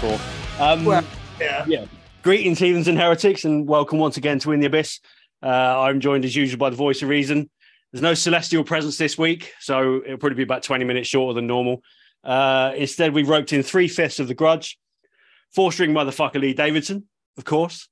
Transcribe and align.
headings 0.00 0.18
for. 0.56 0.62
Um, 0.62 0.84
Well, 0.84 1.04
yeah. 1.40 1.64
yeah. 1.66 1.84
Greetings, 2.22 2.58
heathens 2.58 2.88
and 2.88 2.98
heretics, 2.98 3.44
and 3.44 3.66
welcome 3.66 3.98
once 3.98 4.16
again 4.16 4.38
to 4.40 4.52
In 4.52 4.60
the 4.60 4.66
Abyss. 4.66 5.00
Uh, 5.42 5.46
I'm 5.46 6.00
joined 6.00 6.24
as 6.24 6.36
usual 6.36 6.58
by 6.58 6.70
the 6.70 6.76
voice 6.76 7.02
of 7.02 7.08
reason. 7.08 7.48
There's 7.92 8.02
no 8.02 8.14
celestial 8.14 8.62
presence 8.62 8.98
this 8.98 9.16
week, 9.16 9.52
so 9.58 10.02
it'll 10.04 10.18
probably 10.18 10.36
be 10.36 10.42
about 10.42 10.62
20 10.62 10.84
minutes 10.84 11.08
shorter 11.08 11.34
than 11.34 11.46
normal. 11.46 11.82
Uh, 12.22 12.72
instead, 12.76 13.14
we've 13.14 13.28
roped 13.28 13.52
in 13.52 13.62
three 13.62 13.88
fifths 13.88 14.20
of 14.20 14.28
the 14.28 14.34
grudge. 14.34 14.78
Four 15.54 15.72
string 15.72 15.92
motherfucker 15.92 16.40
Lee 16.40 16.54
Davidson, 16.54 17.08
of 17.38 17.44
course. 17.44 17.88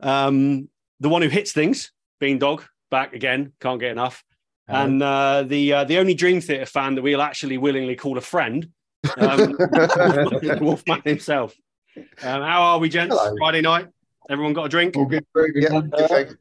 Um, 0.00 0.68
the 0.98 1.08
one 1.08 1.22
who 1.22 1.28
hits 1.28 1.52
things, 1.52 1.92
Beandog, 2.20 2.64
back 2.90 3.12
again, 3.12 3.52
can't 3.60 3.78
get 3.78 3.92
enough. 3.92 4.24
And 4.66 5.02
uh, 5.02 5.44
the 5.44 5.72
uh, 5.72 5.84
the 5.84 5.98
only 5.98 6.12
Dream 6.12 6.42
Theater 6.42 6.66
fan 6.66 6.94
that 6.96 7.02
we'll 7.02 7.22
actually 7.22 7.56
willingly 7.56 7.96
call 7.96 8.18
a 8.18 8.20
friend, 8.20 8.68
um, 9.16 9.56
Wolfman 10.60 11.02
himself. 11.04 11.54
Um, 11.96 12.42
how 12.42 12.62
are 12.62 12.78
we, 12.78 12.88
gents? 12.88 13.16
Hello. 13.18 13.34
Friday 13.38 13.60
night. 13.60 13.88
Everyone 14.30 14.52
got 14.52 14.64
a 14.64 14.68
drink? 14.68 14.96
All 14.96 15.06
good. 15.06 15.24
Very 15.34 15.52
good. 15.52 15.62
Yeah, 15.64 15.80
man. 15.80 15.90
good, 15.90 16.08
thanks. 16.08 16.34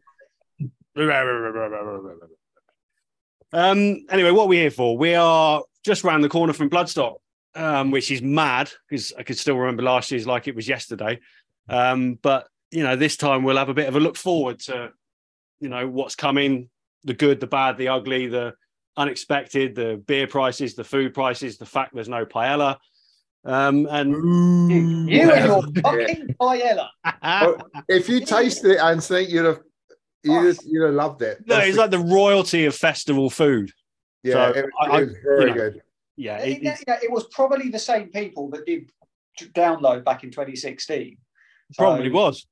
Um, 3.54 4.06
anyway, 4.10 4.32
what 4.32 4.44
are 4.44 4.48
we 4.48 4.58
here 4.58 4.72
for? 4.72 4.98
We 4.98 5.16
are 5.16 5.64
just 5.86 6.04
round 6.04 6.24
the 6.24 6.30
corner 6.30 6.54
from 6.54 6.70
Bloodstock, 6.70 7.18
um, 7.56 7.92
which 7.92 8.12
is 8.12 8.22
mad 8.22 8.72
because 8.90 9.14
I 9.18 9.24
could 9.24 9.38
still 9.38 9.58
remember 9.58 9.84
last 9.84 10.12
year's 10.12 10.28
like 10.28 10.48
it 10.48 10.56
was 10.56 10.68
yesterday. 10.68 11.20
Um, 11.70 12.16
but 12.22 12.48
you 12.72 12.84
know, 12.84 12.96
this 12.96 13.16
time 13.16 13.44
we'll 13.44 13.58
have 13.58 13.70
a 13.70 13.74
bit 13.74 13.88
of 13.88 13.96
a 13.96 14.00
look 14.00 14.18
forward 14.18 14.60
to, 14.62 14.92
you 15.60 15.70
know, 15.70 15.88
what's 15.88 16.16
coming, 16.16 16.70
the 17.04 17.14
good, 17.14 17.40
the 17.40 17.48
bad, 17.48 17.78
the 17.78 17.88
ugly, 17.88 18.28
the 18.28 18.56
unexpected, 18.98 19.76
the 19.76 20.04
beer 20.08 20.28
prices, 20.28 20.76
the 20.76 20.84
food 20.84 21.14
prices, 21.14 21.58
the 21.58 21.66
fact 21.66 21.94
there's 21.94 22.10
no 22.10 22.26
paella. 22.26 22.78
Um, 23.46 23.88
and 23.90 24.12
You, 24.70 25.08
you 25.08 25.32
and 25.32 25.46
your 25.46 25.62
fucking 25.82 26.36
paella. 26.42 26.90
Well, 27.24 27.58
if 27.88 28.10
you 28.10 28.20
tasted 28.26 28.72
it, 28.72 28.80
Anthony, 28.80 29.26
you'd 29.26 29.46
have 29.46 29.60
you'd 30.24 30.46
have, 30.48 30.58
you'd 30.66 30.86
have 30.86 30.96
loved 30.96 31.22
it. 31.22 31.38
no, 31.46 31.56
That's 31.56 31.68
it's 31.68 31.76
the- 31.78 31.82
like 31.84 31.92
the 31.92 32.00
royalty 32.00 32.66
of 32.66 32.76
festival 32.76 33.30
food. 33.30 33.72
yeah, 34.24 34.34
so 34.52 34.60
it, 34.60 34.66
I- 34.82 34.86
I- 34.88 35.02
it 35.02 35.06
was 35.08 35.16
very 35.24 35.40
you 35.42 35.48
know, 35.48 35.54
good. 35.54 35.82
Yeah, 36.18 36.38
It, 36.40 36.58
it- 36.58 36.66
it's 36.66 36.82
it- 36.82 37.04
it 37.04 37.12
was 37.12 37.26
probably 37.32 37.70
the 37.70 37.80
same 37.80 38.10
people 38.10 38.50
that 38.50 38.66
did 38.66 38.92
download 39.54 40.04
back 40.04 40.24
in 40.24 40.32
2016. 40.32 41.18
So- 41.74 41.84
probably 41.84 42.10
was. 42.10 42.46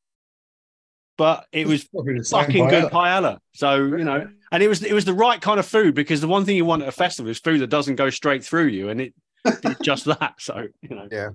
But 1.18 1.46
it 1.52 1.66
was 1.68 1.86
Probably 1.88 2.18
the 2.20 2.24
fucking 2.26 2.68
good 2.68 2.92
paella. 2.92 3.36
paella. 3.36 3.38
So 3.54 3.76
you 3.76 4.04
know, 4.04 4.28
and 4.52 4.62
it 4.64 4.68
was 4.68 4.84
it 4.84 4.94
was 4.94 5.06
the 5.06 5.14
right 5.14 5.40
kind 5.40 5.60
of 5.60 5.66
food 5.66 5.96
because 5.96 6.20
the 6.22 6.28
one 6.28 6.44
thing 6.46 6.56
you 6.58 6.66
want 6.66 6.82
at 6.84 6.90
a 6.90 6.92
festival 6.92 7.30
is 7.32 7.40
food 7.40 7.62
that 7.62 7.68
doesn't 7.68 7.96
go 7.96 8.10
straight 8.10 8.44
through 8.44 8.68
you, 8.68 8.90
and 8.90 9.00
it 9.00 9.14
did 9.62 9.78
just 9.84 10.06
that. 10.06 10.36
So 10.40 10.68
you 10.82 10.90
know, 10.96 11.08
Yeah. 11.12 11.30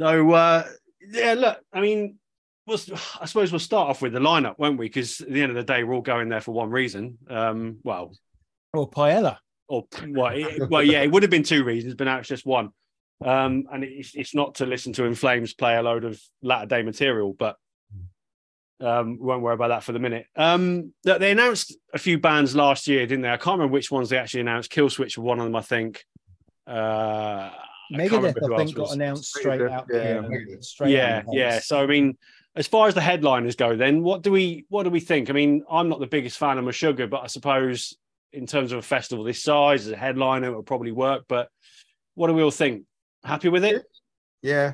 So 0.00 0.30
uh, 0.32 0.64
yeah, 1.10 1.34
look, 1.34 1.58
I 1.72 1.80
mean, 1.80 2.18
we'll, 2.66 2.78
I 3.20 3.26
suppose 3.26 3.52
we'll 3.52 3.58
start 3.58 3.90
off 3.90 4.02
with 4.02 4.12
the 4.12 4.20
lineup, 4.20 4.58
won't 4.58 4.78
we? 4.78 4.86
Because 4.86 5.20
at 5.20 5.30
the 5.30 5.42
end 5.42 5.50
of 5.50 5.56
the 5.56 5.62
day, 5.64 5.84
we're 5.84 5.94
all 5.94 6.00
going 6.00 6.28
there 6.28 6.40
for 6.40 6.52
one 6.52 6.70
reason. 6.70 7.18
Um, 7.28 7.78
well, 7.84 8.12
Or 8.72 8.88
paella. 8.90 9.38
or 9.68 9.86
well, 10.08 10.32
it, 10.34 10.68
well, 10.70 10.82
yeah, 10.82 11.02
it 11.02 11.10
would 11.10 11.22
have 11.22 11.30
been 11.30 11.42
two 11.44 11.64
reasons, 11.64 11.94
but 11.94 12.04
now 12.04 12.18
it's 12.18 12.28
just 12.28 12.46
one. 12.46 12.70
Um, 13.24 13.64
and 13.72 13.84
it's, 13.84 14.14
it's 14.14 14.34
not 14.34 14.56
to 14.56 14.66
listen 14.66 14.92
to 14.94 15.04
In 15.04 15.14
Flames 15.14 15.54
play 15.54 15.76
a 15.76 15.82
load 15.82 16.04
of 16.04 16.20
latter 16.42 16.66
day 16.66 16.82
material, 16.82 17.34
but 17.38 17.56
um, 18.80 19.18
we 19.18 19.26
won't 19.26 19.42
worry 19.42 19.54
about 19.54 19.68
that 19.68 19.84
for 19.84 19.92
the 19.92 19.98
minute. 19.98 20.26
Um, 20.36 20.92
they 21.04 21.30
announced 21.30 21.76
a 21.92 21.98
few 21.98 22.18
bands 22.18 22.56
last 22.56 22.88
year, 22.88 23.06
didn't 23.06 23.22
they? 23.22 23.30
I 23.30 23.36
can't 23.36 23.58
remember 23.58 23.72
which 23.72 23.90
ones 23.90 24.10
they 24.10 24.18
actually 24.18 24.40
announced. 24.40 24.72
Killswitch 24.72 25.16
were 25.16 25.24
one 25.24 25.38
of 25.38 25.44
them, 25.44 25.56
I 25.56 25.62
think. 25.62 26.04
Uh, 26.66 27.50
I 27.92 28.08
can't 28.08 28.10
Megadeth, 28.10 28.40
who 28.40 28.54
I 28.54 28.58
think, 28.58 28.74
got 28.74 28.92
announced 28.92 29.34
straight 29.34 29.60
out. 29.62 29.86
yeah, 29.90 30.20
there, 30.20 30.62
straight 30.62 30.90
yeah, 30.90 31.18
out 31.18 31.24
yeah. 31.32 31.58
So 31.60 31.82
I 31.82 31.86
mean, 31.86 32.16
as 32.56 32.66
far 32.66 32.88
as 32.88 32.94
the 32.94 33.00
headliners 33.00 33.56
go, 33.56 33.76
then 33.76 34.02
what 34.02 34.22
do 34.22 34.32
we 34.32 34.64
what 34.68 34.84
do 34.84 34.90
we 34.90 35.00
think? 35.00 35.30
I 35.30 35.32
mean, 35.32 35.64
I'm 35.70 35.88
not 35.88 36.00
the 36.00 36.06
biggest 36.06 36.38
fan 36.38 36.58
of 36.58 36.64
Meshuggah, 36.64 37.10
but 37.10 37.22
I 37.22 37.26
suppose 37.26 37.96
in 38.32 38.46
terms 38.46 38.72
of 38.72 38.78
a 38.78 38.82
festival 38.82 39.24
this 39.24 39.42
size, 39.42 39.86
as 39.86 39.92
a 39.92 39.96
headliner, 39.96 40.48
it 40.48 40.56
would 40.56 40.66
probably 40.66 40.92
work. 40.92 41.24
But 41.28 41.48
what 42.14 42.28
do 42.28 42.34
we 42.34 42.42
all 42.42 42.50
think? 42.50 42.84
Happy 43.22 43.48
with 43.48 43.64
it? 43.64 43.84
Yeah, 44.42 44.72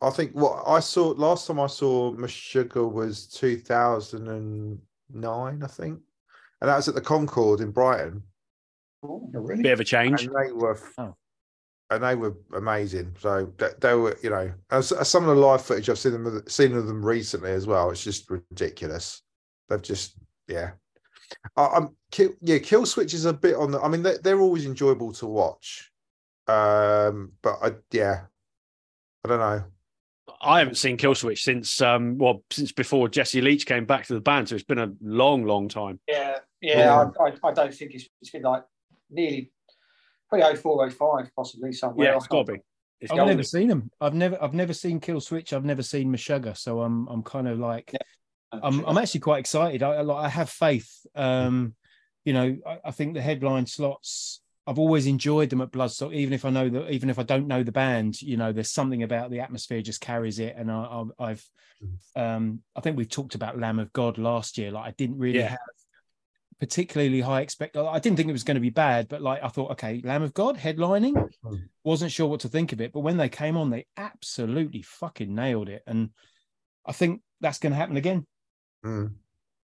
I 0.00 0.10
think 0.10 0.32
what 0.32 0.62
I 0.66 0.80
saw 0.80 1.08
last 1.08 1.46
time 1.46 1.58
I 1.60 1.66
saw 1.66 2.12
Meshuggah 2.14 2.90
was 2.92 3.26
two 3.26 3.56
thousand 3.58 4.28
and 4.28 4.78
nine, 5.12 5.62
I 5.62 5.66
think, 5.66 6.00
and 6.60 6.68
that 6.70 6.76
was 6.76 6.88
at 6.88 6.94
the 6.94 7.00
Concorde 7.00 7.60
in 7.60 7.70
Brighton, 7.72 8.22
Oh, 9.02 9.28
really? 9.32 9.62
Bit 9.62 9.72
of 9.72 9.80
a 9.80 9.84
change. 9.84 10.24
and 10.24 10.34
they 10.34 10.52
were. 10.52 10.78
Oh. 10.98 11.14
And 11.90 12.02
they 12.02 12.14
were 12.16 12.36
amazing. 12.54 13.16
So 13.18 13.50
they, 13.56 13.68
they 13.80 13.94
were, 13.94 14.18
you 14.22 14.28
know, 14.28 14.52
as, 14.70 14.92
as 14.92 15.08
some 15.08 15.26
of 15.26 15.34
the 15.34 15.40
live 15.40 15.62
footage 15.62 15.88
I've 15.88 15.98
seen 15.98 16.12
them 16.12 16.42
seen 16.46 16.76
of 16.76 16.86
them 16.86 17.02
recently 17.04 17.50
as 17.52 17.66
well. 17.66 17.90
It's 17.90 18.04
just 18.04 18.28
ridiculous. 18.28 19.22
They've 19.68 19.80
just, 19.80 20.18
yeah. 20.48 20.72
I, 21.56 21.66
I'm 21.66 21.96
kill, 22.10 22.32
yeah. 22.42 22.58
Killswitch 22.58 23.14
is 23.14 23.24
a 23.24 23.32
bit 23.32 23.54
on 23.56 23.70
the. 23.70 23.80
I 23.80 23.88
mean, 23.88 24.02
they're, 24.02 24.18
they're 24.18 24.40
always 24.40 24.66
enjoyable 24.66 25.12
to 25.14 25.26
watch. 25.26 25.90
Um, 26.46 27.32
but 27.40 27.56
I, 27.62 27.72
yeah, 27.90 28.22
I 29.24 29.28
don't 29.28 29.40
know. 29.40 29.64
I 30.40 30.58
haven't 30.60 30.76
seen 30.76 30.96
Killswitch 30.96 31.38
since 31.38 31.80
um 31.80 32.18
well 32.18 32.42
since 32.50 32.72
before 32.72 33.08
Jesse 33.08 33.40
Leach 33.40 33.66
came 33.66 33.84
back 33.84 34.06
to 34.06 34.14
the 34.14 34.20
band, 34.20 34.48
so 34.48 34.54
it's 34.54 34.64
been 34.64 34.78
a 34.78 34.92
long, 35.00 35.44
long 35.44 35.68
time. 35.68 36.00
Yeah, 36.08 36.38
yeah. 36.60 37.04
I, 37.20 37.24
I, 37.24 37.32
I 37.44 37.52
don't 37.52 37.74
think 37.74 37.94
it's, 37.94 38.08
it's 38.20 38.30
been 38.30 38.42
like 38.42 38.64
nearly 39.10 39.50
probably 40.28 40.56
04, 40.56 40.90
05, 40.90 41.30
possibly 41.34 41.72
somewhere. 41.72 42.08
Yeah, 42.10 42.16
it's 42.16 42.26
got 42.26 42.46
to 42.46 42.52
be. 42.52 42.58
It's 43.00 43.12
I've 43.12 43.16
gotta 43.16 43.30
never 43.30 43.38
be. 43.38 43.44
seen 43.44 43.68
them. 43.68 43.90
I've 44.00 44.14
never, 44.14 44.42
I've 44.42 44.54
never 44.54 44.72
seen 44.74 45.00
Killswitch. 45.00 45.52
I've 45.52 45.64
never 45.64 45.82
seen 45.82 46.12
Meshuggah. 46.12 46.56
So 46.56 46.82
I'm, 46.82 47.06
I'm 47.08 47.22
kind 47.22 47.46
of 47.48 47.58
like, 47.58 47.94
I'm, 48.52 48.84
I'm 48.84 48.98
actually 48.98 49.20
quite 49.20 49.38
excited. 49.38 49.82
I, 49.82 49.94
I, 49.94 50.00
like- 50.02 50.24
I 50.24 50.28
have 50.28 50.50
faith. 50.50 50.90
Um, 51.14 51.74
you 52.24 52.32
know, 52.32 52.56
I, 52.66 52.78
I 52.86 52.90
think 52.90 53.14
the 53.14 53.22
headline 53.22 53.66
slots. 53.66 54.40
I've 54.68 54.78
always 54.78 55.06
enjoyed 55.06 55.48
them 55.48 55.62
at 55.62 55.72
Bloodstock, 55.72 56.14
even 56.14 56.34
if 56.34 56.44
I 56.44 56.50
know 56.50 56.68
that, 56.68 56.90
even 56.90 57.08
if 57.08 57.18
I 57.18 57.22
don't 57.22 57.46
know 57.46 57.62
the 57.62 57.72
band. 57.72 58.20
You 58.20 58.36
know, 58.36 58.52
there's 58.52 58.70
something 58.70 59.02
about 59.02 59.30
the 59.30 59.40
atmosphere 59.40 59.80
just 59.80 60.02
carries 60.02 60.38
it. 60.38 60.54
And 60.58 60.70
I, 60.70 61.04
I, 61.18 61.30
I've, 61.30 61.48
um, 62.14 62.60
I 62.76 62.80
think 62.80 62.98
we 62.98 63.06
talked 63.06 63.34
about 63.34 63.58
Lamb 63.58 63.78
of 63.78 63.92
God 63.94 64.18
last 64.18 64.58
year. 64.58 64.70
Like 64.70 64.86
I 64.86 64.90
didn't 64.90 65.18
really 65.18 65.38
Yeah. 65.38 65.48
have 65.48 65.58
particularly 66.60 67.20
high 67.20 67.40
expect. 67.40 67.76
I 67.76 67.98
didn't 67.98 68.16
think 68.16 68.28
it 68.28 68.32
was 68.32 68.44
going 68.44 68.56
to 68.56 68.60
be 68.60 68.70
bad, 68.70 69.08
but 69.08 69.22
like 69.22 69.42
I 69.42 69.48
thought, 69.48 69.70
okay, 69.72 70.02
Lamb 70.04 70.22
of 70.22 70.34
God 70.34 70.58
headlining. 70.58 71.14
Wasn't 71.84 72.12
sure 72.12 72.26
what 72.26 72.40
to 72.40 72.48
think 72.48 72.72
of 72.72 72.80
it, 72.80 72.92
but 72.92 73.00
when 73.00 73.16
they 73.16 73.28
came 73.28 73.56
on, 73.56 73.70
they 73.70 73.86
absolutely 73.96 74.82
fucking 74.82 75.34
nailed 75.34 75.68
it, 75.68 75.82
and 75.86 76.10
I 76.84 76.92
think 76.92 77.22
that's 77.40 77.58
going 77.60 77.72
to 77.72 77.78
happen 77.78 77.96
again. 77.96 78.26
Mm. 78.84 79.14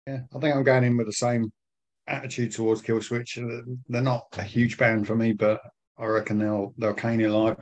Yeah, 0.07 0.21
I 0.35 0.39
think 0.39 0.55
I'm 0.55 0.63
going 0.63 0.85
in 0.85 0.97
with 0.97 1.07
the 1.07 1.13
same 1.13 1.53
attitude 2.07 2.53
towards 2.53 2.83
Killswitch. 2.83 3.39
They're 3.89 4.03
not 4.03 4.27
a 4.33 4.43
huge 4.43 4.77
band 4.77 5.07
for 5.07 5.17
me, 5.17 5.33
but 5.33 5.61
I 5.99 6.07
reckon 6.07 6.39
they'll 6.39 6.75
they'll 6.79 6.95
cane 6.95 7.21
you 7.21 7.37
live. 7.37 7.59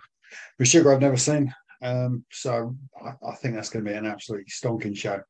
Meshuggah, 0.60 0.94
I've 0.94 1.00
never 1.00 1.16
seen, 1.16 1.53
um, 1.82 2.25
so 2.30 2.75
I, 3.04 3.12
I 3.26 3.34
think 3.34 3.54
that's 3.54 3.69
going 3.69 3.84
to 3.84 3.91
be 3.91 3.97
an 3.97 4.06
absolutely 4.06 4.47
stonking 4.50 4.97
show. 4.97 5.20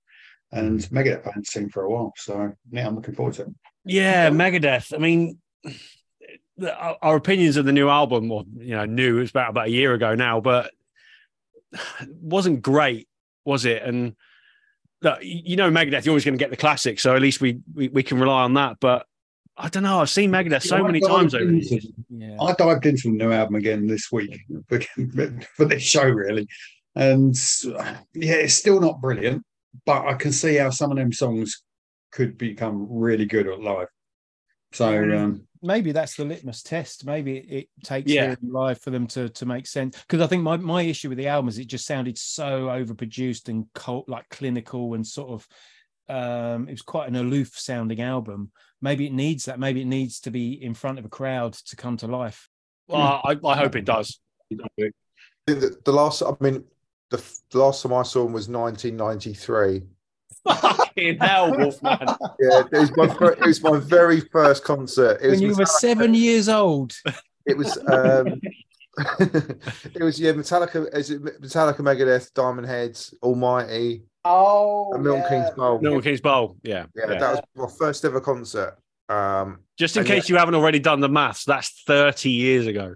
And 0.52 0.80
Megadeth 0.90 1.24
I 1.24 1.30
haven't 1.30 1.46
seen 1.46 1.68
for 1.70 1.84
a 1.84 1.90
while, 1.90 2.12
so 2.16 2.53
yeah, 2.70 2.86
I'm 2.86 2.94
looking 2.94 3.14
forward 3.14 3.34
to 3.34 3.42
it. 3.42 3.48
Yeah, 3.84 4.30
Megadeth. 4.30 4.94
I 4.94 4.98
mean, 4.98 5.38
our, 6.62 6.97
our 7.03 7.16
opinions 7.16 7.56
of 7.56 7.65
the 7.65 7.72
new 7.72 7.88
album, 7.88 8.30
or 8.30 8.44
you 8.56 8.74
know, 8.74 8.84
new 8.84 9.16
it 9.16 9.20
was 9.20 9.30
about 9.30 9.50
about 9.50 9.68
a 9.68 9.70
year 9.70 9.94
ago 9.94 10.15
now, 10.15 10.41
but 10.41 10.70
wasn't 12.08 12.62
great, 12.62 13.08
was 13.44 13.65
it? 13.65 13.82
And 13.82 14.15
look, 15.03 15.19
you 15.22 15.57
know, 15.57 15.71
Megadeth, 15.71 16.04
you're 16.04 16.13
always 16.13 16.25
going 16.25 16.34
to 16.34 16.39
get 16.43 16.51
the 16.51 16.57
classic, 16.57 17.01
so 17.01 17.15
at 17.15 17.22
least 17.22 17.41
we, 17.41 17.60
we 17.75 17.89
we 17.89 18.03
can 18.03 18.19
rely 18.19 18.43
on 18.43 18.54
that. 18.54 18.78
But 18.81 19.07
I 19.57 19.69
don't 19.69 19.83
know. 19.83 20.01
I've 20.01 20.10
seen 20.10 20.31
Megadeth 20.31 20.63
so 20.63 20.77
Yeah, 20.77 20.83
many 20.83 21.01
times 21.01 21.34
over 21.34 21.45
the 21.45 21.51
into- 21.53 21.66
years. 21.66 21.87
Yeah, 22.09 22.37
I 22.41 22.53
dived 22.54 22.87
into 22.87 23.03
the 23.10 23.16
new 23.16 23.33
album 23.33 23.57
again 23.57 23.87
this 23.87 24.10
week 24.10 24.41
for, 24.69 24.81
for 25.57 25.65
this 25.65 25.83
show, 25.83 26.04
really. 26.04 26.47
And 26.95 27.34
yeah, 28.15 28.34
it's 28.34 28.54
still 28.54 28.81
not 28.81 29.01
brilliant, 29.01 29.43
but 29.87 30.07
I 30.07 30.15
can 30.15 30.33
see 30.33 30.57
how 30.57 30.71
some 30.71 30.91
of 30.91 30.97
them 30.99 31.13
songs 31.13 31.63
could 32.13 32.37
become 32.37 32.87
really 32.91 33.25
good 33.27 33.47
at 33.47 33.60
live. 33.60 33.89
So 34.72 34.89
um, 35.16 35.47
maybe 35.62 35.92
that's 35.92 36.16
the 36.16 36.24
litmus 36.24 36.62
test. 36.62 37.06
Maybe 37.06 37.38
it, 37.38 37.47
it 37.50 37.68
takes 37.84 38.10
Yeah. 38.10 38.34
live 38.42 38.80
for 38.80 38.91
them 38.91 39.06
to 39.09 39.28
to 39.28 39.47
make 39.47 39.66
sense. 39.66 39.98
Because 40.00 40.20
I 40.20 40.26
think 40.26 40.42
my 40.42 40.56
my 40.56 40.82
issue 40.82 41.09
with 41.09 41.18
the 41.18 41.28
album 41.28 41.48
is 41.48 41.59
it 41.59 41.66
just 41.66 41.86
sounded 41.86 42.18
so 42.18 42.66
overproduced 42.66 43.48
and 43.48 43.66
cult, 43.74 44.09
like 44.09 44.28
clinical 44.28 44.94
and 44.94 45.06
sort 45.06 45.30
of. 45.30 45.48
Um, 46.09 46.68
it 46.68 46.72
was 46.72 46.82
quite 46.82 47.09
an 47.09 47.16
aloof 47.16 47.59
sounding 47.59 48.03
album. 48.03 48.50
Maybe 48.82 49.06
it 49.06 49.12
needs 49.12 49.44
that. 49.47 49.59
Maybe 49.60 49.80
it 49.82 49.86
needs 49.86 50.20
to 50.20 50.30
be 50.30 50.53
in 50.62 50.74
front 50.74 50.98
of 50.98 51.04
a 51.04 51.09
crowd 51.09 51.54
to 51.54 51.76
come 51.76 51.97
to 51.98 52.06
life. 52.06 52.50
Well, 52.88 53.22
I, 53.24 53.38
I 53.44 53.56
hope 53.56 53.76
it 53.76 53.84
does. 53.84 54.18
I 54.53 54.56
think 54.76 54.94
that 55.47 55.84
the 55.84 55.92
last, 55.92 56.22
I 56.22 56.32
mean, 56.41 56.65
the, 57.10 57.22
the 57.50 57.58
last 57.58 57.82
time 57.82 57.94
I 57.94 58.03
saw 58.03 58.26
him 58.26 58.32
was 58.32 58.48
1993. 58.48 59.82
Fucking 60.48 61.18
hell, 61.18 61.56
Wolfman. 61.56 61.98
Yeah, 62.41 62.62
it 62.72 62.72
was 62.72 62.97
my 62.97 63.09
fir- 63.15 63.33
it 63.33 63.47
was 63.47 63.62
my 63.62 63.78
very 63.78 64.21
first 64.21 64.65
concert. 64.65 65.21
It 65.22 65.30
was 65.30 65.41
When 65.41 65.50
you 65.50 65.56
were 65.56 65.66
seven 65.66 66.15
years 66.15 66.48
old. 66.48 66.94
It 67.47 67.56
was 67.56 67.77
um, 67.89 68.41
it 69.21 70.03
was 70.03 70.21
yeah, 70.21 70.33
Metallica. 70.33 70.94
Is 70.94 71.10
it 71.10 71.22
Metallica, 71.22 71.78
Megadeth, 71.78 72.33
Diamond 72.34 72.66
Heads, 72.66 73.15
Almighty, 73.22 74.03
Oh, 74.24 74.92
and 74.92 75.03
Milton 75.03 75.22
yeah. 75.22 75.28
Keynes 75.28 75.56
Bowl? 75.56 75.80
Milton 75.80 76.03
Keynes 76.03 76.21
Bowl. 76.21 76.56
Yeah. 76.62 76.86
yeah, 76.94 77.04
yeah. 77.10 77.18
that 77.18 77.30
was 77.56 77.71
my 77.71 77.77
first 77.78 78.04
ever 78.04 78.21
concert. 78.21 78.78
Um, 79.09 79.59
Just 79.78 79.97
in 79.97 80.00
and 80.00 80.09
case 80.09 80.28
you 80.28 80.36
haven't 80.36 80.54
already 80.54 80.78
done 80.78 81.00
the 81.00 81.09
maths, 81.09 81.44
that's 81.44 81.83
30 81.86 82.30
years 82.30 82.66
ago. 82.66 82.94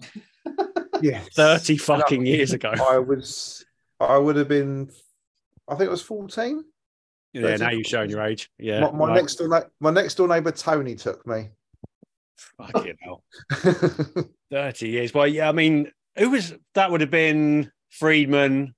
yeah, 1.02 1.20
30 1.34 1.76
fucking 1.76 2.24
years 2.24 2.52
ago. 2.52 2.72
I 2.72 2.98
was, 2.98 3.64
I 4.00 4.16
would 4.16 4.36
have 4.36 4.48
been, 4.48 4.90
I 5.68 5.74
think 5.74 5.88
it 5.88 5.90
was 5.90 6.02
fourteen. 6.02 6.64
Yeah, 7.32 7.56
now 7.56 7.70
you're 7.70 7.84
showing 7.84 8.10
your 8.10 8.22
age. 8.22 8.50
Yeah. 8.58 8.80
my 8.80 8.90
my 8.90 9.06
right. 9.08 9.14
next 9.14 9.36
door, 9.36 9.70
my 9.80 9.90
next 9.90 10.16
door 10.16 10.28
neighbor 10.28 10.50
Tony 10.52 10.94
took 10.94 11.26
me. 11.26 11.48
Fucking 12.58 12.96
hell. 13.00 13.22
30 14.50 14.88
years. 14.88 15.14
Well, 15.14 15.26
yeah, 15.26 15.48
I 15.48 15.52
mean, 15.52 15.90
who 16.18 16.30
was 16.30 16.54
that? 16.74 16.90
Would 16.90 17.00
have 17.00 17.10
been 17.10 17.70
Friedman. 17.90 18.74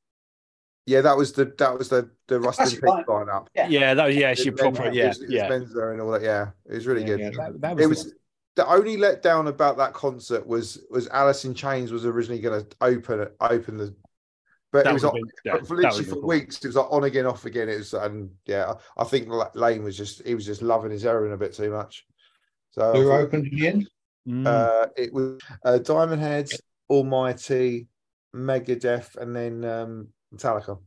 yeah, 0.87 1.01
that 1.01 1.17
was 1.17 1.33
the 1.33 1.53
that 1.59 1.77
was 1.77 1.89
the 1.89 2.11
the 2.29 2.39
Rust 2.39 2.61
in 2.61 2.65
That's 2.67 2.75
Peak 2.77 2.83
fine. 2.83 3.05
lineup. 3.07 3.47
Yeah. 3.57 3.69
Yeah, 3.69 3.95
that 3.95 4.07
was, 4.07 4.17
yeah, 4.17 4.35
she 4.35 4.49
It 4.49 4.53
was 4.53 4.61
proper, 4.61 4.91
yeah, 4.93 5.05
it 5.05 5.09
was, 5.09 5.21
it 5.23 5.27
was 5.27 5.35
yeah. 5.35 5.49
men's 5.49 5.75
and 5.75 6.01
all 6.01 6.11
that. 6.13 6.23
Yeah, 6.23 6.51
it 6.67 6.75
was 6.75 6.87
really 6.87 7.01
Yeah, 7.03 7.07
good. 7.07 7.21
yeah, 7.21 7.31
that, 7.39 7.61
that 7.61 7.81
it 7.81 7.87
was, 7.89 8.05
was 8.05 8.15
the 8.57 8.67
only 8.69 8.97
letdown 8.97 9.49
about 9.49 9.77
that 9.79 9.95
concert 9.95 10.47
was 10.47 10.81
was 10.91 11.09
Alice 11.09 11.45
in 11.45 11.55
Chains 11.55 11.91
was 11.91 12.07
originally 12.07 12.41
going 12.41 12.65
to 12.65 12.77
open 12.81 13.27
open 13.41 13.77
the, 13.79 13.95
but 14.75 14.83
That 14.83 14.91
it 14.91 14.95
was 14.95 15.05
would've 15.05 15.23
on, 15.23 15.31
yeah, 15.45 15.53
for 15.63 15.77
literally 15.77 15.99
would've 15.99 16.09
for 16.09 16.15
cool. 16.17 16.29
weeks. 16.29 16.57
It 16.57 16.67
was 16.67 16.75
like 16.75 16.91
on 16.91 17.05
again, 17.05 17.27
off 17.27 17.45
again. 17.45 17.69
It 17.69 17.77
was 17.79 17.95
and 17.95 18.29
yeah, 18.45 18.73
I, 18.97 19.03
I 19.03 19.05
think 19.05 19.29
Layne 19.55 19.85
was 19.85 19.97
just 19.97 20.27
he 20.27 20.35
was 20.35 20.45
just 20.45 20.63
loving 20.63 20.91
his 20.91 21.05
heroin 21.05 21.33
a 21.33 21.37
bit 21.37 21.55
too 21.55 21.71
much. 21.71 22.05
So 22.73 22.91
I 22.91 22.97
Who 22.97 23.05
thought, 23.05 23.21
opened 23.21 23.47
in 23.47 23.57
the 23.57 23.67
end? 23.69 23.89
Mm. 24.29 24.47
uh, 24.49 24.89
it 24.97 25.13
was 25.13 25.41
uh, 25.65 25.79
Diamond 25.79 26.21
Heads, 26.21 26.61
Almighty, 26.91 27.87
Megadeth, 28.35 29.15
and 29.17 29.37
then 29.37 29.65
um, 29.65 30.09
Metallica. 30.35 30.81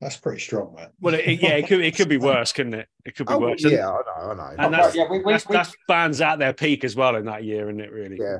That's 0.00 0.16
pretty 0.16 0.38
strong, 0.40 0.76
man. 0.76 0.90
Well, 1.00 1.14
it, 1.14 1.26
it- 1.26 1.42
yeah, 1.42 1.56
it 1.56 1.66
could, 1.66 1.80
it 1.80 1.96
could 1.96 2.08
be 2.08 2.18
worse, 2.18 2.52
couldn't 2.52 2.74
it? 2.74 2.86
It 3.04 3.16
could 3.16 3.26
be 3.26 3.34
Oh 3.34 3.40
worse. 3.40 3.64
Yeah, 3.64 3.90
I 3.90 4.00
know, 4.24 4.30
I 4.30 4.34
know. 4.34 4.54
And 4.64 4.72
that's, 4.72 4.94
yeah, 4.94 5.10
we- 5.10 5.18
we- 5.24 5.32
that's, 5.32 5.48
we- 5.48 5.56
that's 5.56 5.74
bands 5.88 6.20
at 6.20 6.38
their 6.38 6.52
peak 6.52 6.84
as 6.84 6.94
well 6.94 7.16
in 7.16 7.24
that 7.26 7.42
year, 7.42 7.68
isn't 7.68 7.80
it? 7.80 7.90
Really, 7.90 8.16
yeah, 8.20 8.38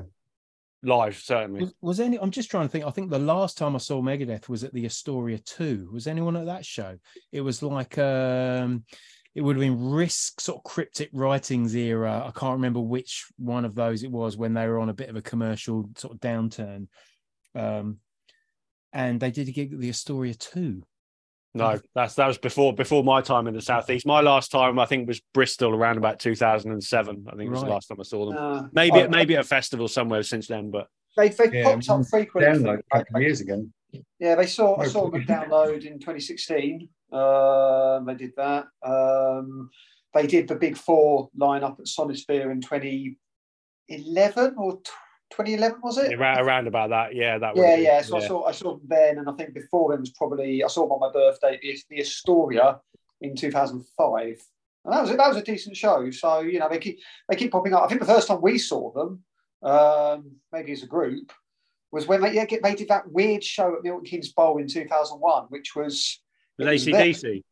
live 0.83 1.17
certainly. 1.17 1.61
was, 1.61 1.73
was 1.81 1.99
any? 1.99 2.17
I'm 2.19 2.31
just 2.31 2.49
trying 2.49 2.65
to 2.65 2.71
think. 2.71 2.85
I 2.85 2.89
think 2.89 3.09
the 3.09 3.19
last 3.19 3.57
time 3.57 3.75
I 3.75 3.79
saw 3.79 4.01
Megadeth 4.01 4.49
was 4.49 4.63
at 4.63 4.73
the 4.73 4.85
Astoria 4.85 5.37
Two. 5.39 5.89
Was 5.93 6.07
anyone 6.07 6.35
at 6.35 6.45
that 6.45 6.65
show? 6.65 6.97
It 7.31 7.41
was 7.41 7.61
like 7.61 7.97
um, 7.97 8.83
it 9.35 9.41
would 9.41 9.55
have 9.55 9.61
been 9.61 9.91
Risk 9.91 10.41
sort 10.41 10.57
of 10.57 10.63
cryptic 10.63 11.09
writings 11.13 11.75
era. 11.75 12.23
I 12.25 12.37
can't 12.37 12.53
remember 12.53 12.81
which 12.81 13.27
one 13.37 13.65
of 13.65 13.75
those 13.75 14.03
it 14.03 14.11
was 14.11 14.37
when 14.37 14.53
they 14.53 14.67
were 14.67 14.79
on 14.79 14.89
a 14.89 14.93
bit 14.93 15.09
of 15.09 15.15
a 15.15 15.21
commercial 15.21 15.89
sort 15.97 16.13
of 16.13 16.19
downturn. 16.19 16.87
Um, 17.55 17.97
and 18.93 19.19
they 19.19 19.31
did 19.31 19.47
a 19.47 19.51
gig 19.51 19.73
at 19.73 19.79
the 19.79 19.89
Astoria 19.89 20.33
Two. 20.33 20.83
No, 21.53 21.77
that's 21.93 22.15
that 22.15 22.27
was 22.27 22.37
before 22.37 22.73
before 22.73 23.03
my 23.03 23.19
time 23.21 23.45
in 23.47 23.53
the 23.53 23.61
southeast. 23.61 24.05
My 24.05 24.21
last 24.21 24.51
time, 24.51 24.79
I 24.79 24.85
think, 24.85 25.05
was 25.07 25.19
Bristol 25.33 25.75
around 25.75 25.97
about 25.97 26.17
2007. 26.19 27.25
I 27.27 27.31
think 27.31 27.41
it 27.41 27.49
was 27.49 27.61
the 27.61 27.67
last 27.67 27.87
time 27.87 27.97
I 27.99 28.03
saw 28.03 28.25
them. 28.27 28.37
Uh, 28.37 28.67
Maybe 28.71 29.03
I- 29.03 29.07
maybe 29.07 29.35
at 29.35 29.41
a 29.41 29.43
festival 29.47 29.89
somewhere 29.89 30.23
since 30.23 30.47
then, 30.47 30.71
but 30.71 30.87
they 31.17 31.27
they 31.27 31.49
Yeah, 31.51 31.63
popped 31.65 31.89
up 31.89 31.99
mm, 31.99 32.09
frequently. 32.09 32.53
Download 32.63 32.79
a 32.79 32.83
couple 32.99 33.17
of 33.17 33.21
years 33.23 33.41
ago. 33.41 33.67
Yeah, 34.19 34.35
they 34.35 34.45
saw 34.47 34.79
I 34.79 34.85
Oh, 34.85 34.87
saw 34.87 35.09
them 35.09 35.23
download 35.25 35.83
in 35.85 35.99
2016. 35.99 36.87
Um, 37.11 38.05
they 38.05 38.15
did 38.15 38.31
that. 38.37 38.67
Um, 38.81 39.69
they 40.13 40.27
did 40.27 40.47
the 40.47 40.55
Big 40.55 40.77
Four 40.77 41.29
lineup 41.37 41.79
at 41.79 41.85
Sonisphere 41.85 42.49
in 42.51 42.61
2011 42.61 44.55
or 44.57 44.77
t- 44.77 44.91
2011 45.31 45.79
was 45.81 45.97
it? 45.97 46.13
around, 46.13 46.39
around 46.39 46.67
about 46.67 46.89
that, 46.89 47.15
yeah, 47.15 47.37
that. 47.37 47.55
would 47.55 47.61
Yeah, 47.61 47.75
be- 47.77 47.81
yeah. 47.83 48.01
So 48.01 48.17
I 48.17 48.27
saw 48.27 48.45
I 48.45 48.51
saw 48.51 48.77
them 48.77 48.81
then, 48.87 49.17
and 49.17 49.29
I 49.29 49.33
think 49.33 49.53
before 49.53 49.91
them 49.91 50.01
was 50.01 50.11
probably 50.11 50.63
I 50.63 50.67
saw 50.67 50.83
them 50.83 50.91
on 50.91 50.99
my 50.99 51.11
birthday, 51.11 51.59
the, 51.61 51.77
the 51.89 52.01
Astoria 52.01 52.79
in 53.21 53.35
2005. 53.35 54.41
And 54.83 54.93
that 54.93 55.01
was 55.01 55.09
that 55.15 55.27
was 55.27 55.37
a 55.37 55.43
decent 55.43 55.77
show. 55.77 56.09
So 56.11 56.39
you 56.39 56.59
know 56.59 56.67
they 56.69 56.79
keep 56.79 56.99
they 57.29 57.35
keep 57.35 57.51
popping 57.51 57.73
up. 57.73 57.83
I 57.83 57.87
think 57.87 58.01
the 58.01 58.07
first 58.07 58.27
time 58.27 58.41
we 58.41 58.57
saw 58.57 58.91
them, 58.91 59.23
um, 59.63 60.31
maybe 60.51 60.71
as 60.71 60.83
a 60.83 60.87
group, 60.87 61.31
was 61.91 62.07
when 62.07 62.21
they 62.21 62.33
yeah, 62.33 62.45
get, 62.45 62.63
they 62.63 62.75
did 62.75 62.87
that 62.89 63.11
weird 63.11 63.43
show 63.43 63.75
at 63.75 63.83
Milton 63.83 64.05
Keynes 64.05 64.31
Bowl 64.33 64.57
in 64.57 64.67
2001, 64.67 65.45
which 65.49 65.75
was 65.75 66.19
With 66.57 66.67
it 66.67 66.71
was 66.71 66.85
ACDC. 66.87 67.43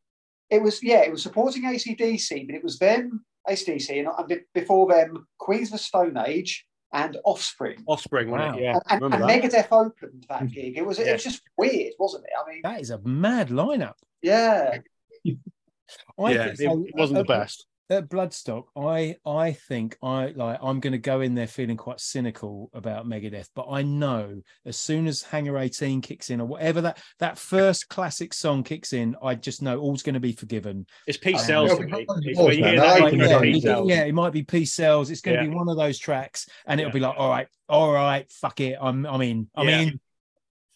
it 0.50 0.62
was 0.62 0.82
yeah, 0.84 1.02
it 1.02 1.12
was 1.12 1.22
supporting 1.22 1.64
ACDC, 1.64 2.48
but 2.48 2.56
it 2.56 2.64
was 2.64 2.80
them 2.80 3.24
ACDC 3.48 4.00
and, 4.00 4.08
and 4.18 4.42
before 4.54 4.88
them 4.88 5.28
Queens 5.38 5.68
of 5.70 5.74
the 5.74 5.78
Stone 5.78 6.18
Age 6.18 6.66
and 6.92 7.18
Offspring. 7.24 7.84
Offspring, 7.88 8.30
Wow. 8.32 8.58
Yeah, 8.58 8.80
And, 8.90 9.04
and, 9.04 9.14
and. 9.14 9.24
Megadeth 9.24 9.68
opened 9.72 10.26
that 10.30 10.48
gig. 10.52 10.78
It 10.78 10.86
was 10.86 11.00
it 11.00 11.12
was 11.12 11.24
just 11.24 11.42
weird, 11.58 11.94
wasn't 12.00 12.26
it? 12.26 12.32
I 12.44 12.50
mean, 12.50 12.62
That 12.64 12.82
is 12.82 12.90
a 12.90 13.00
mad 13.00 13.50
lineup. 13.50 13.94
yeah, 14.22 14.72
I 14.74 14.82
yeah, 16.32 16.46
think- 16.46 16.60
it, 16.60 16.64
so, 16.64 16.86
it 16.88 16.96
wasn't 16.96 17.26
the 17.28 17.34
uh, 17.34 17.40
best. 17.40 17.66
At 17.92 18.08
Bloodstock, 18.08 18.66
I 18.76 19.16
I 19.26 19.52
think 19.54 19.98
I 20.04 20.28
like 20.36 20.60
I'm 20.62 20.80
going 20.80 20.92
to 20.92 21.00
go 21.00 21.22
in 21.22 21.34
there 21.34 21.48
feeling 21.48 21.76
quite 21.76 22.00
cynical 22.00 22.70
about 22.76 23.08
Megadeth, 23.08 23.48
but 23.56 23.66
I 23.68 23.82
know 23.82 24.44
as 24.64 24.78
soon 24.78 25.08
as 25.08 25.24
Hangar 25.24 25.58
18 25.58 26.00
kicks 26.02 26.30
in 26.30 26.40
or 26.40 26.46
whatever 26.46 26.82
that 26.82 27.02
that 27.18 27.40
first 27.40 27.90
classic 27.90 28.36
song 28.36 28.62
kicks 28.64 28.94
in, 28.94 29.16
I 29.24 29.34
just 29.34 29.64
know 29.64 29.80
all's 29.80 30.04
going 30.04 30.14
to 30.14 30.20
be 30.20 30.34
forgiven. 30.34 30.86
It's 31.08 31.18
peace 31.18 31.40
um, 31.40 31.46
cells 31.48 31.70
Yeah, 31.72 31.76
to 31.78 31.84
me. 31.88 32.06
we- 32.08 32.30
It's 32.32 32.40
when 32.40 32.58
you 32.60 32.64
hear 32.64 32.76
No, 32.76 32.82
that, 32.84 33.02
I 33.02 33.06
you 33.06 33.10
can 33.10 33.18
know 33.18 33.28
go 33.28 33.42
yeah, 33.42 33.56
it, 33.58 33.62
cells. 33.64 33.90
yeah, 33.90 34.04
it 34.04 34.14
might 34.14 34.34
be 34.34 34.44
Peace 34.44 34.74
Sells. 34.74 35.10
It's 35.10 35.22
going 35.22 35.38
to 35.38 35.44
Yeah. 35.44 35.50
be 35.50 35.56
one 35.56 35.68
of 35.68 35.76
those 35.76 35.98
tracks, 35.98 36.48
and 36.68 36.80
it'll 36.80 36.90
Yeah. 36.90 36.94
be 36.94 37.00
like, 37.00 37.16
all 37.18 37.30
right, 37.32 37.48
all 37.68 37.92
right, 37.92 38.32
fuck 38.32 38.60
it, 38.62 38.78
I'm 38.80 39.08
I'm 39.08 39.22
in, 39.24 39.50
I'm 39.56 39.68
Yeah. 39.68 39.80
in. 39.82 40.00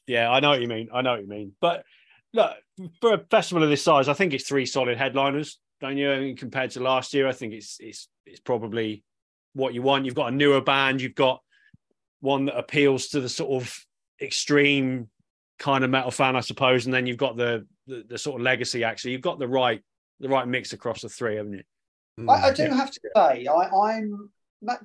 Yeah, 0.07 0.31
I 0.31 0.39
know 0.39 0.49
what 0.49 0.61
you 0.61 0.67
mean. 0.67 0.89
I 0.91 1.03
know 1.03 1.11
what 1.11 1.21
you 1.21 1.27
mean. 1.27 1.51
But 1.61 1.85
look, 2.33 2.55
for 3.01 3.13
a 3.13 3.19
festival 3.29 3.61
of 3.63 3.69
this 3.69 3.83
size, 3.83 4.07
I 4.09 4.13
think 4.13 4.33
it's 4.33 4.47
three 4.47 4.65
solid 4.65 4.97
headliners, 4.97 5.59
don't 5.83 5.97
you? 5.97 6.09
I 6.11 6.19
mean, 6.21 6.37
compared 6.37 6.71
to 6.71 6.79
last 6.79 7.13
year, 7.13 7.27
I 7.27 7.33
think 7.33 7.53
it's 7.53 7.75
it's 7.81 8.07
it's 8.25 8.39
probably 8.39 9.03
what 9.53 9.73
you 9.73 9.81
want. 9.81 10.05
You've 10.05 10.15
got 10.15 10.31
a 10.31 10.35
newer 10.35 10.61
band, 10.61 11.01
you've 11.01 11.13
got 11.13 11.41
one 12.21 12.45
that 12.45 12.57
appeals 12.57 13.09
to 13.09 13.19
the 13.19 13.27
sort 13.27 13.61
of 13.61 13.77
extreme 14.21 15.09
kind 15.59 15.83
of 15.83 15.89
metal 15.89 16.09
fan, 16.09 16.37
I 16.37 16.39
suppose, 16.39 16.85
and 16.85 16.93
then 16.93 17.05
you've 17.05 17.17
got 17.17 17.35
the 17.35 17.67
the, 17.85 18.05
the 18.07 18.17
sort 18.17 18.39
of 18.39 18.45
legacy. 18.45 18.85
Actually, 18.85 19.11
you've 19.11 19.21
got 19.21 19.39
the 19.39 19.47
right 19.47 19.83
the 20.21 20.29
right 20.29 20.47
mix 20.47 20.71
across 20.71 21.01
the 21.01 21.09
three, 21.09 21.35
haven't 21.35 21.53
you? 21.53 21.63
Mm. 22.21 22.29
I, 22.29 22.47
I 22.47 22.53
do 22.53 22.63
Yeah. 22.63 22.75
have 22.75 22.91
to 22.91 22.99
say, 23.17 23.45
I, 23.47 23.67
I'm 23.67 24.29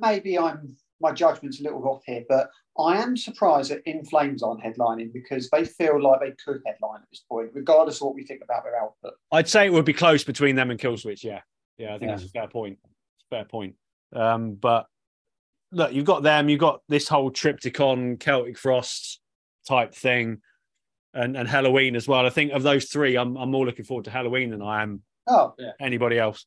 maybe 0.00 0.36
I'm 0.36 0.76
my 1.00 1.12
judgment's 1.12 1.60
a 1.60 1.62
little 1.62 1.86
off 1.88 2.02
here, 2.06 2.24
but 2.28 2.50
I 2.78 3.02
am 3.02 3.16
surprised 3.16 3.70
that 3.70 3.82
In 3.86 4.04
Flames 4.04 4.42
aren't 4.42 4.62
headlining 4.62 5.12
because 5.12 5.48
they 5.50 5.64
feel 5.64 6.00
like 6.02 6.20
they 6.20 6.32
could 6.44 6.60
headline 6.64 7.00
at 7.02 7.10
this 7.10 7.24
point, 7.28 7.50
regardless 7.52 7.96
of 7.96 8.06
what 8.06 8.14
we 8.14 8.24
think 8.24 8.42
about 8.42 8.62
their 8.64 8.80
output. 8.80 9.14
I'd 9.32 9.48
say 9.48 9.66
it 9.66 9.72
would 9.72 9.84
be 9.84 9.92
close 9.92 10.22
between 10.24 10.54
them 10.56 10.70
and 10.70 10.78
Killswitch. 10.78 11.24
Yeah, 11.24 11.40
yeah, 11.76 11.88
I 11.94 11.98
think 11.98 12.02
Yeah. 12.10 12.16
that's 12.16 12.24
a 12.24 12.28
fair 12.28 12.48
point. 12.48 12.78
Fair 13.30 13.44
point. 13.44 13.74
Um, 14.12 14.54
but 14.54 14.86
look, 15.72 15.92
you've 15.92 16.04
got 16.04 16.22
them. 16.22 16.48
You've 16.48 16.60
got 16.60 16.80
this 16.88 17.08
whole 17.08 17.30
Triptykon, 17.30 18.20
Celtic 18.20 18.56
Frost 18.56 19.20
type 19.66 19.94
thing, 19.94 20.40
and 21.14 21.36
and 21.36 21.48
Helloween 21.48 21.96
as 21.96 22.06
well. 22.06 22.24
I 22.24 22.30
think 22.30 22.52
of 22.52 22.62
those 22.62 22.86
three, 22.86 23.16
I'm 23.16 23.36
I'm 23.36 23.50
more 23.50 23.66
looking 23.66 23.84
forward 23.84 24.04
to 24.04 24.10
Helloween 24.10 24.50
than 24.50 24.62
I 24.62 24.82
am 24.82 25.02
Oh, 25.26 25.54
yeah. 25.58 25.72
anybody 25.80 26.18
else. 26.18 26.46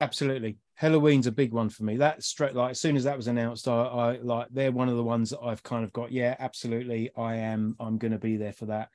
Absolutely. 0.00 0.58
Helloween's 0.74 1.26
a 1.26 1.32
big 1.32 1.52
one 1.52 1.68
for 1.68 1.82
me. 1.82 1.96
That 1.96 2.22
straight 2.22 2.54
like 2.54 2.70
as 2.72 2.80
soon 2.80 2.96
as 2.96 3.04
that 3.04 3.16
was 3.16 3.26
announced, 3.26 3.66
I, 3.66 3.82
I 3.82 4.18
like 4.22 4.46
they're 4.50 4.70
one 4.70 4.88
of 4.88 4.96
the 4.96 5.02
ones 5.02 5.30
that 5.30 5.40
I've 5.40 5.62
kind 5.62 5.82
of 5.84 5.92
got, 5.92 6.12
yeah, 6.12 6.36
absolutely. 6.38 7.10
I 7.16 7.36
am 7.36 7.74
I'm 7.80 7.98
gonna 7.98 8.18
be 8.18 8.36
there 8.36 8.52
for 8.52 8.66
that. 8.66 8.90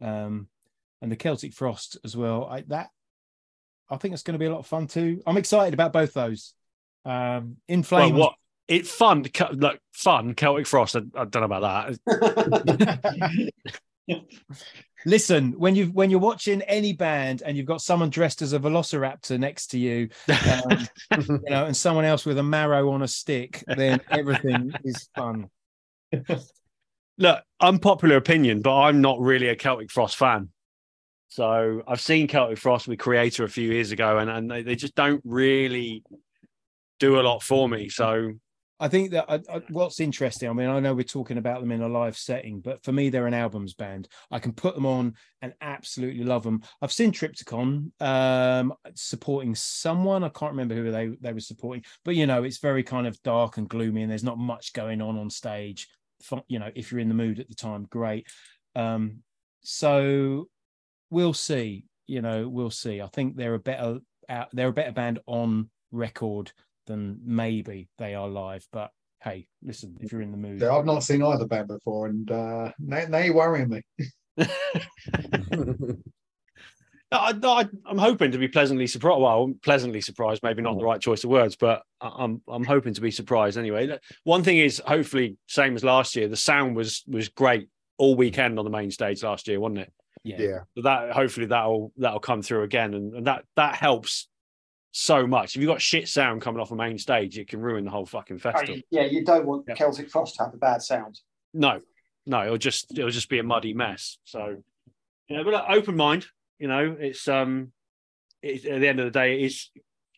Um 0.00 0.48
and 1.00 1.10
the 1.10 1.16
Celtic 1.16 1.54
Frost 1.54 1.98
as 2.04 2.16
well. 2.16 2.46
I 2.46 2.62
that 2.68 2.90
I 3.88 3.96
think 3.96 4.12
it's 4.12 4.24
gonna 4.24 4.38
be 4.38 4.46
a 4.46 4.50
lot 4.52 4.58
of 4.58 4.66
fun 4.66 4.88
too. 4.88 5.22
I'm 5.26 5.36
excited 5.36 5.72
about 5.74 5.92
both 5.92 6.14
those. 6.14 6.52
Um 7.04 7.58
in 7.68 7.80
Well, 7.80 7.84
flames. 7.84 8.18
what 8.18 8.34
it's 8.66 8.90
fun, 8.90 9.22
Kel- 9.24 9.52
look, 9.54 9.78
fun 9.92 10.34
Celtic 10.34 10.66
Frost. 10.66 10.96
I, 10.96 11.00
I 11.16 11.24
don't 11.26 11.36
know 11.36 11.44
about 11.56 11.96
that. 12.06 13.50
Listen, 15.06 15.52
when 15.52 15.74
you 15.74 15.86
when 15.86 16.10
you're 16.10 16.20
watching 16.20 16.60
any 16.62 16.92
band 16.92 17.42
and 17.44 17.56
you've 17.56 17.66
got 17.66 17.80
someone 17.80 18.10
dressed 18.10 18.42
as 18.42 18.52
a 18.52 18.58
velociraptor 18.58 19.38
next 19.38 19.68
to 19.68 19.78
you, 19.78 20.08
um, 20.28 20.88
you 21.18 21.40
know, 21.48 21.66
and 21.66 21.76
someone 21.76 22.04
else 22.04 22.26
with 22.26 22.38
a 22.38 22.42
marrow 22.42 22.90
on 22.90 23.02
a 23.02 23.08
stick, 23.08 23.64
then 23.66 24.00
everything 24.10 24.72
is 24.84 25.08
fun. 25.16 25.48
look, 27.18 27.42
unpopular 27.60 28.16
opinion, 28.16 28.60
but 28.60 28.76
I'm 28.76 29.00
not 29.00 29.20
really 29.20 29.48
a 29.48 29.56
Celtic 29.56 29.90
Frost 29.90 30.16
fan. 30.16 30.50
So 31.28 31.82
I've 31.86 32.00
seen 32.00 32.26
Celtic 32.26 32.58
Frost 32.58 32.88
with 32.88 32.98
Kreator 32.98 33.44
a 33.44 33.48
few 33.48 33.70
years 33.70 33.92
ago, 33.92 34.18
and, 34.18 34.28
and 34.28 34.50
they, 34.50 34.62
they 34.62 34.74
just 34.74 34.96
don't 34.96 35.22
really 35.24 36.02
do 36.98 37.20
a 37.20 37.22
lot 37.22 37.42
for 37.42 37.68
me. 37.68 37.88
So 37.88 38.32
I 38.80 38.88
think 38.88 39.10
that 39.10 39.26
I, 39.28 39.34
I, 39.52 39.60
what's 39.68 40.00
interesting. 40.00 40.48
I 40.48 40.52
mean, 40.54 40.68
I 40.68 40.80
know 40.80 40.94
we're 40.94 41.02
talking 41.02 41.36
about 41.36 41.60
them 41.60 41.70
in 41.70 41.82
a 41.82 41.88
live 41.88 42.16
setting, 42.16 42.60
but 42.60 42.82
for 42.82 42.92
me, 42.92 43.10
they're 43.10 43.26
an 43.26 43.34
albums 43.34 43.74
band. 43.74 44.08
I 44.30 44.38
can 44.38 44.52
put 44.52 44.74
them 44.74 44.86
on 44.86 45.14
and 45.42 45.52
absolutely 45.60 46.24
love 46.24 46.42
them. 46.42 46.62
I've 46.80 46.90
seen 46.90 47.12
Triptykon 47.12 47.90
um, 48.00 48.72
supporting 48.94 49.54
someone. 49.54 50.24
I 50.24 50.30
can't 50.30 50.52
remember 50.52 50.74
who 50.74 50.90
they 50.90 51.08
they 51.20 51.34
were 51.34 51.40
supporting, 51.40 51.84
but 52.06 52.16
you 52.16 52.26
know, 52.26 52.42
it's 52.42 52.58
very 52.58 52.82
kind 52.82 53.06
of 53.06 53.22
dark 53.22 53.58
and 53.58 53.68
gloomy, 53.68 54.00
and 54.00 54.10
there's 54.10 54.24
not 54.24 54.38
much 54.38 54.72
going 54.72 55.02
on 55.02 55.18
on 55.18 55.28
stage. 55.28 55.86
You 56.48 56.58
know, 56.58 56.70
if 56.74 56.90
you're 56.90 57.00
in 57.00 57.08
the 57.08 57.14
mood 57.14 57.38
at 57.38 57.48
the 57.48 57.54
time, 57.54 57.86
great. 57.90 58.26
Um, 58.74 59.18
so 59.62 60.48
we'll 61.10 61.34
see. 61.34 61.84
You 62.06 62.22
know, 62.22 62.48
we'll 62.48 62.70
see. 62.70 63.02
I 63.02 63.08
think 63.08 63.36
they're 63.36 63.54
a 63.54 63.58
better 63.58 63.98
they're 64.52 64.68
a 64.68 64.72
better 64.72 64.92
band 64.92 65.18
on 65.26 65.68
record 65.92 66.52
than 66.90 67.20
maybe 67.24 67.88
they 67.98 68.14
are 68.14 68.28
live. 68.28 68.66
But 68.72 68.90
hey, 69.22 69.46
listen, 69.62 69.96
if 70.00 70.12
you're 70.12 70.22
in 70.22 70.32
the 70.32 70.36
mood, 70.36 70.60
yeah, 70.60 70.76
I've 70.76 70.84
not 70.84 71.04
seen 71.04 71.22
either 71.22 71.46
band 71.46 71.68
before, 71.68 72.08
and 72.08 72.30
uh, 72.30 72.72
now, 72.78 73.04
now 73.08 73.18
you're 73.18 73.34
worrying 73.34 73.68
me. 73.68 73.82
I, 77.12 77.68
am 77.88 77.98
hoping 77.98 78.32
to 78.32 78.38
be 78.38 78.48
pleasantly 78.48 78.86
surprised. 78.86 79.20
Well, 79.20 79.52
pleasantly 79.62 80.00
surprised, 80.00 80.42
maybe 80.42 80.62
not 80.62 80.78
the 80.78 80.84
right 80.84 81.00
choice 81.00 81.24
of 81.24 81.30
words, 81.30 81.56
but 81.56 81.82
I'm 82.00 82.42
I'm 82.48 82.64
hoping 82.64 82.94
to 82.94 83.00
be 83.00 83.10
surprised 83.10 83.58
anyway. 83.58 83.98
One 84.24 84.42
thing 84.42 84.58
is, 84.58 84.80
hopefully, 84.84 85.36
same 85.46 85.74
as 85.76 85.84
last 85.84 86.14
year, 86.16 86.28
the 86.28 86.36
sound 86.36 86.76
was 86.76 87.02
was 87.06 87.28
great 87.28 87.68
all 87.98 88.16
weekend 88.16 88.58
on 88.58 88.64
the 88.64 88.70
main 88.70 88.90
stage 88.90 89.22
last 89.22 89.48
year, 89.48 89.60
wasn't 89.60 89.80
it? 89.80 89.92
Yeah. 90.22 90.40
yeah. 90.40 90.58
So 90.76 90.82
that 90.82 91.12
hopefully 91.12 91.46
that'll 91.46 91.92
that'll 91.96 92.20
come 92.20 92.42
through 92.42 92.62
again, 92.62 92.94
and, 92.94 93.14
and 93.14 93.26
that 93.26 93.44
that 93.56 93.74
helps 93.74 94.28
so 94.92 95.26
much. 95.26 95.54
If 95.54 95.62
you've 95.62 95.68
got 95.68 95.80
shit 95.80 96.08
sound 96.08 96.42
coming 96.42 96.60
off 96.60 96.70
a 96.70 96.76
main 96.76 96.98
stage, 96.98 97.38
it 97.38 97.48
can 97.48 97.60
ruin 97.60 97.84
the 97.84 97.90
whole 97.90 98.06
fucking 98.06 98.38
festival. 98.38 98.76
Oh, 98.78 98.82
yeah, 98.90 99.04
you 99.04 99.24
don't 99.24 99.46
want 99.46 99.64
yeah. 99.68 99.74
Celtic 99.74 100.10
Frost 100.10 100.36
to 100.36 100.44
have 100.44 100.54
a 100.54 100.58
bad 100.58 100.82
sound. 100.82 101.20
No, 101.54 101.80
no, 102.26 102.44
it'll 102.44 102.58
just 102.58 102.90
it'll 102.96 103.10
just 103.10 103.28
be 103.28 103.38
a 103.38 103.42
muddy 103.42 103.72
mess. 103.72 104.18
So, 104.24 104.56
you 105.28 105.36
know, 105.36 105.44
but 105.44 105.54
uh, 105.54 105.64
open 105.68 105.96
mind. 105.96 106.26
You 106.58 106.68
know, 106.68 106.96
it's 106.98 107.26
um, 107.28 107.72
it, 108.42 108.64
at 108.64 108.80
the 108.80 108.88
end 108.88 109.00
of 109.00 109.06
the 109.06 109.18
day, 109.18 109.40
it 109.40 109.46
is 109.46 109.70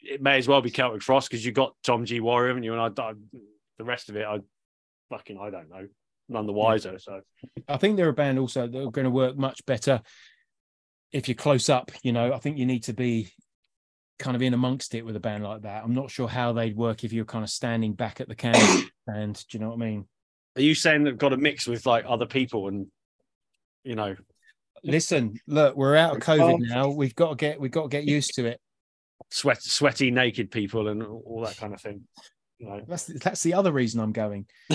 it 0.03 0.21
may 0.21 0.39
as 0.39 0.49
well 0.49 0.61
be 0.61 0.71
Celtic 0.71 1.03
Frost 1.03 1.31
because 1.31 1.45
you've 1.45 1.55
got 1.55 1.75
Tom 1.83 2.05
G 2.05 2.21
Warrior, 2.21 2.53
and 2.53 2.65
you? 2.65 2.73
And 2.75 2.81
I, 2.81 3.03
I, 3.03 3.13
the 3.79 3.85
rest 3.85 4.09
of 4.09 4.17
it, 4.17 4.27
I 4.27 4.39
fucking 5.11 5.39
I 5.39 5.51
don't 5.51 5.71
know, 5.71 5.87
none 6.29 6.47
the 6.47 6.53
wiser. 6.53 6.99
So, 6.99 7.21
I 7.69 7.77
think 7.77 7.97
they're 7.97 8.09
a 8.09 8.15
band 8.15 8.39
also 8.39 8.67
that 8.67 8.79
are 8.79 8.91
going 8.91 9.05
to 9.05 9.11
work 9.11 9.37
much 9.37 9.65
better 9.67 10.01
if 11.13 11.29
you're 11.29 11.35
close 11.35 11.69
up. 11.69 11.93
You 12.03 12.13
know, 12.13 12.33
I 12.33 12.39
think 12.39 12.59
you 12.59 12.67
need 12.67 12.85
to 12.85 12.95
be 12.95 13.29
kind 14.23 14.37
of 14.37 14.43
in 14.43 14.55
amongst 14.55 14.95
it 14.95 15.05
with 15.05 15.17
a 15.17 15.21
band 15.21 15.45
like 15.45 15.63
that. 15.63 15.83
I'm 15.85 15.95
not 15.95 16.11
sure 16.11 16.29
how 16.29 16.53
they'd 16.53 16.77
work 16.77 17.05
if 17.05 17.13
you're 17.13 17.25
kind 17.25 17.45
of 17.45 17.51
standing 17.51 17.93
back 17.93 18.21
at 18.21 18.29
the 18.29 18.35
can. 18.35 18.55
and 19.07 19.35
do 19.35 19.59
you 19.59 19.61
know 19.61 19.71
what 19.71 19.83
I 19.83 19.85
mean? 19.85 20.07
Are 20.57 20.63
you 20.63 20.75
saying 20.75 21.05
they've 21.05 21.19
got 21.19 21.31
to 21.31 21.37
mix 21.37 21.67
with 21.67 21.85
like 21.87 22.05
other 22.07 22.27
people 22.27 22.69
and 22.69 22.87
you 23.85 23.97
know? 23.97 24.15
Listen, 24.85 25.39
look, 25.47 25.77
we're 25.77 25.97
out 25.97 26.17
of 26.17 26.23
COVID 26.23 26.61
now. 26.61 26.89
We've 26.89 27.15
got 27.15 27.31
to 27.31 27.37
get 27.37 27.61
we've 27.61 27.71
got 27.71 27.83
to 27.83 27.89
get 27.89 28.05
used 28.05 28.35
to 28.35 28.47
it. 28.47 28.61
Sweat, 29.31 29.63
sweaty, 29.63 30.11
naked 30.11 30.51
people 30.51 30.89
and 30.89 31.03
all 31.03 31.43
that 31.45 31.57
kind 31.57 31.73
of 31.75 31.81
thing. 31.81 32.03
You 32.59 32.69
know. 32.69 32.83
That's 32.87 33.05
that's 33.05 33.43
the 33.43 33.55
other 33.55 33.73
reason 33.73 34.01
I'm 34.01 34.13
going. 34.13 34.47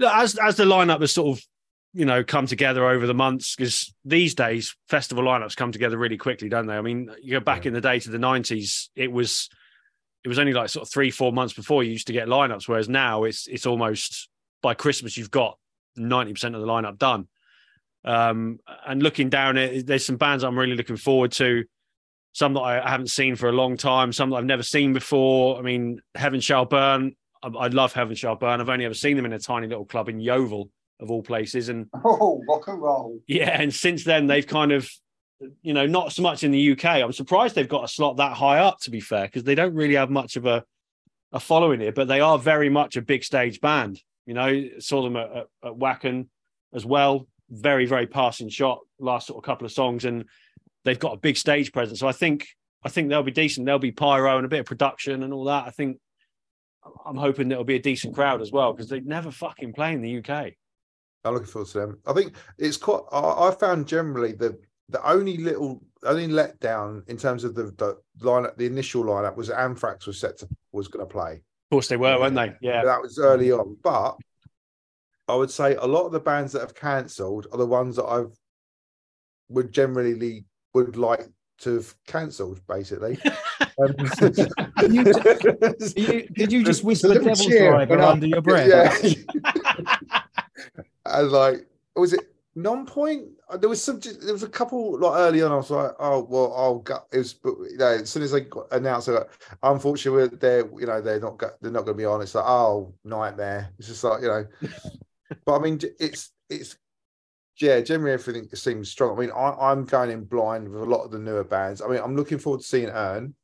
as 0.00 0.36
as 0.36 0.56
the 0.56 0.64
lineup 0.64 1.00
has 1.00 1.12
sort 1.12 1.38
of 1.38 1.44
you 1.92 2.04
know 2.04 2.24
come 2.24 2.46
together 2.46 2.86
over 2.86 3.06
the 3.06 3.14
months 3.14 3.54
because 3.54 3.94
these 4.04 4.34
days 4.34 4.74
festival 4.88 5.24
lineups 5.24 5.56
come 5.56 5.72
together 5.72 5.98
really 5.98 6.16
quickly 6.16 6.48
don't 6.48 6.66
they? 6.66 6.76
I 6.76 6.80
mean 6.80 7.10
you 7.22 7.32
go 7.32 7.40
back 7.40 7.64
yeah. 7.64 7.68
in 7.68 7.74
the 7.74 7.80
day 7.80 7.98
to 7.98 8.10
the 8.10 8.18
90s 8.18 8.88
it 8.96 9.12
was 9.12 9.48
it 10.24 10.28
was 10.28 10.38
only 10.38 10.52
like 10.52 10.68
sort 10.68 10.86
of 10.86 10.92
three 10.92 11.10
four 11.10 11.32
months 11.32 11.52
before 11.52 11.82
you 11.82 11.90
used 11.90 12.06
to 12.06 12.12
get 12.12 12.28
lineups 12.28 12.68
whereas 12.68 12.88
now 12.88 13.24
it's 13.24 13.46
it's 13.46 13.66
almost 13.66 14.28
by 14.62 14.74
christmas 14.74 15.16
you've 15.16 15.30
got 15.30 15.58
90% 15.98 16.54
of 16.54 16.60
the 16.62 16.66
lineup 16.66 16.96
done. 16.96 17.28
Um, 18.04 18.58
and 18.86 19.02
looking 19.02 19.28
down 19.28 19.56
it 19.58 19.86
there's 19.86 20.04
some 20.04 20.16
bands 20.16 20.42
i'm 20.42 20.58
really 20.58 20.74
looking 20.74 20.96
forward 20.96 21.30
to 21.32 21.64
some 22.32 22.54
that 22.54 22.60
i 22.60 22.90
haven't 22.90 23.10
seen 23.10 23.36
for 23.36 23.48
a 23.48 23.52
long 23.52 23.76
time 23.76 24.12
some 24.12 24.30
that 24.30 24.36
i've 24.36 24.44
never 24.44 24.64
seen 24.64 24.92
before. 24.92 25.56
I 25.58 25.62
mean 25.62 26.00
heaven 26.16 26.40
shall 26.40 26.64
burn 26.64 27.14
I, 27.42 27.48
I 27.48 27.66
love 27.68 27.92
heaven 27.92 28.16
shall 28.16 28.36
burn. 28.36 28.60
I've 28.60 28.68
only 28.68 28.86
ever 28.86 28.94
seen 28.94 29.16
them 29.16 29.26
in 29.26 29.32
a 29.32 29.38
tiny 29.38 29.66
little 29.66 29.84
club 29.84 30.08
in 30.08 30.18
yeovil 30.18 30.70
of 31.00 31.10
all 31.10 31.22
places. 31.22 31.68
And 31.68 31.86
oh, 32.04 32.42
rock 32.48 32.68
and 32.68 32.80
roll. 32.80 33.20
Yeah, 33.26 33.50
and 33.50 33.72
since 33.72 34.04
then 34.04 34.26
they've 34.26 34.46
kind 34.46 34.72
of, 34.72 34.90
you 35.62 35.74
know, 35.74 35.86
not 35.86 36.12
so 36.12 36.22
much 36.22 36.44
in 36.44 36.50
the 36.50 36.72
UK. 36.72 36.84
I'm 36.84 37.12
surprised 37.12 37.54
they've 37.54 37.68
got 37.68 37.84
a 37.84 37.88
slot 37.88 38.16
that 38.18 38.36
high 38.36 38.58
up. 38.58 38.80
To 38.82 38.90
be 38.90 39.00
fair, 39.00 39.26
because 39.26 39.44
they 39.44 39.54
don't 39.54 39.74
really 39.74 39.94
have 39.94 40.10
much 40.10 40.36
of 40.36 40.46
a 40.46 40.64
a 41.32 41.40
following 41.40 41.80
here, 41.80 41.92
but 41.92 42.08
they 42.08 42.20
are 42.20 42.38
very 42.38 42.68
much 42.68 42.96
a 42.96 43.02
big 43.02 43.24
stage 43.24 43.60
band. 43.60 44.00
You 44.26 44.34
know, 44.34 44.68
saw 44.78 45.02
them 45.02 45.16
at, 45.16 45.30
at, 45.30 45.46
at 45.64 45.72
Wacken 45.72 46.28
as 46.74 46.84
well. 46.84 47.26
Very, 47.50 47.86
very 47.86 48.06
passing 48.06 48.48
shot 48.48 48.80
last 48.98 49.26
sort 49.26 49.38
of 49.38 49.44
couple 49.44 49.64
of 49.64 49.72
songs, 49.72 50.04
and 50.04 50.24
they've 50.84 50.98
got 50.98 51.14
a 51.14 51.18
big 51.18 51.36
stage 51.36 51.72
presence. 51.72 52.00
So 52.00 52.08
I 52.08 52.12
think 52.12 52.46
I 52.84 52.88
think 52.88 53.08
they'll 53.08 53.22
be 53.22 53.32
decent. 53.32 53.66
They'll 53.66 53.78
be 53.78 53.92
pyro 53.92 54.36
and 54.36 54.44
a 54.44 54.48
bit 54.48 54.60
of 54.60 54.66
production 54.66 55.22
and 55.22 55.32
all 55.32 55.44
that. 55.44 55.66
I 55.66 55.70
think 55.70 55.98
I'm 57.06 57.16
hoping 57.16 57.50
it'll 57.50 57.64
be 57.64 57.76
a 57.76 57.82
decent 57.82 58.14
crowd 58.14 58.40
as 58.40 58.50
well 58.50 58.72
because 58.72 58.88
they 58.88 59.00
never 59.00 59.30
fucking 59.30 59.72
play 59.72 59.92
in 59.92 60.02
the 60.02 60.18
UK. 60.18 60.54
I'm 61.24 61.34
looking 61.34 61.48
forward 61.48 61.68
to 61.68 61.78
them. 61.78 61.98
I 62.06 62.12
think 62.12 62.34
it's 62.58 62.76
quite. 62.76 63.02
I, 63.12 63.48
I 63.48 63.54
found 63.54 63.86
generally 63.86 64.32
the 64.32 64.58
the 64.88 65.04
only 65.08 65.36
little 65.36 65.82
only 66.04 66.28
letdown 66.28 67.08
in 67.08 67.16
terms 67.16 67.44
of 67.44 67.54
the, 67.54 67.64
the 67.64 67.96
lineup, 68.20 68.56
the 68.56 68.66
initial 68.66 69.04
lineup 69.04 69.36
was 69.36 69.50
Anthrax 69.50 70.06
was 70.06 70.18
set 70.18 70.38
to 70.38 70.48
was 70.72 70.88
going 70.88 71.06
to 71.06 71.12
play. 71.12 71.34
Of 71.34 71.70
course, 71.70 71.88
they 71.88 71.96
were, 71.96 72.18
weren't 72.18 72.34
they? 72.34 72.54
Yeah, 72.60 72.84
that 72.84 73.00
was 73.00 73.18
early 73.18 73.52
on. 73.52 73.76
But 73.82 74.16
I 75.28 75.34
would 75.34 75.50
say 75.50 75.76
a 75.76 75.86
lot 75.86 76.06
of 76.06 76.12
the 76.12 76.20
bands 76.20 76.52
that 76.52 76.60
have 76.60 76.74
cancelled 76.74 77.46
are 77.52 77.58
the 77.58 77.66
ones 77.66 77.96
that 77.96 78.04
I've 78.04 78.36
would 79.48 79.72
generally 79.72 80.44
would 80.74 80.96
like 80.96 81.28
to 81.58 81.74
have 81.74 81.94
cancelled, 82.06 82.60
basically. 82.66 83.18
um, 83.78 83.94
did, 83.96 84.92
you, 84.92 85.04
did, 86.34 86.52
you, 86.52 86.64
just 86.64 86.82
whisper 86.84 87.14
"Devil's 87.14 87.46
Driver" 87.46 88.00
under 88.00 88.26
your 88.26 88.42
breath? 88.42 89.04
Yeah 89.04 89.96
and 91.06 91.30
like 91.30 91.66
was 91.96 92.12
it 92.12 92.32
non-point? 92.54 93.28
There 93.58 93.68
was 93.68 93.82
some. 93.82 94.00
There 94.00 94.32
was 94.32 94.42
a 94.42 94.48
couple 94.48 94.98
like 94.98 95.18
early 95.18 95.42
on. 95.42 95.52
I 95.52 95.56
was 95.56 95.70
like, 95.70 95.92
oh 95.98 96.24
well, 96.28 96.54
I'll 96.56 96.78
go. 96.78 96.98
It 97.12 97.18
was, 97.18 97.34
but 97.34 97.54
you 97.70 97.76
know, 97.76 97.86
as 97.86 98.10
soon 98.10 98.22
as 98.22 98.32
they 98.32 98.42
got 98.42 98.66
announced, 98.72 99.08
like, 99.08 99.28
unfortunately, 99.62 100.36
they're 100.38 100.68
you 100.78 100.86
know 100.86 101.00
they're 101.00 101.20
not 101.20 101.38
they're 101.38 101.70
not 101.70 101.84
going 101.84 101.96
to 101.96 102.02
be 102.02 102.06
on. 102.06 102.22
It's 102.22 102.34
like 102.34 102.46
oh 102.46 102.94
nightmare. 103.04 103.70
It's 103.78 103.88
just 103.88 104.04
like 104.04 104.22
you 104.22 104.28
know. 104.28 104.46
but 105.44 105.56
I 105.56 105.58
mean, 105.58 105.80
it's 106.00 106.30
it's 106.48 106.76
yeah. 107.58 107.80
Generally, 107.80 108.12
everything 108.12 108.48
seems 108.54 108.90
strong. 108.90 109.16
I 109.16 109.20
mean, 109.20 109.32
I, 109.32 109.50
I'm 109.70 109.84
going 109.84 110.10
in 110.10 110.24
blind 110.24 110.68
with 110.68 110.82
a 110.82 110.86
lot 110.86 111.04
of 111.04 111.10
the 111.10 111.18
newer 111.18 111.44
bands. 111.44 111.82
I 111.82 111.88
mean, 111.88 112.00
I'm 112.02 112.16
looking 112.16 112.38
forward 112.38 112.62
to 112.62 112.66
seeing 112.66 112.88
Urne. 112.88 113.34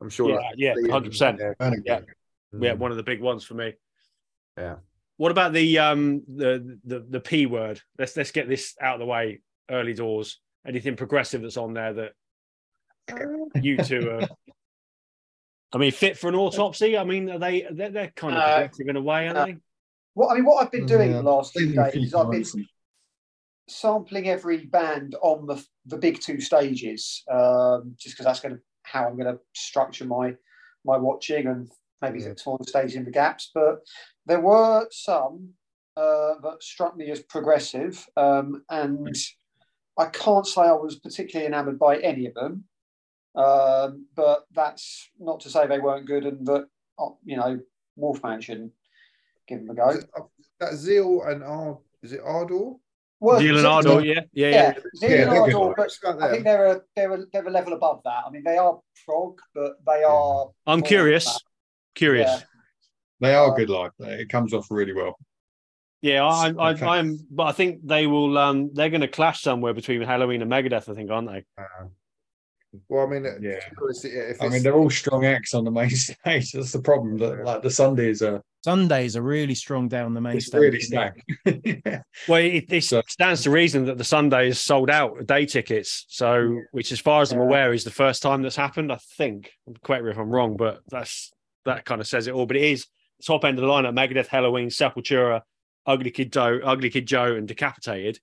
I'm 0.00 0.10
sure. 0.10 0.40
Yeah, 0.56 0.74
yeah, 0.76 0.92
hundred 0.92 1.10
percent. 1.10 1.40
Yeah, 1.40 1.70
yeah, 1.84 2.00
mm. 2.52 2.78
one 2.78 2.90
of 2.90 2.96
the 2.96 3.02
big 3.02 3.20
ones 3.20 3.44
for 3.44 3.54
me. 3.54 3.74
Yeah. 4.58 4.76
What 5.16 5.32
about 5.32 5.52
the 5.52 5.78
um 5.78 6.22
the 6.28 6.78
the 6.84 7.00
the 7.08 7.20
p 7.20 7.46
word? 7.46 7.80
Let's 7.98 8.16
let's 8.16 8.32
get 8.32 8.48
this 8.48 8.74
out 8.80 8.94
of 8.94 9.00
the 9.00 9.06
way 9.06 9.40
early 9.70 9.94
doors. 9.94 10.40
Anything 10.66 10.96
progressive 10.96 11.42
that's 11.42 11.56
on 11.56 11.74
there 11.74 11.92
that 11.94 12.12
you 13.62 13.76
two 13.78 14.10
are. 14.10 14.28
I 15.72 15.78
mean, 15.78 15.92
fit 15.92 16.16
for 16.16 16.28
an 16.28 16.34
autopsy. 16.34 16.96
I 16.96 17.04
mean, 17.04 17.30
are 17.30 17.38
they 17.38 17.66
they're, 17.70 17.90
they're 17.90 18.12
kind 18.14 18.34
of 18.34 18.42
uh, 18.42 18.54
progressive 18.58 18.88
in 18.88 18.96
a 18.96 19.02
way, 19.02 19.26
aren't 19.26 19.38
uh, 19.38 19.46
they? 19.46 19.56
What 20.14 20.32
I 20.32 20.34
mean, 20.36 20.44
what 20.44 20.64
I've 20.64 20.72
been 20.72 20.86
doing 20.86 21.10
yeah. 21.10 21.18
the 21.18 21.22
last 21.22 21.52
few 21.52 21.72
days 21.72 21.94
is 21.94 22.14
I've 22.14 22.30
been 22.30 22.44
sampling 23.68 24.28
every 24.28 24.66
band 24.66 25.16
on 25.22 25.46
the 25.46 25.62
the 25.86 25.96
big 25.96 26.20
two 26.20 26.40
stages, 26.40 27.22
um, 27.30 27.94
just 27.98 28.14
because 28.14 28.26
that's 28.26 28.40
going 28.40 28.56
to 28.56 28.60
how 28.82 29.06
I'm 29.06 29.16
going 29.16 29.34
to 29.34 29.40
structure 29.54 30.04
my 30.04 30.34
my 30.84 30.96
watching 30.96 31.46
and 31.46 31.70
maybe 32.00 32.20
yeah. 32.20 32.34
torn 32.34 32.62
stages 32.64 32.94
in 32.94 33.04
the 33.04 33.10
gaps. 33.10 33.50
But 33.54 33.80
there 34.26 34.40
were 34.40 34.86
some 34.90 35.50
uh, 35.96 36.34
that 36.42 36.62
struck 36.62 36.96
me 36.96 37.10
as 37.10 37.20
progressive, 37.20 38.04
um, 38.16 38.62
and 38.68 39.16
I 39.98 40.06
can't 40.06 40.46
say 40.46 40.62
I 40.62 40.72
was 40.72 40.96
particularly 40.96 41.46
enamoured 41.46 41.78
by 41.78 41.98
any 41.98 42.26
of 42.26 42.34
them. 42.34 42.64
Um, 43.34 44.06
but 44.14 44.46
that's 44.52 45.10
not 45.18 45.40
to 45.40 45.50
say 45.50 45.66
they 45.66 45.78
weren't 45.78 46.06
good, 46.06 46.24
and 46.24 46.46
that 46.46 46.66
uh, 46.98 47.08
you 47.24 47.36
know 47.36 47.60
Wolfman 47.96 48.40
should 48.40 48.70
give 49.46 49.60
them 49.60 49.70
a 49.70 49.74
go. 49.74 50.00
Uh, 50.16 50.22
that 50.60 50.74
Zeal 50.74 51.22
and 51.22 51.44
Ard, 51.44 51.78
is 52.02 52.12
it 52.12 52.20
Ardor? 52.20 52.74
Well, 53.20 53.38
Zeal 53.38 53.58
and 53.58 53.66
Ardor, 53.66 54.00
yeah, 54.00 54.20
yeah, 54.32 54.48
yeah. 54.48 54.72
yeah. 54.74 55.08
Zeal 55.08 55.20
and 55.20 55.54
Ardor, 55.54 55.74
but 55.76 56.22
I 56.22 56.30
think 56.30 56.44
they're 56.44 56.66
a 56.66 56.80
they're 56.94 57.12
a 57.12 57.24
they're 57.32 57.46
a 57.46 57.50
level 57.50 57.74
above 57.74 58.00
that. 58.04 58.24
I 58.26 58.30
mean, 58.30 58.42
they 58.42 58.56
are 58.56 58.80
prog, 59.04 59.38
but 59.54 59.76
they 59.86 60.02
are. 60.02 60.50
I'm 60.66 60.82
curious. 60.82 61.40
Curious. 61.94 62.28
Yeah. 62.30 62.55
They 63.20 63.34
are 63.34 63.54
good 63.56 63.70
live. 63.70 63.92
It 63.98 64.28
comes 64.28 64.52
off 64.52 64.66
really 64.70 64.92
well. 64.92 65.16
Yeah, 66.02 66.24
I, 66.24 66.52
I, 66.58 66.72
okay. 66.72 66.86
I'm, 66.86 67.18
but 67.30 67.44
I 67.44 67.52
think 67.52 67.80
they 67.84 68.06
will. 68.06 68.36
Um, 68.38 68.70
they're 68.74 68.90
going 68.90 69.00
to 69.00 69.08
clash 69.08 69.40
somewhere 69.40 69.72
between 69.74 70.02
Helloween 70.02 70.42
and 70.42 70.50
Megadeth. 70.50 70.88
I 70.88 70.94
think, 70.94 71.10
aren't 71.10 71.28
they? 71.28 71.44
Uh, 71.58 71.86
Well, 72.88 73.06
I 73.06 73.10
mean, 73.10 73.24
Yeah. 73.40 73.52
if 73.52 74.04
it's, 74.04 74.42
I 74.42 74.48
mean, 74.48 74.62
they're 74.62 74.74
all 74.74 74.90
strong 74.90 75.24
acts 75.24 75.54
on 75.54 75.64
the 75.64 75.70
main 75.70 75.88
stage. 75.90 76.52
That's 76.52 76.72
the 76.72 76.82
problem. 76.82 77.16
That 77.18 77.42
like 77.44 77.62
the 77.62 77.70
Sundays 77.70 78.20
are 78.22 78.42
Sundays 78.62 79.16
are 79.16 79.22
really 79.22 79.54
strong 79.54 79.88
down 79.88 80.12
the 80.12 80.20
main 80.20 80.36
it's 80.36 80.46
stage. 80.46 80.60
really 80.60 80.80
stacked. 80.80 81.22
yeah. 81.64 82.02
Well, 82.28 82.40
it, 82.42 82.64
it 82.70 82.84
So- 82.84 83.02
stands 83.08 83.42
to 83.44 83.50
reason 83.50 83.86
that 83.86 83.96
the 83.96 84.04
Sunday 84.04 84.48
is 84.48 84.60
sold 84.60 84.90
out 84.90 85.26
day 85.26 85.46
tickets. 85.46 86.04
So, 86.08 86.60
which, 86.72 86.92
as 86.92 87.00
far 87.00 87.22
as 87.22 87.32
I'm 87.32 87.40
aware, 87.40 87.72
is 87.72 87.84
the 87.84 87.90
first 87.90 88.22
time 88.22 88.42
that's 88.42 88.56
happened. 88.56 88.92
I 88.92 88.98
think. 89.16 89.50
Correct 89.82 90.04
me 90.04 90.10
if 90.10 90.18
I'm 90.18 90.28
wrong, 90.30 90.56
but 90.58 90.80
that's 90.90 91.32
that 91.64 91.84
kind 91.86 92.00
of 92.02 92.06
says 92.06 92.26
it 92.26 92.34
all. 92.34 92.44
But 92.46 92.58
it 92.58 92.64
is 92.64 92.86
top 93.24 93.44
end 93.44 93.58
of 93.58 93.62
the 93.62 93.68
lineup: 93.68 93.94
Megadeth, 93.94 94.28
Helloween, 94.28 94.66
Sepultura, 94.68 95.42
Ugly 95.86 96.10
Kid 96.10 96.32
Joe, 96.32 96.60
Ugly 96.62 96.90
Kid 96.90 97.06
Joe, 97.06 97.34
and 97.36 97.46
Decapitated. 97.48 98.18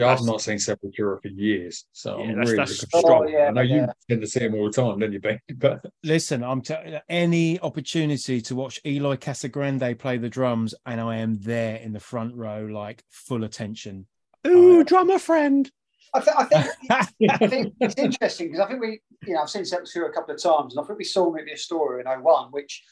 I've 0.00 0.24
not 0.24 0.40
seen 0.40 0.56
Sepultura 0.56 1.22
for 1.22 1.28
years, 1.28 1.84
so 1.92 2.18
Yeah, 2.18 2.24
I'm 2.24 2.28
that's- 2.30 2.48
really 2.50 2.56
that's 2.64 2.94
looking 2.94 3.10
Oh, 3.12 3.22
yeah, 3.28 3.46
I 3.46 3.50
know 3.52 3.60
you 3.60 3.86
tend 4.08 4.20
to 4.22 4.26
see 4.26 4.40
them 4.40 4.54
all 4.56 4.64
the 4.66 4.72
time, 4.72 4.98
don't 4.98 5.12
you, 5.12 5.20
Ben? 5.20 5.38
But 5.56 5.84
Listen, 6.02 6.42
I'm 6.42 6.60
telling 6.60 6.98
any 7.08 7.60
opportunity 7.60 8.40
to 8.40 8.54
watch 8.56 8.80
Eloy 8.84 9.14
Casagrande 9.16 9.96
play 10.00 10.18
the 10.18 10.28
drums, 10.28 10.74
and 10.86 11.00
I 11.00 11.18
am 11.18 11.38
there 11.40 11.76
in 11.76 11.92
the 11.92 12.00
front 12.00 12.34
row, 12.34 12.64
like 12.64 13.04
full 13.10 13.44
attention. 13.44 14.06
Ooh, 14.44 14.80
Uh, 14.80 14.82
drummer 14.82 15.20
friend. 15.20 15.70
I, 16.14 16.20
th- 16.20 16.36
I 16.36 17.04
think 17.04 17.30
I 17.40 17.46
think 17.46 17.74
it's 17.80 17.94
interesting 17.94 18.48
because 18.50 18.64
I 18.64 18.68
think 18.68 18.80
we, 18.80 19.00
you 19.24 19.34
know, 19.34 19.42
I've 19.42 19.50
seen 19.50 19.62
Sepultura 19.62 20.08
a 20.08 20.12
couple 20.12 20.34
of 20.34 20.42
times, 20.42 20.74
and 20.74 20.82
I 20.82 20.86
think 20.86 20.98
we 20.98 21.04
saw 21.04 21.26
them 21.30 21.38
at 21.40 21.46
the 21.46 21.52
Astoria 21.52 22.00
in 22.04 22.22
01, 22.22 22.48
which 22.50 22.82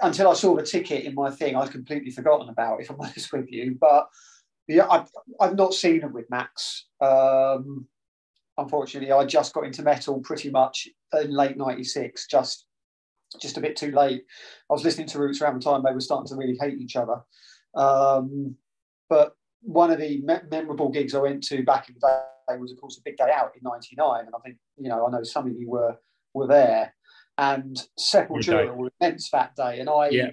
until 0.00 0.28
I 0.28 0.34
saw 0.34 0.56
the 0.56 0.62
ticket 0.62 1.04
in 1.04 1.14
my 1.14 1.30
thing, 1.30 1.56
I'd 1.56 1.70
completely 1.70 2.10
forgotten 2.10 2.48
about. 2.48 2.80
If 2.80 2.90
I'm 2.90 3.00
honest 3.00 3.32
with 3.32 3.50
you, 3.50 3.76
but 3.80 4.08
yeah, 4.66 4.86
I've, 4.88 5.08
I've 5.40 5.56
not 5.56 5.74
seen 5.74 6.00
them 6.00 6.12
with 6.12 6.28
Max. 6.30 6.86
Um, 7.00 7.86
unfortunately, 8.56 9.12
I 9.12 9.24
just 9.24 9.54
got 9.54 9.64
into 9.64 9.82
metal 9.82 10.20
pretty 10.20 10.50
much 10.50 10.88
in 11.12 11.30
late 11.30 11.56
'96, 11.56 12.26
just 12.26 12.66
just 13.40 13.58
a 13.58 13.60
bit 13.60 13.76
too 13.76 13.92
late. 13.92 14.24
I 14.70 14.72
was 14.72 14.84
listening 14.84 15.06
to 15.08 15.18
Roots 15.18 15.40
around 15.40 15.54
the 15.54 15.64
time 15.64 15.82
they 15.84 15.92
were 15.92 16.00
starting 16.00 16.28
to 16.28 16.36
really 16.36 16.56
hate 16.58 16.78
each 16.78 16.96
other. 16.96 17.20
Um, 17.74 18.56
but 19.10 19.34
one 19.60 19.90
of 19.90 19.98
the 19.98 20.20
me- 20.22 20.48
memorable 20.50 20.90
gigs 20.90 21.14
I 21.14 21.20
went 21.20 21.42
to 21.44 21.62
back 21.62 21.88
in 21.88 21.96
the 22.00 22.22
day 22.48 22.58
was, 22.58 22.72
of 22.72 22.80
course, 22.80 22.98
a 22.98 23.02
big 23.04 23.16
day 23.16 23.30
out 23.32 23.52
in 23.54 23.60
'99, 23.62 24.26
and 24.26 24.34
I 24.34 24.38
think 24.44 24.56
you 24.76 24.88
know 24.88 25.06
I 25.06 25.10
know 25.10 25.22
some 25.22 25.46
of 25.46 25.52
you 25.52 25.68
were 25.68 25.96
were 26.34 26.46
there, 26.46 26.94
and 27.38 27.74
day. 27.76 27.82
Sepultura 27.98 28.74
were 28.76 28.90
immense 29.00 29.30
that 29.30 29.54
day, 29.56 29.80
and 29.80 29.88
I 29.88 30.08
Yeah. 30.10 30.30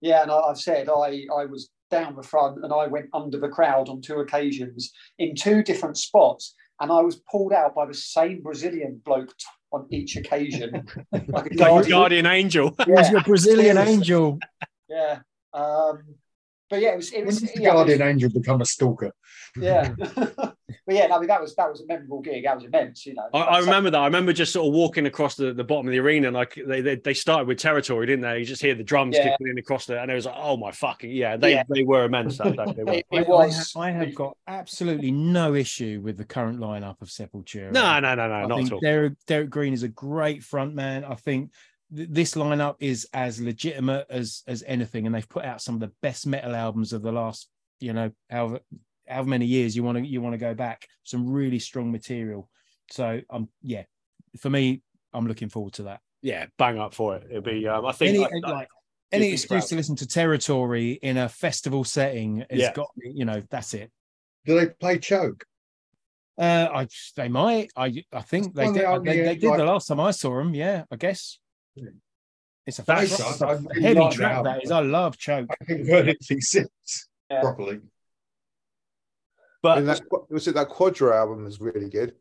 yeah, 0.00 0.22
and 0.22 0.30
I, 0.30 0.38
I've 0.38 0.58
said 0.58 0.88
I 0.88 1.24
I 1.34 1.44
was 1.46 1.70
down 1.90 2.16
the 2.16 2.22
front 2.22 2.64
and 2.64 2.72
I 2.72 2.88
went 2.88 3.06
under 3.14 3.38
the 3.38 3.48
crowd 3.48 3.88
on 3.88 4.00
two 4.00 4.16
occasions 4.18 4.92
in 5.18 5.36
two 5.36 5.62
different 5.62 5.96
spots, 5.96 6.54
and 6.80 6.90
I 6.90 7.00
was 7.02 7.16
pulled 7.30 7.52
out 7.52 7.74
by 7.76 7.86
the 7.86 7.94
same 7.94 8.42
Brazilian 8.42 9.00
bloke 9.04 9.28
t- 9.36 9.44
on 9.72 9.86
each 9.90 10.16
occasion, 10.16 10.86
like 11.12 11.22
a 11.22 11.32
Like 11.32 11.56
guardian. 11.56 11.90
guardian 11.90 12.26
angel. 12.26 12.74
It 12.80 12.88
was 12.88 13.10
your 13.10 13.22
Brazilian 13.22 13.78
angel. 13.78 14.38
yeah. 14.88 15.20
Um, 15.52 16.02
but 16.68 16.80
yeah, 16.80 16.92
it 16.92 16.96
was. 16.96 17.12
It 17.12 17.18
when 17.18 17.26
was. 17.26 17.40
the 17.40 17.50
yeah, 17.60 17.80
it 17.80 17.86
was- 17.86 18.00
angel 18.00 18.30
become 18.30 18.60
a 18.60 18.64
stalker? 18.66 19.12
yeah. 19.58 19.94
but 20.14 20.94
yeah, 20.94 21.08
I 21.14 21.18
mean 21.18 21.28
that 21.28 21.40
was 21.40 21.54
that 21.56 21.70
was 21.70 21.80
a 21.80 21.86
memorable 21.86 22.20
gig. 22.20 22.44
That 22.44 22.56
was 22.56 22.64
immense, 22.64 23.06
you 23.06 23.14
know. 23.14 23.28
I, 23.32 23.38
I 23.40 23.58
remember 23.60 23.90
that. 23.90 23.98
I 24.00 24.04
remember 24.06 24.32
just 24.32 24.52
sort 24.52 24.66
of 24.66 24.74
walking 24.74 25.06
across 25.06 25.34
the, 25.36 25.52
the 25.52 25.64
bottom 25.64 25.86
of 25.86 25.92
the 25.92 25.98
arena, 26.00 26.26
and 26.28 26.34
like 26.34 26.58
they, 26.66 26.80
they 26.80 26.96
they 26.96 27.14
started 27.14 27.46
with 27.48 27.58
territory, 27.58 28.06
didn't 28.06 28.22
they? 28.22 28.38
You 28.40 28.44
just 28.44 28.60
hear 28.62 28.74
the 28.74 28.84
drums 28.84 29.16
Yeah. 29.16 29.30
kicking 29.30 29.48
in 29.48 29.58
across 29.58 29.86
the, 29.86 30.00
and 30.00 30.10
it 30.10 30.14
was 30.14 30.26
like, 30.26 30.34
oh 30.36 30.56
my 30.56 30.72
fucking 30.72 31.10
yeah, 31.10 31.36
they 31.36 31.52
Yeah. 31.52 31.62
they 31.72 31.84
were 31.84 32.04
immense 32.04 32.38
that 32.38 32.56
day. 32.56 32.72
They 32.76 32.84
were. 32.84 32.92
It, 32.96 33.06
I, 33.12 33.16
it 33.18 33.26
I 33.26 33.30
was. 33.30 33.72
ha- 33.72 33.80
I 33.80 33.90
have 33.92 34.14
got 34.14 34.36
absolutely 34.46 35.10
no 35.10 35.54
issue 35.54 36.00
with 36.02 36.16
the 36.16 36.24
current 36.24 36.58
lineup 36.60 37.00
of 37.00 37.08
Sepultura. 37.08 37.70
No, 37.72 38.00
no, 38.00 38.14
no, 38.14 38.28
no, 38.28 38.34
I 38.34 38.46
not 38.46 38.56
think 38.56 38.68
at 38.68 38.72
all. 38.74 38.80
Derrick, 38.80 39.12
Derrick 39.26 39.50
Green 39.50 39.72
is 39.72 39.82
a 39.82 39.88
great 39.88 40.42
front 40.42 40.74
man. 40.74 41.04
I 41.04 41.14
think 41.14 41.52
th- 41.96 42.08
this 42.10 42.34
lineup 42.34 42.76
is 42.80 43.08
as 43.12 43.40
legitimate 43.40 44.06
as 44.10 44.42
as 44.46 44.62
anything, 44.66 45.06
and 45.06 45.14
they've 45.14 45.28
put 45.28 45.44
out 45.44 45.60
some 45.62 45.74
of 45.74 45.80
the 45.80 45.92
best 46.02 46.26
metal 46.26 46.54
albums 46.54 46.92
of 46.92 47.02
the 47.02 47.12
last, 47.12 47.48
you 47.80 47.92
know, 47.92 48.10
however 48.30 48.60
however 49.08 49.28
many 49.28 49.46
years 49.46 49.74
you 49.76 49.82
want 49.82 49.98
to 49.98 50.06
you 50.06 50.20
want 50.20 50.34
to 50.34 50.38
go 50.38 50.54
back. 50.54 50.86
Some 51.04 51.28
really 51.30 51.58
strong 51.58 51.90
material. 51.92 52.48
So 52.90 53.20
um, 53.30 53.48
yeah, 53.62 53.84
for 54.38 54.50
me, 54.50 54.82
I'm 55.12 55.26
looking 55.26 55.48
forward 55.48 55.72
to 55.74 55.84
that. 55.84 56.00
Yeah, 56.22 56.46
bang 56.58 56.78
up 56.78 56.94
for 56.94 57.16
it. 57.16 57.24
It'll 57.30 57.42
be. 57.42 57.66
Um, 57.68 57.86
I 57.86 57.92
think. 57.92 58.16
Any 58.16 58.24
I- 58.24 58.48
I- 58.48 58.50
like 58.52 58.68
any 59.12 59.32
excuse 59.32 59.48
crowd. 59.62 59.68
to 59.68 59.76
listen 59.76 59.96
to 59.96 60.06
Territory 60.06 60.92
in 61.02 61.16
a 61.16 61.28
festival 61.28 61.84
setting 61.84 62.44
has 62.50 62.58
Yeah. 62.60 62.72
got 62.72 62.88
me. 62.96 63.12
You 63.14 63.24
know, 63.24 63.42
that's 63.50 63.72
it. 63.74 63.90
Do 64.44 64.58
they 64.58 64.66
play 64.66 64.98
choke? 64.98 65.44
Uh, 66.38 66.68
I 66.74 66.88
they 67.16 67.28
might. 67.28 67.70
I 67.76 68.02
I 68.12 68.20
think 68.22 68.54
they 68.54 68.66
did. 68.66 68.74
they 68.74 68.80
They, 68.80 68.84
uh, 68.84 68.98
they 68.98 69.36
did 69.36 69.44
like- 69.48 69.58
the 69.58 69.64
last 69.64 69.86
time 69.88 70.00
I 70.00 70.10
saw 70.10 70.36
them. 70.38 70.54
Yeah, 70.54 70.84
I 70.90 70.96
guess. 70.96 71.38
Yeah. 71.76 71.90
It's 72.66 72.78
a, 72.80 72.82
That's- 72.84 73.12
it's 73.20 73.42
I 73.42 73.52
a 73.52 73.56
really 73.58 73.82
heavy 73.82 74.00
like 74.00 74.10
the 74.10 74.16
track. 74.16 74.32
album. 74.32 74.52
That 74.54 74.64
is. 74.64 74.70
I 74.72 74.80
love 74.80 75.16
Choke. 75.18 75.48
I 75.50 75.56
haven't 75.68 75.88
heard 75.88 76.08
anything 76.08 76.40
since 76.40 77.08
Yeah. 77.30 77.40
properly. 77.40 77.80
but 79.62 79.78
And 79.78 79.88
that, 79.88 80.00
was 80.30 80.46
it 80.48 80.54
that 80.54 80.68
Quadra 80.68 81.16
album 81.16 81.46
is 81.46 81.60
really 81.60 81.88
good. 81.88 82.14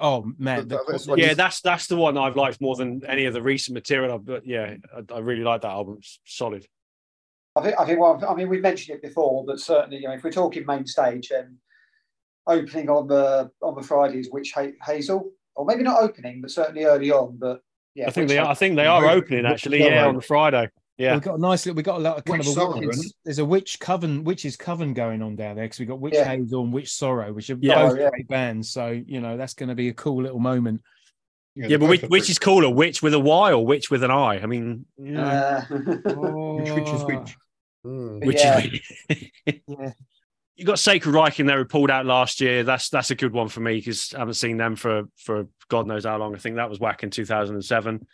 Oh 0.00 0.30
man, 0.38 0.68
the- 0.68 0.76
That- 0.76 0.84
that's 0.88 1.06
yeah, 1.08 1.30
you- 1.30 1.34
that's 1.34 1.60
that's 1.60 1.86
the 1.88 1.96
one 1.96 2.16
I've 2.16 2.36
liked 2.36 2.60
more 2.60 2.76
than 2.76 3.04
any 3.06 3.24
of 3.24 3.34
the 3.34 3.42
recent 3.42 3.74
material. 3.74 4.18
But 4.20 4.46
yeah, 4.46 4.76
I, 4.96 5.14
I 5.14 5.18
really 5.18 5.42
like 5.42 5.62
that 5.62 5.70
album. 5.72 5.96
It's 5.98 6.20
solid. 6.24 6.66
I 7.56 7.62
think. 7.62 7.74
I 7.80 7.84
think. 7.84 7.98
Well, 7.98 8.24
I 8.28 8.34
mean, 8.34 8.48
we've 8.48 8.62
mentioned 8.62 8.96
it 8.96 9.02
before, 9.02 9.44
but 9.44 9.58
certainly, 9.58 9.96
you 9.98 10.06
know, 10.06 10.14
if 10.14 10.22
we're 10.22 10.30
talking 10.30 10.64
main 10.64 10.86
stage, 10.86 11.32
and 11.32 11.56
opening 12.46 12.88
on 12.88 13.08
the 13.08 13.50
on 13.60 13.74
the 13.74 13.82
Fridays, 13.82 14.26
is 14.26 14.32
Witch 14.32 14.54
Hazel, 14.86 15.32
or 15.56 15.64
maybe 15.66 15.82
not 15.82 16.00
opening, 16.00 16.40
but 16.40 16.52
certainly 16.52 16.84
early 16.84 17.10
on. 17.10 17.36
But 17.38 17.60
yeah, 17.94 18.06
I 18.08 18.10
think 18.10 18.28
they 18.28 18.38
are. 18.38 18.46
I 18.48 18.54
think 18.54 18.76
they 18.76 18.86
are 18.86 19.02
Witch- 19.02 19.10
opening 19.24 19.46
actually. 19.46 19.80
Yeah, 19.84 20.06
on 20.06 20.20
Friday. 20.20 20.68
Yeah. 20.98 21.14
We've 21.14 21.22
got 21.22 21.38
a 21.38 21.40
nice. 21.40 21.64
little- 21.64 21.76
We 21.76 21.82
got 21.82 21.96
a 21.96 22.02
lot 22.02 22.18
of 22.18 22.24
kind 22.26 22.40
Witch 22.40 22.48
of 22.48 22.52
a 22.52 22.54
Sorrow, 22.56 22.78
witches- 22.78 23.14
There's 23.24 23.38
a 23.38 23.44
witch 23.44 23.80
coven, 23.80 24.22
witch's 24.22 24.56
coven 24.56 24.92
going 24.92 25.22
on 25.22 25.34
down 25.34 25.56
there 25.56 25.64
because 25.64 25.78
we've 25.78 25.88
got 25.88 25.98
Witch 25.98 26.12
Yeah. 26.14 26.28
Hazel 26.28 26.62
and 26.62 26.72
Witch 26.74 26.92
Sorrow, 26.92 27.32
which 27.32 27.48
are 27.48 27.56
Yeah. 27.58 27.88
both 27.88 27.98
Yeah. 27.98 28.10
great 28.10 28.28
bands. 28.28 28.70
So 28.70 28.88
you 29.06 29.20
know 29.20 29.36
that's 29.38 29.54
going 29.54 29.70
to 29.70 29.74
be 29.74 29.88
a 29.88 29.94
cool 29.94 30.22
little 30.22 30.40
moment. 30.40 30.82
Yeah, 31.56 31.68
they're 31.68 31.78
but 31.78 31.88
which, 31.88 32.02
which 32.02 32.10
pretty- 32.10 32.30
is 32.32 32.38
cooler, 32.38 32.68
which 32.70 33.02
with 33.02 33.14
a 33.14 33.18
Y 33.18 33.52
or 33.52 33.64
which 33.66 33.90
with 33.90 34.04
an 34.04 34.10
I? 34.10 34.40
I 34.42 34.46
mean, 34.46 34.84
you 34.98 35.12
know, 35.12 35.22
Uh, 35.22 35.62
which, 36.60 36.70
which 36.72 36.88
is 36.88 37.02
which? 37.04 37.36
Mm. 37.86 38.26
which 38.26 38.36
yeah. 38.36 38.58
is 38.58 39.20
Yeah. 39.66 39.92
you 40.60 40.66
got 40.66 40.78
Sacred 40.78 41.12
Reich 41.14 41.40
in 41.40 41.46
there 41.46 41.56
who 41.56 41.64
pulled 41.64 41.90
out 41.90 42.04
last 42.04 42.38
year. 42.40 42.62
That's 42.62 42.90
that's 42.90 43.10
a 43.10 43.14
good 43.14 43.32
one 43.32 43.48
for 43.48 43.60
me 43.60 43.76
because 43.76 44.12
I 44.14 44.18
haven't 44.18 44.34
seen 44.34 44.58
them 44.58 44.76
for 44.76 45.04
for 45.16 45.46
God 45.68 45.86
knows 45.86 46.04
how 46.04 46.18
long. 46.18 46.34
I 46.34 46.38
think 46.38 46.56
that 46.56 46.68
was 46.68 46.78
Wacken 46.78 47.10
2007. 47.10 48.06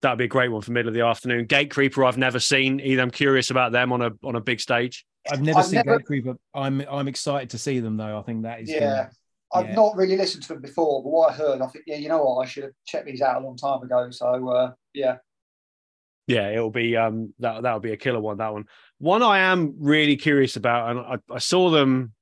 That'd 0.00 0.18
be 0.18 0.24
a 0.24 0.28
great 0.28 0.48
one 0.50 0.62
for 0.62 0.72
middle 0.72 0.88
of 0.88 0.94
the 0.94 1.02
afternoon. 1.02 1.46
Gatecreeper, 1.46 2.06
I've 2.08 2.16
never 2.16 2.40
seen 2.40 2.80
either. 2.80 3.02
I'm 3.02 3.10
curious 3.10 3.50
about 3.50 3.72
them 3.72 3.92
on 3.92 4.00
a 4.00 4.10
on 4.24 4.34
a 4.34 4.40
big 4.40 4.60
stage. 4.60 5.04
I've 5.30 5.42
never 5.42 5.58
I've 5.58 5.66
seen 5.66 5.82
never- 5.84 6.00
Gatecreeper. 6.00 6.36
I'm 6.54 6.80
I'm 6.90 7.06
excited 7.06 7.50
to 7.50 7.58
see 7.58 7.80
them 7.80 7.98
though. 7.98 8.18
I 8.18 8.22
think 8.22 8.44
that 8.44 8.62
is 8.62 8.70
yeah. 8.70 8.80
gonna- 8.80 9.10
I've 9.52 9.68
Yeah. 9.68 9.74
not 9.74 9.96
really 9.96 10.16
listened 10.16 10.44
to 10.44 10.54
them 10.54 10.62
before, 10.62 11.02
but 11.02 11.10
what 11.10 11.32
I 11.32 11.34
heard, 11.34 11.60
I 11.60 11.66
think, 11.66 11.84
yeah, 11.86 11.96
you 11.96 12.08
know 12.08 12.22
what, 12.24 12.36
I 12.42 12.46
should 12.48 12.62
have 12.62 12.72
checked 12.86 13.06
these 13.06 13.20
out 13.20 13.42
a 13.42 13.44
long 13.44 13.56
time 13.58 13.82
ago. 13.82 14.08
So, 14.10 14.48
uh, 14.48 14.72
yeah, 14.94 15.16
Yeah, 16.26 16.48
it'll 16.50 16.70
be 16.70 16.96
um 16.96 17.34
that 17.40 17.62
that'll 17.62 17.80
be 17.80 17.92
a 17.92 17.96
killer 17.96 18.20
one. 18.20 18.38
That 18.38 18.52
one. 18.52 18.64
One 19.00 19.22
I 19.22 19.40
am 19.40 19.74
really 19.78 20.16
curious 20.16 20.56
about, 20.56 20.90
and 20.90 21.00
I, 21.00 21.34
I 21.34 21.38
saw 21.38 21.70
them 21.70 22.12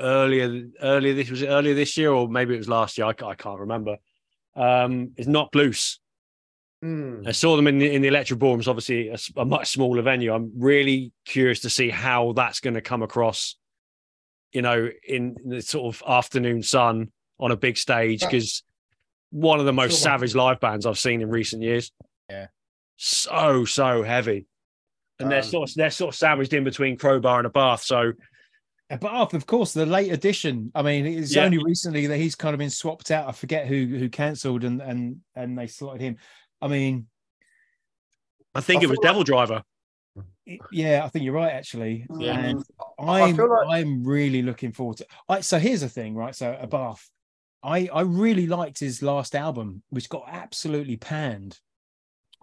earlier 0.00 0.68
earlier 0.82 1.14
this 1.14 1.30
was 1.30 1.42
it 1.42 1.46
earlier 1.46 1.74
this 1.74 1.96
year 1.96 2.10
or 2.10 2.28
maybe 2.28 2.54
it 2.54 2.58
was 2.58 2.68
last 2.68 2.98
year. 2.98 3.06
I, 3.06 3.10
I 3.24 3.34
can't 3.34 3.60
remember. 3.60 3.96
Um, 4.54 5.12
is 5.16 5.26
Knocked 5.26 5.54
Loose. 5.54 6.00
Mm. 6.84 7.26
I 7.26 7.32
saw 7.32 7.56
them 7.56 7.66
in 7.66 7.78
the 7.78 7.92
in 7.92 8.02
the 8.02 8.08
Electric 8.08 8.38
Ballrooms, 8.38 8.68
obviously 8.68 9.14
a 9.36 9.44
much 9.44 9.68
smaller 9.68 10.02
venue. 10.02 10.34
I'm 10.34 10.52
really 10.56 11.12
curious 11.24 11.60
to 11.60 11.70
see 11.70 11.90
how 11.90 12.32
that's 12.32 12.60
going 12.60 12.74
to 12.74 12.80
come 12.80 13.02
across, 13.02 13.56
you 14.52 14.62
know, 14.62 14.90
in 15.06 15.36
the 15.44 15.62
sort 15.62 15.94
of 15.94 16.02
afternoon 16.06 16.62
sun 16.62 17.12
on 17.38 17.52
a 17.52 17.56
big 17.56 17.76
stage 17.76 18.20
because 18.20 18.64
one 19.30 19.60
of 19.60 19.66
the 19.66 19.72
most 19.72 20.02
savage 20.02 20.34
live 20.34 20.60
bands 20.60 20.84
I've 20.84 20.98
seen 20.98 21.22
in 21.22 21.30
recent 21.30 21.62
years. 21.62 21.92
Yeah. 22.28 22.48
so 22.96 23.64
so 23.64 24.02
heavy, 24.02 24.46
and 25.22 25.30
they're 25.30 25.38
Um, 25.38 25.44
sort 25.44 25.68
of 25.70 25.74
they're 25.76 25.90
sort 25.90 26.14
of 26.14 26.18
sandwiched 26.18 26.52
in 26.52 26.64
between 26.64 26.96
Crowbar 26.98 27.40
and 27.40 27.48
Abbath. 27.52 27.80
So 27.84 28.12
Uh, 28.90 28.96
But 28.98 29.12
of 29.12 29.32
of 29.32 29.46
course, 29.46 29.72
the 29.72 29.86
late 29.86 30.12
addition. 30.12 30.70
I 30.74 30.82
mean, 30.82 31.06
it's 31.06 31.34
Yeah. 31.34 31.44
only 31.44 31.62
recently 31.64 32.06
that 32.08 32.18
he's 32.18 32.34
kind 32.34 32.52
of 32.54 32.58
been 32.58 32.68
swapped 32.70 33.10
out. 33.10 33.26
I 33.28 33.32
forget 33.32 33.66
who 33.66 33.86
who 33.86 34.08
cancelled 34.10 34.64
and 34.64 34.82
and 34.82 35.20
and 35.34 35.56
they 35.58 35.66
slotted 35.66 36.02
him. 36.02 36.18
I 36.60 36.68
mean, 36.68 37.08
I 38.54 38.60
think 38.60 38.82
I 38.82 38.84
it 38.84 38.90
was 38.90 38.98
like- 38.98 39.08
Devil 39.08 39.24
Driver. 39.24 39.62
it- 40.44 40.60
yeah, 40.72 41.04
I 41.04 41.08
think 41.08 41.24
you're 41.24 41.32
right 41.34 41.52
actually. 41.52 42.06
Yeah. 42.18 42.38
And 42.38 42.62
I 42.98 43.22
I'm 43.22 43.36
like- 43.36 43.66
I'm 43.68 44.04
really 44.04 44.42
looking 44.42 44.72
forward 44.72 44.98
to. 44.98 45.06
I, 45.28 45.40
so 45.40 45.58
here's 45.58 45.80
the 45.80 45.88
thing, 45.88 46.14
right? 46.14 46.34
So 46.34 46.52
Abbath. 46.52 47.08
I 47.62 47.88
I 47.92 48.02
really 48.02 48.46
liked 48.46 48.78
his 48.80 49.00
last 49.02 49.34
album, 49.34 49.82
which 49.90 50.08
got 50.10 50.24
absolutely 50.28 50.96
panned. 50.96 51.60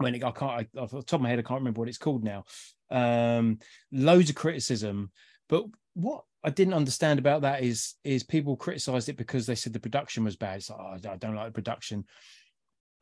When 0.00 0.14
it, 0.14 0.24
I 0.24 0.30
can't, 0.30 0.68
I, 0.76 0.80
off 0.80 0.90
the 0.90 1.02
top 1.02 1.18
of 1.18 1.22
my 1.22 1.28
head, 1.28 1.38
I 1.38 1.42
can't 1.42 1.60
remember 1.60 1.80
what 1.80 1.88
it's 1.88 1.98
called 1.98 2.24
now. 2.24 2.44
Um, 2.90 3.58
loads 3.92 4.30
of 4.30 4.36
criticism, 4.36 5.10
but 5.48 5.64
what 5.94 6.24
I 6.42 6.50
didn't 6.50 6.74
understand 6.74 7.18
about 7.18 7.42
that 7.42 7.62
is 7.62 7.94
is 8.02 8.22
people 8.22 8.56
criticised 8.56 9.08
it 9.08 9.16
because 9.16 9.46
they 9.46 9.54
said 9.54 9.72
the 9.72 9.80
production 9.80 10.24
was 10.24 10.36
bad. 10.36 10.58
It's 10.58 10.70
like, 10.70 10.78
oh, 10.80 11.10
I 11.10 11.16
don't 11.16 11.34
like 11.34 11.46
the 11.46 11.52
production. 11.52 12.04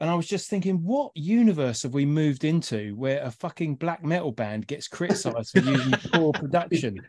And 0.00 0.08
I 0.08 0.14
was 0.14 0.28
just 0.28 0.48
thinking, 0.48 0.84
what 0.84 1.10
universe 1.16 1.82
have 1.82 1.92
we 1.92 2.06
moved 2.06 2.44
into 2.44 2.94
where 2.94 3.20
a 3.22 3.32
fucking 3.32 3.76
black 3.76 4.04
metal 4.04 4.30
band 4.30 4.66
gets 4.66 4.86
criticized 4.86 5.50
for 5.50 5.60
using 5.60 5.92
poor 6.12 6.32
production? 6.32 7.00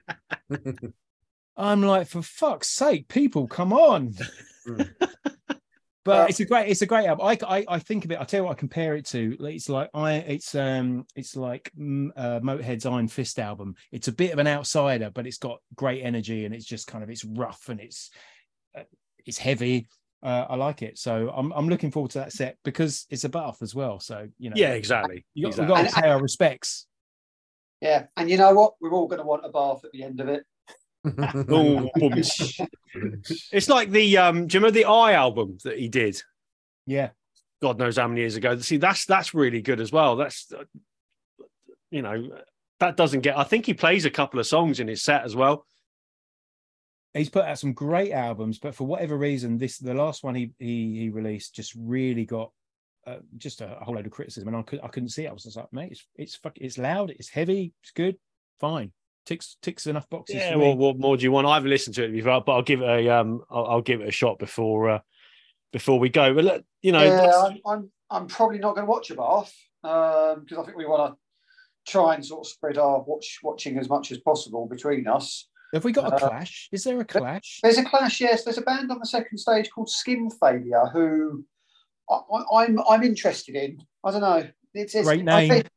I'm 1.55 1.83
like, 1.83 2.07
for 2.07 2.23
fuck's 2.23 2.69
sake, 2.69 3.07
people, 3.07 3.47
come 3.47 3.73
on. 3.73 4.15
But 6.09 6.29
it's 6.29 6.39
a 6.39 6.45
great, 6.45 6.69
it's 6.69 6.81
a 6.81 6.85
great 6.85 7.05
album. 7.07 7.25
I, 7.25 7.37
I, 7.47 7.65
I 7.67 7.79
think 7.79 8.05
of 8.05 8.11
it. 8.11 8.19
I 8.19 8.23
tell 8.23 8.41
you 8.41 8.43
what, 8.45 8.51
I 8.51 8.55
compare 8.55 8.95
it 8.95 9.05
to. 9.07 9.37
It's 9.39 9.69
like 9.69 9.89
I, 9.93 10.13
it's 10.13 10.55
um, 10.55 11.05
it's 11.15 11.35
like 11.35 11.71
mm, 11.79 12.09
uh, 12.15 12.39
Motorhead's 12.41 12.85
Iron 12.85 13.07
Fist 13.07 13.39
album. 13.39 13.75
It's 13.91 14.07
a 14.07 14.11
bit 14.11 14.31
of 14.33 14.39
an 14.39 14.47
outsider, 14.47 15.11
but 15.13 15.27
it's 15.27 15.37
got 15.37 15.59
great 15.75 16.03
energy 16.03 16.45
and 16.45 16.53
it's 16.53 16.65
just 16.65 16.87
kind 16.87 17.03
of 17.03 17.09
it's 17.09 17.25
rough 17.25 17.69
and 17.69 17.79
it's 17.79 18.09
uh, 18.77 18.83
it's 19.25 19.37
heavy. 19.37 19.87
Uh, 20.21 20.45
I 20.49 20.55
like 20.55 20.81
it, 20.81 20.97
so 20.97 21.31
I'm 21.33 21.51
I'm 21.53 21.69
looking 21.69 21.91
forward 21.91 22.11
to 22.11 22.19
that 22.19 22.33
set 22.33 22.57
because 22.65 23.05
it's 23.09 23.23
Abbath 23.23 23.61
as 23.61 23.73
well. 23.73 23.99
So 23.99 24.27
you 24.37 24.49
know, 24.49 24.55
Yeah, 24.57 24.73
exactly. 24.73 25.25
you 25.33 25.43
got, 25.43 25.49
exactly. 25.49 25.75
we've 25.75 25.85
got 25.85 25.89
to 25.95 26.01
pay 26.01 26.09
our 26.09 26.21
respects. 26.21 26.87
Yeah, 27.81 28.07
and 28.17 28.29
you 28.29 28.37
know 28.37 28.53
what? 28.53 28.73
We're 28.81 28.91
all 28.91 29.07
going 29.07 29.21
to 29.21 29.25
want 29.25 29.45
a 29.45 29.49
bath 29.49 29.85
at 29.85 29.91
the 29.93 30.03
end 30.03 30.19
of 30.19 30.27
it. 30.27 30.43
Oh, 31.49 31.89
it's 33.51 33.69
like 33.69 33.89
the 33.89 34.17
um. 34.17 34.47
Do 34.47 34.57
you 34.57 34.59
remember 34.59 34.71
the 34.71 34.85
Eye 34.85 35.13
album 35.13 35.57
that 35.63 35.79
he 35.79 35.87
did? 35.87 36.21
Yeah, 36.85 37.11
God 37.61 37.79
knows 37.79 37.97
how 37.97 38.07
many 38.07 38.21
years 38.21 38.35
ago. 38.35 38.57
See, 38.59 38.77
that's 38.77 39.05
that's 39.05 39.33
really 39.33 39.61
good 39.61 39.79
as 39.79 39.91
well. 39.91 40.17
That's 40.17 40.51
uh, 40.51 40.63
you 41.89 42.01
know 42.01 42.29
that 42.79 42.97
doesn't 42.97 43.21
get. 43.21 43.37
I 43.37 43.43
think 43.45 43.65
he 43.65 43.73
plays 43.73 44.05
a 44.05 44.09
couple 44.09 44.39
of 44.39 44.47
songs 44.47 44.79
in 44.79 44.87
his 44.89 45.01
set 45.01 45.23
as 45.23 45.35
well. 45.35 45.65
he's 47.13 47.29
put 47.29 47.45
out 47.45 47.59
some 47.59 47.73
great 47.73 48.11
albums, 48.11 48.59
but 48.59 48.75
for 48.75 48.85
whatever 48.85 49.17
reason, 49.17 49.57
this 49.57 49.77
the 49.77 49.93
last 49.93 50.23
one 50.23 50.35
he 50.35 50.51
he, 50.59 50.99
he 50.99 51.09
released 51.09 51.55
just 51.55 51.73
really 51.77 52.25
got 52.25 52.51
uh, 53.07 53.17
just 53.37 53.61
a, 53.61 53.79
a 53.79 53.83
whole 53.83 53.95
load 53.95 54.05
of 54.05 54.11
criticism, 54.11 54.47
and 54.49 54.57
I 54.57 54.61
could 54.63 54.79
I 54.83 54.87
couldn't 54.89 55.09
see 55.09 55.25
it. 55.25 55.29
I 55.29 55.33
was 55.33 55.43
just 55.43 55.57
like, 55.57 55.71
mate, 55.71 55.91
it's 55.91 56.05
it's 56.15 56.35
fuck, 56.35 56.57
it's 56.57 56.77
loud, 56.77 57.09
it's 57.11 57.29
heavy, 57.29 57.73
it's 57.83 57.91
good, 57.91 58.17
fine, 58.59 58.91
ticks 59.25 59.57
ticks 59.61 59.87
enough 59.87 60.09
boxes. 60.09 60.37
Yeah. 60.37 60.53
for 60.53 60.59
Well, 60.59 60.77
what 60.77 60.99
more 60.99 61.17
do 61.17 61.23
you 61.23 61.31
want? 61.31 61.47
I 61.47 61.55
haven't 61.55 61.69
listened 61.69 61.95
to 61.95 62.03
it 62.05 62.11
before, 62.11 62.41
but 62.45 62.53
I'll 62.53 62.61
give 62.61 62.81
it 62.81 62.89
a 62.89 63.09
um. 63.09 63.41
I'll, 63.49 63.65
I'll 63.65 63.81
give 63.81 64.01
it 64.01 64.07
a 64.07 64.11
shot 64.11 64.39
before 64.39 64.89
uh 64.89 64.99
before 65.71 65.99
we 65.99 66.09
go. 66.09 66.33
But 66.33 66.45
look, 66.45 66.65
you 66.81 66.91
know, 66.91 67.03
yeah, 67.03 67.43
I'm, 67.45 67.59
I'm, 67.65 67.91
I'm 68.09 68.27
probably 68.27 68.59
not 68.59 68.75
going 68.75 68.85
to 68.85 68.91
watch 68.91 69.09
Abbath 69.09 69.51
because 69.81 70.57
I 70.57 70.63
think 70.63 70.77
we 70.77 70.85
want 70.85 71.13
to 71.13 71.91
try 71.91 72.15
and 72.15 72.25
sort 72.25 72.45
of 72.45 72.51
spread 72.51 72.77
our 72.77 73.01
watch 73.01 73.39
watching 73.43 73.77
as 73.77 73.89
much 73.89 74.11
as 74.11 74.19
possible 74.19 74.67
between 74.67 75.07
us. 75.07 75.47
Have 75.73 75.83
we 75.83 75.91
got 75.91 76.11
a 76.11 76.15
uh, 76.15 76.29
clash? 76.29 76.67
Is 76.71 76.83
there 76.83 76.99
a 76.99 77.05
clash? 77.05 77.59
There's 77.61 77.77
a 77.77 77.85
clash, 77.85 78.19
yes. 78.19 78.43
There's 78.43 78.57
a 78.57 78.63
band 78.63 78.91
on 78.91 78.99
the 78.99 79.05
second 79.05 79.37
stage 79.37 79.69
called 79.69 79.89
Skin 79.89 80.29
Failure 80.31 80.85
who 80.91 81.45
I, 82.09 82.15
I, 82.15 82.63
I'm 82.63 82.79
I'm 82.89 83.03
interested 83.03 83.55
in. 83.55 83.77
I 84.03 84.11
don't 84.11 84.21
know. 84.21 84.47
It's, 84.73 84.95
it's 84.95 85.07
Great 85.07 85.21
I 85.21 85.23
name. 85.23 85.49
think 85.49 85.67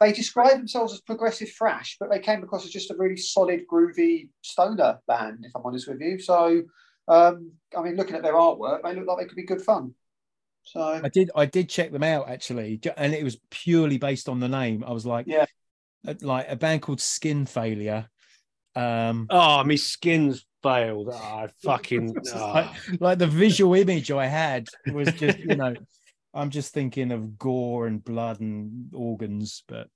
they 0.00 0.12
describe 0.12 0.52
themselves 0.52 0.92
as 0.92 1.00
progressive 1.00 1.50
thrash, 1.50 1.96
but 1.98 2.10
they 2.10 2.20
came 2.20 2.42
across 2.42 2.64
as 2.64 2.70
just 2.70 2.90
a 2.90 2.96
really 2.96 3.16
solid, 3.16 3.64
groovy 3.70 4.28
stoner 4.42 5.00
band. 5.08 5.44
If 5.44 5.52
I'm 5.56 5.62
honest 5.64 5.88
with 5.88 6.00
you, 6.00 6.18
so 6.18 6.62
um, 7.08 7.52
I 7.76 7.82
mean, 7.82 7.96
looking 7.96 8.16
at 8.16 8.22
their 8.22 8.34
artwork, 8.34 8.82
they 8.82 8.94
look 8.94 9.06
like 9.06 9.18
they 9.18 9.24
could 9.24 9.36
be 9.36 9.44
good 9.44 9.62
fun. 9.62 9.94
So 10.62 10.80
I 10.80 11.08
did 11.08 11.30
I 11.34 11.46
did 11.46 11.68
check 11.68 11.92
them 11.92 12.02
out 12.02 12.28
actually, 12.28 12.80
and 12.96 13.14
it 13.14 13.24
was 13.24 13.38
purely 13.50 13.98
based 13.98 14.28
on 14.28 14.38
the 14.40 14.48
name. 14.48 14.84
I 14.86 14.92
was 14.92 15.06
like, 15.06 15.26
Yeah. 15.26 15.46
uh, 16.06 16.14
like 16.20 16.46
a 16.48 16.56
band 16.56 16.82
called 16.82 17.00
Skin 17.00 17.46
Failure. 17.46 18.08
Um, 18.76 19.26
oh, 19.30 19.64
my 19.64 19.74
skin's 19.76 20.44
failed. 20.62 21.08
Oh, 21.10 21.16
I 21.16 21.48
fucking. 21.64 22.14
oh. 22.34 22.38
like, 22.54 23.00
like 23.00 23.18
the 23.18 23.26
visual 23.26 23.74
image 23.74 24.10
I 24.10 24.26
had 24.26 24.68
was 24.92 25.10
just, 25.14 25.38
you 25.38 25.56
know, 25.56 25.74
I'm 26.38 26.50
just 26.50 26.72
thinking 26.72 27.10
of 27.10 27.36
gore 27.36 27.88
and 27.88 28.02
blood 28.02 28.40
and 28.40 28.94
organs, 28.94 29.64
but 29.66 29.88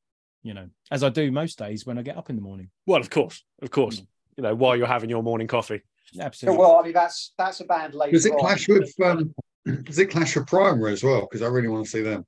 you 0.42 0.54
know, 0.54 0.68
as 0.90 1.04
I 1.04 1.08
do 1.08 1.30
most 1.30 1.56
days 1.56 1.86
when 1.86 1.98
I 1.98 2.02
get 2.02 2.16
up 2.16 2.30
in 2.30 2.36
the 2.36 2.42
morning. 2.42 2.68
Well, 2.84 3.00
of 3.00 3.10
course, 3.10 3.44
of 3.62 3.70
course. 3.70 4.02
You 4.36 4.42
know, 4.42 4.54
while 4.54 4.76
you're 4.76 4.86
having 4.86 5.10
your 5.10 5.22
morning 5.22 5.46
coffee. 5.46 5.82
Absolutely. 6.18 6.58
well, 6.58 6.78
I 6.78 6.82
mean, 6.82 6.92
that's 6.94 7.32
that's 7.38 7.60
a 7.60 7.64
band 7.64 7.94
later. 7.94 8.12
Does 8.12 8.26
it 8.26 8.32
on. 8.32 8.40
clash 8.40 8.66
with 8.66 8.92
um, 9.04 9.32
does 9.84 9.98
it 9.98 10.06
clash 10.06 10.34
with 10.34 10.48
Primer 10.48 10.88
as 10.88 11.04
well? 11.04 11.22
Because 11.22 11.42
I 11.42 11.46
really 11.46 11.68
want 11.68 11.84
to 11.84 11.90
see 11.90 12.02
them 12.02 12.26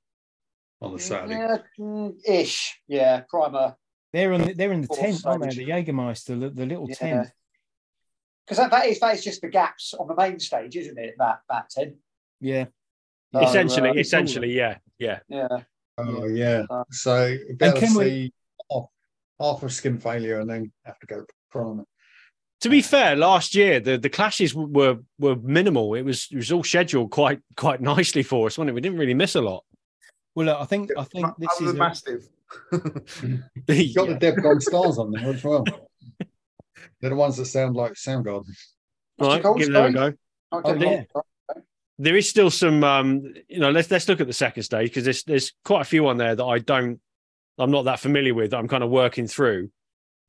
on 0.81 0.93
the 0.93 0.99
Saturday. 0.99 1.35
Yeah, 1.35 1.57
mm, 1.77 2.13
ish. 2.25 2.79
Yeah, 2.87 3.21
Primer. 3.29 3.75
they're 4.13 4.31
on 4.33 4.43
the, 4.43 4.53
they're 4.53 4.71
in 4.71 4.81
the 4.81 4.87
Fourth 4.87 4.99
tent, 4.99 5.25
aren't 5.25 5.43
they? 5.43 5.65
The 5.65 5.71
Jägermeister, 5.71 6.39
the, 6.39 6.49
the 6.51 6.65
little 6.65 6.87
Yeah. 6.87 6.95
tent. 6.95 7.27
Because 8.45 8.57
that, 8.59 8.71
that 8.71 8.85
is 8.85 8.99
that 8.99 9.15
is 9.15 9.23
just 9.23 9.41
the 9.41 9.49
gaps 9.49 9.93
on 9.93 10.07
the 10.07 10.15
main 10.15 10.39
stage, 10.39 10.77
isn't 10.77 10.97
it? 10.97 11.15
That 11.17 11.39
that 11.49 11.69
tent. 11.69 11.95
Yeah. 12.39 12.65
So, 13.35 13.47
essentially, 13.49 13.89
uh, 13.89 13.93
essentially, 13.93 14.51
yeah, 14.53 14.77
yeah. 14.99 15.19
Yeah. 15.29 15.47
Oh 15.97 16.25
yeah. 16.27 16.63
Uh, 16.69 16.83
So 16.91 17.37
better 17.55 17.79
can 17.79 17.93
we- 17.95 18.05
see 18.05 18.33
half, 18.71 18.85
half 19.39 19.63
of 19.63 19.71
skin 19.73 19.97
failure 19.99 20.39
and 20.39 20.49
then 20.49 20.71
have 20.85 20.99
to 20.99 21.07
go 21.07 21.25
Primer. 21.51 21.83
To 22.61 22.69
be 22.69 22.81
fair, 22.81 23.15
last 23.15 23.53
year 23.55 23.79
the, 23.79 23.97
the 23.97 24.09
clashes 24.09 24.55
were 24.55 24.97
were 25.19 25.35
minimal. 25.35 25.93
It 25.95 26.03
was 26.03 26.27
it 26.31 26.37
was 26.37 26.51
all 26.51 26.63
scheduled 26.63 27.11
quite 27.11 27.39
quite 27.57 27.81
nicely 27.81 28.23
for 28.23 28.47
us, 28.47 28.57
wasn't 28.57 28.69
it? 28.69 28.73
We 28.73 28.81
didn't 28.81 28.97
really 28.97 29.13
miss 29.13 29.35
a 29.35 29.41
lot. 29.41 29.63
Well, 30.35 30.47
look, 30.47 30.59
I 30.59 30.65
think 30.65 30.91
I 30.97 31.03
think 31.03 31.27
this 31.37 31.49
Other 31.57 31.65
is 31.65 31.71
than 31.73 31.81
a- 31.81 31.85
Mastiff. 31.85 32.23
You've 33.67 33.95
got 33.95 34.07
Yeah. 34.07 34.13
the 34.13 34.19
Deb 34.19 34.35
Gold 34.41 34.61
stars 34.69 34.97
on 34.97 35.11
there 35.11 35.29
as 35.33 35.43
well. 35.43 35.63
They're 37.01 37.09
the 37.09 37.15
ones 37.15 37.37
that 37.37 37.45
sound 37.45 37.75
like 37.75 37.93
Soundgarden. 37.93 38.45
Right, 39.19 39.41
give 39.57 39.71
them 39.71 39.85
a 39.85 39.91
go. 39.91 40.13
I'll 40.51 40.61
Oh, 40.63 40.73
yeah. 40.73 41.03
That. 41.97 42.03
There 42.03 42.15
is 42.17 42.29
still 42.29 42.49
some, 42.49 42.83
um, 42.83 43.33
you 43.47 43.59
know. 43.59 43.71
Let's 43.71 43.89
let's 43.91 44.07
look 44.07 44.21
at 44.21 44.27
the 44.27 44.33
second 44.33 44.63
stage 44.63 44.89
because 44.89 45.03
there's 45.03 45.23
there's 45.23 45.53
quite 45.63 45.81
a 45.81 45.85
few 45.85 46.07
on 46.07 46.17
there 46.17 46.35
that 46.35 46.43
I 46.43 46.59
don't, 46.59 46.99
I'm 47.57 47.71
not 47.71 47.83
that 47.85 47.99
familiar 47.99 48.33
with. 48.33 48.53
I'm 48.53 48.67
kind 48.67 48.83
of 48.83 48.89
working 48.89 49.27
through, 49.27 49.69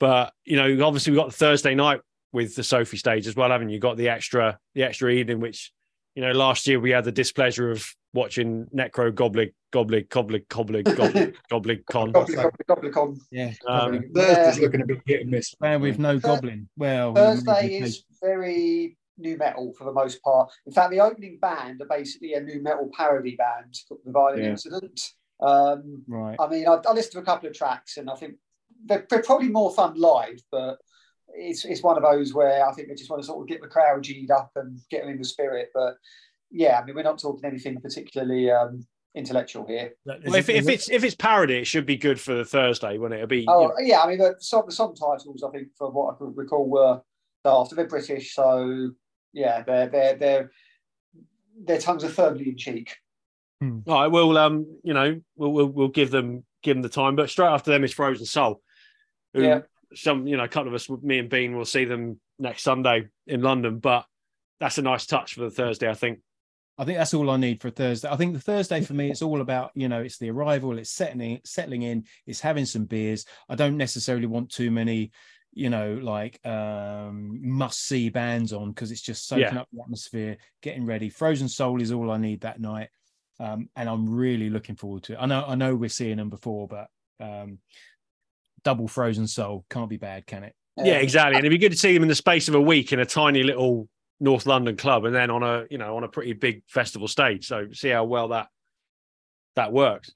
but 0.00 0.32
you 0.44 0.56
know, 0.56 0.86
obviously 0.86 1.12
we 1.12 1.18
have 1.18 1.26
got 1.26 1.30
the 1.32 1.36
Thursday 1.38 1.74
night 1.74 2.00
with 2.32 2.54
the 2.54 2.62
Sophie 2.64 2.96
stage 2.98 3.26
as 3.26 3.36
well, 3.36 3.50
haven't 3.50 3.70
you? 3.70 3.78
Got 3.78 3.96
the 3.96 4.08
extra 4.08 4.58
the 4.74 4.82
extra 4.82 5.10
evening, 5.10 5.40
which 5.40 5.72
you 6.14 6.22
know 6.22 6.32
last 6.32 6.66
year 6.66 6.78
we 6.80 6.90
had 6.90 7.04
the 7.04 7.12
displeasure 7.12 7.70
of 7.70 7.86
watching 8.14 8.66
Necro 8.74 9.12
Goblig 9.12 9.52
Goblig 9.72 10.08
Goblig 10.08 10.44
Goblig 10.48 10.84
Goblig 10.84 11.34
Goblig 11.50 11.84
Con. 11.86 12.12
Gobbly, 12.12 12.34
gobbly, 12.36 12.64
gobbly 12.66 12.90
con. 12.90 13.20
yeah. 13.30 13.52
Um, 13.68 14.02
Thursday's 14.14 14.58
Yeah. 14.58 14.64
looking 14.64 14.80
a 14.82 14.86
bit 14.86 14.98
hit 15.06 15.20
and 15.22 15.30
miss. 15.30 15.54
band 15.56 15.82
with 15.82 15.98
no 15.98 16.18
goblin. 16.18 16.68
Well, 16.78 17.14
Thursday 17.14 17.78
is 17.78 18.04
very 18.22 18.96
nu 19.18 19.36
metal 19.36 19.72
for 19.76 19.84
the 19.84 19.92
most 19.92 20.22
part. 20.22 20.50
In 20.66 20.72
fact, 20.72 20.90
the 20.90 21.00
opening 21.00 21.38
band 21.40 21.80
are 21.80 21.86
basically 21.86 22.34
a 22.34 22.40
nu 22.40 22.60
metal 22.62 22.90
parody 22.96 23.36
band 23.36 23.74
called 23.88 24.00
the 24.04 24.12
Violent 24.12 24.42
Yeah. 24.42 24.50
Incident. 24.50 25.12
Um, 25.40 26.02
right. 26.06 26.36
I 26.38 26.48
mean, 26.48 26.66
I, 26.66 26.78
I 26.86 26.92
listened 26.92 27.12
to 27.12 27.18
a 27.18 27.24
couple 27.24 27.48
of 27.48 27.54
tracks, 27.54 27.96
and 27.98 28.08
I 28.08 28.14
think 28.14 28.34
they're, 28.84 29.06
they're 29.08 29.22
probably 29.22 29.48
more 29.48 29.72
fun 29.72 29.94
live, 29.98 30.40
but 30.50 30.78
it's 31.34 31.64
it's 31.64 31.82
one 31.82 31.96
of 31.96 32.02
those 32.02 32.32
where 32.32 32.66
I 32.66 32.72
think 32.72 32.88
they 32.88 32.94
just 32.94 33.10
want 33.10 33.22
to 33.22 33.26
sort 33.26 33.42
of 33.42 33.48
get 33.48 33.60
the 33.60 33.68
crowd 33.68 34.02
g'd 34.02 34.30
up 34.30 34.52
and 34.56 34.80
get 34.90 35.02
them 35.02 35.10
in 35.10 35.18
the 35.18 35.24
spirit. 35.24 35.70
But 35.74 35.96
yeah, 36.50 36.78
I 36.80 36.84
mean, 36.84 36.94
we're 36.94 37.02
not 37.02 37.18
talking 37.18 37.44
anything 37.44 37.80
particularly 37.80 38.50
um, 38.50 38.86
intellectual 39.14 39.66
here. 39.66 39.92
Well, 40.04 40.34
if, 40.34 40.48
if 40.48 40.68
it's 40.68 40.88
if 40.88 41.04
it's 41.04 41.14
parody, 41.14 41.56
it 41.56 41.66
should 41.66 41.86
be 41.86 41.96
good 41.96 42.20
for 42.20 42.34
the 42.34 42.44
Thursday, 42.44 42.96
wouldn't 42.96 43.20
it? 43.20 43.24
It'll 43.24 43.28
be 43.28 43.40
you 43.40 43.46
Oh 43.48 43.66
know, 43.66 43.74
yeah, 43.80 44.00
I 44.00 44.08
mean, 44.08 44.18
the, 44.18 44.36
some 44.38 44.62
the 44.66 44.72
song 44.72 44.94
titles 44.94 45.42
I 45.46 45.50
think, 45.50 45.68
for 45.76 45.90
what 45.90 46.14
I 46.14 46.18
could 46.18 46.36
recall, 46.36 46.68
were 46.68 47.00
after 47.44 47.74
They're 47.74 47.86
British, 47.86 48.34
so 48.34 48.90
yeah, 49.36 49.62
they're 49.62 49.88
they're 49.88 50.14
they're 50.16 50.50
their 51.62 51.78
tongues 51.78 52.04
are 52.04 52.08
firmly 52.08 52.48
in 52.48 52.56
cheek. 52.56 52.96
All 53.62 53.82
right, 53.86 54.06
we'll 54.06 54.36
um, 54.38 54.66
you 54.82 54.94
know, 54.94 55.20
we'll 55.36 55.52
we'll, 55.52 55.66
we'll 55.66 55.88
give 55.88 56.10
them 56.10 56.44
give 56.62 56.74
them 56.74 56.82
the 56.82 56.88
time, 56.88 57.16
but 57.16 57.28
straight 57.30 57.48
after 57.48 57.70
them 57.70 57.84
is 57.84 57.92
Frozen 57.92 58.26
Soul. 58.26 58.62
Who 59.34 59.42
Yeah. 59.42 59.60
some 59.94 60.26
you 60.26 60.36
know, 60.36 60.44
a 60.44 60.48
couple 60.48 60.68
of 60.68 60.74
us, 60.74 60.88
me 60.88 61.18
and 61.18 61.28
Bean, 61.28 61.54
will 61.54 61.66
see 61.66 61.84
them 61.84 62.18
next 62.38 62.62
Sunday 62.62 63.08
in 63.26 63.42
London. 63.42 63.78
But 63.78 64.06
that's 64.58 64.78
a 64.78 64.82
nice 64.82 65.04
touch 65.06 65.34
for 65.34 65.42
the 65.42 65.50
Thursday, 65.50 65.88
I 65.88 65.94
think. 65.94 66.20
I 66.78 66.84
think 66.84 66.98
that's 66.98 67.14
all 67.14 67.30
I 67.30 67.36
need 67.36 67.62
for 67.62 67.70
Thursday. 67.70 68.08
I 68.08 68.16
think 68.16 68.34
the 68.34 68.40
Thursday 68.40 68.82
for 68.82 68.92
me, 68.94 69.10
it's 69.10 69.22
all 69.22 69.40
about 69.42 69.70
you 69.74 69.88
know, 69.88 70.00
it's 70.00 70.18
the 70.18 70.30
arrival, 70.30 70.78
it's 70.78 70.90
settling, 70.90 71.40
settling 71.44 71.82
in, 71.82 72.04
it's 72.26 72.40
having 72.40 72.64
some 72.66 72.84
beers. 72.84 73.26
I 73.50 73.54
don't 73.54 73.76
necessarily 73.76 74.26
want 74.26 74.50
too 74.50 74.70
many, 74.70 75.12
you 75.56 75.70
know, 75.70 75.98
like 76.02 76.38
um 76.46 77.40
must 77.42 77.86
see 77.86 78.10
bands 78.10 78.52
on 78.52 78.72
because 78.72 78.90
it's 78.92 79.00
just 79.00 79.26
soaking 79.26 79.54
Yeah. 79.54 79.60
up 79.60 79.68
the 79.72 79.80
atmosphere, 79.80 80.36
getting 80.62 80.84
ready. 80.84 81.08
Frozen 81.08 81.48
Soul 81.48 81.80
is 81.80 81.90
all 81.92 82.10
I 82.10 82.18
need 82.18 82.42
that 82.42 82.60
night, 82.60 82.90
um, 83.40 83.70
and 83.74 83.88
I'm 83.88 84.06
really 84.08 84.50
looking 84.50 84.76
forward 84.76 85.02
to 85.04 85.14
it. 85.14 85.18
I 85.18 85.24
know, 85.24 85.44
I 85.48 85.54
know, 85.54 85.74
we're 85.74 85.88
seeing 85.88 86.18
them 86.18 86.28
before, 86.28 86.68
but 86.68 86.88
um, 87.20 87.58
double 88.64 88.86
Frozen 88.86 89.26
Soul 89.28 89.64
can't 89.70 89.88
be 89.88 89.96
bad, 89.96 90.26
can 90.26 90.44
it? 90.44 90.54
Yeah, 90.76 90.96
exactly. 90.96 91.36
And 91.36 91.46
it'd 91.46 91.58
be 91.58 91.64
good 91.64 91.72
to 91.72 91.78
see 91.78 91.94
them 91.94 92.02
in 92.02 92.08
the 92.10 92.14
space 92.14 92.48
of 92.48 92.54
a 92.54 92.60
week 92.60 92.92
in 92.92 93.00
a 93.00 93.06
tiny 93.06 93.42
little 93.42 93.88
North 94.20 94.44
London 94.44 94.76
club, 94.76 95.06
and 95.06 95.14
then 95.14 95.30
on 95.30 95.42
a 95.42 95.64
you 95.70 95.78
know 95.78 95.96
on 95.96 96.04
a 96.04 96.08
pretty 96.08 96.34
big 96.34 96.62
festival 96.68 97.08
stage. 97.08 97.46
So 97.46 97.68
see 97.72 97.88
how 97.88 98.04
well 98.04 98.28
that 98.28 98.48
that 99.54 99.72
works. 99.72 100.10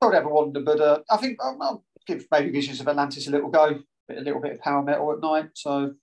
Probably 0.00 0.16
have 0.16 0.26
a 0.26 0.30
wander, 0.30 0.62
but 0.62 0.80
uh, 0.80 0.98
I 1.08 1.16
think 1.18 1.38
I'll, 1.40 1.56
I'll 1.60 1.84
give 2.08 2.26
maybe 2.32 2.50
Visions 2.50 2.80
of 2.80 2.88
Atlantis 2.88 3.28
a 3.28 3.30
little 3.30 3.50
go. 3.50 3.78
Bit, 4.10 4.18
a 4.18 4.22
little 4.22 4.40
bit 4.40 4.52
of 4.52 4.60
power 4.60 4.82
metal 4.82 5.12
at 5.12 5.20
night. 5.20 5.50
So 5.54 5.94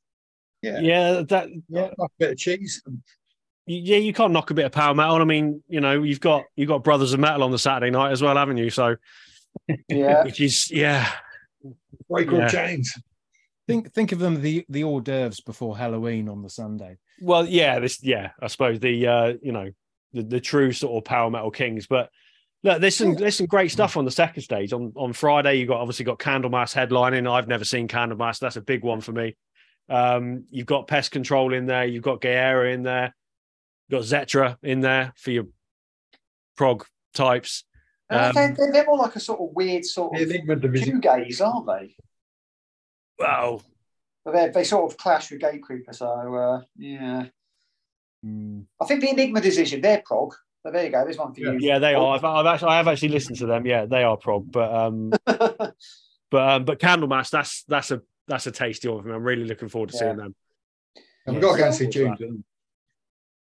Yeah. 0.61 0.79
Yeah, 0.79 1.21
that 1.29 1.49
Yeah. 1.69 1.91
A 1.99 2.07
bit 2.19 2.31
of 2.31 2.37
cheese. 2.37 2.81
yeah, 3.65 3.97
you 3.97 4.13
can't 4.13 4.31
knock 4.33 4.49
a 4.49 4.53
bit 4.53 4.65
of 4.65 4.71
power 4.71 4.93
metal. 4.95 5.17
I 5.17 5.25
mean, 5.25 5.61
you 5.67 5.81
know, 5.81 6.01
you've 6.03 6.19
got 6.21 6.43
you've 6.55 6.69
got 6.69 6.83
Brothers 6.83 7.13
of 7.13 7.19
Metal 7.19 7.43
on 7.43 7.51
the 7.51 7.59
Saturday 7.59 7.91
night 7.91 8.11
as 8.11 8.21
well, 8.21 8.35
haven't 8.37 8.57
you? 8.57 8.69
So, 8.69 8.95
Yeah. 9.89 10.23
which 10.25 10.39
is 10.41 10.71
yeah, 10.71 11.11
Break 12.09 12.31
all 12.31 12.39
Yeah. 12.39 12.47
chains. 12.47 12.93
Think 13.67 13.91
think 13.93 14.11
of 14.13 14.19
them 14.19 14.41
the 14.41 14.65
the 14.69 14.83
hors 14.85 15.01
d'oeuvres 15.01 15.41
before 15.41 15.75
Helloween 15.75 16.29
on 16.31 16.41
the 16.41 16.49
Sunday. 16.49 16.97
well, 17.21 17.45
yeah, 17.45 17.79
this 17.79 18.01
yeah, 18.01 18.31
I 18.41 18.47
suppose 18.47 18.79
the 18.79 19.05
uh, 19.07 19.33
you 19.41 19.51
know 19.51 19.71
the, 20.13 20.23
the 20.23 20.39
true 20.39 20.71
sort 20.71 20.95
of 20.97 21.03
power 21.03 21.29
metal 21.29 21.51
kings. 21.51 21.85
But 21.85 22.09
look, 22.63 22.81
there's 22.81 22.95
some 22.95 23.15
there's 23.15 23.35
some 23.37 23.45
great 23.47 23.71
stuff 23.71 23.97
on 23.97 24.05
the 24.05 24.11
second 24.11 24.41
stage. 24.43 24.73
On 24.73 24.91
on 24.95 25.13
Friday, 25.13 25.55
you 25.55 25.65
got 25.65 25.79
obviously 25.81 26.05
got 26.05 26.19
Candlemass 26.19 26.73
headlining. 26.75 27.29
I've 27.31 27.47
never 27.47 27.65
seen 27.65 27.87
Candlemass. 27.87 28.39
That's 28.39 28.55
a 28.57 28.61
big 28.61 28.83
one 28.83 29.01
for 29.01 29.11
me. 29.11 29.35
Um, 29.89 30.45
you've 30.49 30.65
got 30.65 30.87
Pest 30.87 31.11
Control 31.11 31.53
in 31.53 31.65
there. 31.65 31.85
You've 31.85 32.03
got 32.03 32.21
Gaerea 32.21 32.73
in 32.73 32.83
there. 32.83 33.15
You've 33.87 34.01
got 34.01 34.27
Zetra 34.27 34.57
in 34.63 34.81
there 34.81 35.13
for 35.15 35.31
your 35.31 35.45
prog 36.57 36.85
types. 37.13 37.63
Uh, 38.09 38.27
Um, 38.27 38.35
they're, 38.35 38.53
they're, 38.57 38.71
they're 38.73 38.85
more 38.85 38.97
like 38.97 39.15
a 39.15 39.19
sort 39.21 39.39
of 39.39 39.55
weird 39.55 39.85
sort 39.85 40.13
The 40.13 40.23
of 40.23 40.29
Enigma 40.29 40.55
division. 40.57 41.01
shoegaze, 41.01 41.45
aren't 41.45 41.67
they? 41.67 41.95
Wow. 43.19 43.61
But 44.25 44.31
they 44.33 44.49
they 44.49 44.63
sort 44.65 44.91
of 44.91 44.97
clash 44.97 45.31
with 45.31 45.41
Gatecreeper. 45.41 45.95
So 45.95 46.35
uh, 46.35 46.61
yeah, 46.77 47.25
Mm. 48.25 48.65
I 48.81 48.85
think 48.85 49.01
the 49.01 49.11
Enigma 49.11 49.39
decision 49.39 49.79
they're 49.79 50.01
prog. 50.03 50.33
So 50.67 50.71
there 50.73 50.83
you 50.83 50.91
go. 50.91 51.05
There's 51.05 51.17
one 51.17 51.33
for 51.33 51.39
you. 51.39 51.57
Yeah, 51.61 51.79
they 51.79 51.93
are. 51.93 52.15
I've, 52.15 52.25
I've 52.25 52.45
actually 52.45 52.67
I 52.71 52.77
have 52.77 52.89
actually 52.89 53.07
listened 53.07 53.37
to 53.37 53.45
them. 53.45 53.65
Yeah, 53.65 53.85
they 53.85 54.03
are 54.03 54.17
prog. 54.17 54.51
But 54.51 54.73
um, 54.73 55.11
but 55.25 55.73
um, 56.33 56.65
but 56.65 56.77
Candlemass, 56.81 57.29
that's 57.29 57.63
that's 57.69 57.91
a 57.91 58.01
that's 58.27 58.47
a 58.47 58.51
tasty 58.51 58.89
one 58.89 59.01
for 59.01 59.07
me. 59.07 59.15
I'm 59.15 59.23
really 59.23 59.45
looking 59.45 59.69
forward 59.69 59.91
to 59.91 59.95
Yeah. 59.95 59.99
seeing 60.01 60.17
them. 60.17 60.35
And 61.25 61.35
we've 61.35 61.41
got 61.41 61.53
to 61.53 61.57
go 61.59 61.65
and 61.67 61.73
see 61.75 61.87
Yeah. 61.89 62.15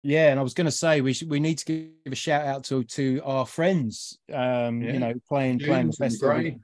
Yeah, 0.03 0.31
and 0.33 0.39
I 0.39 0.43
was 0.43 0.53
going 0.53 0.67
to 0.67 0.71
say 0.71 1.01
we 1.01 1.15
should, 1.15 1.31
we 1.31 1.41
need 1.41 1.57
to 1.61 1.65
give 1.65 2.13
a 2.13 2.15
shout 2.15 2.45
out 2.45 2.65
to 2.65 2.85
to 2.85 3.23
our 3.25 3.47
friends. 3.47 4.19
Um, 4.31 4.83
Yeah. 4.83 4.93
you 4.93 4.99
know, 4.99 5.15
playing 5.27 5.57
we? 5.61 5.65
playing 5.65 5.87
the 5.87 5.93
Junes 5.93 6.01
and 6.01 6.11
festival. 6.13 6.35
Grey. 6.35 6.59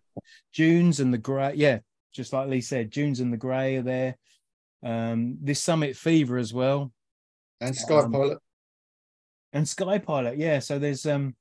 Junes 0.52 1.00
and 1.00 1.14
the 1.14 1.16
Grey. 1.18 1.54
Yeah, 1.54 1.78
just 2.12 2.34
like 2.34 2.48
Lee 2.50 2.60
said, 2.60 2.90
Junes 2.90 3.20
and 3.20 3.32
the 3.32 3.38
Grey 3.38 3.76
are 3.76 3.82
there. 3.82 4.18
Um, 4.82 5.38
this 5.40 5.62
Summit 5.62 5.96
Fever 5.96 6.36
as 6.36 6.52
well, 6.52 6.92
And 7.62 7.74
Sky 7.74 8.00
Um, 8.00 8.12
Pilot. 8.12 8.38
And 9.52 9.68
Sky 9.68 9.98
Pilot. 9.98 10.38
Yeah, 10.38 10.58
so 10.58 10.78
there's 10.78 11.06
um, 11.06 11.34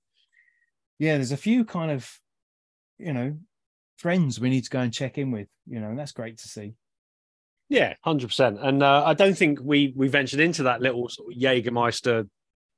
yeah, 0.97 1.15
there's 1.15 1.31
a 1.31 1.37
few 1.37 1.65
kind 1.65 1.91
of, 1.91 2.11
you 2.97 3.13
know, 3.13 3.37
friends 3.97 4.39
we 4.39 4.49
need 4.49 4.63
to 4.65 4.69
go 4.69 4.79
and 4.79 4.93
check 4.93 5.17
in 5.17 5.31
with. 5.31 5.47
You 5.67 5.79
know, 5.79 5.89
and 5.89 5.99
that's 5.99 6.11
great 6.11 6.37
to 6.39 6.47
see. 6.47 6.73
Yeah, 7.69 7.93
hundred 8.03 8.27
percent. 8.27 8.57
And 8.61 8.81
uh, 8.81 9.03
I 9.05 9.13
don't 9.13 9.37
think 9.37 9.59
we 9.61 9.93
we 9.95 10.07
ventured 10.07 10.39
into 10.39 10.63
that 10.63 10.81
little 10.81 11.07
sort 11.09 11.31
of 11.31 11.39
Jägermeister 11.39 12.27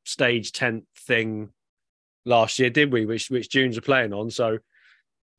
stage 0.03 0.51
tent 0.51 0.85
thing 0.97 1.49
last 2.25 2.59
year, 2.59 2.69
did 2.69 2.91
we? 2.91 3.05
Which 3.05 3.29
which 3.29 3.49
Junes 3.49 3.77
are 3.77 3.81
playing 3.81 4.13
on. 4.13 4.29
So 4.29 4.59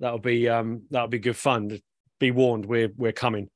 that'll 0.00 0.18
be 0.18 0.48
um 0.48 0.82
that'll 0.90 1.08
be 1.08 1.18
good 1.18 1.36
fun. 1.36 1.78
Be 2.18 2.30
warned, 2.30 2.66
we're 2.66 2.92
we're 2.96 3.12
coming. 3.12 3.50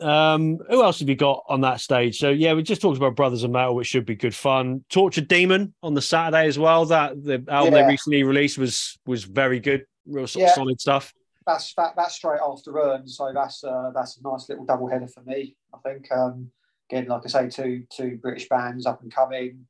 Um, 0.00 0.58
who 0.68 0.82
else 0.82 1.00
have 1.00 1.08
you 1.08 1.16
got 1.16 1.42
on 1.48 1.62
that 1.62 1.80
stage? 1.80 2.18
So 2.18 2.28
yeah, 2.30 2.52
we 2.52 2.62
just 2.62 2.82
talked 2.82 2.98
about 2.98 3.16
Brothers 3.16 3.42
of 3.44 3.50
Metal, 3.50 3.74
which 3.74 3.86
should 3.86 4.04
be 4.04 4.14
good 4.14 4.34
fun. 4.34 4.84
Tortured 4.90 5.28
Demon 5.28 5.72
on 5.82 5.94
the 5.94 6.02
Saturday 6.02 6.46
as 6.46 6.58
well. 6.58 6.84
That 6.86 7.22
the 7.22 7.42
album 7.48 7.74
Yeah. 7.74 7.82
they 7.82 7.88
recently 7.88 8.22
released 8.22 8.58
was 8.58 8.98
was 9.06 9.24
very 9.24 9.58
good, 9.60 9.86
real 10.06 10.26
sort 10.26 10.46
of 10.46 10.50
solid 10.52 10.80
stuff. 10.80 11.14
that's 11.46 11.72
that, 11.74 11.94
that's 11.96 12.14
straight 12.14 12.40
after 12.46 12.76
Urne, 12.78 13.06
so 13.08 13.32
that's 13.32 13.64
uh, 13.64 13.90
that's 13.94 14.18
a 14.18 14.22
nice 14.28 14.48
little 14.48 14.64
double 14.66 14.88
header 14.88 15.08
for 15.08 15.22
me. 15.22 15.56
I 15.74 15.78
think 15.88 16.10
um, 16.12 16.50
again, 16.90 17.06
like 17.06 17.22
I 17.24 17.28
say, 17.28 17.48
two 17.48 17.84
two 17.90 18.18
British 18.20 18.48
bands 18.48 18.84
up 18.84 19.00
and 19.02 19.10
coming, 19.14 19.66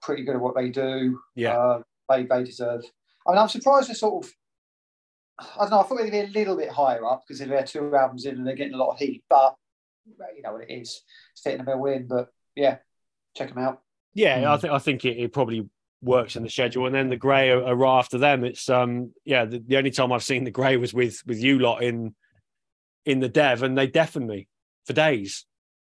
pretty 0.00 0.24
good 0.24 0.36
at 0.36 0.40
what 0.40 0.54
they 0.54 0.68
do. 0.68 1.18
Yeah. 1.34 1.58
uh, 1.58 1.82
they 2.08 2.22
they 2.24 2.44
deserve. 2.44 2.82
I 3.26 3.32
mean, 3.32 3.38
I'm 3.38 3.48
surprised 3.48 3.88
they're 3.88 3.94
sort 3.96 4.24
of. 4.24 4.32
I 5.38 5.44
don't 5.60 5.70
know. 5.70 5.80
I 5.80 5.82
thought 5.84 5.98
they'd 5.98 6.10
be 6.10 6.20
a 6.20 6.26
little 6.26 6.56
bit 6.56 6.70
higher 6.70 7.04
up 7.04 7.22
because 7.26 7.38
they're 7.40 7.62
two 7.64 7.94
albums 7.94 8.24
in 8.26 8.36
and 8.36 8.46
they're 8.46 8.56
getting 8.56 8.74
a 8.74 8.78
lot 8.78 8.92
of 8.92 8.98
heat. 8.98 9.22
But 9.30 9.54
you 10.34 10.42
know 10.42 10.52
what 10.54 10.62
it 10.68 10.72
is, 10.72 11.02
it's 11.32 11.42
fitting 11.42 11.58
the 11.58 11.64
bill 11.64 11.84
in. 11.86 12.06
But 12.06 12.28
yeah, 12.56 12.78
check 13.36 13.50
them 13.50 13.58
out. 13.58 13.82
Yeah, 14.14 14.52
I 14.52 14.56
Mm. 14.56 14.60
think 14.60 14.72
I 14.72 14.78
think 14.78 15.04
it, 15.04 15.16
it 15.18 15.32
probably 15.32 15.68
works 16.02 16.36
in 16.36 16.42
the 16.42 16.50
schedule, 16.50 16.86
and 16.86 16.94
then 16.94 17.08
the 17.08 17.16
grey 17.16 17.50
are, 17.50 17.62
are 17.64 17.74
right 17.76 17.98
after 17.98 18.18
them. 18.18 18.44
It's 18.44 18.68
um 18.68 19.12
yeah, 19.24 19.44
the, 19.44 19.58
the 19.64 19.76
only 19.76 19.90
time 19.90 20.12
I've 20.12 20.22
seen 20.24 20.44
the 20.44 20.50
grey 20.50 20.76
was 20.76 20.92
with 20.94 21.22
with 21.26 21.38
you 21.38 21.58
lot 21.58 21.82
in 21.82 22.14
in 23.04 23.20
the 23.20 23.28
dev, 23.28 23.62
and 23.62 23.76
they 23.78 23.86
deafened 23.86 24.26
me 24.26 24.48
for 24.86 24.92
days. 24.92 25.46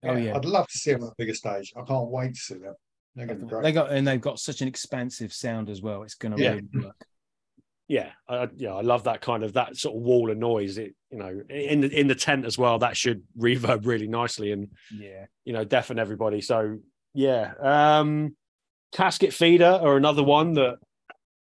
Oh 0.04 0.14
yeah, 0.14 0.34
I'd 0.36 0.44
love 0.44 0.66
to 0.68 0.78
see 0.78 0.92
them 0.92 1.02
on 1.04 1.08
a 1.10 1.14
bigger 1.18 1.34
stage. 1.34 1.72
I 1.76 1.82
can't 1.82 2.08
wait 2.08 2.34
to 2.34 2.40
see 2.40 2.54
them. 2.54 2.74
They're 3.14 3.26
going 3.26 3.40
to 3.40 3.44
be 3.46 3.50
great. 3.50 3.62
they 3.64 3.72
got 3.72 3.90
and 3.92 4.06
they've 4.06 4.20
got 4.20 4.38
such 4.38 4.62
an 4.62 4.68
expansive 4.68 5.32
sound 5.32 5.68
as 5.68 5.82
well. 5.82 6.02
It's 6.02 6.14
going 6.14 6.36
to 6.36 6.42
Yeah. 6.42 6.50
really 6.54 6.68
work. 6.72 6.96
Yeah, 7.88 8.10
I, 8.28 8.48
yeah, 8.56 8.74
I 8.74 8.82
love 8.82 9.04
that 9.04 9.22
kind 9.22 9.42
of 9.42 9.54
that 9.54 9.76
sort 9.76 9.96
of 9.96 10.02
wall 10.02 10.30
of 10.30 10.36
noise. 10.36 10.76
It 10.76 10.94
you 11.10 11.18
know 11.18 11.40
in 11.48 11.80
the 11.80 11.88
in 12.00 12.06
the 12.06 12.14
tent 12.14 12.44
as 12.44 12.58
well. 12.58 12.78
That 12.78 12.96
should 12.96 13.22
reverb 13.38 13.86
really 13.86 14.06
nicely 14.08 14.52
and 14.52 14.68
Yeah. 14.94 15.24
you 15.44 15.54
know 15.54 15.64
deafen 15.64 15.98
everybody. 15.98 16.40
So 16.42 16.78
yeah, 17.14 17.52
um, 17.60 18.36
casket 18.92 19.32
feeder 19.32 19.78
or 19.82 19.96
another 19.96 20.22
one 20.22 20.52
that 20.54 20.76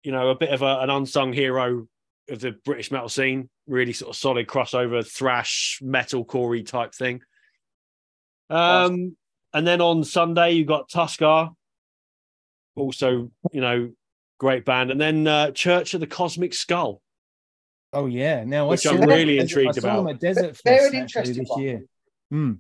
you 0.03 0.11
know 0.11 0.31
a 0.31 0.35
bit 0.35 0.51
of 0.51 0.63
a, 0.63 0.81
an 0.81 0.91
unsung 0.91 1.33
hero 1.33 1.87
of 2.29 2.41
the 2.41 2.53
British 2.65 2.91
metal 2.91 3.09
scene. 3.09 3.49
Really 3.69 3.93
sort 3.93 4.11
of 4.11 4.17
solid 4.17 4.49
crossover 4.49 5.07
thrash 5.09 5.79
metal 5.81 6.25
corey 6.25 6.65
type 6.65 6.93
thing. 6.93 7.23
Um, 8.51 9.17
and 9.55 9.65
then 9.67 9.81
on 9.81 10.03
Sunday 10.03 10.53
you 10.53 10.65
got 10.65 10.91
Tuskar, 10.91 11.55
also 12.75 13.31
you 13.53 13.61
know 13.61 13.91
great 14.43 14.65
band, 14.65 14.91
and 14.91 15.01
then 15.01 15.25
uh, 15.29 15.53
Church 15.53 15.95
of 15.95 16.01
the 16.01 16.07
Cosmic 16.07 16.53
Skull. 16.53 17.01
Oh 17.93 18.07
yeah. 18.07 18.43
Now 18.45 18.69
Which 18.69 18.85
I 18.87 18.91
I'm 18.91 18.97
saw 18.97 19.01
them- 19.03 19.09
really 19.09 19.39
I 19.39 19.43
intrigued 19.43 19.77
saw 19.77 19.81
them 19.83 19.99
about. 20.01 20.15
at 20.15 20.21
Desert 20.21 20.59
They're 20.65 20.79
Fest 20.81 20.95
an 20.95 21.01
interesting 21.01 21.39
this 21.39 21.49
one. 21.49 21.63
year. 21.63 21.83
Hmm. 22.31 22.53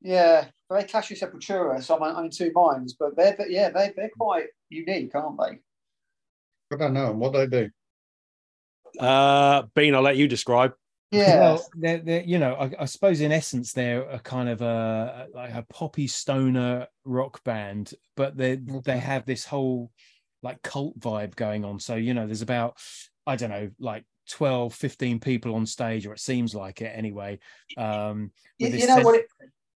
Yeah, 0.00 0.44
but 0.68 0.80
they 0.80 0.86
clash 0.86 1.10
with 1.10 1.18
Sepultura, 1.18 1.82
so 1.82 1.96
I'm, 1.96 2.02
I'm 2.16 2.24
in 2.26 2.30
two 2.30 2.52
minds. 2.54 2.94
But 2.98 3.16
they're 3.16 3.34
but 3.36 3.50
yeah, 3.50 3.70
they 3.70 3.92
they're 3.96 4.10
quite 4.16 4.46
unique, 4.68 5.12
aren't 5.14 5.38
they? 5.40 5.58
I 6.72 6.78
don't 6.78 6.94
know 6.94 7.12
what 7.12 7.32
they 7.32 7.46
do. 7.48 7.70
Uh, 9.00 9.62
Bean, 9.74 9.94
I'll 9.94 10.02
let 10.02 10.16
you 10.16 10.28
describe. 10.28 10.72
Yeah, 11.10 11.40
Well, 11.40 11.66
they're, 11.76 11.98
they're 11.98 12.22
you 12.22 12.38
know, 12.38 12.54
I, 12.54 12.70
I 12.80 12.84
suppose 12.86 13.20
in 13.20 13.30
essence 13.32 13.72
they're 13.72 14.02
a 14.08 14.18
kind 14.18 14.48
of 14.48 14.62
a 14.62 15.28
like 15.34 15.52
a 15.54 15.64
poppy 15.68 16.06
stoner 16.06 16.86
rock 17.04 17.42
band, 17.44 17.92
but 18.16 18.36
they 18.36 18.56
they 18.84 18.98
have 18.98 19.24
this 19.24 19.44
whole 19.44 19.90
like 20.44 20.62
cult 20.62 20.98
vibe 21.00 21.34
going 21.34 21.64
on. 21.64 21.80
So 21.80 21.96
you 21.96 22.14
know, 22.14 22.26
there's 22.26 22.42
about 22.42 22.76
I 23.26 23.36
don't 23.36 23.50
know, 23.50 23.70
like 23.80 24.04
12, 24.30 24.74
15 24.74 25.20
people 25.20 25.54
on 25.54 25.66
stage, 25.66 26.06
or 26.06 26.12
it 26.12 26.20
seems 26.20 26.54
like 26.54 26.80
it 26.80 26.92
anyway. 26.94 27.38
Um, 27.76 28.30
you, 28.58 28.68
you 28.68 28.86
know 28.86 29.00
what? 29.00 29.16
It, 29.16 29.26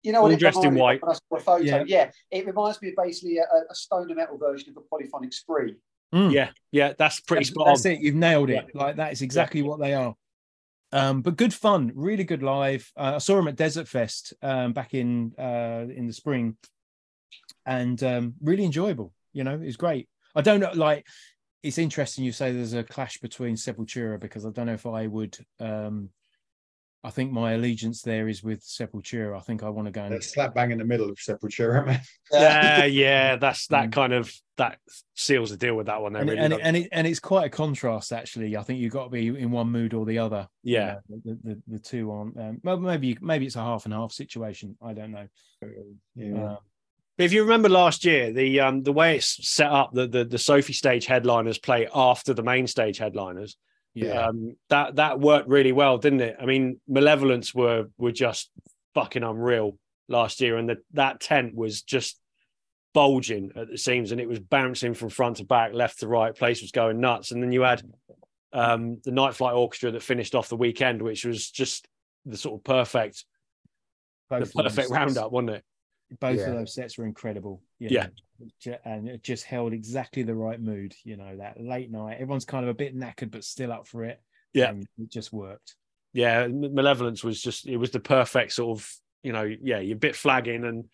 you 0.03 0.13
know 0.13 0.19
All 0.19 0.25
what? 0.25 0.33
It 0.33 0.41
dressed 0.41 0.65
in 0.65 0.75
white. 0.75 1.01
I 1.07 1.13
saw 1.13 1.37
a 1.37 1.41
photo. 1.41 1.65
Yeah. 1.65 1.85
Yeah. 1.87 2.11
it 2.31 2.47
reminds 2.47 2.81
me 2.83 2.89
of 2.89 2.95
basically 2.97 3.39
a, 3.39 3.45
a 3.71 3.75
stoner 3.75 4.15
metal 4.15 4.39
version 4.39 4.71
of 4.71 4.77
a 4.77 4.81
polyphonic 4.89 5.33
spree. 5.33 5.77
Mm. 6.15 6.33
Yeah, 6.33 6.51
yeah, 6.71 6.93
that's 6.97 7.21
pretty 7.21 7.45
That's- 7.45 7.55
spot 7.55 7.67
on. 7.67 7.75
That's 7.75 7.87
it. 7.87 8.01
You've 8.01 8.15
nailed 8.15 8.51
it. 8.51 8.67
Like 8.75 8.97
that 8.97 9.13
is 9.13 9.23
exactly 9.23 9.63
what 9.63 9.81
they 9.81 9.95
are. 9.95 10.15
Um, 10.93 11.23
but 11.23 11.37
good 11.37 11.53
fun, 11.53 11.91
really 11.97 12.23
good 12.23 12.43
live. 12.43 12.91
Uh, 12.97 13.15
I 13.17 13.19
saw 13.19 13.35
them 13.35 13.49
at 13.49 13.57
Desert 13.57 13.89
Fest 13.89 14.33
um, 14.43 14.73
back 14.73 14.95
in 14.95 15.33
uh, 15.37 15.87
in 15.93 16.07
the 16.07 16.13
spring, 16.13 16.57
and 17.67 18.01
um, 18.05 18.35
really 18.41 18.65
enjoyable. 18.65 19.13
You 19.33 19.43
know, 19.43 19.55
it 19.55 19.65
was 19.65 19.77
great. 19.77 20.09
I 20.35 20.41
don't 20.43 20.61
know, 20.61 20.73
like 20.75 21.07
it's 21.63 21.79
interesting 21.79 22.25
you 22.25 22.33
say 22.33 22.53
there's 22.53 22.75
a 22.75 22.83
clash 22.83 23.19
between 23.19 23.57
Sepultura 23.57 24.21
because 24.21 24.45
I 24.45 24.51
don't 24.51 24.67
know 24.67 24.75
if 24.75 24.87
I 24.87 25.07
would. 25.07 25.37
Um, 25.61 26.11
I 27.03 27.11
think 27.11 27.33
my 27.33 27.53
allegiance 27.53 28.01
there 28.01 28.29
is 28.29 28.43
with 28.43 28.63
Sepultura. 28.63 29.37
I 29.37 29.41
think 29.41 29.63
I 29.63 29.69
want 29.69 29.87
to 29.87 29.93
go 29.93 30.05
They're 30.05 30.15
and 30.15 30.25
slap 30.25 30.55
bang 30.55 30.71
in 30.71 30.79
the 30.79 30.87
middle 30.87 31.11
of 31.11 31.17
Sepultura, 31.17 31.85
man. 31.87 32.01
Yeah, 32.33 32.87
yeah, 32.87 33.37
that's 33.37 33.67
that 33.67 33.91
Mm. 33.91 33.93
kind 33.93 34.13
of 34.15 34.33
that 34.57 34.79
seals 35.15 35.51
the 35.51 35.59
deal 35.59 35.75
with 35.77 35.87
that 35.87 36.01
one. 36.01 36.15
There, 36.15 36.23
and, 36.23 36.31
really 36.31 36.43
and, 36.43 36.53
it, 36.55 36.61
and 36.63 36.77
it 36.79 36.89
and 36.93 37.07
it's 37.07 37.21
quite 37.21 37.45
a 37.45 37.51
contrast 37.51 38.11
actually. 38.13 38.57
I 38.57 38.63
think 38.63 38.81
you've 38.81 38.93
got 38.93 39.05
to 39.05 39.11
be 39.11 39.27
in 39.29 39.51
one 39.51 39.71
mood 39.71 39.93
or 39.93 40.07
the 40.07 40.19
other. 40.19 40.49
you 40.63 40.77
yeah, 40.77 40.97
know, 41.11 41.21
the, 41.25 41.39
the, 41.45 41.63
the 41.69 41.79
two 41.79 42.11
on. 42.11 42.33
Um, 42.39 42.61
well, 42.65 42.79
maybe 42.79 43.19
maybe 43.21 43.45
it's 43.45 43.57
a 43.57 43.61
half 43.61 43.85
and 43.85 43.93
half 43.93 44.13
situation. 44.13 44.77
I 44.83 44.95
don't 44.95 45.11
know. 45.11 45.29
Yeah. 46.15 46.43
Uh, 46.43 46.57
But 47.17 47.25
if 47.25 47.33
you 47.33 47.43
remember 47.43 47.69
last 47.69 48.05
year, 48.05 48.33
the 48.33 48.61
um 48.61 48.83
the 48.83 48.93
way 48.93 49.17
it's 49.17 49.49
set 49.49 49.71
up, 49.71 49.93
the 49.93 50.07
the, 50.07 50.25
the 50.25 50.39
Sophie 50.39 50.73
stage 50.73 51.07
headliners 51.07 51.59
play 51.59 51.89
after 51.95 52.35
the 52.35 52.43
main 52.43 52.67
stage 52.67 52.99
headliners. 52.99 53.57
yeah, 53.95 54.27
Um, 54.27 54.57
that 54.69 54.97
that 54.97 55.21
worked 55.21 55.49
really 55.49 55.73
well, 55.73 55.99
didn't 55.99 56.23
it? 56.23 56.37
I 56.41 56.47
mean, 56.47 56.81
Malevolence 56.89 57.55
were 57.55 57.87
were 57.99 58.13
just 58.13 58.51
fucking 58.95 59.23
unreal 59.23 59.79
last 60.09 60.41
year, 60.41 60.57
and 60.57 60.69
the, 60.69 60.77
that 60.93 61.21
tent 61.21 61.55
was 61.55 61.83
just 61.83 62.19
bulging 62.93 63.53
at 63.57 63.69
the 63.69 63.79
seams, 63.79 64.13
and 64.13 64.21
it 64.21 64.29
was 64.29 64.41
bouncing 64.41 64.95
from 64.95 65.09
front 65.09 65.37
to 65.37 65.45
back, 65.45 65.73
left 65.73 66.01
to 66.01 66.09
right. 66.09 66.35
Place 66.35 66.63
was 66.63 66.73
going 66.73 67.01
nuts, 67.01 67.31
and 67.31 67.43
then 67.43 67.53
you 67.53 67.63
had 67.63 67.83
um, 68.53 69.01
the 69.05 69.13
Night 69.13 69.35
Flight 69.35 69.55
Orchestra 69.55 69.93
that 69.93 70.03
finished 70.03 70.35
off 70.35 70.49
the 70.49 70.57
weekend, 70.57 71.03
which 71.03 71.25
was 71.25 71.51
just 71.51 71.87
the 72.27 72.37
sort 72.37 72.59
of 72.59 72.65
perfect, 72.65 73.25
the 74.31 74.63
perfect 74.65 74.91
roundup, 74.91 75.31
wasn't 75.33 75.51
it? 75.51 75.65
Both 76.21 76.39
Yeah. 76.39 76.47
of 76.49 76.55
those 76.55 76.75
sets 76.75 76.97
were 76.99 77.07
incredible. 77.07 77.63
you 77.79 77.89
Yeah. 77.91 78.07
know, 78.67 78.79
and 78.85 79.09
it 79.09 79.23
just 79.23 79.45
held 79.45 79.73
exactly 79.73 80.23
the 80.23 80.35
right 80.35 80.61
mood. 80.61 80.95
You 81.05 81.17
know, 81.17 81.37
that 81.39 81.61
late 81.61 81.91
night, 81.91 82.15
everyone's 82.21 82.45
kind 82.45 82.65
of 82.65 82.71
a 82.71 82.75
bit 82.75 82.97
knackered 82.97 83.31
but 83.31 83.45
still 83.45 83.73
up 83.73 83.87
for 83.89 84.05
it. 84.05 84.21
Yeah. 84.53 84.71
and 84.71 84.87
it 84.99 85.11
just 85.11 85.33
worked. 85.33 85.75
yeah, 86.13 86.47
Malevolence 86.47 87.25
was 87.25 87.41
just 87.43 87.67
it 87.67 87.77
was 87.77 87.91
the 87.91 87.99
perfect 88.01 88.53
sort 88.53 88.79
of 88.79 88.89
you 89.25 89.33
know 89.33 89.43
yeah 89.43 89.81
you're 89.81 89.97
a 89.97 89.99
bit 89.99 90.15
flagging 90.15 90.65
and 90.65 90.85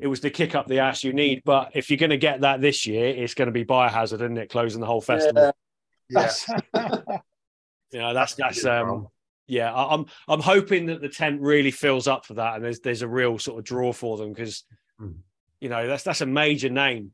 it 0.00 0.06
was 0.06 0.20
the 0.20 0.30
kick 0.30 0.54
up 0.54 0.66
the 0.66 0.78
ass 0.80 1.04
you 1.04 1.12
need. 1.12 1.42
But 1.44 1.72
if 1.74 1.90
you're 1.90 1.98
going 1.98 2.10
to 2.10 2.16
get 2.16 2.40
that 2.40 2.60
this 2.60 2.86
year, 2.86 3.06
it's 3.08 3.34
going 3.34 3.46
to 3.46 3.52
be 3.52 3.64
Biohazard, 3.64 4.14
isn't 4.14 4.38
it? 4.38 4.48
Closing 4.50 4.80
the 4.80 4.86
whole 4.86 5.00
festival. 5.02 5.52
Yeah. 6.08 6.30
Yeah. 6.74 6.98
You 7.92 7.98
know 7.98 8.14
that's 8.14 8.34
that's 8.36 8.64
Yeah. 8.64 8.80
um 8.80 9.08
yeah. 9.46 9.72
I- 9.72 9.94
I'm 9.94 10.06
I'm 10.28 10.40
hoping 10.40 10.86
that 10.86 11.00
the 11.00 11.08
tent 11.08 11.40
really 11.40 11.70
fills 11.70 12.06
up 12.08 12.24
for 12.26 12.34
that 12.34 12.56
and 12.56 12.64
there's 12.64 12.80
there's 12.80 13.02
a 13.02 13.08
real 13.08 13.38
sort 13.38 13.58
of 13.58 13.64
draw 13.64 13.92
for 13.92 14.16
them 14.16 14.32
because 14.32 14.64
Mm. 15.00 15.14
you 15.60 15.68
know 15.68 15.86
that's 15.86 16.04
that's 16.04 16.20
a 16.20 16.26
major 16.26 16.68
name, 16.68 17.12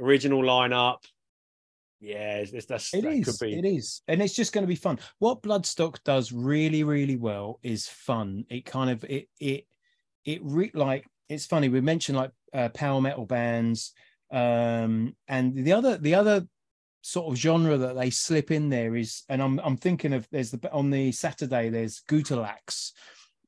original 0.00 0.42
lineup. 0.42 0.98
Yeah, 2.00 2.38
it's, 2.38 2.66
that's 2.66 2.92
It 2.92 3.02
that 3.02 3.12
is. 3.12 3.24
could 3.38 3.46
be 3.46 3.54
It 3.58 3.64
is, 3.64 4.02
and 4.08 4.20
it's 4.20 4.34
just 4.34 4.52
going 4.52 4.62
to 4.64 4.68
be 4.68 4.74
fun. 4.76 4.98
What 5.20 5.42
Bloodstock 5.42 6.02
does 6.04 6.32
really, 6.32 6.82
really 6.84 7.16
well 7.16 7.60
is 7.62 7.86
fun. 7.86 8.44
It 8.50 8.64
kind 8.64 8.90
of 8.90 9.04
it 9.04 9.28
it 9.40 9.66
it 10.24 10.40
re- 10.42 10.72
like 10.74 11.06
it's 11.28 11.46
funny. 11.46 11.68
We 11.68 11.80
mentioned 11.80 12.18
like 12.18 12.32
uh, 12.52 12.68
power 12.70 13.00
metal 13.00 13.24
bands, 13.24 13.92
um, 14.32 15.14
and 15.28 15.54
the 15.54 15.72
other 15.72 15.96
the 15.96 16.14
other 16.16 16.46
sort 17.02 17.32
of 17.32 17.38
genre 17.38 17.76
that 17.76 17.96
they 17.96 18.10
slip 18.10 18.50
in 18.50 18.68
there 18.68 18.96
is, 18.96 19.24
and 19.28 19.42
I'm 19.42 19.58
I'm 19.60 19.76
thinking 19.76 20.12
of 20.12 20.26
there's 20.30 20.50
the 20.52 20.72
on 20.72 20.90
the 20.90 21.12
Saturday 21.12 21.68
there's 21.68 22.02
Gutalax 22.08 22.92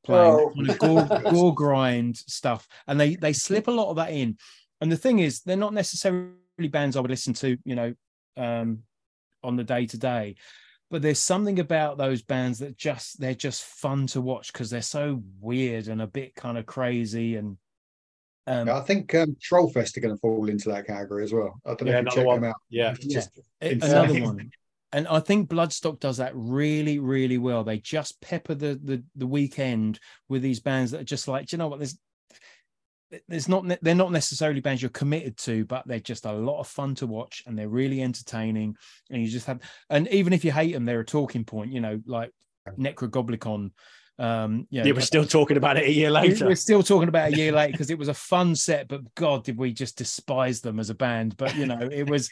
playing 0.05 0.35
Oh. 0.35 0.53
kind 0.55 0.71
of 0.71 0.79
gore, 0.79 1.23
gore 1.31 1.55
grind 1.55 2.17
stuff, 2.17 2.69
and 2.87 3.01
they 3.01 3.17
they 3.17 3.33
slip 3.33 3.69
a 3.69 3.73
lot 3.73 3.91
of 3.91 3.97
that 3.97 4.11
in. 4.13 4.37
And 4.81 4.93
the 4.93 4.97
thing 4.97 5.21
is, 5.21 5.41
they're 5.41 5.57
not 5.57 5.73
necessarily 5.73 6.35
bands 6.69 6.97
I 6.97 7.01
would 7.01 7.11
listen 7.11 7.33
to, 7.35 7.57
you 7.65 7.75
know, 7.75 7.95
um, 8.37 8.81
on 9.43 9.57
the 9.57 9.65
day 9.65 9.87
to 9.87 9.99
day. 9.99 10.35
But 10.91 11.01
there's 11.03 11.19
something 11.19 11.59
about 11.59 11.97
those 11.97 12.23
bands 12.23 12.59
that 12.59 12.77
just 12.77 13.19
they're 13.21 13.35
just 13.35 13.65
fun 13.65 14.07
to 14.09 14.21
watch 14.21 14.53
because 14.53 14.71
they're 14.71 14.83
so 14.83 15.23
weird 15.41 15.89
and 15.89 16.03
a 16.03 16.07
bit 16.07 16.35
kind 16.35 16.59
of 16.59 16.67
crazy 16.67 17.37
and 17.37 17.57
um, 18.47 18.69
I 18.69 18.81
think 18.81 19.15
um, 19.15 19.37
Trollfest 19.41 19.97
are 19.97 20.01
going 20.01 20.15
to 20.15 20.21
fall 20.21 20.49
into 20.49 20.69
that 20.71 20.87
category 20.87 21.25
as 21.25 21.33
well. 21.33 21.61
I 21.65 21.71
don't 21.75 21.85
know 21.85 21.93
Yeah, 21.93 21.99
if 21.99 22.05
you 22.05 22.11
another 22.11 22.17
check 22.17 22.27
one. 22.27 22.41
them 22.43 22.51
out. 22.51 22.57
yeah. 22.69 22.91
It's 22.93 23.07
just 23.07 23.31
a- 23.63 23.73
another 23.73 24.21
one. 24.25 24.51
And 24.93 25.09
I 25.09 25.19
think 25.19 25.49
Bloodstock 25.51 25.99
does 25.99 26.19
that 26.19 26.33
really, 26.35 26.99
really 27.01 27.39
well. 27.39 27.65
They 27.65 27.79
just 27.79 28.21
pepper 28.21 28.55
the 28.55 28.79
the 28.83 29.03
the 29.17 29.27
weekend 29.27 29.99
with 30.29 30.41
these 30.43 30.61
bands 30.61 30.93
that 30.93 31.01
are 31.01 31.05
just 31.05 31.27
like, 31.27 31.47
"Do 31.49 31.57
you 31.57 31.59
know 31.59 31.67
what? 31.69 31.81
There's 31.81 31.99
there's 33.29 33.49
not 33.49 33.65
they're 33.83 33.95
not 33.95 34.13
necessarily 34.13 34.61
bands 34.61 34.83
you're 34.83 34.91
committed 34.91 35.37
to, 35.39 35.65
but 35.65 35.87
they're 35.87 35.99
just 36.01 36.27
a 36.27 36.33
lot 36.33 36.61
of 36.61 36.67
fun 36.69 36.95
to 36.97 37.07
watch 37.07 37.43
and 37.47 37.59
they're 37.59 37.69
really 37.69 38.03
entertaining. 38.03 38.77
And 39.11 39.23
you 39.23 39.29
just 39.29 39.47
have, 39.47 39.61
and 39.91 40.07
even 40.09 40.33
if 40.33 40.45
you 40.45 40.53
hate 40.53 40.73
them, 40.73 40.85
they're 40.85 41.01
a 41.01 41.05
talking 41.05 41.45
point. 41.45 41.73
You 41.73 41.81
know, 41.81 42.01
like 42.07 42.31
Nekrogoblikon. 42.73 43.71
Um, 44.17 44.67
you 44.71 44.81
know, 44.81 44.87
Yeah, 44.87 44.93
we're 44.93 45.01
still 45.01 45.25
talking 45.25 45.57
about 45.57 45.77
it 45.77 45.85
a 45.85 45.93
year 45.93 46.11
later. 46.11 46.47
We're 46.47 46.55
still 46.55 46.83
talking 46.83 47.09
about 47.09 47.33
a 47.33 47.37
year 47.37 47.53
late 47.53 47.73
because 47.73 47.91
it 47.91 47.99
was 47.99 48.09
a 48.09 48.15
fun 48.15 48.55
set, 48.55 48.87
but 48.89 49.03
God, 49.15 49.45
did 49.45 49.59
we 49.59 49.73
just 49.73 49.99
despise 49.99 50.61
them 50.61 50.79
as 50.79 50.91
a 50.91 50.95
band? 50.95 51.37
But 51.37 51.57
you 51.57 51.67
know, 51.67 51.81
it 51.81 52.09
was, 52.09 52.31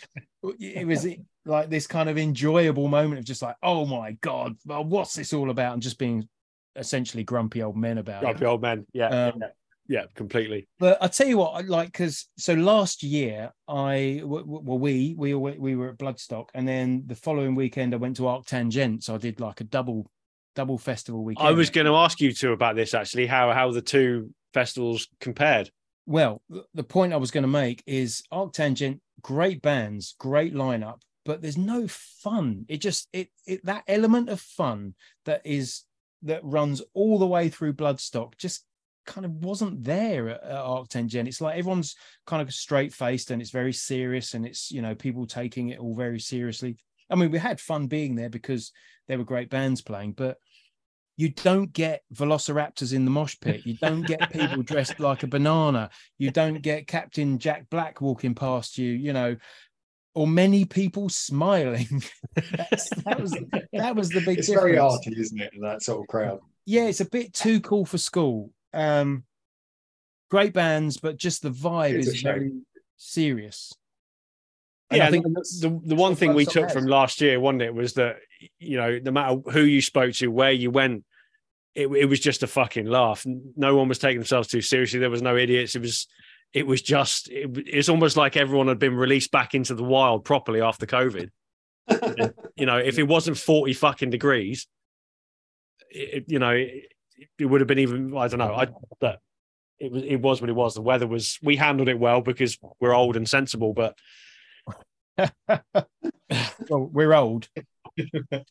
it 0.61 0.87
was 0.87 1.07
like 1.45 1.71
this 1.71 1.87
kind 1.89 2.09
of 2.09 2.19
enjoyable 2.19 2.87
moment 2.89 3.19
of 3.19 3.25
just 3.25 3.43
like, 3.43 3.57
oh 3.63 3.85
my 3.85 4.13
God, 4.21 4.57
well, 4.65 4.85
what's 4.85 5.15
this 5.15 5.33
all 5.33 5.51
about? 5.51 5.73
And 5.75 5.83
just 5.83 5.99
being 5.99 6.29
essentially 6.77 7.25
grumpy 7.25 7.63
old 7.63 7.77
men 7.77 7.99
about 7.99 8.23
it. 8.23 8.27
Grumpy 8.27 8.47
old 8.47 8.63
man. 8.63 8.87
Yeah, 8.93 9.09
Um, 9.09 9.41
yeah, 9.41 9.49
yeah, 9.89 10.05
completely. 10.15 10.69
But 10.79 10.99
I 11.03 11.09
tell 11.09 11.27
you 11.27 11.39
what, 11.39 11.51
I 11.51 11.63
like 11.63 11.89
because 11.89 12.29
so 12.39 12.55
last 12.55 13.03
year 13.03 13.51
I 13.67 14.19
w- 14.23 14.45
w- 14.45 14.63
well 14.63 14.79
we 14.79 15.15
we 15.19 15.35
we 15.35 15.75
were 15.75 15.91
at 15.91 15.99
Bloodstock, 15.99 16.51
and 16.55 16.67
then 16.67 17.03
the 17.07 17.17
following 17.17 17.57
weekend 17.57 17.93
I 17.93 17.97
went 17.97 18.17
to 18.19 18.23
ArcTanGent, 18.23 19.03
so 19.03 19.17
I 19.17 19.19
did 19.19 19.41
like 19.41 19.61
a 19.61 19.65
double 19.65 20.09
double 20.55 20.79
festival 20.79 21.25
weekend. 21.25 21.47
I 21.47 21.53
was 21.53 21.71
going 21.71 21.87
to 21.87 21.95
ask 21.95 22.21
you 22.21 22.33
two 22.33 22.53
about 22.53 22.77
this 22.77 22.95
actually, 22.95 23.27
how 23.27 23.53
how 23.53 23.71
the 23.71 23.83
two 23.83 24.31
festivals 24.53 25.09
compared. 25.21 25.71
Well, 26.07 26.43
the 26.75 26.83
point 26.83 27.13
I 27.13 27.19
was 27.19 27.31
going 27.31 27.43
to 27.43 27.49
make 27.49 27.83
is 27.87 28.23
ArcTanGent, 28.33 29.01
great 29.23 29.63
bands, 29.63 30.17
great 30.19 30.53
lineup, 30.53 31.01
but 31.25 31.41
there's 31.41 31.57
no 31.57 31.87
fun. 31.89 32.65
It 32.69 32.79
just 32.79 33.09
it 33.13 33.29
it 33.47 33.65
that 33.67 33.85
element 33.87 34.29
of 34.29 34.41
fun 34.41 34.95
that 35.25 35.43
is 35.45 35.85
that 36.23 36.45
runs 36.45 36.83
all 36.95 37.19
the 37.19 37.27
way 37.27 37.49
through 37.49 37.75
Bloodstock 37.75 38.37
just 38.39 38.65
kind 39.05 39.25
of 39.25 39.33
wasn't 39.45 39.83
there 39.83 40.29
at, 40.29 40.43
at 40.43 40.57
ArcTanGent. 40.57 41.27
It's 41.27 41.41
like 41.41 41.59
everyone's 41.59 41.97
kind 42.27 42.43
of 42.43 42.53
straight 42.53 42.93
faced 42.93 43.31
and 43.31 43.43
it's 43.43 43.51
very 43.51 43.73
serious 43.73 44.35
and 44.35 44.47
it's 44.47 44.71
you 44.71 44.83
know 44.83 44.95
people 44.95 45.27
taking 45.27 45.69
it 45.69 45.79
all 45.79 45.95
very 45.95 46.21
seriously. 46.21 46.77
I 47.13 47.17
mean, 47.17 47.31
we 47.31 47.39
had 47.39 47.61
fun 47.61 47.87
being 47.87 48.15
there 48.15 48.31
because 48.31 48.73
there 49.07 49.19
were 49.19 49.25
great 49.25 49.51
bands 49.51 49.83
playing, 49.83 50.13
but 50.13 50.39
you 51.17 51.29
don't 51.29 51.73
get 51.73 52.03
velociraptors 52.15 52.95
in 52.95 53.05
the 53.05 53.11
mosh 53.11 53.37
pit. 53.41 53.63
You 53.65 53.75
don't 53.75 54.03
get 54.03 54.33
people 54.33 54.63
dressed 54.63 54.99
like 54.99 55.23
a 55.23 55.27
banana. 55.27 55.91
You 56.19 56.31
don't 56.31 56.63
get 56.63 56.87
Captain 56.87 57.39
Jack 57.39 57.69
Black 57.71 58.01
walking 58.01 58.35
past 58.35 58.79
you, 58.79 58.91
you 58.91 59.13
know, 59.13 59.37
or 60.15 60.27
many 60.27 60.65
people 60.65 61.09
smiling. 61.09 62.03
That's, 62.35 62.89
that 63.05 63.21
was 63.21 63.37
that 63.73 63.95
was 63.95 64.09
the 64.09 64.21
big 64.21 64.39
it's 64.39 64.49
difference. 64.49 64.65
very 64.65 64.79
arty, 64.79 65.15
isn't 65.19 65.41
it? 65.41 65.53
That 65.61 65.83
sort 65.83 66.01
of 66.01 66.09
crowd. 66.09 66.41
Yeah, 66.65 66.85
it's 66.85 67.01
a 67.01 67.09
bit 67.09 67.35
too 67.35 67.61
cool 67.61 67.85
for 67.85 67.99
school. 67.99 68.51
Um, 68.73 69.25
great 70.31 70.55
bands, 70.55 70.97
but 70.97 71.17
just 71.17 71.43
the 71.43 71.51
vibe 71.51 71.95
It's 71.95 72.09
is 72.09 72.23
very 72.23 72.53
serious. 72.97 73.73
And 74.93 74.99
Yeah, 74.99 75.09
I 75.09 75.11
think 75.11 75.25
the 75.25 75.81
the 75.85 75.95
one 75.95 76.15
thing 76.15 76.35
we 76.35 76.45
took 76.45 76.65
has. 76.65 76.73
from 76.73 76.87
last 76.87 77.21
year, 77.21 77.41
wasn't 77.41 77.63
it, 77.63 77.75
was 77.75 77.95
that 77.95 78.17
you 78.59 78.77
know 78.77 78.99
no 79.03 79.11
matter 79.11 79.37
who 79.51 79.63
you 79.63 79.81
spoke 79.81 80.13
to, 80.15 80.29
where 80.29 80.53
you 80.53 80.71
went, 80.71 81.05
it, 81.75 81.87
it 81.89 82.05
was 82.05 82.21
just 82.21 82.43
a 82.43 82.47
fucking 82.47 82.87
laugh. 82.87 83.25
No 83.57 83.77
one 83.77 83.89
was 83.89 83.99
taking 83.99 84.19
themselves 84.19 84.49
too 84.49 84.61
seriously. 84.61 85.01
There 85.01 85.11
was 85.11 85.23
no 85.23 85.37
idiots. 85.37 85.75
It 85.75 85.81
was 85.81 86.07
it 86.53 86.67
was 86.67 86.83
just 86.83 87.31
it, 87.31 87.51
it's 87.67 87.89
almost 87.89 88.17
like 88.17 88.37
everyone 88.37 88.69
had 88.69 88.79
been 88.79 88.95
released 88.95 89.31
back 89.31 89.55
into 89.55 89.75
the 89.75 89.83
wild 89.83 90.25
properly 90.25 90.61
after 90.61 90.87
COVID. 90.87 91.31
you 92.57 92.67
know, 92.67 92.77
if 92.77 92.99
it 92.99 93.05
wasn't 93.05 93.39
forty 93.39 93.73
fucking 93.73 94.11
degrees, 94.11 94.67
it, 95.91 96.25
you 96.29 96.39
know, 96.39 96.51
it, 96.51 96.93
it 97.39 97.47
would 97.47 97.61
have 97.61 97.69
been 97.69 97.79
even. 97.79 98.17
I 98.17 98.29
don't 98.29 98.39
know. 98.39 98.55
I 98.55 98.69
but 99.01 99.21
it 99.79 99.91
was 99.91 100.03
it 100.03 100.21
was 100.21 100.41
what 100.41 100.51
it 100.51 100.55
was. 100.57 100.75
The 100.75 100.83
weather 100.83 101.07
was. 101.07 101.39
We 101.43 101.57
handled 101.57 101.89
it 101.89 101.99
well 101.99 102.21
because 102.21 102.59
we're 102.81 102.95
old 102.95 103.17
and 103.17 103.29
sensible, 103.29 103.73
but. 103.73 103.97
well, 106.69 106.91
we're 106.93 107.13
old. 107.15 107.49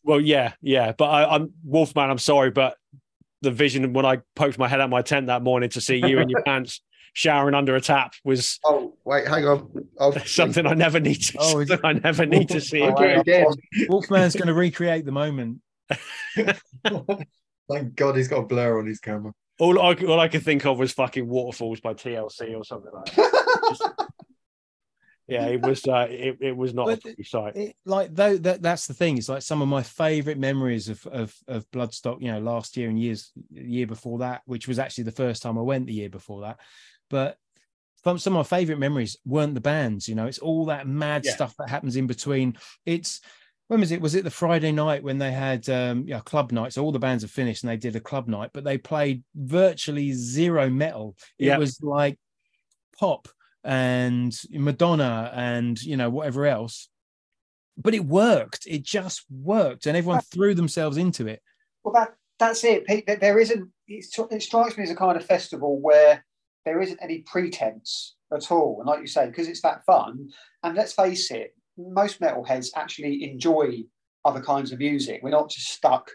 Well, 0.04 0.22
yeah, 0.22 0.54
yeah, 0.62 0.92
but 0.96 1.06
I, 1.06 1.36
I'm 1.36 1.52
Wolfman. 1.64 2.12
I'm 2.12 2.20
sorry, 2.20 2.52
but 2.52 2.78
the 3.42 3.50
vision 3.50 3.92
when 3.92 4.06
I 4.06 4.20
poked 4.36 4.60
my 4.60 4.68
head 4.68 4.80
out 4.80 4.92
my 4.92 5.02
tent 5.02 5.28
that 5.28 5.42
morning 5.42 5.70
to 5.72 5.82
see 5.82 5.96
you 5.96 6.20
in 6.20 6.30
your 6.30 6.44
pants 6.46 6.80
showering 7.14 7.56
under 7.56 7.76
a 7.76 7.82
tap 7.82 8.14
was 8.24 8.60
Oh, 8.64 8.96
wait, 9.04 9.28
hang 9.28 9.46
on. 9.48 9.88
Oh, 9.98 10.16
something 10.26 10.68
I 10.68 10.76
never 10.76 11.00
need 11.00 11.24
to. 11.24 11.38
Oh, 11.40 11.66
something 11.66 11.80
I 11.84 11.94
never 11.94 12.28
need 12.28 12.50
to 12.50 12.62
see 12.62 12.84
Oh, 12.84 12.94
again. 12.94 13.20
again. 13.22 13.48
Wolfman's 13.90 14.36
going 14.36 14.48
to 14.48 14.54
recreate 14.54 15.06
the 15.06 15.12
moment. 15.12 15.58
Thank 16.38 17.96
God 17.96 18.16
he's 18.16 18.28
got 18.28 18.40
a 18.42 18.46
blur 18.46 18.78
on 18.78 18.86
his 18.86 19.00
camera. 19.00 19.34
All 19.60 19.80
I 19.80 19.94
all 19.94 20.20
I 20.20 20.28
could 20.28 20.44
think 20.44 20.66
of 20.68 20.78
was 20.78 20.92
fucking 20.92 21.28
waterfalls 21.28 21.80
by 21.80 21.96
TLC 21.96 22.56
or 22.56 22.64
something 22.64 22.92
like 22.94 23.16
that. 23.16 24.08
Yeah, 25.32 25.46
it 25.48 25.62
was. 25.62 25.88
Uh, 25.88 26.08
it, 26.10 26.38
it 26.42 26.56
was 26.56 26.74
not 26.74 26.92
a 26.92 26.98
pretty 26.98 27.24
sight. 27.24 27.56
it, 27.56 27.76
like 27.86 28.14
though 28.14 28.38
that 28.38 28.62
that's 28.62 28.88
the 28.88 28.94
thing 28.94 29.18
it's 29.18 29.30
like 29.30 29.42
some 29.42 29.62
of 29.62 29.68
my 29.68 29.82
favorite 29.82 30.38
memories 30.38 30.90
of 30.90 31.06
of 31.08 31.34
of 31.48 31.70
bloodstock 31.72 32.22
you 32.22 32.32
know 32.32 32.40
last 32.40 32.76
year 32.78 32.90
and 32.90 33.00
years 33.00 33.32
year 33.52 33.88
before 33.88 34.20
that 34.20 34.42
which 34.46 34.68
was 34.68 34.78
actually 34.80 35.04
the 35.06 35.12
first 35.12 35.42
time 35.42 35.58
i 35.58 35.62
went 35.62 35.88
the 35.88 35.94
year 35.94 36.10
before 36.10 36.42
that 36.42 36.60
but 37.10 37.38
some, 38.04 38.16
of 38.16 38.32
my 38.34 38.44
favorite 38.44 38.80
memories 38.80 39.18
weren't 39.26 39.54
the 39.54 39.62
bands 39.62 40.08
you 40.08 40.16
know 40.16 40.26
it's 40.26 40.40
all 40.40 40.66
that 40.66 40.88
mad 40.88 41.24
Yeah. 41.26 41.34
stuff 41.34 41.56
that 41.58 41.70
happens 41.70 41.96
in 41.96 42.08
between 42.08 42.58
it's 42.86 43.22
when 43.68 43.80
was 43.80 43.92
it 43.92 44.02
was 44.02 44.16
it 44.16 44.24
the 44.24 44.32
friday 44.32 44.72
night 44.72 45.04
when 45.04 45.18
they 45.18 45.32
had 45.32 45.68
um 45.70 46.04
yeah 46.08 46.20
club 46.20 46.52
night 46.52 46.74
so 46.74 46.84
all 46.84 46.92
the 46.92 47.00
bands 47.00 47.24
have 47.24 47.32
finished 47.32 47.64
and 47.64 47.70
they 47.72 47.78
did 47.78 47.96
a 47.96 48.00
club 48.02 48.28
night 48.28 48.50
but 48.54 48.64
they 48.64 48.78
played 48.78 49.24
virtually 49.36 50.12
zero 50.14 50.70
metal 50.70 51.16
it 51.40 51.46
Yeah. 51.48 51.58
was 51.58 51.80
like 51.82 52.18
pop 53.00 53.28
and 53.64 54.36
Madonna 54.52 55.32
and 55.34 55.82
you 55.82 55.98
know 55.98 56.10
whatever 56.10 56.46
else. 56.46 56.90
But 57.78 57.94
it 57.94 58.06
worked. 58.06 58.66
It 58.68 58.84
just 58.84 59.26
worked, 59.30 59.86
and 59.86 59.98
everyone 59.98 60.22
threw 60.22 60.54
themselves 60.54 60.98
into 60.98 61.28
it. 61.28 61.42
Well, 61.84 61.94
that 61.94 62.14
that's 62.40 62.64
it, 62.64 62.86
Pete. 62.86 63.06
There 63.20 63.40
isn't. 63.40 63.70
It's, 63.88 64.18
it 64.18 64.44
strikes 64.44 64.78
me 64.78 64.84
as 64.84 64.92
a 64.92 64.96
kind 64.96 65.18
of 65.18 65.26
festival 65.26 65.80
where 65.80 66.24
there 66.66 66.82
isn't 66.82 67.00
any 67.02 67.20
pretense 67.20 68.16
at 68.34 68.52
all, 68.52 68.78
and 68.80 68.88
like 68.88 69.02
you 69.02 69.08
say, 69.08 69.28
because 69.28 69.48
it's 69.48 69.62
that 69.62 69.86
fun. 69.86 70.30
And 70.64 70.76
let's 70.76 70.94
face 70.94 71.32
it, 71.32 71.56
most 71.78 72.20
metalheads 72.22 72.68
actually 72.76 73.24
enjoy 73.24 73.84
other 74.26 74.42
kinds 74.42 74.72
of 74.72 74.80
music. 74.80 75.22
We're 75.24 75.32
not 75.32 75.50
just 75.50 75.70
stuck 75.70 76.12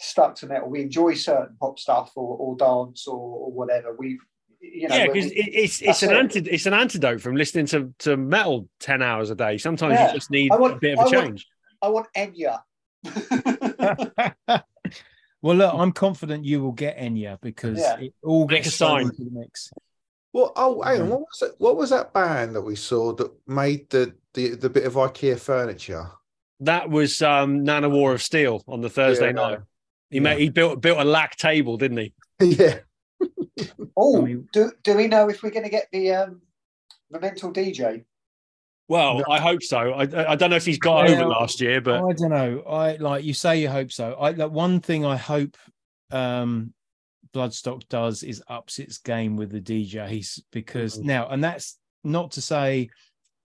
stuck 0.00 0.34
to 0.36 0.46
metal. 0.46 0.70
We 0.70 0.82
enjoy 0.82 1.14
certain 1.14 1.56
pop 1.60 1.78
stuff 1.78 2.12
or, 2.14 2.36
or 2.36 2.56
dance 2.56 3.06
or, 3.06 3.16
or 3.16 3.52
whatever. 3.52 3.96
We 3.98 4.18
You 4.60 4.88
know, 4.88 4.96
yeah, 4.96 5.06
because 5.06 5.26
it, 5.26 5.34
it's 5.36 5.80
it's 5.82 6.02
an 6.02 6.10
it. 6.10 6.16
anti- 6.16 6.50
it's 6.50 6.66
an 6.66 6.74
antidote 6.74 7.20
from 7.20 7.36
listening 7.36 7.66
to, 7.66 7.94
to 8.00 8.16
metal 8.16 8.68
ten 8.80 9.02
hours 9.02 9.30
a 9.30 9.34
day. 9.34 9.56
Sometimes 9.58 9.94
Yeah. 9.94 10.08
you 10.08 10.14
just 10.14 10.30
need 10.30 10.50
I 10.52 10.56
want- 10.56 10.74
a 10.74 10.78
bit 10.78 10.94
of 10.94 11.00
I 11.00 11.02
a 11.02 11.04
want- 11.04 11.12
change. 11.28 11.46
I 11.80 11.88
want 11.88 12.06
Enya. 12.16 12.60
well, 15.42 15.56
look, 15.56 15.74
I'm 15.74 15.92
confident 15.92 16.44
you 16.44 16.60
will 16.62 16.72
get 16.72 16.98
Enya 16.98 17.40
because 17.40 17.78
Yeah. 17.78 17.98
it 18.00 18.14
all 18.22 18.46
Make 18.48 18.66
a 18.66 18.70
sign. 18.70 19.02
into 19.02 19.24
the 19.24 19.30
mix. 19.30 19.70
Well, 20.32 20.52
oh, 20.56 20.82
hang 20.82 21.02
on. 21.02 21.08
What 21.08 21.20
was 21.20 21.42
it? 21.42 21.54
What 21.58 21.76
was 21.76 21.90
that 21.90 22.12
band 22.12 22.54
that 22.56 22.62
we 22.62 22.76
saw 22.76 23.12
that 23.14 23.30
made 23.46 23.88
the 23.90 24.14
the, 24.34 24.56
the 24.56 24.68
bit 24.70 24.84
of 24.84 24.94
IKEA 24.94 25.38
furniture? 25.38 26.10
That 26.60 26.90
was 26.90 27.22
um, 27.22 27.64
Nanowar 27.64 28.14
of 28.14 28.22
Steel 28.22 28.62
on 28.66 28.80
the 28.80 28.90
Thursday 28.90 29.26
Yeah. 29.26 29.32
night. 29.32 29.58
He 30.10 30.16
Yeah. 30.16 30.22
made 30.22 30.38
he 30.40 30.50
built 30.50 30.80
built 30.80 30.98
a 30.98 31.04
lac 31.04 31.36
table, 31.36 31.76
didn't 31.76 31.98
he? 31.98 32.12
yeah. 32.40 32.78
Oh, 33.96 34.18
I 34.22 34.24
mean- 34.24 34.48
do 34.52 34.72
do 34.82 34.96
we 34.96 35.06
know 35.08 35.28
if 35.28 35.42
we're 35.42 35.50
going 35.50 35.64
to 35.64 35.70
get 35.70 35.88
the 35.92 36.12
um, 36.12 36.42
the 37.10 37.20
mental 37.20 37.52
DJ? 37.52 38.04
Well, 38.88 39.18
No. 39.18 39.24
I 39.28 39.38
hope 39.38 39.62
so. 39.62 39.92
I, 39.92 40.32
I 40.32 40.34
don't 40.36 40.48
know 40.50 40.56
if 40.56 40.64
he's 40.64 40.78
got 40.78 41.10
over 41.10 41.20
Well, 41.20 41.28
last 41.40 41.60
year, 41.60 41.80
but 41.80 41.96
I 41.96 42.12
don't 42.14 42.30
know. 42.30 42.62
I 42.62 42.96
like 42.96 43.22
you 43.24 43.34
say 43.34 43.60
you 43.60 43.68
hope 43.68 43.92
so. 43.92 44.14
I 44.14 44.30
like 44.30 44.50
one 44.50 44.80
thing 44.80 45.04
I 45.04 45.16
hope 45.16 45.56
um 46.10 46.72
Bloodstock 47.34 47.86
does 47.88 48.22
is 48.22 48.42
ups 48.48 48.78
its 48.78 48.96
game 48.98 49.36
with 49.36 49.50
the 49.50 49.60
DJs 49.60 50.40
because 50.50 50.98
Mhm. 50.98 51.04
now 51.04 51.28
and 51.28 51.44
that's 51.44 51.78
not 52.02 52.30
to 52.32 52.40
say 52.40 52.88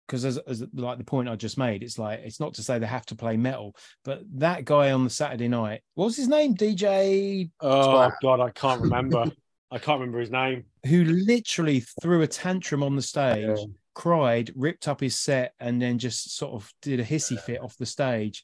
because 0.08 0.26
as, 0.26 0.38
as 0.40 0.64
like 0.74 0.98
the 0.98 1.04
point 1.04 1.30
I 1.30 1.36
just 1.36 1.58
made, 1.58 1.84
it's 1.84 2.00
like 2.00 2.22
it's 2.24 2.40
not 2.40 2.56
to 2.56 2.64
say 2.64 2.80
they 2.80 2.88
have 2.88 3.06
to 3.08 3.16
play 3.16 3.38
metal, 3.38 3.76
but 4.06 4.22
that 4.40 4.66
guy 4.66 4.92
on 4.92 5.04
the 5.04 5.10
Saturday 5.12 5.50
night, 5.50 5.82
what 5.96 6.06
was 6.06 6.18
his 6.18 6.30
name? 6.30 6.56
DJ 6.56 7.52
oh 7.62 8.10
god, 8.24 8.40
I 8.40 8.50
can't 8.50 8.82
remember. 8.82 9.26
I 9.72 9.78
can't 9.80 10.00
remember 10.00 10.20
his 10.20 10.32
name. 10.32 10.64
who 10.86 11.04
literally 11.04 11.82
threw 12.02 12.22
a 12.22 12.28
tantrum 12.28 12.84
on 12.84 12.96
the 12.96 13.02
stage, 13.02 13.46
Yeah. 13.60 13.66
cried, 13.96 14.52
ripped 14.56 14.88
up 14.88 15.02
his 15.02 15.18
set, 15.18 15.54
and 15.60 15.82
then 15.82 16.00
just 16.00 16.36
sort 16.38 16.54
of 16.54 16.72
did 16.82 17.00
a 17.00 17.06
hissy 17.06 17.40
fit 17.40 17.62
off 17.62 17.76
the 17.78 17.86
stage. 17.86 18.44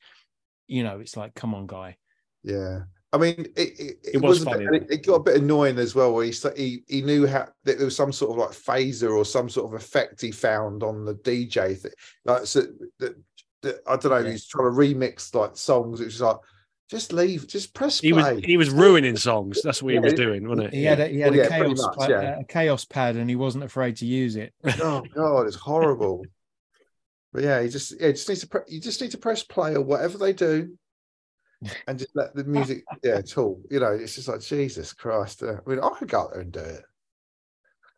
You 0.67 0.83
know, 0.83 0.99
it's 0.99 1.15
like, 1.15 1.33
come 1.35 1.55
on, 1.55 1.67
guy. 1.67 1.97
Yeah. 2.43 2.81
I 3.13 3.17
mean, 3.19 3.45
it, 3.55 3.79
it, 3.79 3.79
it, 3.79 3.97
It 4.15 4.21
was 4.21 4.43
wasn't. 4.43 4.65
funny, 4.65 4.77
It, 4.77 4.87
it 4.89 5.05
got 5.05 5.15
a 5.15 5.23
bit 5.23 5.37
annoying 5.41 5.77
as 5.77 5.93
well. 5.93 6.13
Where 6.13 6.25
he 6.25 6.33
he 6.57 6.83
he 6.87 7.01
knew 7.03 7.27
how 7.27 7.47
that 7.63 7.77
there 7.77 7.85
was 7.85 7.95
some 7.95 8.11
sort 8.11 8.31
of 8.31 8.37
like 8.37 8.49
phaser 8.49 9.15
or 9.15 9.23
some 9.23 9.49
sort 9.49 9.67
of 9.71 9.79
effect 9.79 10.19
he 10.19 10.31
found 10.31 10.81
on 10.83 11.05
the 11.05 11.13
DJ 11.15 11.77
thing. 11.77 11.91
Like 12.25 12.47
so, 12.47 12.63
that, 12.99 13.15
that 13.61 13.75
I 13.87 13.97
don't 13.97 14.11
know. 14.11 14.17
Yeah. 14.17 14.31
He's 14.31 14.47
trying 14.47 14.71
to 14.71 14.75
remix 14.77 15.33
like 15.35 15.55
songs. 15.55 16.01
It 16.01 16.05
was 16.05 16.21
like 16.21 16.37
just 16.93 17.11
leave, 17.11 17.47
just 17.47 17.73
press 17.73 17.99
play. 17.99 18.07
He 18.09 18.13
was 18.13 18.39
he 18.43 18.57
was 18.57 18.69
ruining 18.69 19.17
songs. 19.17 19.61
That's 19.63 19.81
what 19.81 19.93
he 19.93 19.99
was 19.99 20.13
doing, 20.13 20.47
wasn't 20.47 20.67
it? 20.67 20.73
He 20.73 20.83
had 20.83 20.99
a, 20.99 21.07
he 21.07 21.19
had 21.19 21.31
Well, 21.31 21.39
a 21.39 21.43
yeah, 21.43 21.49
chaos 21.49 21.81
much, 21.81 21.97
pa- 21.97 22.07
yeah. 22.07 22.39
a 22.39 22.43
Kaoss 22.43 22.87
pad, 22.87 23.15
and 23.15 23.29
he 23.29 23.35
wasn't 23.35 23.63
afraid 23.63 23.97
to 23.97 24.05
use 24.05 24.35
it. 24.35 24.53
oh 24.81 25.01
god, 25.13 25.47
it's 25.47 25.55
horrible. 25.55 26.23
But 27.33 27.43
yeah, 27.43 27.61
you 27.61 27.69
just 27.69 27.99
yeah, 27.99 28.07
you 28.07 28.13
just 28.13 28.29
need 28.29 28.37
to 28.37 28.47
pre- 28.47 28.61
you 28.67 28.79
just 28.79 29.01
need 29.01 29.11
to 29.11 29.17
press 29.17 29.41
play 29.43 29.73
or 29.73 29.81
whatever 29.81 30.19
they 30.19 30.33
do, 30.33 30.77
and 31.87 31.97
just 31.97 32.15
let 32.15 32.35
the 32.35 32.43
music 32.43 32.83
yeah 33.03 33.21
talk. 33.21 33.59
You 33.71 33.79
know, 33.79 33.91
it's 33.93 34.15
just 34.15 34.27
like 34.27 34.41
Jesus 34.41 34.93
Christ. 34.93 35.41
uh, 35.41 35.57
I 35.65 35.69
mean, 35.69 35.79
I 35.79 35.89
could 35.97 36.09
go 36.09 36.21
out 36.21 36.31
there 36.33 36.41
and 36.41 36.51
do 36.51 36.59
it. 36.59 36.83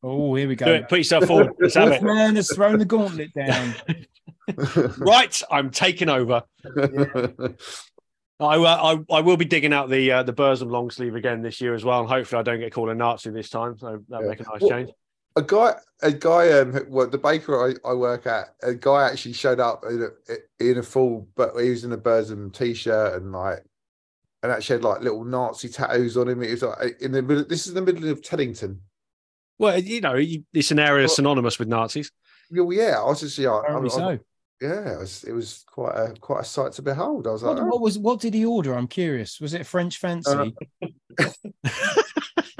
Oh, 0.01 0.35
here 0.35 0.47
we 0.47 0.55
Do 0.55 0.65
go. 0.65 0.71
it. 0.73 0.87
Put 0.87 0.99
yourself 0.99 1.25
forward. 1.25 1.51
Let's 1.59 1.75
have 1.75 1.91
it. 1.91 2.01
Man 2.03 2.35
has 2.35 2.49
thrown 2.53 2.79
the 2.79 2.85
gauntlet 2.85 3.33
down. 3.33 3.73
Right, 4.97 5.41
I'm 5.49 5.71
taking 5.71 6.09
over. 6.09 6.43
I, 8.39 8.57
uh, 8.57 8.97
I 9.09 9.15
I 9.15 9.21
will 9.21 9.37
be 9.37 9.45
digging 9.45 9.71
out 9.73 9.89
the 9.89 10.11
uh, 10.11 10.23
the 10.23 10.33
Burzum 10.33 10.69
long 10.69 10.89
sleeve 10.89 11.15
again 11.15 11.41
this 11.41 11.61
year 11.61 11.73
as 11.73 11.85
well, 11.85 12.01
and 12.01 12.09
hopefully 12.09 12.39
I 12.39 12.43
don't 12.43 12.59
get 12.59 12.73
called 12.73 12.89
a 12.89 12.95
Nazi 12.95 13.29
this 13.29 13.49
time. 13.49 13.77
So 13.77 13.99
that'll 14.09 14.25
Yeah. 14.25 14.29
make 14.31 14.39
a 14.41 14.43
nice 14.43 14.61
Well, 14.61 14.69
change. 14.69 14.89
a 15.37 15.41
guy, 15.41 15.75
a 16.01 16.11
guy, 16.11 16.51
um, 16.59 16.77
well, 16.89 17.07
the 17.07 17.17
baker 17.17 17.69
I, 17.85 17.89
I 17.89 17.93
work 17.93 18.27
at, 18.27 18.55
a 18.61 18.73
guy 18.73 19.07
actually 19.09 19.33
showed 19.33 19.59
up 19.61 19.83
in 19.89 20.09
a, 20.29 20.63
in 20.71 20.77
a 20.79 20.83
full, 20.83 21.27
but 21.35 21.55
he 21.57 21.69
was 21.69 21.83
in 21.85 21.93
a 21.93 21.97
Burzum 21.97 22.51
t-shirt 22.53 23.21
and 23.21 23.31
like, 23.31 23.63
and 24.43 24.51
actually 24.51 24.75
had 24.77 24.83
like 24.83 25.01
little 25.01 25.23
Nazi 25.23 25.69
tattoos 25.69 26.17
on 26.17 26.27
him. 26.29 26.43
It 26.43 26.51
was 26.51 26.61
like 26.63 27.01
in 27.01 27.13
the 27.13 27.21
middle. 27.21 27.45
This 27.45 27.67
is 27.67 27.73
the 27.73 27.81
middle 27.81 28.09
of 28.09 28.21
Teddington. 28.21 28.79
Well, 29.57 29.79
you 29.79 30.01
know, 30.01 30.15
it's 30.53 30.71
an 30.71 30.79
area 30.79 31.03
Well- 31.05 31.15
synonymous 31.15 31.57
with 31.57 31.69
Nazis. 31.69 32.11
Well, 32.51 32.71
yeah, 32.73 32.99
I 32.99 33.05
was 33.05 33.21
just 33.21 33.37
yeah, 33.37 33.51
I, 33.51 33.77
I- 33.79 33.87
so. 33.87 34.19
Yeah, 34.61 34.93
it 34.93 34.99
was, 34.99 35.23
it 35.25 35.31
was 35.33 35.63
quite 35.67 35.95
a 35.95 36.13
quite 36.19 36.41
a 36.41 36.45
sight 36.45 36.71
to 36.73 36.81
behold. 36.81 37.27
I 37.27 37.31
was 37.31 37.43
like, 37.43 37.55
What, 37.55 37.63
oh, 37.63 37.67
what 37.67 37.81
was 37.81 37.99
what 37.99 38.19
did 38.21 38.33
he 38.33 38.45
order? 38.45 38.73
I'm 38.73 38.87
curious. 38.87 39.41
Was 39.41 39.53
it 39.53 39.61
a 39.61 39.65
French 39.65 39.97
fancy? 39.97 40.31
Uh, 40.31 40.49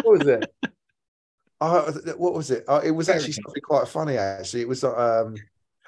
what 0.04 0.20
was 0.20 0.28
it? 0.28 0.54
Uh, 1.62 1.91
what 2.18 2.34
was 2.34 2.52
it? 2.52 2.66
Uh, 2.68 2.82
it 2.84 2.91
was 2.91 3.08
actually 3.08 3.32
something 3.32 3.62
quite 3.64 3.88
funny. 3.88 4.18
Actually, 4.18 4.62
it 4.62 4.68
was 4.68 4.84
um, 4.84 5.36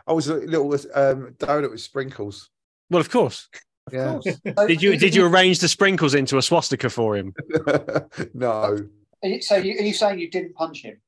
I 0.07 0.13
was 0.13 0.29
a 0.29 0.35
little 0.35 0.73
um 0.95 1.35
donut 1.37 1.71
with 1.71 1.81
sprinkles. 1.81 2.49
Well, 2.89 3.01
of 3.01 3.09
course. 3.09 3.49
Yeah. 3.91 4.13
Course. 4.13 4.39
Did 4.67 4.81
you 4.81 4.97
did 4.97 5.15
you 5.15 5.25
arrange 5.25 5.59
the 5.59 5.67
sprinkles 5.67 6.13
into 6.13 6.37
a 6.37 6.41
swastika 6.41 6.89
for 6.89 7.15
him? 7.15 7.33
no, 8.33 8.77
Are 9.23 9.29
you, 9.29 9.41
so 9.41 9.55
you, 9.55 9.77
are 9.79 9.83
you 9.83 9.93
saying 9.93 10.19
you 10.19 10.29
didn't 10.29 10.55
punch 10.55 10.81
him? 10.81 10.99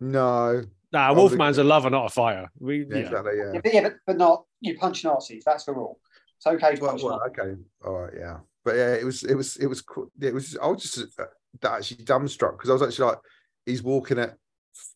no. 0.00 0.64
Nah, 0.94 1.10
Oh, 1.10 1.14
Wolfman's 1.14 1.58
a 1.58 1.64
lover, 1.64 1.90
not 1.90 2.06
a 2.06 2.08
fighter. 2.08 2.48
We, 2.58 2.78
Yeah, 2.78 2.84
yeah. 2.90 2.98
exactly. 2.98 3.32
Yeah. 3.36 3.52
Yeah, 3.52 3.60
but, 3.62 3.74
yeah, 3.74 3.82
but, 3.82 3.94
but 4.06 4.16
not 4.16 4.44
you 4.60 4.78
punch 4.78 5.04
Nazis. 5.04 5.42
That's 5.44 5.64
the 5.64 5.72
rule. 5.74 5.98
It's 6.38 6.46
okay 6.46 6.76
to 6.76 6.80
Well, 6.80 6.90
punch 6.92 7.02
well, 7.02 7.20
okay. 7.28 7.60
All 7.84 7.94
right. 7.94 8.12
Yeah. 8.16 8.38
But 8.64 8.76
yeah, 8.76 8.94
it 8.94 9.04
was, 9.04 9.24
it 9.24 9.34
was, 9.34 9.56
it 9.56 9.66
was, 9.66 9.82
it 10.20 10.32
was. 10.32 10.56
I 10.62 10.66
was 10.68 10.82
just 10.82 11.18
uh, 11.20 11.24
actually 11.68 12.04
dumbstruck 12.04 12.52
because 12.52 12.70
I 12.70 12.74
was 12.74 12.82
actually 12.82 13.08
like, 13.08 13.18
he's 13.66 13.82
walking 13.82 14.18
at, 14.18 14.36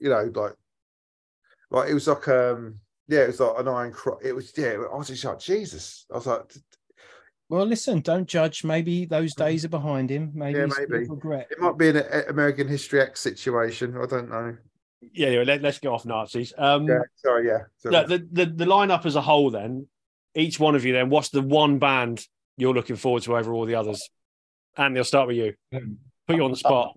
you 0.00 0.08
know, 0.08 0.30
like, 0.34 0.54
like 1.70 1.90
it 1.90 1.94
was 1.94 2.06
like, 2.08 2.26
um, 2.28 2.80
yeah, 3.08 3.20
it 3.24 3.26
was 3.28 3.40
like 3.40 3.58
an 3.58 3.68
iron 3.68 3.92
cross. 3.92 4.20
It 4.24 4.32
was, 4.34 4.52
yeah. 4.56 4.76
I 4.92 4.96
was 4.96 5.08
just 5.08 5.24
like, 5.24 5.38
Jesus. 5.40 6.06
I 6.12 6.16
was 6.16 6.26
like, 6.26 6.50
Well, 7.48 7.66
listen, 7.66 8.00
don't 8.00 8.26
judge. 8.28 8.64
Maybe 8.64 9.04
those 9.04 9.34
days 9.34 9.64
are 9.64 9.68
behind 9.70 10.10
him. 10.10 10.30
Maybe, 10.34 10.58
Yeah, 10.58 10.64
he's 10.66 10.74
full 10.76 10.84
of 10.84 10.90
maybe. 10.90 11.08
regret. 11.08 11.48
it 11.50 11.58
might 11.60 11.76
be 11.76 11.88
an 11.90 12.02
American 12.28 12.68
History 12.68 13.00
X 13.00 13.20
situation. 13.20 13.96
I 14.00 14.06
don't 14.06 14.30
know. 14.30 14.56
Yeah, 15.00 15.28
anyway, 15.28 15.44
let, 15.44 15.64
us 15.64 15.78
get 15.78 15.88
off 15.88 16.04
Nazis. 16.04 16.52
Um, 16.56 16.86
Yeah. 16.86 17.00
Sorry. 17.16 17.46
Yeah. 17.46 17.58
Sorry. 17.78 17.92
no, 17.92 18.06
the, 18.06 18.28
the 18.32 18.46
the 18.46 18.64
lineup 18.64 19.06
as 19.06 19.16
a 19.16 19.20
whole, 19.20 19.50
then 19.50 19.86
each 20.34 20.58
one 20.58 20.74
of 20.74 20.84
you, 20.84 20.92
then 20.92 21.10
what's 21.10 21.30
the 21.30 21.42
one 21.42 21.78
band 21.78 22.24
you're 22.56 22.74
looking 22.74 22.96
forward 22.96 23.22
to 23.24 23.36
over 23.36 23.52
all 23.52 23.66
the 23.66 23.74
others? 23.74 24.08
And 24.76 24.94
they'll 24.94 25.04
start 25.04 25.26
with 25.26 25.36
you. 25.36 25.54
Put 25.72 26.36
you 26.36 26.44
on 26.44 26.50
the 26.50 26.56
spot. 26.56 26.96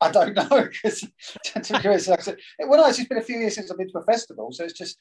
I 0.00 0.10
don't 0.10 0.34
know 0.34 0.48
because 0.82 1.00
to 1.00 1.80
be 1.82 1.88
honest, 1.88 2.08
like 2.08 2.20
I 2.20 2.22
said, 2.22 2.36
well, 2.60 2.80
no, 2.80 2.86
it's 2.86 2.98
just 2.98 3.08
been 3.08 3.18
a 3.18 3.22
few 3.22 3.38
years 3.38 3.54
since 3.54 3.70
I've 3.70 3.78
been 3.78 3.90
to 3.90 3.98
a 3.98 4.04
festival, 4.04 4.52
so 4.52 4.64
it's 4.64 4.74
just 4.78 4.98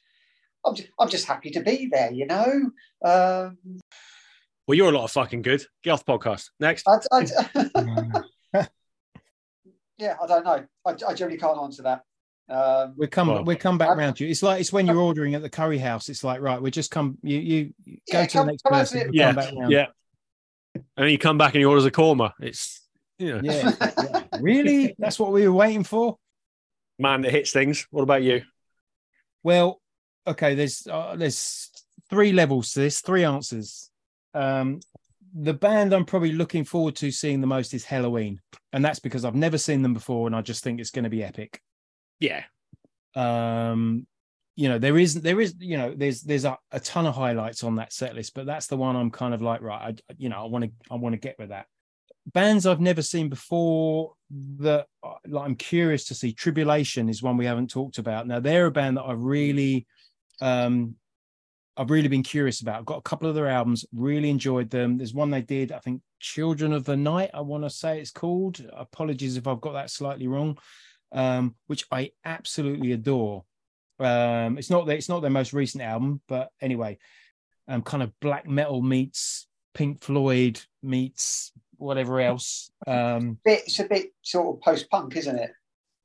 I'm 0.65 0.75
just 0.75 0.89
I'm 0.99 1.09
just 1.09 1.25
happy 1.25 1.51
to 1.51 1.61
be 1.61 1.89
there, 1.91 2.11
you 2.11 2.25
know. 2.25 2.71
Um, 3.05 3.57
Well, 4.67 4.75
you're 4.75 4.89
a 4.89 4.97
lot 4.97 5.03
of 5.03 5.11
fucking 5.11 5.43
good. 5.43 5.63
Get 5.83 5.91
off 5.91 6.05
the 6.05 6.17
podcast. 6.17 6.49
Next. 6.59 6.87
I, 6.87 6.97
I, 7.11 8.17
yeah, 9.97 10.15
I 10.21 10.27
don't 10.27 10.45
know. 10.45 10.65
I, 10.85 10.95
I 11.07 11.13
generally 11.13 11.37
can't 11.37 11.59
answer 11.59 11.83
that. 11.83 12.01
Um, 12.49 12.93
We'll 12.95 13.09
come. 13.09 13.27
Well, 13.27 13.43
we'll 13.43 13.57
come 13.57 13.77
back 13.77 13.89
I'm- 13.89 13.97
round 13.99 14.15
to 14.17 14.25
you. 14.25 14.31
It's 14.31 14.41
like 14.43 14.61
it's 14.61 14.71
when 14.71 14.87
you're 14.87 14.99
ordering 14.99 15.35
at 15.35 15.41
the 15.41 15.49
curry 15.49 15.77
house. 15.77 16.07
It's 16.09 16.23
like 16.23 16.39
right, 16.41 16.61
we 16.61 16.71
just 16.71 16.91
come. 16.91 17.17
You 17.21 17.37
you 17.39 17.73
you 17.85 17.97
go 18.11 18.19
Yeah, 18.19 18.25
to 18.25 18.31
come- 18.37 18.45
the 18.47 18.51
next 18.53 18.61
come 18.63 18.71
person. 18.73 18.99
to 18.99 19.05
we'll 19.07 19.15
Yeah, 19.15 19.33
come 19.33 19.71
yeah. 19.71 19.85
And 20.75 20.83
then 20.95 21.09
you 21.09 21.17
come 21.17 21.37
back 21.37 21.53
and 21.55 21.59
he 21.59 21.65
orders 21.65 21.85
a 21.85 21.91
korma. 21.91 22.31
It's 22.39 22.81
you 23.19 23.33
know, 23.33 23.41
yeah, 23.43 23.73
yeah. 23.81 24.23
Really, 24.39 24.95
that's 24.97 25.19
what 25.19 25.31
we 25.31 25.47
were 25.47 25.53
waiting 25.53 25.83
for. 25.83 26.17
man 26.99 27.21
that 27.21 27.31
hits 27.31 27.51
things. 27.51 27.85
What 27.91 28.03
about 28.03 28.23
you? 28.23 28.43
Well, 29.43 29.81
okay. 30.25 30.55
There's 30.55 30.87
uh, 30.87 31.15
there's 31.17 31.69
three 32.09 32.31
levels 32.31 32.71
to 32.73 32.79
this. 32.79 33.01
Three 33.01 33.23
answers. 33.23 33.89
Um, 34.33 34.79
the 35.33 35.53
band 35.53 35.93
I'm 35.93 36.05
probably 36.05 36.31
looking 36.31 36.63
forward 36.63 36.95
to 36.97 37.11
seeing 37.11 37.41
the 37.41 37.47
most 37.47 37.73
is 37.73 37.83
Helloween, 37.85 38.37
and 38.71 38.85
that's 38.85 38.99
because 38.99 39.25
I've 39.25 39.35
never 39.35 39.57
seen 39.57 39.81
them 39.81 39.93
before, 39.93 40.27
and 40.27 40.35
I 40.35 40.41
just 40.41 40.63
think 40.63 40.79
it's 40.79 40.91
going 40.91 41.03
to 41.03 41.09
be 41.09 41.23
epic. 41.23 41.61
Yeah. 42.19 42.43
um 43.15 44.07
you 44.55 44.67
know 44.67 44.79
there 44.79 44.97
is 44.97 45.13
there 45.21 45.39
is 45.39 45.53
you 45.59 45.77
know 45.77 45.93
there's 45.95 46.21
there's 46.21 46.43
a, 46.43 46.57
a 46.71 46.79
ton 46.79 47.05
of 47.05 47.15
highlights 47.15 47.63
on 47.63 47.75
that 47.75 47.93
set 47.93 48.15
list 48.15 48.33
but 48.33 48.45
that's 48.45 48.67
the 48.67 48.75
one 48.75 48.95
i'm 48.95 49.11
kind 49.11 49.33
of 49.33 49.41
like 49.41 49.61
right 49.61 50.01
I, 50.09 50.13
you 50.17 50.29
know 50.29 50.43
i 50.43 50.47
want 50.47 50.65
to 50.65 50.71
i 50.91 50.95
want 50.95 51.13
to 51.13 51.19
get 51.19 51.37
with 51.39 51.49
that. 51.49 51.67
Bands 52.33 52.65
i've 52.65 52.81
never 52.81 53.01
seen 53.01 53.29
before 53.29 54.13
that 54.59 54.87
uh, 55.03 55.13
like 55.27 55.45
i'm 55.45 55.55
curious 55.55 56.05
to 56.05 56.15
see. 56.15 56.33
Tribulation 56.33 57.07
is 57.07 57.23
one 57.23 57.37
we 57.37 57.45
haven't 57.45 57.69
talked 57.69 57.99
about. 57.99 58.27
Now 58.27 58.39
they're 58.41 58.65
a 58.65 58.71
band 58.71 58.97
that 58.97 59.03
i've 59.05 59.23
really 59.23 59.87
um 60.41 60.95
i've 61.77 61.91
really 61.91 62.09
been 62.09 62.23
curious 62.23 62.59
about. 62.61 62.79
I've 62.79 62.85
got 62.85 62.97
a 62.97 63.09
couple 63.09 63.29
of 63.29 63.35
their 63.35 63.47
albums 63.47 63.85
really 63.93 64.29
enjoyed 64.29 64.69
them. 64.71 64.97
There's 64.97 65.13
one 65.13 65.29
they 65.29 65.41
did 65.43 65.71
i 65.71 65.79
think 65.79 66.01
children 66.19 66.73
of 66.73 66.83
the 66.83 66.97
night 66.97 67.29
i 67.35 67.41
want 67.41 67.63
to 67.63 67.69
say 67.69 68.01
it's 68.01 68.11
called. 68.11 68.59
Apologies 68.75 69.37
if 69.37 69.45
i've 69.47 69.61
got 69.61 69.73
that 69.73 69.91
slightly 69.91 70.27
wrong 70.27 70.57
um, 71.11 71.55
which 71.67 71.85
I 71.91 72.11
absolutely 72.25 72.91
adore. 72.91 73.45
Um, 73.99 74.57
it's 74.57 74.69
not 74.69 74.85
that 74.87 74.97
it's 74.97 75.09
not 75.09 75.21
their 75.21 75.31
most 75.31 75.53
recent 75.53 75.83
album, 75.83 76.21
but 76.27 76.49
anyway, 76.61 76.97
um, 77.67 77.81
kind 77.81 78.03
of 78.03 78.17
black 78.19 78.47
metal 78.47 78.81
meets 78.81 79.47
Pink 79.73 80.03
Floyd 80.03 80.59
meets 80.81 81.51
whatever 81.77 82.19
else. 82.19 82.71
Um, 82.85 83.37
it's 83.45 83.79
a 83.79 83.85
bit 83.85 84.13
sort 84.21 84.55
of 84.55 84.61
post 84.61 84.89
punk, 84.89 85.15
isn't 85.15 85.37
it? 85.37 85.51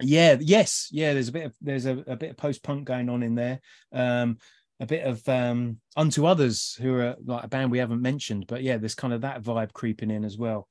Yeah, 0.00 0.36
yes, 0.40 0.88
yeah. 0.90 1.12
There's 1.12 1.28
a 1.28 1.32
bit 1.32 1.46
of 1.46 1.54
there's 1.60 1.86
a, 1.86 1.98
a 2.06 2.16
bit 2.16 2.30
of 2.30 2.36
post 2.36 2.62
punk 2.62 2.84
going 2.84 3.08
on 3.08 3.22
in 3.22 3.34
there. 3.34 3.60
Um, 3.92 4.38
a 4.80 4.86
bit 4.86 5.04
of 5.04 5.26
um 5.28 5.78
unto 5.96 6.26
others 6.26 6.76
who 6.80 6.96
are 6.96 7.14
like 7.24 7.44
a 7.44 7.48
band 7.48 7.70
we 7.70 7.78
haven't 7.78 8.02
mentioned, 8.02 8.46
but 8.48 8.62
yeah, 8.62 8.78
there's 8.78 8.94
kind 8.94 9.14
of 9.14 9.20
that 9.20 9.42
vibe 9.42 9.72
creeping 9.72 10.10
in 10.10 10.24
as 10.24 10.36
well. 10.36 10.68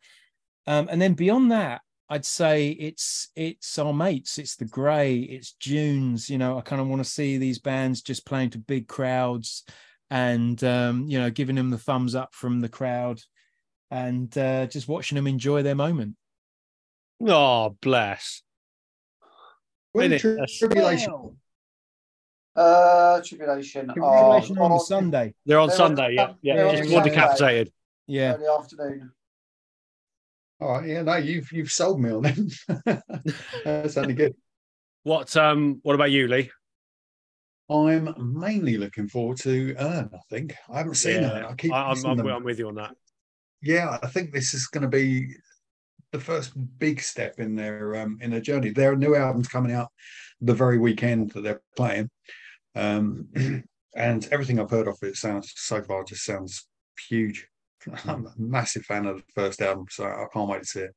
Um, 0.68 0.90
and 0.92 1.02
then 1.02 1.14
beyond 1.14 1.52
that, 1.52 1.82
I'd 2.12 2.26
say 2.26 2.70
it's 2.72 3.30
it's 3.38 3.80
our 3.80 3.94
mates, 3.94 4.38
it's 4.38 4.58
the 4.58 4.66
Grey, 4.66 5.16
it's 5.20 5.54
Dunes. 5.54 6.30
You 6.30 6.38
know, 6.38 6.58
I 6.58 6.62
kind 6.62 6.82
of 6.82 6.88
want 6.90 7.02
to 7.02 7.10
see 7.10 7.38
these 7.38 7.58
bands 7.58 8.02
just 8.02 8.26
playing 8.26 8.50
to 8.52 8.58
big 8.58 8.88
crowds, 8.90 9.64
and 10.10 10.62
um, 10.64 11.06
you 11.08 11.18
know, 11.20 11.30
giving 11.32 11.56
them 11.56 11.70
the 11.70 11.78
thumbs 11.78 12.14
up 12.14 12.36
from 12.36 12.60
the 12.60 12.68
crowd, 12.68 13.22
and 13.90 14.38
uh, 14.38 14.68
just 14.68 14.90
watching 14.90 15.16
them 15.16 15.26
enjoy 15.26 15.64
their 15.64 15.74
moment. 15.76 16.16
Oh, 17.26 17.78
bless. 17.82 18.42
When 19.94 20.12
Innit? 20.12 20.20
tri- 20.20 20.32
That's- 20.32 20.58
tribulation. 20.58 21.38
Uh, 22.54 23.22
tribulation. 23.24 23.86
Tribulation 23.86 24.58
Oh, 24.60 24.64
on 24.66 24.72
the 24.72 24.80
Sunday. 24.80 25.34
They're 25.46 25.60
on 25.60 25.70
They're 25.70 25.82
on- 25.82 25.96
Sunday, 25.96 26.16
yeah. 26.16 26.34
they're 26.44 26.66
Yeah, 26.66 26.76
just 26.76 26.90
more 26.90 27.00
Sunday. 27.00 27.10
decapitated. 27.16 27.74
Yeah, 28.08 28.34
Early 28.34 28.48
afternoon. 28.48 29.12
All 30.62 30.74
right, 30.74 30.88
yeah, 30.88 31.02
no, 31.02 31.16
you've 31.16 31.52
you've 31.52 31.72
sold 31.72 32.00
me 32.00 32.12
on 32.12 32.22
them. 32.22 32.48
That's 33.66 33.98
only 33.98 34.14
good. 34.14 34.36
What 35.02 35.36
um 35.36 35.80
what 35.82 35.96
about 35.96 36.12
you, 36.12 36.28
Lee? 36.28 36.52
I'm 37.68 38.14
mainly 38.18 38.78
looking 38.78 39.08
forward 39.08 39.38
to 39.40 39.76
Urne. 39.80 40.12
I 40.14 40.20
think 40.30 40.54
I 40.70 40.78
haven't 40.78 40.96
seen 40.96 41.24
Urne. 41.24 41.46
I 41.46 41.54
keep 41.56 41.74
I, 41.74 41.92
am 41.92 42.06
I'm. 42.06 42.28
I'm 42.28 42.44
with 42.44 42.60
you 42.60 42.68
on 42.68 42.76
that. 42.76 42.92
yeah, 43.64 43.98
I 44.04 44.08
think 44.08 44.32
this 44.32 44.54
is 44.54 44.68
going 44.68 44.84
to 44.84 44.88
be 44.88 45.34
the 46.12 46.20
first 46.20 46.52
big 46.78 47.02
step 47.02 47.40
in 47.40 47.56
their 47.56 47.96
um, 47.96 48.20
in 48.22 48.30
their 48.30 48.42
journey. 48.42 48.70
Their 48.70 48.96
new 48.96 49.16
album's 49.16 49.48
coming 49.48 49.72
out 49.72 49.88
the 50.42 50.54
very 50.54 50.78
weekend 50.78 51.32
that 51.32 51.42
they're 51.42 51.62
playing, 51.76 52.12
um, 52.76 53.30
and 53.96 54.28
everything 54.32 54.60
I've 54.60 54.70
heard 54.70 54.88
of 54.88 54.98
it 55.02 55.16
sounds 55.16 55.54
so 55.56 55.82
far 55.82 56.04
just 56.04 56.24
sounds 56.24 56.68
huge. 57.10 57.48
I'm 58.06 58.26
a 58.28 58.34
massive 58.38 58.84
fan 58.86 59.06
of 59.06 59.18
the 59.18 59.24
first 59.36 59.62
album, 59.62 59.86
so 59.90 60.06
I 60.06 60.26
can't 60.34 60.50
wait 60.50 60.62
to 60.64 60.68
see 60.68 60.80
it. 60.82 60.92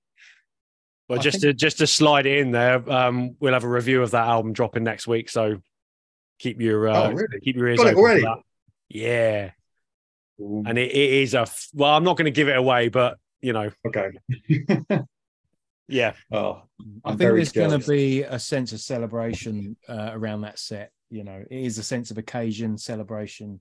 But 1.09 1.19
I 1.19 1.23
just 1.23 1.41
think- 1.41 1.53
to 1.53 1.55
just 1.55 1.79
to 1.79 1.87
slide 1.87 2.27
it 2.27 2.39
in 2.39 2.51
there, 2.51 2.89
um, 2.91 3.37
we'll 3.41 3.53
have 3.53 3.65
a 3.65 3.69
review 3.69 4.03
of 4.03 4.11
that 4.13 4.27
album 4.27 4.53
dropping 4.53 4.85
next 4.85 5.07
week. 5.07 5.29
So 5.29 5.61
keep 6.39 6.61
your 6.61 6.89
uh, 6.89 7.09
Oh, 7.09 7.13
really? 7.13 7.41
keep 7.43 7.57
your 7.57 7.69
ears 7.69 7.79
Got 7.79 7.87
it 7.89 7.91
open 7.91 7.97
for 7.97 8.01
already? 8.09 8.23
that. 8.23 8.39
Yeah, 8.89 9.51
and 10.39 10.79
it, 10.79 10.91
it 10.91 11.13
is 11.23 11.35
a 11.35 11.41
f- 11.43 11.69
well. 11.75 11.95
I'm 11.95 12.05
not 12.05 12.17
going 12.17 12.25
to 12.27 12.31
give 12.31 12.49
it 12.49 12.57
away, 12.57 12.89
but 12.89 13.19
you 13.43 13.53
know, 13.53 13.71
Okay. 13.87 14.11
yeah, 15.89 16.15
oh, 16.33 16.63
I 17.05 17.11
I'm 17.11 17.19
think 17.19 17.31
there's 17.31 17.53
going 17.53 17.79
to 17.79 17.87
be 17.87 18.23
a 18.23 18.39
sense 18.39 18.73
of 18.73 18.81
celebration 18.81 19.77
uh, 19.89 20.11
around 20.13 20.43
that 20.43 20.59
set. 20.59 20.91
You 21.11 21.25
know, 21.25 21.45
it 21.51 21.57
is 21.65 21.79
a 21.79 21.83
sense 21.83 22.11
of 22.11 22.19
occasion, 22.19 22.79
celebration. 22.79 23.61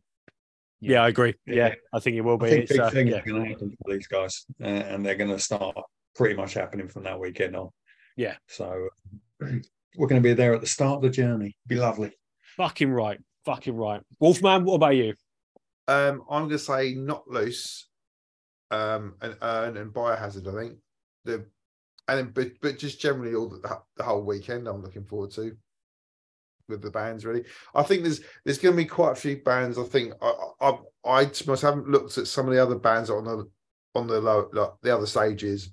Yeah, 0.92 1.04
I 1.04 1.10
agree. 1.10 1.34
Yeah. 1.46 1.56
Yeah, 1.56 1.76
I 1.94 2.00
think 2.00 2.18
it 2.18 2.22
will 2.22 2.38
be. 2.38 2.48
I 2.48 2.50
be. 2.50 2.56
think 2.56 2.70
big 2.70 2.80
uh, 2.80 2.90
things 2.90 3.10
yeah. 3.12 3.18
are 3.18 3.22
going 3.24 3.44
to 3.44 3.50
happen 3.50 3.78
for 3.84 3.94
these 3.94 4.08
guys, 4.08 4.46
uh, 4.62 4.66
and 4.66 5.06
they're 5.06 5.16
going 5.16 5.30
to 5.30 5.40
start 5.40 5.76
pretty 6.16 6.36
much 6.36 6.54
happening 6.54 6.88
from 6.88 7.04
that 7.04 7.20
weekend 7.20 7.56
on. 7.56 7.70
Yeah. 8.18 8.36
So 8.48 8.90
we're 9.40 10.08
going 10.08 10.22
to 10.22 10.28
be 10.28 10.34
there 10.34 10.54
at 10.54 10.62
the 10.62 10.68
start 10.68 10.98
of 10.98 11.02
the 11.02 11.10
journey. 11.10 11.56
Be 11.68 11.76
lovely. 11.76 12.12
Fucking 12.58 12.92
right, 12.92 13.20
fucking 13.46 13.76
right. 13.76 14.02
Wolfman, 14.20 14.66
what 14.66 14.76
about 14.76 14.96
you? 14.96 15.16
Um, 15.88 16.24
I'm 16.30 16.44
gonna 16.44 16.60
say 16.60 16.94
Knocked 16.94 17.30
Loose, 17.30 17.88
um, 18.72 19.16
and 19.22 19.36
Urne 19.42 19.78
and 19.78 19.94
Biohazard. 19.94 20.48
I 20.48 20.62
think 20.62 20.78
the 21.26 21.46
and 22.08 22.20
then 22.20 22.32
but 22.34 22.52
but 22.62 22.78
just 22.78 23.02
generally 23.02 23.36
all 23.36 23.50
the, 23.50 23.80
the 23.98 24.04
whole 24.04 24.24
weekend. 24.24 24.68
I'm 24.68 24.82
looking 24.82 25.06
forward 25.06 25.32
to 25.32 25.58
with 26.70 26.82
the 26.82 26.92
bands. 26.92 27.26
Really, 27.26 27.44
I 27.76 27.84
think 27.84 28.04
there's 28.04 28.22
there's 28.46 28.58
going 28.58 28.76
to 28.76 28.82
be 28.82 28.88
quite 28.88 29.12
a 29.12 29.16
few 29.16 29.38
bands. 29.38 29.78
I 29.78 29.84
think 29.84 30.14
I 30.22 30.34
I 30.62 30.78
I 31.06 31.26
be 31.26 31.62
haven't 31.62 31.90
looked 31.90 32.18
at 32.18 32.28
some 32.28 32.48
of 32.48 32.54
the 32.54 32.62
other 32.62 32.76
bands 32.76 33.10
on 33.10 33.26
the 33.26 33.50
on 33.96 34.08
the 34.08 34.20
low 34.20 34.50
like, 34.54 34.72
the 34.82 34.96
other 34.96 35.06
stages, 35.06 35.72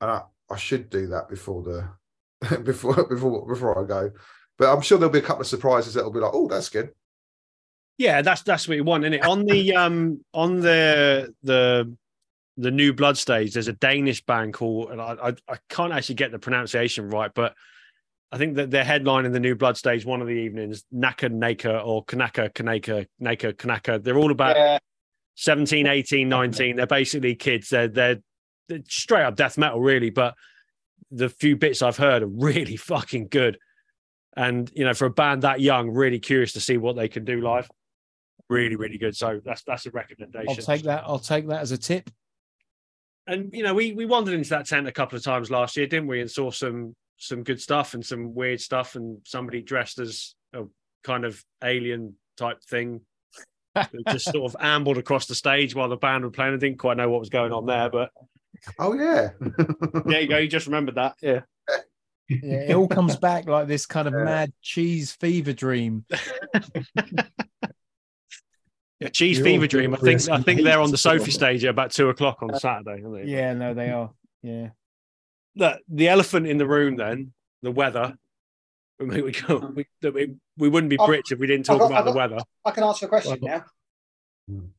and 0.00 0.10
I 0.10 0.22
I 0.50 0.56
should 0.56 0.90
do 0.90 1.08
that 1.08 1.28
before 1.28 1.62
the 1.62 2.58
before 2.64 3.06
before 3.08 3.46
before 3.46 3.82
I 3.82 3.86
go. 3.86 4.10
But 4.58 4.72
I'm 4.72 4.82
sure 4.82 4.98
there'll 4.98 5.12
be 5.12 5.18
a 5.18 5.22
couple 5.22 5.40
of 5.42 5.46
surprises 5.46 5.94
that'll 5.94 6.12
be 6.12 6.20
like, 6.20 6.34
oh, 6.34 6.46
that's 6.48 6.68
good. 6.68 6.90
Yeah, 7.98 8.22
that's 8.22 8.42
that's 8.42 8.68
what 8.68 8.76
you 8.76 8.84
want, 8.84 9.04
isn't 9.04 9.14
it? 9.14 9.24
On 9.24 9.44
the 9.44 9.74
um 9.76 10.24
on 10.32 10.60
the 10.60 11.34
the 11.42 11.94
the 12.58 12.70
new 12.70 12.92
blood 12.92 13.16
stage, 13.16 13.54
there's 13.54 13.68
a 13.68 13.72
Danish 13.72 14.24
band 14.24 14.54
called 14.54 14.90
and 14.90 15.00
I 15.00 15.16
I, 15.22 15.28
I 15.48 15.56
can't 15.68 15.92
actually 15.92 16.16
get 16.16 16.32
the 16.32 16.38
pronunciation 16.38 17.08
right, 17.08 17.30
but 17.34 17.54
I 18.32 18.38
think 18.38 18.56
that 18.56 18.70
they're 18.70 18.84
headlining 18.84 19.32
the 19.32 19.40
new 19.40 19.54
blood 19.54 19.76
stage 19.76 20.06
one 20.06 20.22
of 20.22 20.26
the 20.26 20.32
evenings, 20.32 20.84
Naka 20.90 21.28
Naka 21.28 21.80
or 21.80 22.02
Kanaka 22.04 22.48
Kanaka 22.48 23.06
Naka 23.20 23.52
Kanaka. 23.52 23.98
They're 23.98 24.18
all 24.18 24.32
about 24.32 24.56
Yeah. 24.56 24.78
17, 25.34 25.86
18, 25.86 26.28
19. 26.28 26.76
They're 26.76 26.86
basically 26.86 27.34
kids. 27.34 27.68
They're, 27.68 27.88
they're 27.88 28.16
they're 28.68 28.80
straight 28.88 29.24
up 29.24 29.36
death 29.36 29.58
metal, 29.58 29.80
really. 29.80 30.10
But 30.10 30.34
the 31.10 31.28
few 31.28 31.56
bits 31.56 31.82
I've 31.82 31.96
heard 31.98 32.22
are 32.22 32.26
really 32.50 32.76
fucking 32.76 33.28
good. 33.28 33.58
And 34.34 34.70
you 34.74 34.84
know, 34.84 34.94
for 34.94 35.04
a 35.04 35.10
band 35.10 35.42
that 35.42 35.60
young, 35.60 35.90
really 35.90 36.18
curious 36.18 36.54
to 36.54 36.60
see 36.60 36.78
what 36.78 36.96
they 36.96 37.08
can 37.08 37.24
do 37.24 37.42
live. 37.42 37.70
Really, 38.48 38.76
really 38.76 38.98
good. 38.98 39.14
So 39.14 39.40
that's 39.44 39.62
that's 39.62 39.84
a 39.84 39.90
recommendation. 39.90 40.48
I'll 40.48 40.56
take 40.56 40.84
that. 40.84 41.04
I'll 41.06 41.18
take 41.18 41.48
that 41.48 41.60
as 41.60 41.72
a 41.72 41.78
tip. 41.78 42.10
And 43.26 43.50
you 43.52 43.62
know, 43.62 43.74
we 43.74 43.92
we 43.92 44.06
wandered 44.06 44.34
into 44.34 44.50
that 44.50 44.66
tent 44.66 44.88
a 44.88 44.92
couple 44.92 45.16
of 45.16 45.22
times 45.24 45.50
last 45.50 45.76
year, 45.76 45.86
didn't 45.86 46.08
we? 46.08 46.22
And 46.22 46.30
saw 46.30 46.50
some 46.50 46.96
some 47.22 47.42
good 47.44 47.60
stuff 47.60 47.94
and 47.94 48.04
some 48.04 48.34
weird 48.34 48.60
stuff, 48.60 48.96
and 48.96 49.18
somebody 49.24 49.62
dressed 49.62 49.98
as 49.98 50.34
a 50.52 50.64
kind 51.04 51.24
of 51.24 51.42
alien 51.62 52.14
type 52.36 52.62
thing 52.64 53.00
just 54.10 54.30
sort 54.30 54.44
of 54.44 54.56
ambled 54.60 54.98
across 54.98 55.26
the 55.26 55.34
stage 55.34 55.74
while 55.74 55.88
the 55.88 55.96
band 55.96 56.24
were 56.24 56.30
playing. 56.30 56.52
I 56.54 56.56
didn't 56.58 56.78
quite 56.78 56.96
know 56.96 57.08
what 57.08 57.20
was 57.20 57.30
going 57.30 57.52
on 57.52 57.64
there, 57.66 57.88
but 57.90 58.10
Oh 58.78 58.92
yeah. 58.92 59.30
there 60.04 60.20
you 60.20 60.28
go. 60.28 60.36
You 60.38 60.48
just 60.48 60.66
remembered 60.66 60.96
that. 60.96 61.14
Yeah. 61.22 61.40
Yeah, 62.28 62.60
it 62.68 62.74
all 62.74 62.88
comes 62.88 63.16
back 63.16 63.46
like 63.46 63.66
this 63.68 63.86
kind 63.86 64.06
of 64.08 64.14
Yeah. 64.14 64.24
mad 64.24 64.52
cheese 64.62 65.12
fever 65.12 65.52
dream. 65.52 66.04
Yeah. 69.00 69.08
Cheese 69.08 69.38
You're 69.38 69.46
Fever 69.46 69.66
Dream. 69.66 69.94
I 69.94 69.96
think 69.96 70.28
I 70.28 70.40
think 70.42 70.62
they're 70.62 70.78
on 70.78 70.90
the 70.90 70.92
beats. 70.92 71.02
Sophie 71.02 71.32
stage 71.32 71.64
at 71.64 71.70
about 71.70 71.90
two 71.90 72.08
o'clock 72.08 72.40
on 72.42 72.56
Saturday. 72.58 73.02
aren't 73.02 73.24
they? 73.24 73.32
Yeah, 73.32 73.52
no, 73.54 73.74
they 73.74 73.90
are. 73.90 74.12
Yeah. 74.42 74.68
The, 75.56 75.78
the 75.88 76.08
elephant 76.08 76.46
in 76.46 76.58
the 76.58 76.66
room, 76.66 76.96
then, 76.96 77.32
the 77.62 77.70
weather. 77.70 78.14
I 79.00 79.04
mean, 79.04 79.24
we, 79.24 79.32
go, 79.32 79.72
we, 79.74 79.86
hmm. 80.02 80.14
we, 80.14 80.34
we 80.56 80.68
wouldn't 80.68 80.90
be 80.90 80.98
I've- 80.98 81.10
Brits 81.12 81.32
if 81.32 81.38
we 81.38 81.46
didn't 81.46 81.66
talk 81.66 81.80
got- 81.80 81.86
about 81.86 82.06
I've 82.06 82.12
the 82.12 82.18
weather. 82.18 82.38
I 82.64 82.70
can 82.70 82.84
answer 82.84 83.06
a 83.06 83.08
question 83.08 83.38
now. 83.42 83.64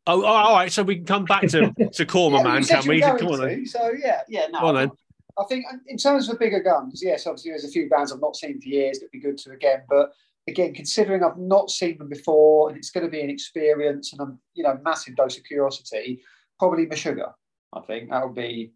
Oh, 0.06 0.22
oh, 0.22 0.26
all 0.26 0.56
right. 0.56 0.72
So 0.72 0.84
we 0.84 0.98
can 0.98 1.06
come 1.06 1.26
back 1.26 1.42
to 1.44 1.72
to 1.72 2.06
Korma, 2.06 2.38
Yeah, 2.38 2.44
man, 2.44 2.64
can 2.64 2.88
we? 2.88 3.00
Come 3.00 3.28
on, 3.30 3.40
then. 3.40 3.64
to, 3.64 3.66
So 3.66 3.92
yeah, 3.98 4.22
yeah. 4.28 4.48
No, 4.52 4.60
on, 4.60 4.76
then. 4.76 4.92
I 5.40 5.44
think 5.46 5.66
in 5.88 5.98
terms 5.98 6.30
of 6.30 6.38
bigger 6.38 6.62
guns, 6.62 7.02
yes, 7.04 7.26
obviously 7.26 7.52
there's 7.52 7.64
a 7.64 7.70
few 7.70 7.90
bands 7.90 8.12
I've 8.12 8.20
not 8.20 8.36
seen 8.36 8.62
for 8.62 8.68
years 8.68 9.00
that'd 9.00 9.12
be 9.12 9.20
good 9.20 9.38
to 9.40 9.52
again. 9.52 9.84
But 9.90 10.12
again, 10.48 10.74
considering 10.74 11.24
I've 11.24 11.38
not 11.38 11.72
seen 11.72 11.98
them 11.98 12.10
before 12.10 12.70
and 12.70 12.78
it's 12.78 12.92
going 12.92 13.06
to 13.06 13.10
be 13.10 13.22
an 13.22 13.30
experience 13.30 14.14
and 14.14 14.22
a 14.22 14.38
you 14.54 14.64
know 14.64 14.78
massive 14.84 15.16
dose 15.16 15.38
of 15.38 15.44
curiosity, 15.44 16.22
probably 16.60 16.86
Meshuggah. 16.86 17.32
I 17.74 17.80
think 17.82 18.10
that 18.10 18.24
would 18.24 18.36
be 18.36 18.74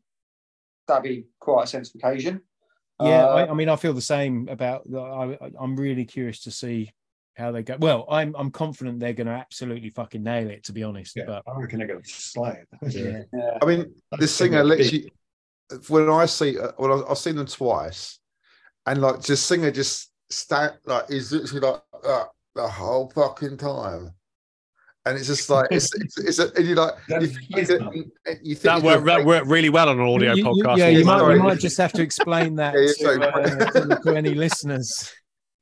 that'd 0.88 1.04
be 1.04 1.26
quite 1.40 1.64
a 1.64 1.68
sense 1.68 1.94
of 1.94 2.02
occasion. 2.02 2.42
Yeah, 3.00 3.26
Uh, 3.26 3.36
I, 3.36 3.52
I 3.52 3.54
mean, 3.54 3.70
I 3.70 3.76
feel 3.76 3.94
the 3.94 4.02
same 4.02 4.48
about. 4.50 4.84
I, 4.94 5.38
I'm 5.60 5.76
really 5.76 6.06
curious 6.06 6.42
to 6.44 6.52
see 6.52 6.92
how 7.36 7.52
they 7.52 7.62
go. 7.62 7.78
Well, 7.80 8.06
I'm 8.10 8.36
I'm 8.36 8.50
confident 8.50 9.00
they're 9.00 9.14
going 9.14 9.28
to 9.28 9.34
absolutely 9.34 9.92
fucking 9.92 10.24
nail 10.24 10.50
it. 10.50 10.64
To 10.66 10.74
be 10.74 10.84
honest, 10.84 11.16
Yeah, 11.16 11.26
but 11.28 11.44
I 11.48 11.60
reckon 11.60 11.80
they're 11.80 11.88
going 11.88 12.02
to 12.02 12.10
slay 12.10 12.64
it. 12.82 12.94
yeah, 12.96 13.22
yeah. 13.40 13.58
I 13.62 13.66
mean, 13.66 13.80
the 14.12 14.18
That's 14.18 14.32
singer 14.32 14.64
gonna 14.64 14.76
be 14.76 14.84
literally, 14.84 15.12
when 15.90 16.10
I 16.10 16.26
see, 16.26 16.58
uh, 16.58 16.72
well, 16.80 17.06
I've 17.08 17.18
seen 17.20 17.36
them 17.36 17.46
twice, 17.46 18.20
and 18.88 19.02
like, 19.02 19.22
just 19.22 19.46
singer 19.46 19.70
just 19.70 20.12
stand 20.30 20.74
like 20.86 21.08
he's 21.10 21.32
literally 21.32 21.68
like 21.68 21.82
that 22.04 22.28
the 22.56 22.68
whole 22.68 23.10
fucking 23.14 23.58
time, 23.58 24.12
and 25.08 25.18
it's 25.18 25.28
just 25.28 25.50
like 25.50 25.68
it's 25.72 25.94
it's, 25.96 26.18
it's 26.18 26.40
a, 26.40 26.52
and 26.56 26.66
you 26.68 26.76
like 26.76 26.94
you 27.10 27.28
think, 27.28 27.56
his 27.56 27.68
that- 27.70 28.40
you 28.44 28.56
think 28.56 28.62
That 28.62 28.82
worked, 28.84 29.06
that 29.06 29.26
worked 29.26 29.48
really 29.48 29.70
well 29.70 29.90
on 29.90 30.00
an 30.00 30.06
audio 30.08 30.34
You- 30.34 30.38
you- 30.56 30.64
podcast. 30.64 30.78
yeah, 30.78 30.88
you 30.90 31.06
might, 31.06 31.34
you 31.34 31.44
might 31.44 31.60
just 31.60 31.78
have 31.78 31.94
to 31.94 32.02
explain 32.02 32.56
that 32.62 32.74
Yeah, 32.76 33.14
to, 33.16 33.32
uh, 33.34 33.72
to, 33.96 34.02
to 34.04 34.16
any 34.16 34.34
listeners. 34.36 35.12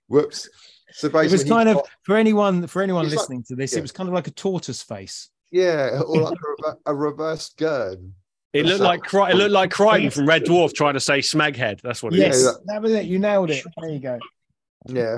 Whoops. 0.08 0.50
So 0.92 1.08
It 1.08 1.14
basically, 1.14 1.34
was 1.34 1.44
kind 1.50 1.70
of 1.70 1.76
got- 1.78 1.90
for 2.04 2.16
anyone 2.16 2.68
for 2.68 2.82
anyone 2.82 3.06
He's 3.06 3.14
like- 3.14 3.22
listening 3.22 3.44
to 3.50 3.56
this. 3.56 3.74
yeah. 3.74 3.80
It 3.80 3.82
was 3.82 3.92
kind 3.92 4.08
of 4.10 4.14
like 4.16 4.28
a 4.28 4.32
tortoise 4.32 4.82
face. 4.82 5.30
yeah, 5.52 6.02
or 6.06 6.22
like 6.22 6.34
a, 6.34 6.64
rever- 6.64 6.80
a 6.86 6.96
reverse 6.96 7.50
gurn. 7.58 8.14
It 8.54 8.66
looked 8.66 8.80
like 8.82 9.02
Cri- 9.02 9.32
it 9.32 9.36
looked 9.36 9.52
like 9.52 9.70
Kryten 9.70 10.14
from 10.14 10.26
Red 10.28 10.46
Dwarf 10.46 10.74
trying 10.74 10.94
to 10.94 11.00
say 11.02 11.20
Smeghead. 11.20 11.82
That's 11.82 12.02
what 12.02 12.14
it 12.14 12.20
is. 12.20 12.42
Yes, 12.42 12.44
Yeah, 12.46 12.52
that 12.68 12.82
was 12.82 12.92
it. 12.94 13.04
You 13.06 13.20
nailed 13.20 13.50
it. 13.50 13.62
There 13.82 13.90
you 13.90 14.00
go. 14.00 14.18
Yeah. 14.88 15.18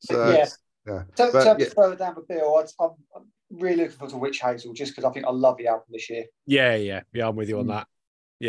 So 0.00 0.30
Yeah. 0.30 0.46
Yeah, 0.88 1.02
To, 1.26 1.30
But, 1.32 1.56
to 1.58 1.62
yeah. 1.64 1.68
further 1.74 1.96
down 1.96 2.14
the 2.14 2.22
bill, 2.34 2.56
I'd, 2.56 2.66
I'm, 2.80 2.90
I'm 3.14 3.24
really 3.50 3.76
looking 3.84 3.96
forward 3.98 4.10
to 4.12 4.16
Witch 4.18 4.40
Hazel 4.40 4.72
just 4.72 4.92
because 4.92 5.04
I 5.08 5.12
think 5.12 5.26
I 5.26 5.30
love 5.30 5.56
the 5.58 5.66
album 5.68 5.84
this 5.90 6.08
year. 6.10 6.24
Yeah, 6.46 6.74
yeah, 6.76 7.02
yeah. 7.12 7.28
I'm 7.28 7.36
with 7.36 7.48
you 7.48 7.58
on 7.58 7.66
Mm. 7.66 7.68
that. 7.68 7.86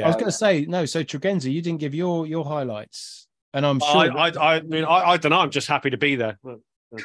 I 0.04 0.08
was 0.08 0.16
going 0.16 0.26
to 0.28 0.32
say 0.32 0.66
no. 0.66 0.86
So 0.86 1.04
Tregenza, 1.04 1.52
you 1.52 1.62
didn't 1.62 1.80
give 1.80 1.96
your 1.96 2.28
your 2.28 2.46
highlights. 2.46 3.28
and 3.54 3.66
I'm 3.66 3.82
I, 3.84 3.92
sure 4.08 4.18
I, 4.18 4.56
I 4.56 4.62
mean, 4.62 4.86
I, 4.86 5.12
I 5.12 5.18
don't 5.18 5.32
know. 5.32 5.40
I'm 5.40 5.50
just 5.50 5.68
happy 5.68 5.90
to 5.90 5.98
be 5.98 6.16
there. 6.16 6.38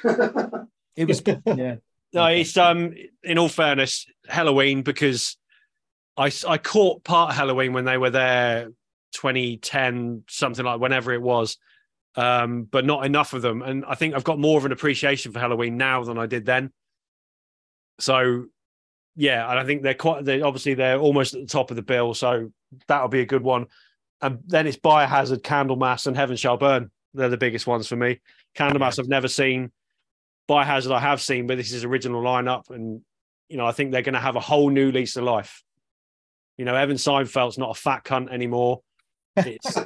it 0.97 1.09
was. 1.09 1.23
Yeah, 1.47 1.77
No, 2.13 2.27
it's 2.27 2.57
um. 2.57 2.93
In 3.23 3.39
all 3.39 3.49
fairness, 3.49 4.07
Helloween 4.31 4.85
because 4.85 5.37
I 6.17 6.31
I 6.47 6.59
caught 6.59 7.05
part 7.05 7.31
of 7.31 7.37
Helloween 7.37 7.73
when 7.73 7.85
they 7.87 7.97
were 7.99 8.11
there, 8.11 8.69
2010 9.15 10.25
something 10.29 10.65
like 10.65 10.81
whenever 10.81 11.13
it 11.13 11.23
was, 11.23 11.57
um, 12.17 12.65
but 12.65 12.85
not 12.85 13.05
enough 13.05 13.33
of 13.33 13.43
them. 13.43 13.63
And 13.63 13.85
I 13.87 13.95
think 13.95 14.15
I've 14.15 14.25
got 14.25 14.39
more 14.39 14.59
of 14.59 14.65
an 14.65 14.73
appreciation 14.73 15.33
for 15.33 15.41
Helloween 15.41 15.73
now 15.73 16.05
than 16.05 16.19
I 16.19 16.27
did 16.27 16.45
then. 16.45 16.73
So, 17.99 18.47
yeah, 19.17 19.49
and 19.49 19.59
I 19.59 19.65
think 19.65 19.83
they're 19.83 19.95
quite. 19.95 20.25
They 20.25 20.41
obviously 20.41 20.75
they're 20.75 20.99
almost 20.99 21.35
at 21.35 21.41
the 21.41 21.47
top 21.47 21.71
of 21.71 21.77
the 21.77 21.83
bill, 21.83 22.15
so 22.15 22.53
that'll 22.89 23.09
be 23.09 23.21
a 23.21 23.27
good 23.27 23.43
one. 23.43 23.67
And 24.21 24.41
then 24.47 24.67
it's 24.67 24.77
Biohazard, 24.77 25.43
Candlemass, 25.43 26.07
and 26.07 26.17
Heaven 26.17 26.37
Shall 26.37 26.57
Burn. 26.57 26.91
They're 27.13 27.29
the 27.29 27.37
biggest 27.37 27.67
ones 27.67 27.87
for 27.87 27.97
me. 27.97 28.21
Candlemass 28.57 28.99
I've 28.99 29.09
never 29.09 29.29
seen. 29.29 29.71
Biohazard 30.49 30.93
I 30.93 31.01
have 31.01 31.21
seen, 31.21 31.47
but 31.47 31.57
this 31.57 31.73
is 31.73 31.85
original 31.85 32.23
lineup, 32.23 32.71
and 32.71 33.03
you 33.49 33.57
know 33.57 33.67
I 33.67 33.73
think 33.73 33.93
they're 33.93 34.03
going 34.03 34.15
to 34.15 34.21
have 34.21 34.37
a 34.37 34.41
whole 34.41 34.71
new 34.71 34.91
lease 34.91 35.17
of 35.17 35.25
life. 35.25 35.63
You 36.57 36.65
know, 36.65 36.75
Evan 36.75 36.97
Seinfeld's 36.97 37.59
not 37.59 37.71
a 37.71 37.81
fat 37.81 38.05
cunt 38.05 38.31
anymore. 38.33 38.81
It's, 39.37 39.77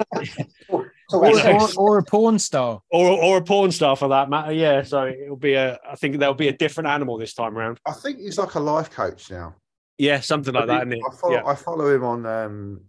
or, 1.12 1.26
or, 1.26 1.68
or 1.76 1.98
a 1.98 2.02
porn 2.04 2.38
star. 2.38 2.80
or 2.90 3.10
or 3.10 3.38
a 3.38 3.42
porn 3.42 3.72
star 3.72 3.96
for 3.96 4.08
that 4.08 4.28
matter. 4.30 4.52
Yeah, 4.52 4.82
so 4.82 5.06
it'll 5.06 5.36
be 5.36 5.54
a. 5.54 5.78
I 5.88 5.94
think 5.96 6.18
there'll 6.18 6.34
be 6.34 6.48
a 6.48 6.56
different 6.56 6.88
animal 6.88 7.16
this 7.18 7.34
time 7.34 7.56
around. 7.56 7.78
I 7.86 7.92
think 7.92 8.18
he's 8.18 8.38
like 8.38 8.54
a 8.54 8.60
life 8.60 8.90
coach 8.90 9.30
now. 9.30 9.54
Yeah, 9.96 10.20
something 10.20 10.54
like 10.54 10.66
that. 10.66 10.86
Isn't 10.86 10.92
it? 10.92 11.00
I 11.10 11.14
follow, 11.16 11.34
Yeah. 11.34 11.42
I 11.46 11.54
follow 11.54 11.94
him 11.94 12.04
on 12.04 12.26
um, 12.26 12.80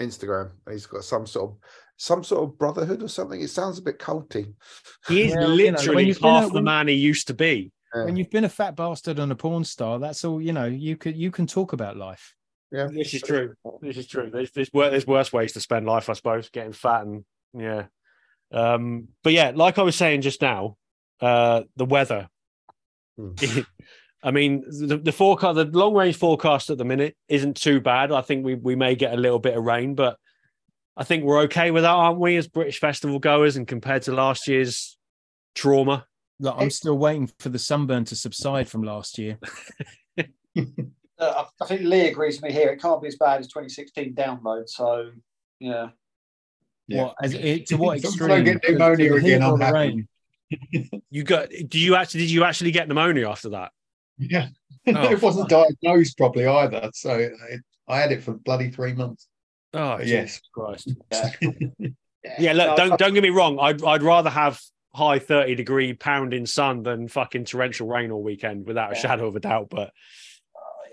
Instagram. 0.00 0.50
He's 0.70 0.86
got 0.86 1.04
some 1.04 1.26
sort 1.26 1.50
of 1.52 1.56
some 1.98 2.22
sort 2.24 2.44
of 2.44 2.58
brotherhood 2.58 3.02
or 3.02 3.08
something. 3.08 3.40
It 3.40 3.48
sounds 3.50 3.78
a 3.78 3.82
bit 3.82 3.98
culty. 3.98 4.52
He 5.08 5.22
is 5.22 5.34
Well, 5.36 5.42
you 5.42 5.46
know, 5.46 5.48
when 5.48 5.74
literally 5.74 6.06
you've 6.06 6.20
been 6.20 6.30
half 6.30 6.50
a- 6.50 6.54
the 6.54 6.62
man 6.62 6.88
he 6.88 6.94
used 6.94 7.26
to 7.28 7.34
be. 7.34 7.72
When 7.94 8.16
you've 8.16 8.28
been 8.28 8.44
a 8.44 8.48
fat 8.50 8.76
bastard 8.76 9.18
and 9.18 9.32
a 9.32 9.34
porn 9.34 9.64
star, 9.64 9.98
that's 9.98 10.22
all 10.22 10.42
you 10.42 10.52
know. 10.52 10.66
You 10.66 10.96
could 10.98 11.16
you 11.16 11.30
can 11.30 11.46
talk 11.46 11.72
about 11.72 11.96
life. 11.96 12.34
yeah, 12.70 12.88
This 12.92 13.14
is 13.14 13.22
true. 13.22 13.54
This 13.80 13.96
is 13.96 14.06
true. 14.06 14.28
There's 14.30 14.50
there's, 14.50 14.68
there's 14.70 15.06
worse 15.06 15.32
ways 15.32 15.52
to 15.54 15.60
spend 15.60 15.86
life, 15.86 16.10
I 16.10 16.12
suppose. 16.12 16.50
Getting 16.50 16.74
fat 16.74 17.02
and 17.06 17.24
yeah. 17.56 17.86
Um, 18.52 19.08
but 19.24 19.32
yeah, 19.32 19.52
like 19.54 19.78
I 19.78 19.82
was 19.82 19.96
saying 19.96 20.20
just 20.20 20.40
now, 20.42 20.76
uh, 21.20 21.62
the 21.76 21.84
weather. 21.84 22.28
Hmm. 23.18 23.32
I 24.22 24.30
mean, 24.30 24.62
the, 24.66 24.96
the 24.98 25.12
forecast, 25.12 25.54
the 25.56 25.64
long 25.66 25.94
range 25.94 26.16
forecast 26.16 26.70
at 26.70 26.78
the 26.78 26.84
minute 26.84 27.16
isn't 27.28 27.56
too 27.56 27.80
bad. 27.80 28.10
I 28.10 28.22
think 28.22 28.44
we 28.44 28.54
we 28.54 28.74
may 28.74 28.96
get 28.96 29.12
a 29.12 29.16
little 29.16 29.38
bit 29.38 29.56
of 29.56 29.62
rain, 29.64 29.94
but 29.94 30.16
I 30.96 31.04
think 31.04 31.24
we're 31.24 31.42
okay 31.42 31.70
with 31.70 31.82
that, 31.84 31.90
aren't 31.90 32.18
we, 32.18 32.36
as 32.36 32.48
British 32.48 32.80
festival 32.80 33.18
goers? 33.18 33.56
And 33.56 33.68
compared 33.68 34.02
to 34.02 34.12
last 34.12 34.48
year's 34.48 34.96
trauma, 35.54 36.06
Like, 36.40 36.54
I'm 36.58 36.70
still 36.70 36.98
waiting 36.98 37.30
for 37.38 37.50
the 37.50 37.58
sunburn 37.58 38.04
to 38.06 38.16
subside 38.16 38.68
from 38.68 38.82
last 38.82 39.18
year. 39.18 39.38
uh, 40.18 40.22
I- 41.18 41.44
I 41.60 41.66
think 41.66 41.82
Lee 41.82 42.08
agrees 42.08 42.40
with 42.40 42.50
me 42.50 42.52
here. 42.52 42.70
It 42.70 42.80
can't 42.80 43.00
be 43.02 43.08
as 43.08 43.16
bad 43.16 43.40
as 43.40 43.46
2016 43.48 44.14
download. 44.14 44.68
So, 44.68 45.10
yeah. 45.60 45.88
Yeah. 46.88 47.02
What 47.04 47.14
as 47.22 47.34
it, 47.34 47.66
to 47.68 47.76
what 47.76 47.96
As 47.96 48.04
long 48.04 48.14
as 48.14 48.20
I 48.20 48.24
extreme? 48.40 48.44
get 48.44 48.62
To- 48.62 48.66
to 48.68 48.72
pneumonia 48.72 49.14
again, 49.14 49.42
or 49.42 49.52
I'm 49.52 49.58
the 49.58 49.64
happy. 49.64 49.76
rain? 49.78 51.00
you 51.10 51.24
got? 51.24 51.48
Do 51.68 51.78
you 51.78 51.96
actually? 51.96 52.20
Did 52.20 52.30
you 52.30 52.44
actually 52.44 52.70
get 52.70 52.86
pneumonia 52.88 53.28
after 53.28 53.48
that? 53.50 53.72
Yeah, 54.18 54.48
Oh, 54.86 55.10
it 55.10 55.20
wasn't 55.20 55.48
diagnosed 55.48 56.16
properly 56.16 56.46
either. 56.46 56.90
So 56.94 57.10
it, 57.18 57.32
I 57.88 57.98
had 58.00 58.12
it 58.12 58.22
for 58.22 58.32
bloody 58.34 58.70
three 58.70 58.92
months. 58.94 59.26
Oh 59.74 59.96
But 59.98 60.06
yes, 60.06 60.40
yes. 60.40 60.40
Christ. 60.54 60.90
Yeah. 62.24 62.32
Yeah, 62.40 62.52
look, 62.54 62.76
don't 62.76 62.98
don't 62.98 63.14
get 63.14 63.22
me 63.22 63.30
wrong. 63.30 63.58
I'd 63.60 63.84
I'd 63.84 64.02
rather 64.02 64.30
have 64.30 64.60
high 64.94 65.18
thirty 65.20 65.54
degree 65.54 65.92
pounding 65.94 66.44
sun 66.46 66.82
than 66.82 67.06
fucking 67.06 67.44
torrential 67.44 67.86
rain 67.86 68.10
all 68.10 68.20
weekend, 68.22 68.66
without 68.66 68.90
a 68.92 68.94
Yeah. 68.96 69.00
shadow 69.00 69.26
of 69.28 69.36
a 69.36 69.40
doubt. 69.40 69.68
But 69.70 69.92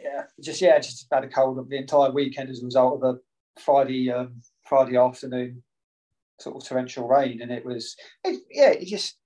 yeah, 0.03 0.23
just 0.41 0.61
yeah, 0.61 0.77
just 0.77 1.07
had 1.11 1.23
a 1.23 1.27
cold 1.29 1.57
of 1.57 1.69
the 1.69 1.77
entire 1.77 2.11
weekend 2.11 2.49
as 2.51 2.61
a 2.61 2.65
result 2.65 2.95
of 2.95 3.01
the 3.01 3.61
Friday 3.61 4.11
um, 4.11 4.41
Friday 4.63 4.95
afternoon 4.95 5.63
sort 6.39 6.55
of 6.55 6.67
torrential 6.67 7.07
rain, 7.07 7.41
and 7.41 7.51
it 7.51 7.65
was 7.65 7.95
it, 8.23 8.41
yeah, 8.49 8.71
you 8.71 8.86
just 8.86 9.17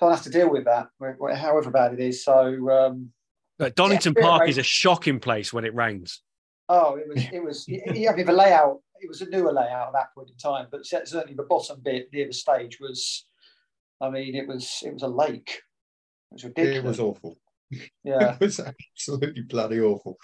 don't 0.00 0.10
have 0.10 0.22
to 0.22 0.30
deal 0.30 0.50
with 0.50 0.64
that, 0.64 0.88
wh- 1.00 1.16
wh- 1.20 1.36
however 1.36 1.70
bad 1.70 1.92
it 1.94 2.00
is. 2.00 2.24
So 2.24 2.70
um, 2.70 3.12
look, 3.58 3.74
Donington 3.74 4.14
Yeah, 4.16 4.22
Park 4.22 4.48
is 4.48 4.58
a 4.58 4.62
shocking 4.62 5.18
place 5.20 5.52
when 5.52 5.64
it 5.64 5.74
rains. 5.74 6.22
oh, 6.68 6.96
it 6.96 7.08
was 7.08 7.24
it 7.32 7.42
was 7.44 7.64
yeah, 7.68 8.10
I 8.12 8.16
mean 8.16 8.26
the 8.26 8.32
layout. 8.32 8.78
It 9.00 9.08
was 9.08 9.20
a 9.20 9.28
newer 9.28 9.52
layout 9.52 9.88
at 9.88 9.92
that 9.92 10.14
point 10.14 10.30
in 10.30 10.36
time, 10.36 10.68
but 10.70 10.86
certainly 10.86 11.34
the 11.34 11.42
bottom 11.42 11.80
bit 11.82 12.08
near 12.12 12.26
the 12.26 12.32
stage 12.32 12.78
was. 12.80 13.26
I 14.00 14.10
mean, 14.10 14.34
it 14.34 14.46
was 14.46 14.82
it 14.84 14.92
was 14.92 15.02
a 15.02 15.08
lake. 15.08 15.62
It 16.30 16.34
was 16.34 16.44
ridiculous. 16.44 16.76
It 16.76 16.84
was 16.84 17.00
awful. 17.00 17.36
yeah. 18.04 18.34
It 18.34 18.40
was 18.40 18.60
absolutely 18.60 19.42
bloody 19.42 19.80
awful. 19.80 20.18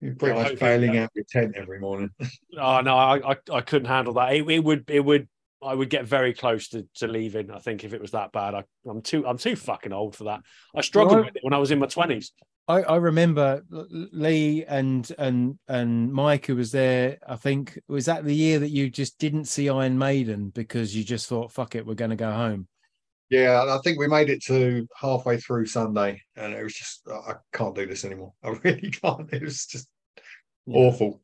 You're 0.00 0.14
pretty 0.14 0.38
Yeah, 0.38 0.42
much 0.44 0.58
bailing 0.58 0.92
that- 0.92 1.02
out 1.04 1.10
your 1.14 1.24
tent 1.28 1.54
every 1.56 1.80
morning. 1.80 2.10
Oh 2.60 2.80
no, 2.80 2.96
I 2.96 3.32
I, 3.32 3.36
I 3.52 3.60
couldn't 3.60 3.88
handle 3.88 4.14
that. 4.14 4.34
It, 4.34 4.48
it 4.50 4.64
would 4.64 4.84
it 4.90 5.04
would 5.04 5.28
I 5.62 5.74
would 5.74 5.90
get 5.90 6.04
very 6.06 6.32
close 6.34 6.68
to, 6.68 6.86
to 6.96 7.08
leaving. 7.08 7.50
I 7.50 7.58
think 7.58 7.82
if 7.84 7.92
it 7.92 8.00
was 8.00 8.12
that 8.12 8.30
bad, 8.32 8.54
I, 8.54 8.64
I'm 8.88 9.02
too 9.02 9.26
I'm 9.26 9.38
too 9.38 9.54
fucking 9.56 9.92
old 9.92 10.16
for 10.16 10.24
that. 10.24 10.40
I 10.74 10.80
struggled 10.80 11.16
Well, 11.16 11.24
with 11.26 11.36
it 11.36 11.42
when 11.44 11.52
I 11.52 11.58
was 11.58 11.70
in 11.70 11.78
my 11.78 11.86
twenties. 11.86 12.32
I, 12.68 12.82
I 12.82 12.96
remember 12.96 13.62
Lee 13.70 14.64
and 14.66 15.10
and 15.18 15.58
and 15.68 16.12
Mike 16.12 16.46
who 16.46 16.56
was 16.56 16.70
there. 16.72 17.18
I 17.26 17.36
think 17.36 17.78
was 17.88 18.06
that 18.06 18.24
the 18.24 18.34
year 18.34 18.58
that 18.58 18.70
you 18.70 18.90
just 18.90 19.18
didn't 19.18 19.46
see 19.46 19.68
Iron 19.68 19.98
Maiden 19.98 20.50
because 20.50 20.94
you 20.96 21.02
just 21.04 21.28
thought, 21.28 21.52
"Fuck 21.52 21.74
it, 21.76 21.86
we're 21.86 21.94
going 21.94 22.10
to 22.10 22.16
go 22.16 22.30
home." 22.32 22.68
Yeah, 23.30 23.62
I 23.68 23.78
think 23.84 23.98
we 23.98 24.08
made 24.08 24.30
it 24.30 24.42
to 24.44 24.86
halfway 24.96 25.36
through 25.38 25.66
Sunday, 25.66 26.22
and 26.36 26.54
it 26.54 26.62
was 26.62 26.74
just 26.74 27.02
I 27.08 27.34
can't 27.52 27.74
do 27.74 27.86
this 27.86 28.04
anymore. 28.04 28.32
I 28.42 28.50
really 28.64 28.90
can't. 28.90 29.32
It 29.32 29.42
was 29.42 29.66
just 29.66 29.88
awful. 30.66 31.20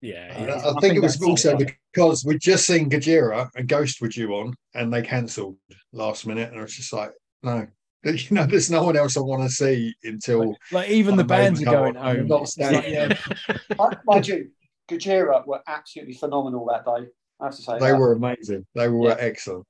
Yeah, 0.00 0.32
And 0.36 0.46
yeah. 0.46 0.54
I, 0.54 0.70
I 0.70 0.80
think 0.80 0.94
it 0.94 1.02
was 1.02 1.20
also 1.20 1.56
it. 1.58 1.72
because 1.92 2.24
we'd 2.24 2.40
just 2.40 2.66
seen 2.66 2.88
Gojira 2.88 3.48
and 3.56 3.66
Ghost 3.66 4.00
were 4.00 4.06
due 4.08 4.32
on, 4.34 4.54
and 4.74 4.92
they 4.94 5.02
cancelled 5.02 5.56
last 5.92 6.24
minute, 6.24 6.50
and 6.50 6.58
I 6.60 6.62
was 6.62 6.76
just 6.76 6.92
like, 6.92 7.10
no, 7.42 7.66
you 8.04 8.18
know, 8.30 8.46
there's 8.46 8.70
no 8.70 8.84
one 8.84 8.96
else 8.96 9.16
I 9.16 9.20
want 9.20 9.42
to 9.42 9.48
see 9.48 9.92
until 10.04 10.54
Like 10.70 10.88
even 10.88 11.16
the 11.16 11.24
bands 11.24 11.60
are 11.62 11.64
going 11.64 11.96
on. 11.96 12.06
I'm 12.06 12.16
home. 12.18 12.26
not 12.28 12.42
It's 12.42 12.54
just 12.54 12.72
like, 12.72 12.84
standing. 12.84 13.16
yeah, 13.48 13.56
Mi- 13.76 13.96
Mind 14.06 14.28
you, 14.28 14.50
Gojira 14.88 15.44
were 15.44 15.62
absolutely 15.66 16.14
phenomenal 16.14 16.64
that 16.66 16.84
day. 16.84 17.08
I 17.40 17.46
have 17.46 17.56
to 17.56 17.62
say 17.62 17.72
they 17.80 17.90
that. 17.90 17.98
were 17.98 18.12
amazing. 18.12 18.66
They 18.76 18.86
were 18.88 19.08
Yeah. 19.08 19.16
excellent. 19.18 19.66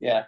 Yeah. 0.00 0.24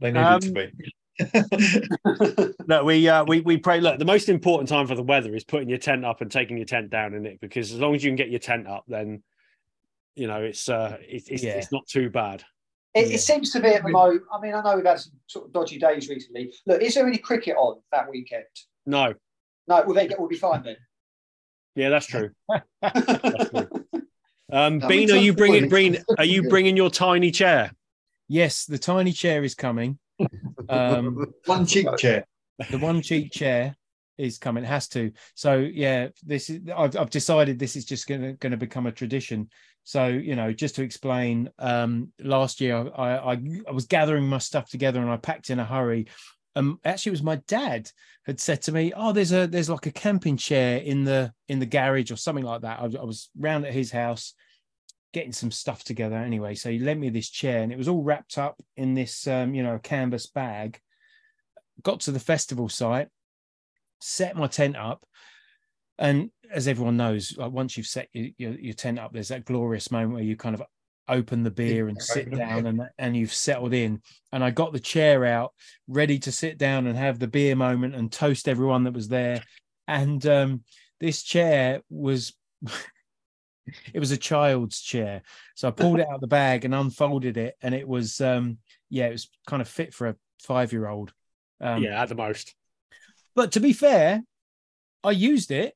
They 0.00 0.12
needed 0.12 0.26
Um, 0.26 0.40
to 0.40 0.52
be. 0.52 0.72
Look, 2.66 2.84
we 2.84 3.08
uh, 3.08 3.24
we 3.24 3.40
we 3.40 3.56
pray. 3.56 3.80
Look, 3.80 3.98
the 3.98 4.04
most 4.04 4.28
important 4.28 4.68
time 4.68 4.86
for 4.86 4.94
the 4.94 5.02
weather 5.02 5.34
is 5.34 5.44
putting 5.44 5.68
your 5.68 5.78
tent 5.78 6.04
up 6.04 6.20
and 6.20 6.30
taking 6.30 6.56
your 6.58 6.66
tent 6.66 6.90
down 6.90 7.14
in 7.14 7.24
it, 7.24 7.40
because 7.40 7.72
as 7.72 7.78
long 7.80 7.94
as 7.94 8.04
you 8.04 8.10
can 8.10 8.16
get 8.16 8.28
your 8.30 8.38
tent 8.38 8.66
up, 8.66 8.84
then 8.86 9.22
you 10.14 10.26
know 10.26 10.42
it's 10.42 10.68
uh 10.68 10.98
it's 11.00 11.28
it's, 11.28 11.42
Yeah. 11.42 11.52
it's 11.52 11.72
not 11.72 11.86
too 11.86 12.10
bad. 12.10 12.44
It, 12.94 13.08
Yeah. 13.08 13.14
it 13.14 13.18
seems 13.20 13.50
to 13.52 13.60
be 13.60 13.68
at 13.68 13.82
the 13.82 13.88
moment. 13.90 14.22
I 14.32 14.40
mean, 14.40 14.54
I 14.54 14.62
know 14.62 14.76
we've 14.76 14.84
had 14.84 15.00
some 15.00 15.12
sort 15.26 15.46
of 15.46 15.52
dodgy 15.52 15.78
days 15.78 16.08
recently. 16.10 16.52
Look, 16.66 16.82
is 16.82 16.94
there 16.94 17.06
any 17.06 17.18
cricket 17.18 17.56
on 17.56 17.80
that 17.92 18.10
weekend? 18.10 18.44
No, 18.84 19.14
No, 19.68 19.82
well, 19.86 19.94
they 19.94 20.08
will 20.18 20.28
be 20.28 20.36
fine 20.36 20.62
then. 20.62 20.76
yeah, 21.74 21.88
that's 21.88 22.06
true. 22.06 22.30
That's 22.82 23.50
true. 23.50 23.68
Um, 24.52 24.78
That 24.78 24.88
Bean, 24.88 25.10
are 25.10 25.16
you 25.16 25.32
bringing 25.32 25.68
Bean? 25.68 25.98
Are 26.18 26.24
you 26.24 26.48
bringing 26.48 26.76
your 26.76 26.88
tiny 26.90 27.30
chair? 27.32 27.72
Yes, 28.28 28.64
the 28.64 28.78
tiny 28.78 29.12
chair 29.12 29.44
is 29.44 29.54
coming. 29.54 29.98
Um, 30.68 31.26
One 31.46 31.66
cheap 31.66 31.88
chair. 31.98 32.26
the 32.70 32.78
one 32.78 33.02
cheap 33.02 33.32
chair 33.32 33.76
is 34.18 34.38
coming. 34.38 34.64
It 34.64 34.68
has 34.68 34.88
to. 34.88 35.12
So 35.34 35.58
yeah 35.58 36.08
this 36.24 36.48
is 36.48 36.60
i've, 36.74 36.96
I've 36.96 37.10
decided 37.10 37.58
this 37.58 37.76
is 37.76 37.84
just 37.84 38.06
gonna 38.06 38.32
gonna 38.34 38.56
become 38.56 38.86
a 38.86 38.92
tradition. 38.92 39.50
So 39.84 40.06
you 40.08 40.34
know 40.36 40.52
just 40.52 40.76
to 40.76 40.82
explain 40.82 41.50
um 41.58 42.12
last 42.18 42.60
year 42.60 42.90
i 42.96 43.16
i, 43.16 43.32
I 43.68 43.72
was 43.72 43.86
gathering 43.86 44.26
my 44.26 44.38
stuff 44.38 44.68
together 44.70 45.00
and 45.00 45.10
i 45.10 45.16
packed 45.18 45.50
in 45.50 45.60
a 45.60 45.64
hurry. 45.64 46.06
Um 46.54 46.80
actually 46.82 47.10
it 47.10 47.18
was 47.18 47.22
my 47.22 47.36
dad 47.46 47.90
had 48.24 48.40
said 48.40 48.62
to 48.62 48.72
me 48.72 48.92
oh 48.96 49.12
there's 49.12 49.32
a 49.32 49.46
there's 49.46 49.68
like 49.68 49.84
a 49.86 49.92
camping 49.92 50.38
chair 50.38 50.78
in 50.78 51.04
the 51.04 51.30
in 51.48 51.58
the 51.58 51.66
garage 51.66 52.10
or 52.10 52.16
something 52.16 52.44
like 52.44 52.62
that. 52.62 52.80
I, 52.80 52.84
I 52.84 53.04
was 53.04 53.28
round 53.38 53.66
at 53.66 53.74
his 53.74 53.90
house 53.90 54.32
getting 55.16 55.32
some 55.32 55.50
stuff 55.50 55.82
together 55.82 56.16
anyway 56.16 56.54
so 56.54 56.70
he 56.70 56.78
lent 56.78 57.00
me 57.00 57.08
this 57.08 57.30
chair 57.30 57.62
and 57.62 57.72
it 57.72 57.78
was 57.78 57.88
all 57.88 58.02
wrapped 58.02 58.36
up 58.36 58.60
in 58.76 58.92
this 58.92 59.26
um 59.26 59.54
you 59.54 59.62
know 59.62 59.78
canvas 59.82 60.26
bag 60.26 60.78
got 61.82 62.00
to 62.00 62.12
the 62.12 62.20
festival 62.20 62.68
site, 62.68 63.08
set 64.00 64.36
my 64.36 64.46
tent 64.46 64.76
up, 64.76 65.04
and 65.98 66.30
as 66.50 66.68
everyone 66.68 66.96
knows, 66.96 67.36
like 67.36 67.52
once 67.52 67.76
you've 67.76 67.86
set 67.86 68.08
your, 68.12 68.28
your, 68.38 68.52
your 68.52 68.74
tent 68.74 68.98
up, 68.98 69.12
there's 69.12 69.28
that 69.28 69.44
glorious 69.44 69.90
moment 69.90 70.14
where 70.14 70.22
you 70.22 70.36
kind 70.36 70.54
of 70.54 70.62
open 71.08 71.42
the 71.42 71.50
beer 71.50 71.86
and 71.88 72.02
sit 72.02 72.30
down 72.30 72.66
and 72.66 72.82
and 72.98 73.16
you've 73.16 73.32
settled 73.32 73.72
in. 73.72 74.02
And 74.32 74.44
I 74.44 74.50
got 74.50 74.72
the 74.72 74.80
chair 74.80 75.24
out, 75.24 75.52
ready 75.88 76.18
to 76.20 76.32
sit 76.32 76.58
down 76.58 76.86
and 76.86 76.96
have 76.96 77.18
the 77.18 77.28
beer 77.28 77.56
moment 77.56 77.94
and 77.94 78.12
toast 78.12 78.48
everyone 78.48 78.84
that 78.84 78.94
was 78.94 79.08
there. 79.08 79.42
And 79.88 80.24
um, 80.26 80.64
this 81.00 81.22
chair 81.22 81.80
was 81.88 82.34
it 83.92 84.00
was 84.00 84.10
a 84.10 84.16
child's 84.16 84.80
chair. 84.80 85.22
So 85.54 85.68
I 85.68 85.70
pulled 85.70 86.00
it 86.00 86.08
out 86.08 86.16
of 86.16 86.20
the 86.20 86.26
bag 86.26 86.64
and 86.64 86.74
unfolded 86.74 87.36
it, 87.36 87.54
and 87.62 87.74
it 87.74 87.86
was 87.86 88.20
um 88.20 88.58
yeah, 88.90 89.06
it 89.06 89.12
was 89.12 89.28
kind 89.46 89.62
of 89.62 89.68
fit 89.68 89.94
for 89.94 90.08
a 90.08 90.16
five 90.42 90.72
year 90.72 90.88
old. 90.88 91.12
Um, 91.60 91.82
yeah, 91.82 92.00
at 92.00 92.08
the 92.08 92.14
most. 92.14 92.54
But 93.34 93.52
to 93.52 93.60
be 93.60 93.72
fair, 93.72 94.22
I 95.02 95.10
used 95.10 95.50
it 95.50 95.74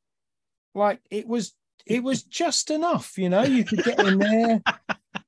like 0.75 1.01
it 1.11 1.27
was 1.27 1.55
it 1.87 2.03
was 2.03 2.23
just 2.23 2.71
enough, 2.71 3.19
you 3.19 3.29
know. 3.29 3.43
You 3.43 3.65
could 3.65 3.83
get 3.83 3.99
in 3.99 4.19
there, 4.19 4.63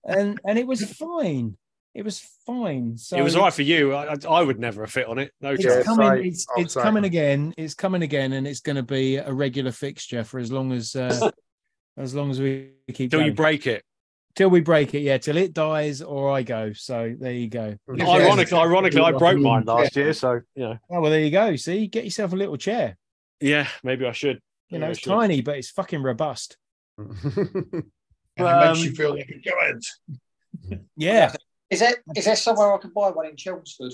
and 0.05 0.41
and 0.45 0.59
it 0.59 0.67
was 0.67 0.85
fine. 0.93 1.57
It 1.95 2.05
was 2.05 2.21
fine. 2.47 2.97
So 2.97 3.19
it 3.19 3.23
was 3.23 3.37
all 3.37 3.43
right 3.43 3.53
for 3.53 3.63
you. 3.63 3.95
I, 3.95 4.17
I 4.29 4.43
would 4.43 4.59
never 4.59 4.83
have 4.83 4.91
fit 4.91 5.07
on 5.07 5.19
it. 5.19 5.33
No 5.43 5.51
It's 5.51 5.63
chance. 5.63 5.85
Coming. 5.85 6.27
It's 6.27 6.47
it's 6.57 6.75
coming 6.75 7.05
again. 7.05 7.53
It's 7.59 7.75
coming 7.75 8.03
again, 8.03 8.33
and 8.33 8.47
it's 8.47 8.61
going 8.61 8.77
to 8.77 8.83
be 8.83 9.17
a 9.17 9.33
regular 9.33 9.73
fixture 9.73 10.25
for 10.25 10.39
as 10.39 10.51
long 10.51 10.73
as 10.73 10.97
uh, 10.97 11.31
as 11.97 12.15
long 12.15 12.31
as 12.31 12.41
we 12.41 12.71
keep 12.93 13.11
Till 13.11 13.23
you 13.23 13.33
break 13.35 13.67
it. 13.67 13.83
till 14.35 14.49
we 14.51 14.61
break 14.61 14.95
it. 14.95 15.01
Yeah, 15.01 15.19
till 15.19 15.37
it 15.37 15.53
dies 15.53 16.01
or 16.03 16.31
I 16.31 16.43
go. 16.43 16.73
So 16.73 17.15
there 17.19 17.33
you 17.33 17.49
go. 17.49 17.77
Yeah. 17.95 18.09
Ironically, 18.09 18.59
ironically, 18.59 19.01
I 19.03 19.13
broke 19.13 19.39
mine 19.39 19.65
last 19.65 19.95
year. 19.97 20.13
So 20.13 20.41
you 20.55 20.63
know, 20.65 20.79
Oh 20.91 21.01
well, 21.01 21.11
there 21.11 21.21
you 21.21 21.31
go. 21.31 21.55
See, 21.57 21.87
get 21.87 22.05
yourself 22.05 22.33
a 22.33 22.37
little 22.37 22.57
chair. 22.57 22.97
yeah, 23.41 23.69
maybe 23.83 24.07
I 24.07 24.13
should. 24.13 24.41
You 24.71 24.79
know, 24.79 24.87
I 24.87 24.91
it's 24.91 25.03
tiny, 25.03 25.43
but 25.43 25.57
it's 25.59 25.71
fucking 25.71 26.03
robust. 26.03 26.57
And 28.39 28.47
it 28.49 28.51
Um, 28.51 28.69
makes 28.73 28.85
you 28.85 28.93
feel 28.95 29.15
like 29.15 29.29
a 29.29 29.39
giant. 29.39 29.87
Yeah. 30.97 31.35
Is 31.69 31.81
there 31.81 31.97
is 32.17 32.25
there 32.25 32.37
somewhere 32.37 32.73
I 32.73 32.79
can 32.79 32.91
buy 32.95 33.11
one 33.11 33.27
in 33.27 33.37
Chelmsford? 33.37 33.93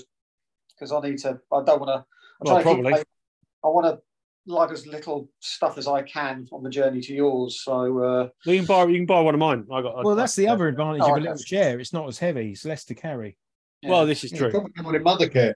Because 0.73 0.93
I 0.93 1.01
need 1.01 1.17
to. 1.19 1.39
I 1.51 1.63
don't 1.63 1.79
want 1.81 1.89
to. 1.89 2.05
Well, 2.39 2.61
probably. 2.61 2.93
I 2.93 3.67
want 3.67 3.87
to 3.87 4.01
like 4.49 4.71
as 4.71 4.85
little 4.87 5.29
stuff 5.39 5.77
as 5.77 5.87
I 5.87 6.01
can 6.01 6.47
on 6.51 6.63
the 6.63 6.69
journey 6.69 7.01
to 7.01 7.13
yours. 7.13 7.61
So 7.63 7.99
uh, 8.03 8.29
You 8.45 8.57
can 8.57 8.65
buy. 8.65 8.85
You 8.85 8.97
can 8.97 9.05
buy 9.05 9.21
one 9.21 9.33
of 9.35 9.39
mine. 9.39 9.65
I 9.71 9.81
got. 9.81 10.03
Well, 10.03 10.15
that's 10.15 10.35
the 10.35 10.47
other 10.47 10.67
advantage 10.67 11.01
Oh, 11.03 11.11
of 11.11 11.17
a 11.17 11.21
little 11.21 11.37
chair. 11.37 11.79
It's 11.79 11.93
not 11.93 12.07
as 12.07 12.19
heavy. 12.19 12.51
It's 12.51 12.65
less 12.65 12.83
to 12.85 12.95
carry. 12.95 13.37
yeah. 13.81 13.89
Well, 13.91 14.05
this 14.05 14.23
is 14.23 14.31
Yeah, 14.31 14.39
true. 14.39 14.51
Probably 14.51 14.83
one 14.83 14.95
in 14.95 15.03
mother 15.03 15.29
care. 15.29 15.55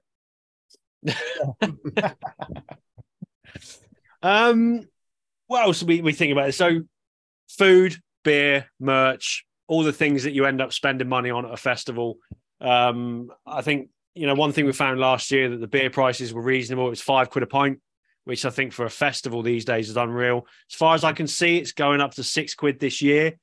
Um, 4.22 4.88
what 5.48 5.64
else 5.64 5.84
we 5.84 6.02
we 6.02 6.14
think 6.14 6.32
about 6.32 6.50
it? 6.50 6.54
So, 6.54 6.82
food, 7.50 7.98
beer, 8.24 8.68
merch, 8.80 9.46
all 9.68 9.84
the 9.84 9.91
things 9.94 10.24
that 10.24 10.32
you 10.32 10.46
end 10.46 10.62
up 10.62 10.72
spending 10.72 11.10
money 11.10 11.30
on 11.30 11.46
at 11.46 11.52
a 11.54 11.58
festival. 11.58 12.20
Um, 12.62 13.30
I 13.46 13.62
think 13.62 13.89
you 14.16 14.28
know 14.28 14.34
one 14.36 14.54
thing 14.54 14.66
we 14.66 14.72
found 14.72 15.00
last 15.00 15.30
year 15.32 15.50
that 15.50 15.60
the 15.60 15.68
beer 15.68 15.89
prices 15.89 16.34
were 16.34 16.41
reasonable. 16.41 16.88
It 16.88 16.91
was 16.91 17.02
five 17.02 17.30
quid 17.30 17.44
a 17.44 17.48
pint, 17.48 17.80
which 18.26 18.45
I 18.45 18.49
think 18.49 18.74
for 18.74 18.86
a 18.86 18.89
festival 18.89 19.41
these 19.41 19.65
days 19.65 19.89
is 19.89 19.97
unreal. 19.97 20.47
As 20.71 20.76
far 20.76 20.95
as 20.95 21.03
I 21.03 21.13
can 21.13 21.28
see, 21.28 21.57
it's 21.57 21.71
going 21.74 22.01
up 22.01 22.13
to 22.15 22.24
six 22.24 22.55
quid 22.55 22.80
this 22.80 23.01
year. 23.01 23.34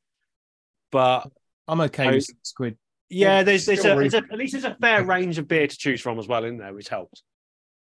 But 0.91 1.31
I'm 1.69 1.81
okay 1.83 2.09
Oh, 2.09 2.13
with 2.13 2.25
six 2.25 2.53
quid. 2.53 2.77
yeah, 3.09 3.39
Yeah, 3.39 3.43
there's, 3.45 3.67
there's, 3.67 3.85
a, 3.85 3.95
there's 3.95 4.15
a, 4.15 4.19
at 4.19 4.39
least 4.39 4.53
there's 4.53 4.65
a 4.65 4.77
fair 4.81 5.05
range 5.05 5.39
of 5.39 5.47
beer 5.47 5.67
to 5.67 5.77
choose 5.79 6.01
from 6.01 6.19
as 6.19 6.27
well 6.27 6.45
in 6.45 6.57
there, 6.59 6.73
which 6.75 6.89
helps. 6.89 7.23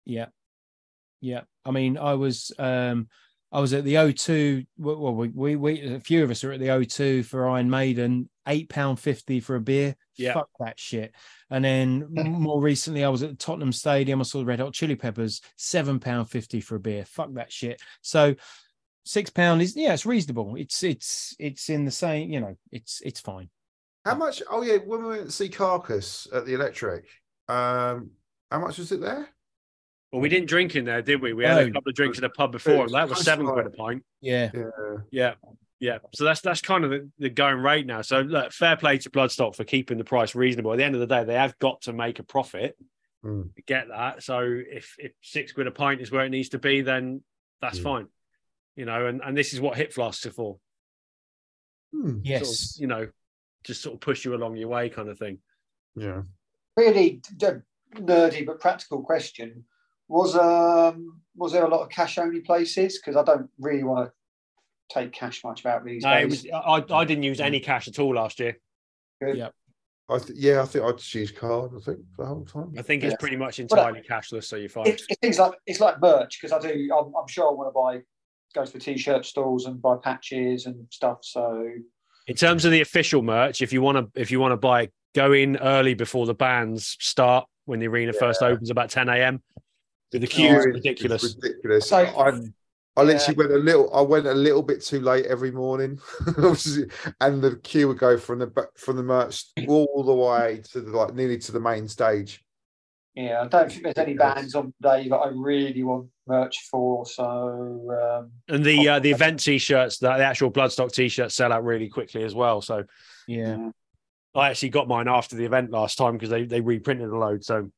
Yeah. 0.05 0.27
Yeah. 1.21 1.41
I 1.65 1.71
mean, 1.71 1.97
I 1.97 2.13
was 2.13 2.51
um 2.57 3.07
I 3.51 3.59
was 3.59 3.73
at 3.73 3.83
the 3.83 3.95
O2. 3.95 4.65
Well, 4.77 4.97
well, 4.97 5.13
we, 5.15 5.27
we 5.29 5.55
we 5.55 5.81
a 5.95 5.99
few 5.99 6.23
of 6.23 6.31
us 6.31 6.43
are 6.43 6.51
at 6.51 6.59
the 6.59 6.67
O2 6.67 7.25
for 7.25 7.47
Iron 7.49 7.69
Maiden, 7.69 8.29
eight 8.47 8.69
pound 8.69 8.99
fifty 8.99 9.39
for 9.39 9.55
a 9.55 9.61
beer. 9.61 9.95
Yeah. 10.15 10.33
Fuck 10.33 10.49
that 10.59 10.79
shit. 10.79 11.13
And 11.49 11.63
then 11.63 12.07
more 12.11 12.61
recently, 12.61 13.03
I 13.03 13.09
was 13.09 13.23
at 13.23 13.29
the 13.29 13.35
Tottenham 13.35 13.71
Stadium. 13.71 14.19
I 14.19 14.23
saw 14.23 14.39
the 14.39 14.45
Red 14.45 14.59
Hot 14.59 14.73
Chili 14.73 14.95
Peppers, 14.95 15.41
seven 15.57 15.99
pound 15.99 16.29
fifty 16.29 16.61
for 16.61 16.75
a 16.75 16.79
beer. 16.79 17.05
Fuck 17.05 17.33
that 17.33 17.51
shit. 17.51 17.81
So 18.01 18.35
six 19.03 19.29
pound 19.29 19.61
is 19.61 19.75
yeah, 19.75 19.93
it's 19.93 20.05
reasonable. 20.05 20.55
It's 20.55 20.83
it's 20.83 21.35
it's 21.39 21.69
in 21.69 21.85
the 21.85 21.91
same. 21.91 22.31
You 22.31 22.39
know, 22.39 22.55
it's 22.71 23.01
it's 23.05 23.19
fine. 23.19 23.49
How 24.03 24.15
much? 24.15 24.43
Oh 24.49 24.61
yeah, 24.61 24.77
when 24.77 25.01
we 25.03 25.09
went 25.09 25.25
to 25.25 25.31
see 25.31 25.49
Carcass 25.49 26.27
at 26.33 26.45
the 26.45 26.53
Electric, 26.53 27.05
um, 27.47 28.11
how 28.51 28.59
much 28.59 28.77
was 28.77 28.91
it 28.91 29.01
there? 29.01 29.29
Well, 30.11 30.21
we 30.21 30.29
didn't 30.29 30.47
drink 30.47 30.75
in 30.75 30.85
there, 30.85 31.01
did 31.01 31.21
we? 31.21 31.33
We 31.33 31.43
had 31.43 31.57
a 31.67 31.71
couple 31.71 31.89
of 31.89 31.95
drinks 31.95 32.17
in 32.17 32.21
the 32.21 32.29
pub 32.29 32.51
before. 32.51 32.83
was 32.83 32.91
That 32.93 33.09
was 33.09 33.21
seven 33.21 33.45
by. 33.47 33.53
quid 33.53 33.65
a 33.65 33.69
pint. 33.71 34.03
Yeah. 34.21 34.49
Yeah, 34.53 34.69
Yeah, 35.11 35.33
yeah. 35.80 35.97
So 36.13 36.23
that's 36.23 36.41
that's 36.41 36.61
kind 36.61 36.84
of 36.86 36.91
the, 36.91 37.09
the 37.19 37.30
going 37.30 37.57
rate 37.59 37.86
now. 37.86 38.01
So 38.01 38.21
look, 38.21 38.51
fair 38.51 38.76
play 38.78 38.97
to 38.99 39.09
Bloodstock 39.09 39.55
for 39.55 39.63
keeping 39.63 39.97
the 39.97 40.03
price 40.03 40.36
reasonable. 40.36 40.71
At 40.73 40.78
the 40.78 40.84
end 40.86 40.95
of 40.95 41.01
the 41.01 41.07
day, 41.07 41.23
they 41.23 41.36
have 41.36 41.57
got 41.59 41.82
to 41.84 41.93
make 41.93 42.19
a 42.19 42.23
profit. 42.23 42.78
Mm. 43.23 43.49
Get 43.65 43.88
that. 43.89 44.23
So 44.23 44.39
if 44.41 44.95
if 44.97 45.11
six 45.21 45.51
quid 45.51 45.67
a 45.67 45.71
pint 45.71 46.01
is 46.01 46.11
where 46.11 46.26
it 46.26 46.30
needs 46.30 46.49
to 46.49 46.59
be, 46.59 46.82
then 46.82 47.21
that's 47.61 47.80
Mm. 47.80 47.84
fine. 47.84 48.07
You 48.76 48.86
know, 48.86 49.07
and, 49.07 49.21
and 49.23 49.38
this 49.38 49.53
is 49.53 49.61
what 49.61 49.78
hip 49.78 49.93
flasks 49.93 50.26
are 50.26 50.32
for. 50.32 50.57
Hmm, 51.93 52.01
Sort 52.07 52.17
of, 52.17 52.26
Yes. 52.26 52.78
you 52.80 52.88
know, 52.88 53.07
just 53.63 53.82
sort 53.82 53.95
of 53.95 54.01
push 54.01 54.26
you 54.26 54.36
along 54.36 54.57
your 54.57 54.67
way, 54.67 54.89
kind 54.89 55.09
of 55.09 55.17
thing. 55.17 55.39
yeah. 55.95 56.21
really 56.78 57.21
d- 57.38 57.47
nerdy 57.93 58.45
but 58.45 58.59
practical 58.59 59.01
question 59.01 59.63
was 60.09 60.36
um 60.36 61.21
was 61.38 61.53
there 61.53 61.63
a 61.63 61.69
lot 61.69 61.82
of 61.82 61.89
cash 61.89 62.17
only 62.17 62.41
places? 62.41 62.99
Because 62.99 63.15
I 63.15 63.23
don't 63.23 63.49
really 63.59 63.84
want 63.86 64.07
to 64.07 64.11
take 64.89 65.11
cash 65.11 65.43
much 65.43 65.61
about 65.61 65.83
these 65.86 66.03
No, 66.03 66.11
it 66.13 66.29
days. 66.29 66.43
was, 66.43 66.86
I, 66.91 66.93
I 66.95 67.05
didn't 67.05 67.23
use 67.23 67.39
any 67.39 67.59
cash 67.59 67.88
at 67.88 67.99
all 67.99 68.15
last 68.15 68.39
year. 68.39 68.57
Good. 69.21 69.38
Yeah. 69.38 69.49
I 70.09 70.19
th- 70.19 70.38
yeah, 70.38 70.61
I 70.61 70.65
think 70.65 70.86
I'd 70.86 70.97
just 70.99 71.13
use 71.15 71.31
card. 71.31 71.71
I 71.75 71.79
think 71.79 71.99
the 72.17 72.25
whole 72.25 72.45
time. 72.45 72.73
I 72.77 72.83
think 72.83 73.03
it's 73.03 73.13
Yeah. 73.13 73.17
pretty 73.19 73.38
much 73.38 73.57
Well, 73.57 73.67
entirely 73.71 74.01
cashless. 74.07 74.43
So 74.43 74.55
you're 74.55 74.69
fine. 74.69 74.88
It, 74.88 75.01
it 75.09 75.17
things 75.19 75.39
like 75.39 75.53
it's 75.65 75.79
like 75.79 75.99
merch 75.99 76.39
because 76.39 76.51
I 76.51 76.59
do. 76.59 76.89
I'm, 76.95 77.11
I'm 77.19 77.27
sure 77.27 77.49
I 77.49 77.53
want 77.53 77.69
to 77.69 77.71
buy 77.71 78.03
go 78.53 78.63
to 78.65 78.71
the 78.71 78.79
t-shirt 78.79 79.25
stalls 79.25 79.65
and 79.65 79.81
buy 79.81 79.95
patches 80.01 80.67
and 80.67 80.86
stuff. 80.91 81.19
So 81.23 81.67
In 82.27 82.36
terms 82.36 82.65
of 82.65 82.71
the 82.71 82.81
official 82.81 83.23
merch, 83.23 83.61
if 83.63 83.73
you 83.73 83.81
want 83.81 83.97
to, 84.13 84.21
if 84.21 84.29
you 84.29 84.39
want 84.39 84.51
to 84.53 84.57
buy, 84.57 84.89
go 85.15 85.33
in 85.33 85.57
early 85.57 85.95
before 85.95 86.25
the 86.27 86.36
bands 86.36 86.95
start 86.99 87.47
when 87.65 87.79
the 87.79 87.88
arena 87.88 88.13
first 88.13 88.43
opens 88.43 88.69
about 88.69 88.91
10 88.91 89.09
a.m. 89.09 89.41
The 90.11 90.19
queue 90.27 90.55
is 90.55 90.65
ridiculous. 90.67 91.36
ridiculous. 91.41 91.89
So- 91.89 91.97
I, 91.97 92.39
I 92.97 93.03
literally 93.03 93.37
went 93.37 93.51
a 93.51 93.57
little. 93.57 93.93
I 93.93 94.01
went 94.01 94.25
a 94.25 94.33
little 94.33 94.63
bit 94.63 94.81
too 94.83 95.01
late 95.01 95.25
every 95.25 95.51
morning, 95.51 95.99
and 97.19 97.41
the 97.41 97.59
queue 97.63 97.87
would 97.89 97.97
go 97.97 98.17
from 98.17 98.39
the 98.39 98.47
ba- 98.47 98.69
from 98.77 98.95
the 98.95 99.03
merch 99.03 99.45
all 99.67 100.03
the 100.03 100.13
way 100.13 100.61
to 100.71 100.81
the 100.81 100.91
like 100.91 101.13
nearly 101.13 101.37
to 101.39 101.51
the 101.51 101.59
main 101.59 101.87
stage. 101.87 102.41
yeah, 103.13 103.41
I 103.41 103.47
don't 103.47 103.69
think 103.69 103.83
there's 103.83 103.97
any 103.97 104.13
bands 104.13 104.55
on 104.55 104.73
the 104.79 104.89
day 104.89 105.09
that 105.09 105.15
I 105.15 105.29
really 105.33 105.83
want 105.83 106.07
merch 106.27 106.59
for. 106.71 107.05
So 107.05 107.25
um, 108.23 108.31
And 108.47 108.63
the 108.63 108.87
uh, 108.87 108.99
the 108.99 109.11
event 109.11 109.41
t-shirts, 109.41 109.97
the, 109.99 110.07
the 110.15 110.23
actual 110.23 110.51
Bloodstock 110.51 110.91
t-shirts 110.93 111.35
sell 111.35 111.51
out 111.51 111.63
really 111.65 111.89
quickly 111.89 112.23
as 112.23 112.33
well. 112.33 112.61
So 112.61 112.85
Yeah. 113.27 113.71
I 114.33 114.49
actually 114.49 114.69
got 114.69 114.87
mine 114.87 115.07
after 115.07 115.35
the 115.37 115.45
event 115.45 115.71
last 115.71 115.97
time 115.97 116.13
because 116.13 116.29
they 116.29 116.45
they 116.45 116.61
reprinted 116.61 117.09
a 117.09 117.17
load. 117.17 117.43
So 117.43 117.71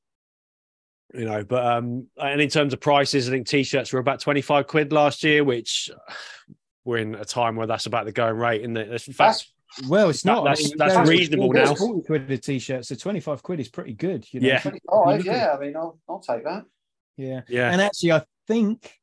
you 1.14 1.26
know, 1.26 1.44
but 1.44 1.66
um, 1.66 2.08
and 2.18 2.42
in 2.42 2.50
terms 2.50 2.74
of 2.74 2.80
prices, 2.80 3.28
I 3.28 3.32
think 3.32 3.48
t-shirts 3.48 3.94
were 3.94 4.00
about 4.00 4.20
25 4.20 4.68
quid 4.68 4.92
last 4.92 5.24
year, 5.24 5.44
which 5.44 5.90
we're 6.84 6.98
in 6.98 7.16
a 7.16 7.26
time 7.26 7.56
where 7.56 7.68
that's 7.68 7.86
about 7.86 8.06
the 8.06 8.12
going 8.12 8.38
rate. 8.38 8.62
In 8.62 8.74
the 8.74 8.92
in 8.94 9.00
fact, 9.00 9.18
that's 9.18 9.54
Well, 9.90 10.10
it's 10.10 10.22
That- 10.24 10.32
not. 10.32 10.42
I 10.48 10.50
that's- 10.52 10.68
mean, 10.70 10.78
that's 10.78 10.94
there's- 10.94 11.10
reasonable 11.10 11.52
now. 11.54 11.76
40 11.76 12.06
quid 12.06 12.32
a 12.32 12.38
t-shirt, 12.38 12.86
so 12.86 12.96
25 12.96 13.44
quid 13.44 13.60
is 13.60 13.70
pretty 13.70 13.94
good. 13.94 14.26
You 14.34 14.40
know? 14.40 14.48
Yeah. 14.48 14.60
25. 14.60 14.82
You 14.92 15.18
look 15.18 15.20
at- 15.20 15.26
Yeah, 15.26 15.56
I 15.56 15.60
mean, 15.60 15.76
I'll, 15.76 16.00
I'll 16.10 16.20
take 16.20 16.44
that. 16.46 16.64
Yeah. 17.18 17.42
yeah, 17.50 17.72
And 17.72 17.82
actually, 17.82 18.12
I 18.14 18.24
think, 18.48 18.94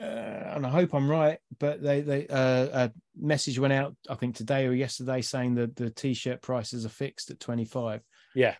uh, 0.00 0.04
and 0.04 0.64
I 0.66 0.70
hope 0.70 0.94
I'm 0.94 1.10
right, 1.10 1.38
but 1.58 1.82
they 1.82 2.00
they 2.00 2.26
uh, 2.28 2.86
a 2.88 2.92
message 3.16 3.58
went 3.58 3.72
out, 3.72 3.94
I 4.08 4.14
think 4.14 4.36
today 4.36 4.66
or 4.66 4.72
yesterday, 4.72 5.20
saying 5.20 5.56
that 5.56 5.76
the 5.76 5.90
t-shirt 5.90 6.40
prices 6.42 6.86
are 6.86 6.90
fixed 6.90 7.30
at 7.30 7.40
25. 7.40 8.02
yeah. 8.34 8.54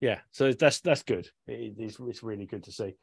Yeah, 0.00 0.20
so 0.30 0.52
that's 0.52 0.80
that's 0.80 1.02
good. 1.02 1.28
It- 1.46 1.74
it's, 1.78 1.98
it's 2.00 2.22
really 2.22 2.46
good 2.46 2.64
to 2.64 2.72
see. 2.72 2.94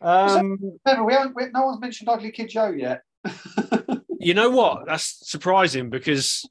Um, 0.00 0.78
Remember, 0.84 1.04
we 1.04 1.12
haven't. 1.14 1.34
We, 1.34 1.46
no 1.52 1.66
one's 1.66 1.80
mentioned 1.80 2.08
Ugly 2.08 2.30
Kid 2.32 2.48
Joe 2.50 2.70
yet. 2.70 3.02
you 4.20 4.34
know 4.34 4.50
what? 4.50 4.86
That's 4.86 5.28
surprising 5.28 5.88
because, 5.90 6.48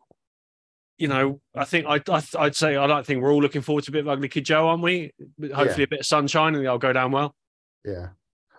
you 0.97 1.07
know, 1.07 1.39
I 1.55 1.63
think 1.65 1.85
I, 1.87 2.01
I 2.11 2.23
I'd 2.39 2.55
say 2.55 2.75
I 2.75 2.87
don't 2.87 3.05
think 3.05 3.21
we're 3.21 3.31
all 3.31 3.41
looking 3.41 3.61
forward 3.61 3.83
to 3.85 3.91
a 3.91 3.93
bit 3.93 4.01
of 4.01 4.07
Ugly 4.09 4.29
Kid 4.29 4.45
Joe, 4.45 4.67
aren't 4.67 4.83
we? 4.83 5.13
Hopefully, 5.53 5.83
a 5.83 5.87
bit 5.87 5.99
of 5.99 6.05
sunshine 6.05 6.55
and 6.55 6.65
they'll 6.65 6.77
go 6.77 6.91
down 6.93 7.11
well. 7.11 7.35
Yeah, 7.85 8.09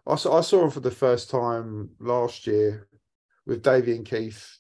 I 0.07 0.15
saw 0.15 0.39
I 0.39 0.41
saw 0.43 0.65
him 0.65 0.71
for 0.71 0.81
the 0.81 0.91
first 0.91 1.31
time 1.31 1.91
last 1.99 2.47
year 2.47 2.87
with 3.45 3.63
Davey 3.63 3.97
and 3.97 4.07
Keith 4.07 4.57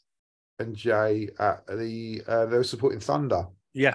and 0.58 0.74
Jay 0.74 1.28
at 1.38 1.66
the. 1.68 2.22
Uh, 2.26 2.46
they 2.46 2.56
were 2.58 2.64
supporting 2.64 3.00
Thunder. 3.00 3.46
Yeah. 3.72 3.94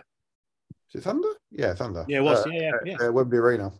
Is 0.93 1.01
it 1.01 1.03
Thunder? 1.03 1.27
Yeah, 1.51 1.73
Thunder. 1.73 2.05
Yeah, 2.07 2.19
it 2.19 2.23
was. 2.23 2.45
Uh, 2.45 2.49
yeah, 2.49 2.71
yeah, 2.85 2.95
yeah. 2.99 3.07
uh, 3.07 3.11
Wembley 3.11 3.37
Arena. 3.37 3.71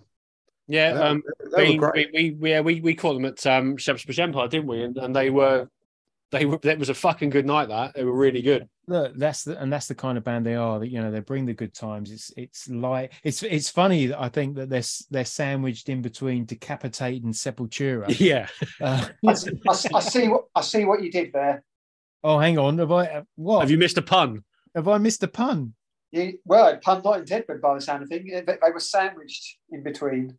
Yeah, 0.67 0.93
They- 0.93 0.99
um, 1.01 1.23
they 1.55 1.69
we, 1.71 1.79
were 1.79 1.91
great. 1.91 2.09
we, 2.13 2.31
we, 2.31 2.49
yeah, 2.51 2.61
we, 2.61 2.81
we 2.81 2.95
caught 2.95 3.13
them 3.13 3.25
at 3.25 3.45
um, 3.47 3.77
Shepherd's 3.77 4.05
Bush 4.05 4.19
Empire, 4.19 4.47
didn't 4.47 4.67
we? 4.67 4.83
And, 4.83 4.97
and 4.97 5.15
they 5.15 5.29
were, 5.29 5.67
they 6.31 6.45
were, 6.45 6.57
that 6.59 6.79
was 6.79 6.89
a 6.89 6.93
fucking 6.93 7.29
good 7.29 7.45
night. 7.45 7.67
That 7.69 7.93
they 7.93 8.03
were 8.05 8.15
really 8.15 8.41
good. 8.41 8.67
Look, 8.87 9.15
that's 9.17 9.43
the 9.43 9.61
and 9.61 9.71
that's 9.71 9.87
the 9.87 9.95
kind 9.95 10.17
of 10.17 10.23
band 10.23 10.45
they 10.45 10.55
are. 10.55 10.79
That 10.79 10.89
you 10.89 11.01
know, 11.01 11.11
they 11.11 11.19
bring 11.19 11.45
the 11.45 11.53
good 11.53 11.73
times. 11.73 12.09
It's 12.11 12.31
it's 12.37 12.69
like 12.69 13.11
it's 13.23 13.43
it's 13.43 13.69
funny 13.69 14.07
that 14.07 14.21
I 14.21 14.29
think 14.29 14.55
that 14.55 14.69
they're 14.69 14.83
they're 15.09 15.25
sandwiched 15.25 15.89
in 15.89 16.01
between 16.01 16.45
Decapitate 16.45 17.23
and 17.23 17.33
Sepultura. 17.33 18.07
Yeah, 18.19 18.47
Uh, 18.79 19.07
I, 19.25 19.29
I, 19.31 19.97
I 19.97 19.99
see 19.99 20.27
what 20.29 20.45
I 20.55 20.61
see 20.61 20.85
what 20.85 21.03
you 21.03 21.11
did 21.11 21.33
there. 21.33 21.63
Oh, 22.23 22.39
hang 22.39 22.57
on. 22.57 22.77
Have 22.77 22.91
I 22.93 23.23
what? 23.35 23.61
Have 23.61 23.71
you 23.71 23.77
missed 23.77 23.97
a 23.97 24.01
pun? 24.01 24.43
Have 24.73 24.87
I 24.87 24.99
missed 24.99 25.23
a 25.23 25.27
pun? 25.27 25.73
Yeah, 26.11 26.31
well, 26.45 26.77
pun 26.77 27.01
not 27.03 27.19
intended 27.19 27.61
by 27.61 27.75
the 27.75 27.81
sound 27.81 28.03
of 28.03 28.09
thing. 28.09 28.27
They, 28.27 28.41
they 28.41 28.71
were 28.73 28.79
sandwiched 28.79 29.57
in 29.71 29.81
between. 29.83 30.37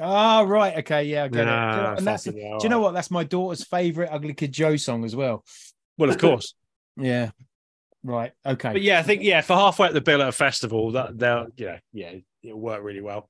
Ah, 0.00 0.42
right. 0.42 0.76
Okay. 0.78 1.04
Yeah, 1.04 1.24
I 1.24 1.28
get 1.28 1.40
it. 1.40 1.46
Nah, 1.46 1.94
And 1.96 2.06
that's, 2.06 2.22
do 2.22 2.32
you 2.62 2.68
know 2.68 2.78
what? 2.78 2.94
That's 2.94 3.10
my 3.10 3.24
daughter's 3.24 3.64
favorite 3.64 4.10
Ugly 4.12 4.34
Kid 4.34 4.52
Joe 4.52 4.76
song 4.76 5.04
as 5.04 5.16
well. 5.16 5.44
Well, 5.96 6.10
of 6.10 6.18
course. 6.18 6.54
Yeah. 7.00 7.30
Right. 8.02 8.32
Okay. 8.44 8.72
but 8.72 8.82
yeah, 8.82 8.98
I 8.98 9.02
think 9.04 9.22
yeah, 9.22 9.40
for 9.40 9.54
halfway 9.54 9.86
at 9.86 9.94
the 9.94 10.00
bill 10.00 10.20
at 10.20 10.28
a 10.28 10.32
festival, 10.32 10.90
that 10.92 11.16
they'll 11.16 11.46
yeah, 11.56 11.78
yeah, 11.92 12.14
it'll 12.42 12.58
work 12.58 12.82
really 12.82 13.00
well. 13.00 13.28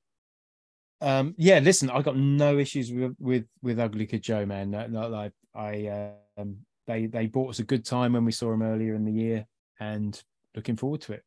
um 1.03 1.35
yeah 1.37 1.59
listen 1.61 1.91
i 1.91 2.03
got 2.03 2.17
no 2.17 2.59
issues 2.59 2.91
with 2.93 3.15
with 3.21 3.45
with 3.63 3.79
ugly 3.79 4.07
kid 4.07 4.23
joe 4.23 4.45
man 4.47 4.71
no, 4.71 4.87
no, 4.87 5.09
like 5.09 5.33
i 5.55 6.11
um 6.39 6.57
they 6.87 7.07
they 7.07 7.27
brought 7.27 7.51
us 7.51 7.59
a 7.61 7.65
good 7.65 7.85
time 7.85 8.15
when 8.15 8.25
we 8.25 8.33
saw 8.33 8.53
him 8.53 8.63
earlier 8.63 8.95
in 8.95 9.05
the 9.05 9.13
year 9.13 9.47
and 9.81 10.23
looking 10.57 10.77
forward 10.77 11.01
to 11.03 11.13
it 11.13 11.23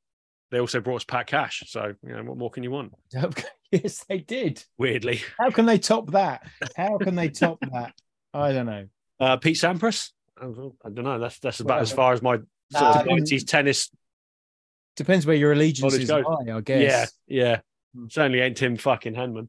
They 0.51 0.59
also 0.59 0.81
brought 0.81 0.97
us 0.97 1.03
Pat 1.05 1.27
Cash, 1.27 1.63
so 1.67 1.93
you 2.05 2.13
know 2.15 2.23
what 2.23 2.37
more 2.37 2.49
can 2.51 2.61
you 2.63 2.71
want? 2.71 2.93
yes 3.71 4.03
they 4.09 4.19
did 4.19 4.63
Weirdly, 4.77 5.21
how 5.39 5.49
can 5.49 5.65
they 5.65 5.77
top 5.79 6.11
that 6.11 6.43
how 6.75 6.97
can 6.97 7.15
they 7.15 7.29
top 7.29 7.57
that 7.71 7.93
i 8.33 8.51
don't 8.51 8.65
know 8.65 8.85
uh, 9.19 9.37
Pete 9.37 9.55
Sampras. 9.55 10.09
I 10.41 10.45
don't 10.45 11.03
know. 11.03 11.19
That's 11.19 11.37
that's 11.39 11.59
about 11.59 11.75
Well, 11.75 11.81
as 11.83 11.91
far 11.93 12.11
as 12.13 12.21
my 12.23 12.37
sort 12.37 12.45
Nah, 12.73 12.99
of 13.01 13.05
nineties 13.05 13.43
tennis. 13.43 13.89
depends 14.95 15.25
where 15.27 15.35
your 15.35 15.51
allegiance 15.53 15.83
Knowledge 15.93 16.03
is 16.03 16.09
goes. 16.09 16.25
lie, 16.25 16.53
i 16.57 16.61
guess 16.61 17.13
Yeah, 17.27 17.43
yeah. 17.43 17.59
Hmm. 17.95 18.05
Certainly 18.09 18.39
ain't 18.41 18.57
Tim 18.57 18.77
fucking 18.77 19.13
Henman. 19.13 19.47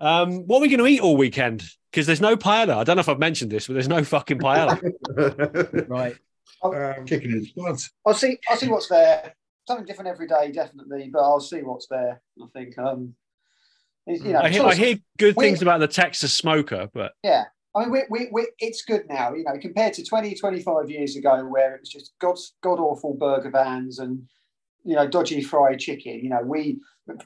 Um, 0.00 0.46
what 0.46 0.58
are 0.58 0.60
we 0.60 0.68
going 0.68 0.80
to 0.80 0.86
eat 0.86 1.00
all 1.00 1.16
weekend? 1.16 1.62
Because 1.90 2.06
there's 2.06 2.20
no 2.20 2.36
paella. 2.36 2.76
I 2.76 2.84
don't 2.84 2.96
know 2.96 3.00
if 3.00 3.08
I've 3.08 3.18
mentioned 3.18 3.50
this, 3.50 3.66
but 3.66 3.72
there's 3.72 3.88
no 3.88 4.04
fucking 4.04 4.38
paella. 4.38 4.78
right 5.88 6.16
Um, 6.62 7.06
chicken 7.06 7.30
in 7.32 7.44
spuds. 7.46 7.90
I'll 8.04 8.12
see. 8.12 8.38
I'll 8.50 8.56
see 8.58 8.68
what's 8.68 8.88
there. 8.88 9.34
Something 9.66 9.86
different 9.86 10.08
every 10.08 10.26
day, 10.26 10.52
definitely. 10.52 11.10
But 11.12 11.22
I'll 11.22 11.40
see 11.40 11.62
what's 11.62 11.88
there. 11.88 12.20
I 12.42 12.46
think. 12.52 12.78
Um, 12.78 13.14
you 14.06 14.32
know, 14.32 14.40
I 14.40 14.50
hear, 14.50 14.62
I 14.62 14.74
hear 14.74 14.96
good 15.18 15.36
things 15.36 15.62
about 15.62 15.80
the 15.80 15.88
Texas 15.88 16.32
smoker, 16.32 16.88
but 16.94 17.12
Yeah. 17.22 17.44
I 17.74 17.80
mean, 17.80 17.90
we, 17.90 18.02
we, 18.08 18.28
we, 18.32 18.48
it's 18.58 18.82
good 18.82 19.06
now, 19.08 19.34
you 19.34 19.44
know, 19.44 19.58
compared 19.60 19.92
to 19.94 20.04
20, 20.04 20.34
25 20.34 20.88
years 20.88 21.14
ago, 21.14 21.44
where 21.44 21.74
it 21.74 21.80
was 21.80 21.90
just 21.90 22.14
god, 22.18 22.36
god 22.62 22.78
awful 22.78 23.14
burger 23.14 23.50
vans 23.50 23.98
and, 23.98 24.22
you 24.82 24.96
know, 24.96 25.06
dodgy 25.06 25.42
fried 25.42 25.78
chicken. 25.80 26.20
You 26.22 26.30
know, 26.30 26.40
we, 26.42 26.78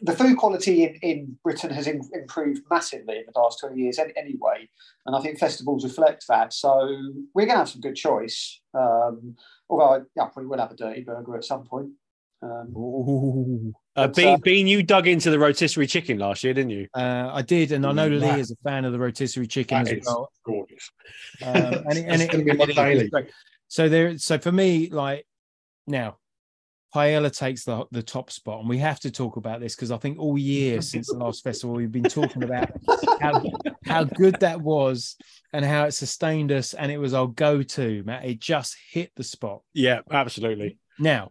the 0.03 0.17
food 0.17 0.39
quality 0.39 0.85
in, 0.85 0.95
in 1.03 1.39
Britain 1.45 1.71
has 1.71 1.87
in, 1.87 2.01
improved 2.13 2.63
massively 2.69 3.19
in 3.19 3.25
the 3.33 3.39
last 3.39 3.61
20 3.61 3.81
years 3.81 4.01
anyway. 4.17 4.69
And 5.07 5.15
I 5.15 5.21
think 5.21 5.39
festivals 5.39 5.85
reflect 5.85 6.25
that. 6.29 6.53
So 6.53 6.71
we're 7.33 7.47
going 7.47 7.55
to 7.55 7.59
have 7.59 7.69
some 7.69 7.81
good 7.81 7.95
choice. 7.95 8.61
Um, 8.75 9.37
although 9.69 9.95
I 9.95 9.99
yeah, 10.17 10.25
probably 10.25 10.47
will 10.47 10.59
have 10.59 10.73
a 10.73 10.77
dirty 10.77 11.03
burger 11.03 11.37
at 11.37 11.45
some 11.45 11.65
point. 11.65 11.91
Um, 12.43 13.73
uh, 13.97 14.09
Bean, 14.09 14.27
uh, 14.29 14.37
Bean, 14.39 14.67
you 14.67 14.83
dug 14.83 15.07
into 15.07 15.31
the 15.31 15.39
rotisserie 15.39 15.87
chicken 15.87 16.19
last 16.19 16.43
year, 16.43 16.55
didn't 16.55 16.71
you? 16.71 16.87
uh, 16.95 17.31
i 17.33 17.43
did 17.43 17.73
and 17.73 17.85
i 17.87 17.93
know 17.93 18.09
lee 18.09 18.19
that- 18.19 18.39
is 18.39 18.51
a 18.51 18.57
fan 18.65 18.85
of 18.85 18.93
the 18.93 18.99
rotisserie 18.99 19.47
chicken 19.47 19.85
That 19.85 19.99
as 19.99 20.05
well 20.07 20.31
gorgeous. 20.45 20.91
um, 21.43 21.55
and 21.55 21.99
it, 21.99 22.05
and 22.09 22.21
That's 22.21 22.23
it, 22.23 22.31
gonna 22.33 22.45
be 22.45 22.53
my 22.55 22.63
and 22.65 22.71
it 22.71 23.03
is 23.05 23.11
daily. 23.11 23.11
So 23.69 23.89
there, 23.89 24.17
so 24.19 24.39
for 24.39 24.51
me, 24.51 24.89
like 24.91 25.27
now, 25.87 26.17
paella 26.95 27.31
takes 27.37 27.65
the 27.65 27.85
the 27.93 28.03
top 28.03 28.31
spot, 28.33 28.61
and 28.61 28.69
we 28.69 28.79
have 28.79 28.99
to 29.01 29.11
talk 29.11 29.37
about 29.37 29.61
this 29.61 29.77
because 29.77 29.91
I 29.93 29.97
think 29.99 30.19
all 30.19 30.37
year 30.39 30.81
since 30.83 31.07
the 31.09 31.19
last 31.19 31.45
festival, 31.45 31.77
we've 31.77 31.93
been 31.93 32.03
talking 32.05 32.43
about 32.43 32.71
how 33.21 33.43
how 33.85 34.05
good 34.05 34.41
that 34.41 34.61
was 34.61 35.15
and 35.53 35.65
how 35.65 35.85
it 35.85 35.93
sustained 35.93 36.51
us, 36.53 36.75
and 36.75 36.91
it 36.91 36.99
was 36.99 37.15
our 37.15 37.29
go 37.29 37.63
to. 37.63 38.03
Matt, 38.05 38.25
it 38.25 38.41
just 38.41 38.77
hit 38.91 39.13
the 39.15 39.23
spot. 39.25 39.61
Yeah, 39.73 40.01
absolutely. 40.11 40.79
Now, 40.99 41.31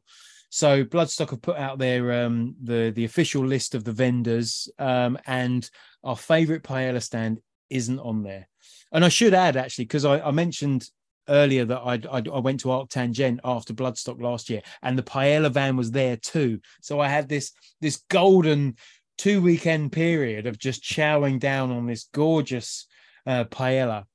so 0.50 0.84
Bloodstock 0.84 1.30
have 1.30 1.42
put 1.42 1.58
out 1.58 1.80
their 1.80 2.24
um 2.24 2.56
the 2.64 2.92
the 2.96 3.06
official 3.06 3.46
list 3.46 3.76
of 3.76 3.84
the 3.84 3.92
vendors, 3.92 4.70
um, 4.80 5.18
and 5.28 5.70
our 6.04 6.18
favorite 6.18 6.64
paella 6.64 7.02
stand 7.02 7.40
isn't 7.70 8.00
on 8.00 8.24
there. 8.24 8.48
And 8.92 9.06
I 9.06 9.10
should 9.10 9.34
add 9.34 9.56
actually, 9.56 9.86
because 9.86 10.06
I, 10.06 10.20
I 10.20 10.32
mentioned 10.32 10.90
earlier 11.28 11.64
that 11.66 11.82
I'd, 11.86 12.08
I'd, 12.08 12.28
I 12.28 12.40
went 12.40 12.62
to 12.62 12.70
ArcTanGent 12.70 13.40
after 13.44 13.74
Bloodstock 13.74 14.20
last 14.22 14.50
year, 14.50 14.62
and 14.82 14.98
the 14.98 15.04
paella 15.04 15.52
van 15.52 15.78
was 15.78 15.92
there 15.92 16.18
too. 16.18 16.60
So 16.82 17.00
I 17.00 17.08
had 17.08 17.30
this 17.30 17.52
this 17.82 18.04
golden 18.10 18.76
two 19.18 19.42
weekend 19.42 19.92
period 19.92 20.48
of 20.48 20.58
just 20.58 20.84
chowing 20.84 21.40
down 21.40 21.72
on 21.72 21.86
this 21.86 22.08
gorgeous 22.14 22.88
uh, 23.28 23.44
paella. 23.44 24.06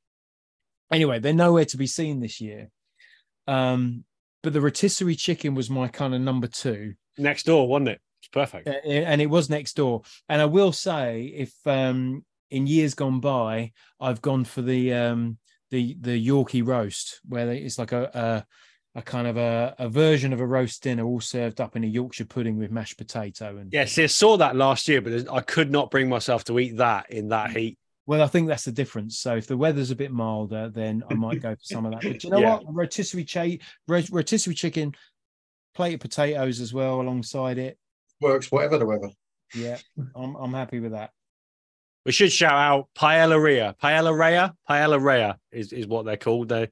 Anyway, 0.90 1.18
they're 1.18 1.32
nowhere 1.32 1.66
to 1.66 1.76
be 1.76 1.86
seen 1.86 2.20
this 2.20 2.40
year. 2.40 2.70
Um, 3.46 4.04
but 4.44 4.52
the 4.52 4.60
rotisserie 4.60 5.16
chicken 5.16 5.54
was 5.54 5.68
my 5.70 5.88
kind 5.88 6.14
of 6.14 6.20
number 6.20 6.46
two, 6.46 6.94
Next 7.18 7.46
door, 7.46 7.66
wasn't 7.66 7.88
it? 7.88 8.00
It's 8.20 8.28
perfect. 8.28 8.68
and 8.68 9.20
it 9.20 9.26
was 9.30 9.50
next 9.50 9.74
door. 9.74 10.02
And 10.28 10.40
I 10.40 10.44
will 10.44 10.72
say, 10.72 11.32
if 11.34 11.52
um, 11.66 12.24
in 12.50 12.66
years 12.66 12.94
gone 12.94 13.20
by, 13.20 13.72
I've 14.00 14.22
gone 14.22 14.44
for 14.44 14.62
the 14.62 14.92
um, 14.92 15.38
the 15.70 15.96
the 16.00 16.28
Yorkie 16.28 16.66
roast, 16.66 17.20
where 17.26 17.50
it's 17.50 17.78
like 17.78 17.92
a 17.92 18.44
a, 18.94 18.98
a 18.98 19.02
kind 19.02 19.26
of 19.26 19.36
a, 19.36 19.74
a 19.78 19.88
version 19.88 20.32
of 20.32 20.40
a 20.40 20.46
roast 20.46 20.82
dinner, 20.82 21.04
all 21.04 21.20
served 21.20 21.60
up 21.60 21.76
in 21.76 21.84
a 21.84 21.88
Yorkshire 21.88 22.26
pudding 22.26 22.58
with 22.58 22.70
mashed 22.70 22.98
potato. 22.98 23.56
And 23.56 23.72
Yeah, 23.72 23.86
see, 23.86 24.04
I 24.04 24.06
saw 24.06 24.36
that 24.36 24.56
last 24.56 24.88
year, 24.88 25.00
but 25.00 25.32
I 25.32 25.40
could 25.40 25.70
not 25.70 25.90
bring 25.90 26.08
myself 26.08 26.44
to 26.44 26.58
eat 26.58 26.76
that 26.76 27.10
in 27.10 27.28
that 27.28 27.50
heat. 27.50 27.78
Well, 28.06 28.22
I 28.22 28.26
think 28.26 28.48
that's 28.48 28.64
the 28.64 28.72
difference. 28.72 29.18
So 29.18 29.36
if 29.36 29.46
the 29.46 29.56
weather's 29.56 29.90
a 29.90 29.96
bit 29.96 30.12
milder, 30.12 30.68
then 30.68 31.02
I 31.10 31.14
might 31.14 31.40
go 31.40 31.54
for 31.54 31.62
some 31.64 31.86
of 31.86 31.92
that. 31.92 32.02
But 32.02 32.22
you 32.24 32.30
know 32.30 32.38
Yeah. 32.38 32.56
what? 32.56 32.74
Rotisserie 32.74 33.24
cha- 33.24 33.56
rotisserie 33.88 34.54
chicken, 34.54 34.94
plate 35.74 35.94
of 35.94 36.00
potatoes 36.00 36.60
as 36.60 36.72
well 36.74 37.00
alongside 37.00 37.58
it. 37.58 37.78
Works 38.20 38.52
whatever 38.52 38.78
the 38.78 38.86
weather. 38.86 39.10
Yeah, 39.54 39.78
I'm 40.14 40.34
I'm 40.36 40.52
happy 40.52 40.80
with 40.80 40.92
that. 40.92 41.10
We 42.04 42.12
should 42.12 42.32
shout 42.32 42.52
out 42.52 42.88
Paella 42.94 43.74
Paella 43.82 44.12
Rea, 44.12 44.52
Paella 44.68 45.02
Rea 45.02 45.34
is, 45.50 45.72
is 45.72 45.86
what 45.86 46.04
they're 46.04 46.16
called. 46.18 46.48
They 46.48 46.68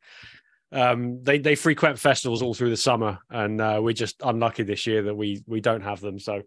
um 0.70 1.22
they 1.22 1.38
they 1.38 1.54
frequent 1.54 1.98
festivals 1.98 2.42
all 2.42 2.54
through 2.54 2.70
the 2.70 2.76
summer, 2.76 3.18
and 3.30 3.60
uh, 3.60 3.80
we're 3.82 3.92
just 3.92 4.16
unlucky 4.22 4.62
this 4.62 4.86
year 4.86 5.02
that 5.02 5.14
we 5.14 5.42
we 5.46 5.60
don't 5.60 5.82
have 5.82 6.00
them. 6.00 6.18
So 6.18 6.42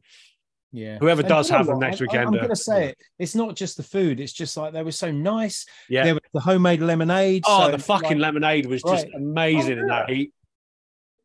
Yeah. 0.75 0.97
Whoever 0.99 1.21
And 1.21 1.29
does 1.29 1.47
you 1.49 1.53
know 1.53 1.57
have 1.59 1.67
them 1.67 1.79
next 1.79 1.95
I- 1.95 1.99
I- 1.99 2.01
weekend, 2.03 2.27
I'm 2.27 2.33
uh, 2.33 2.37
going 2.37 2.49
to 2.49 2.55
say 2.55 2.89
it. 2.89 2.97
It's 3.17 3.35
not 3.35 3.55
just 3.55 3.77
the 3.77 3.83
food. 3.83 4.19
It's 4.19 4.33
just 4.33 4.57
like 4.57 4.73
they 4.73 4.83
were 4.83 4.91
so 4.91 5.11
nice. 5.11 5.65
yeah. 5.89 6.03
There 6.03 6.13
was 6.15 6.23
the 6.33 6.41
homemade 6.41 6.81
lemonade. 6.81 7.43
Oh, 7.47 7.65
so 7.65 7.71
the 7.71 7.79
fucking 7.79 8.19
like- 8.19 8.33
lemonade 8.33 8.65
was 8.65 8.81
just 8.83 9.05
Right. 9.05 9.13
amazing 9.15 9.79
Oh, 9.79 9.81
in 9.81 9.87
that 9.87 10.09
yeah. 10.09 10.15
heat. 10.15 10.33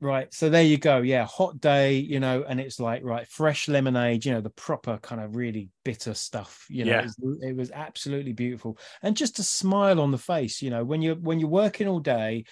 Right. 0.03 0.33
So 0.33 0.49
there 0.49 0.63
you 0.63 0.79
go. 0.79 1.03
Yeah. 1.03 1.27
Hot 1.27 1.61
day, 1.61 1.97
you 1.97 2.21
know, 2.21 2.43
and 2.49 2.59
it's 2.59 2.81
like, 2.81 3.05
right, 3.05 3.27
fresh 3.29 3.69
lemonade, 3.69 4.25
you 4.25 4.33
know, 4.33 4.41
the 4.41 4.49
proper 4.49 4.97
kind 5.03 5.21
of 5.21 5.37
really 5.37 5.69
bitter 5.85 6.15
stuff, 6.15 6.65
you 6.71 6.87
know, 6.87 6.93
Yeah. 6.93 7.01
it, 7.01 7.05
was, 7.23 7.39
it 7.43 7.57
was 7.57 7.71
absolutely 7.71 8.33
beautiful. 8.33 8.79
And 9.03 9.15
just 9.15 9.39
a 9.39 9.43
smile 9.43 10.01
on 10.01 10.11
the 10.11 10.17
face, 10.17 10.63
you 10.63 10.71
know, 10.71 10.85
when 10.85 11.03
you're, 11.03 11.17
when 11.17 11.39
you're 11.39 11.51
working 11.51 11.87
all 11.87 12.01
day, 12.01 12.45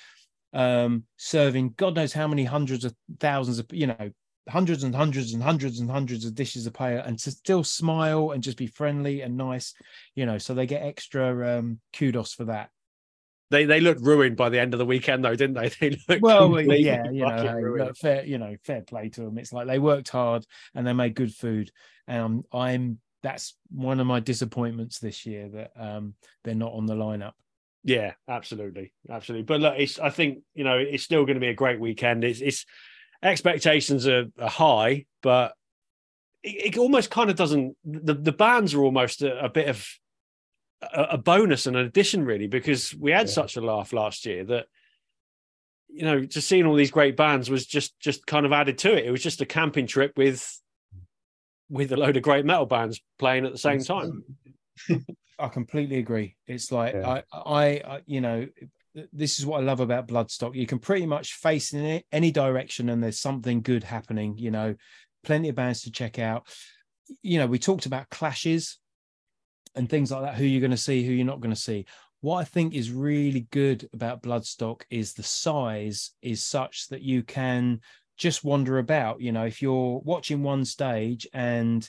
um, 0.52 1.04
serving 1.16 1.74
God 1.76 1.94
knows 1.96 2.12
how 2.12 2.26
many 2.28 2.44
hundreds 2.44 2.84
of 2.84 2.94
thousands 3.18 3.58
of, 3.58 3.66
you 3.72 3.86
know, 3.86 4.10
hundreds 4.48 4.82
and 4.84 4.94
hundreds 4.94 5.34
and 5.34 5.42
hundreds 5.42 5.80
and 5.80 5.90
hundreds 5.90 6.24
of 6.24 6.34
dishes 6.34 6.66
of 6.66 6.72
paella 6.72 7.06
and 7.06 7.18
to 7.18 7.30
still 7.30 7.64
smile 7.64 8.30
and 8.32 8.42
just 8.42 8.56
be 8.56 8.66
friendly 8.66 9.20
and 9.22 9.36
nice, 9.36 9.74
you 10.14 10.26
know, 10.26 10.38
so 10.38 10.54
they 10.54 10.66
get 10.66 10.82
extra 10.82 11.58
um, 11.58 11.80
kudos 11.96 12.34
for 12.34 12.44
that. 12.44 12.70
They 13.50 13.64
they 13.64 13.80
looked 13.80 14.02
ruined 14.02 14.36
by 14.36 14.50
the 14.50 14.60
end 14.60 14.74
of 14.74 14.78
the 14.78 14.84
weekend, 14.84 15.24
though, 15.24 15.34
didn't 15.34 15.54
they? 15.54 15.68
They 15.80 15.98
looked 16.08 16.22
well, 16.22 16.60
yeah, 16.60 17.10
you 17.10 17.24
know, 17.24 17.42
hey, 17.42 17.54
ruined. 17.54 17.86
look, 17.86 17.96
fair, 17.96 18.24
you 18.24 18.38
know, 18.38 18.56
fair 18.64 18.82
play 18.82 19.08
to 19.10 19.22
them. 19.22 19.38
It's 19.38 19.52
like 19.52 19.66
they 19.66 19.78
worked 19.78 20.10
hard 20.10 20.44
and 20.74 20.86
they 20.86 20.92
made 20.92 21.14
good 21.14 21.34
food. 21.34 21.70
And 22.06 22.44
I'm, 22.52 22.60
I'm 22.60 22.98
that's 23.22 23.56
one 23.70 24.00
of 24.00 24.06
my 24.06 24.20
disappointments 24.20 24.98
this 24.98 25.26
year 25.26 25.48
that 25.48 25.72
um 25.76 26.14
they're 26.44 26.54
not 26.54 26.72
on 26.72 26.86
the 26.86 26.94
lineup. 26.94 27.32
Yeah, 27.84 28.12
absolutely, 28.28 28.92
absolutely. 29.08 29.44
But 29.44 29.60
look, 29.60 29.74
it's 29.78 29.98
I 29.98 30.10
think 30.10 30.40
you 30.54 30.64
know 30.64 30.76
it's 30.76 31.04
still 31.04 31.24
going 31.24 31.36
to 31.36 31.40
be 31.40 31.48
a 31.48 31.54
great 31.54 31.80
weekend. 31.80 32.24
It's 32.24 32.40
it's 32.40 32.66
expectations 33.22 34.06
are, 34.06 34.26
are 34.40 34.48
high, 34.48 35.06
but 35.22 35.54
it, 36.42 36.74
it 36.74 36.78
almost 36.78 37.10
kind 37.10 37.30
of 37.30 37.36
doesn't. 37.36 37.76
The 37.84 38.14
the 38.14 38.32
bands 38.32 38.74
are 38.74 38.82
almost 38.82 39.22
a, 39.22 39.44
a 39.44 39.48
bit 39.48 39.68
of 39.68 39.86
a, 40.82 41.02
a 41.12 41.18
bonus 41.18 41.66
and 41.66 41.76
an 41.76 41.86
addition, 41.86 42.24
really, 42.24 42.46
because 42.46 42.94
we 42.94 43.10
had 43.10 43.26
Yeah. 43.26 43.32
such 43.32 43.56
a 43.56 43.60
laugh 43.60 43.92
last 43.92 44.26
year 44.26 44.44
that 44.44 44.66
you 45.88 46.02
know 46.04 46.20
just 46.24 46.48
seeing 46.48 46.66
all 46.66 46.74
these 46.74 46.90
great 46.90 47.16
bands 47.16 47.50
was 47.50 47.66
just 47.66 47.98
just 47.98 48.26
kind 48.26 48.46
of 48.46 48.52
added 48.52 48.78
to 48.78 48.96
it. 48.96 49.04
It 49.06 49.10
was 49.10 49.22
just 49.22 49.40
a 49.40 49.46
camping 49.46 49.86
trip 49.86 50.12
with 50.16 50.60
with 51.70 51.92
a 51.92 51.96
load 51.96 52.16
of 52.16 52.22
great 52.22 52.44
metal 52.46 52.66
bands 52.66 53.00
playing 53.18 53.44
at 53.44 53.52
the 53.52 53.58
same 53.58 53.82
time. 53.82 54.22
I 55.38 55.48
completely 55.48 55.98
agree. 55.98 56.36
It's 56.46 56.72
like 56.72 56.94
Yeah. 56.94 57.08
I, 57.08 57.22
I, 57.32 57.64
I, 57.64 58.00
you 58.06 58.20
know, 58.20 58.46
this 59.12 59.38
is 59.38 59.46
what 59.46 59.60
I 59.60 59.64
love 59.64 59.80
about 59.80 60.08
Bloodstock. 60.08 60.54
You 60.54 60.66
can 60.66 60.78
pretty 60.78 61.06
much 61.06 61.34
face 61.34 61.72
in 61.72 62.02
any 62.12 62.30
direction, 62.30 62.88
and 62.88 63.02
there's 63.02 63.20
something 63.20 63.62
good 63.62 63.84
happening. 63.84 64.36
You 64.38 64.50
know, 64.50 64.74
plenty 65.24 65.48
of 65.48 65.54
bands 65.54 65.82
to 65.82 65.90
check 65.90 66.18
out. 66.18 66.46
You 67.22 67.38
know, 67.38 67.46
we 67.46 67.58
talked 67.58 67.86
about 67.86 68.10
clashes 68.10 68.78
and 69.74 69.88
things 69.88 70.10
like 70.10 70.22
that. 70.22 70.34
Who 70.34 70.44
you're 70.44 70.60
going 70.60 70.70
to 70.70 70.76
see, 70.76 71.04
who 71.04 71.12
you're 71.12 71.24
not 71.24 71.40
going 71.40 71.54
to 71.54 71.60
see. 71.60 71.86
what 72.20 72.38
I 72.38 72.44
think 72.44 72.74
is 72.74 72.90
really 72.90 73.46
good 73.50 73.88
about 73.92 74.22
Bloodstock 74.22 74.82
is 74.90 75.12
the 75.12 75.22
size 75.22 76.12
is 76.20 76.44
such 76.44 76.88
that 76.88 77.02
you 77.02 77.22
can 77.22 77.80
just 78.16 78.42
wander 78.42 78.78
about. 78.78 79.20
You 79.20 79.32
know, 79.32 79.44
if 79.44 79.62
you're 79.62 80.00
watching 80.04 80.42
one 80.42 80.64
stage 80.64 81.26
and 81.32 81.88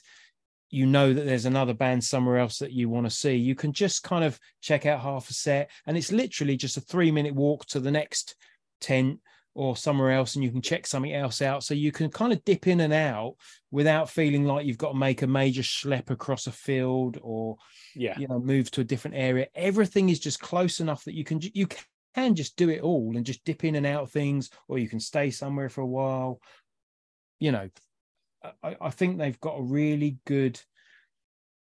you 0.70 0.86
know 0.86 1.14
that 1.14 1.26
there's 1.26 1.46
another 1.46 1.74
band 1.74 2.04
somewhere 2.04 2.38
else 2.38 2.60
that 2.60 2.72
you 2.72 2.90
want 2.90 3.06
to 3.06 3.10
see, 3.10 3.36
you 3.36 3.56
can 3.56 3.74
just 3.74 4.04
kind 4.04 4.24
of 4.24 4.40
check 4.62 4.86
out 4.86 5.02
half 5.02 5.30
a 5.30 5.34
set. 5.34 5.72
And 5.88 5.98
it's 5.98 6.12
literally 6.12 6.58
just 6.58 6.78
a 6.78 6.82
three 6.82 7.12
minute 7.12 7.34
walk 7.34 7.66
to 7.68 7.80
the 7.80 7.92
next 7.92 8.36
tent 8.82 9.20
or 9.56 9.76
somewhere 9.76 10.12
else 10.12 10.36
and 10.36 10.44
you 10.44 10.52
can 10.52 10.62
check 10.62 10.86
something 10.86 11.14
else 11.14 11.42
out. 11.42 11.64
So 11.64 11.74
you 11.74 11.92
can 11.92 12.10
kind 12.10 12.32
of 12.32 12.44
dip 12.46 12.68
in 12.68 12.82
and 12.82 12.94
out 12.94 13.36
without 13.72 14.10
feeling 14.10 14.46
like 14.46 14.66
you've 14.66 14.78
got 14.78 14.92
to 14.94 14.98
make 14.98 15.22
a 15.22 15.28
major 15.28 15.64
schlep 15.64 16.10
across 16.12 16.48
a 16.48 16.52
field 16.52 17.18
or 17.22 17.58
Yeah. 17.96 18.18
you 18.18 18.28
know 18.28 18.40
move 18.40 18.70
to 18.72 18.82
a 18.82 18.86
different 18.86 19.18
area. 19.18 19.48
Everything 19.56 20.10
is 20.10 20.20
just 20.20 20.40
close 20.40 20.80
enough 20.80 21.04
that 21.06 21.16
you 21.16 21.24
can 21.24 21.40
you 21.54 21.68
can 22.16 22.36
just 22.36 22.56
do 22.58 22.70
it 22.70 22.82
all 22.82 23.18
and 23.18 23.26
just 23.26 23.44
dip 23.44 23.64
in 23.64 23.76
and 23.76 23.86
out 23.86 24.04
of 24.04 24.12
things, 24.12 24.50
or 24.68 24.78
you 24.78 24.88
can 24.88 25.00
stay 25.00 25.32
somewhere 25.32 25.70
for 25.70 25.82
a 25.82 25.88
while. 25.88 26.40
You 27.40 27.52
know, 27.52 27.70
I, 28.64 28.78
I 28.82 28.90
think 28.90 29.18
they've 29.18 29.40
got 29.40 29.60
a 29.60 29.64
really 29.64 30.18
good 30.26 30.60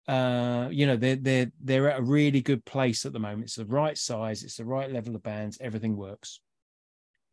uh 0.07 0.69
you 0.71 0.88
know 0.88 0.95
they're 0.95 1.17
they're 1.17 1.51
they're 1.61 1.89
at 1.91 1.99
a 1.99 2.03
really 2.03 2.41
good 2.41 2.63
place 2.63 3.05
at 3.05 3.11
the 3.13 3.19
moment 3.19 3.43
it's 3.43 3.55
the 3.55 3.65
right 3.65 3.97
size 3.97 4.43
it's 4.43 4.55
the 4.57 4.63
right 4.65 4.89
level 4.91 5.15
of 5.15 5.23
bands 5.23 5.57
everything 5.59 5.97
works 5.97 6.39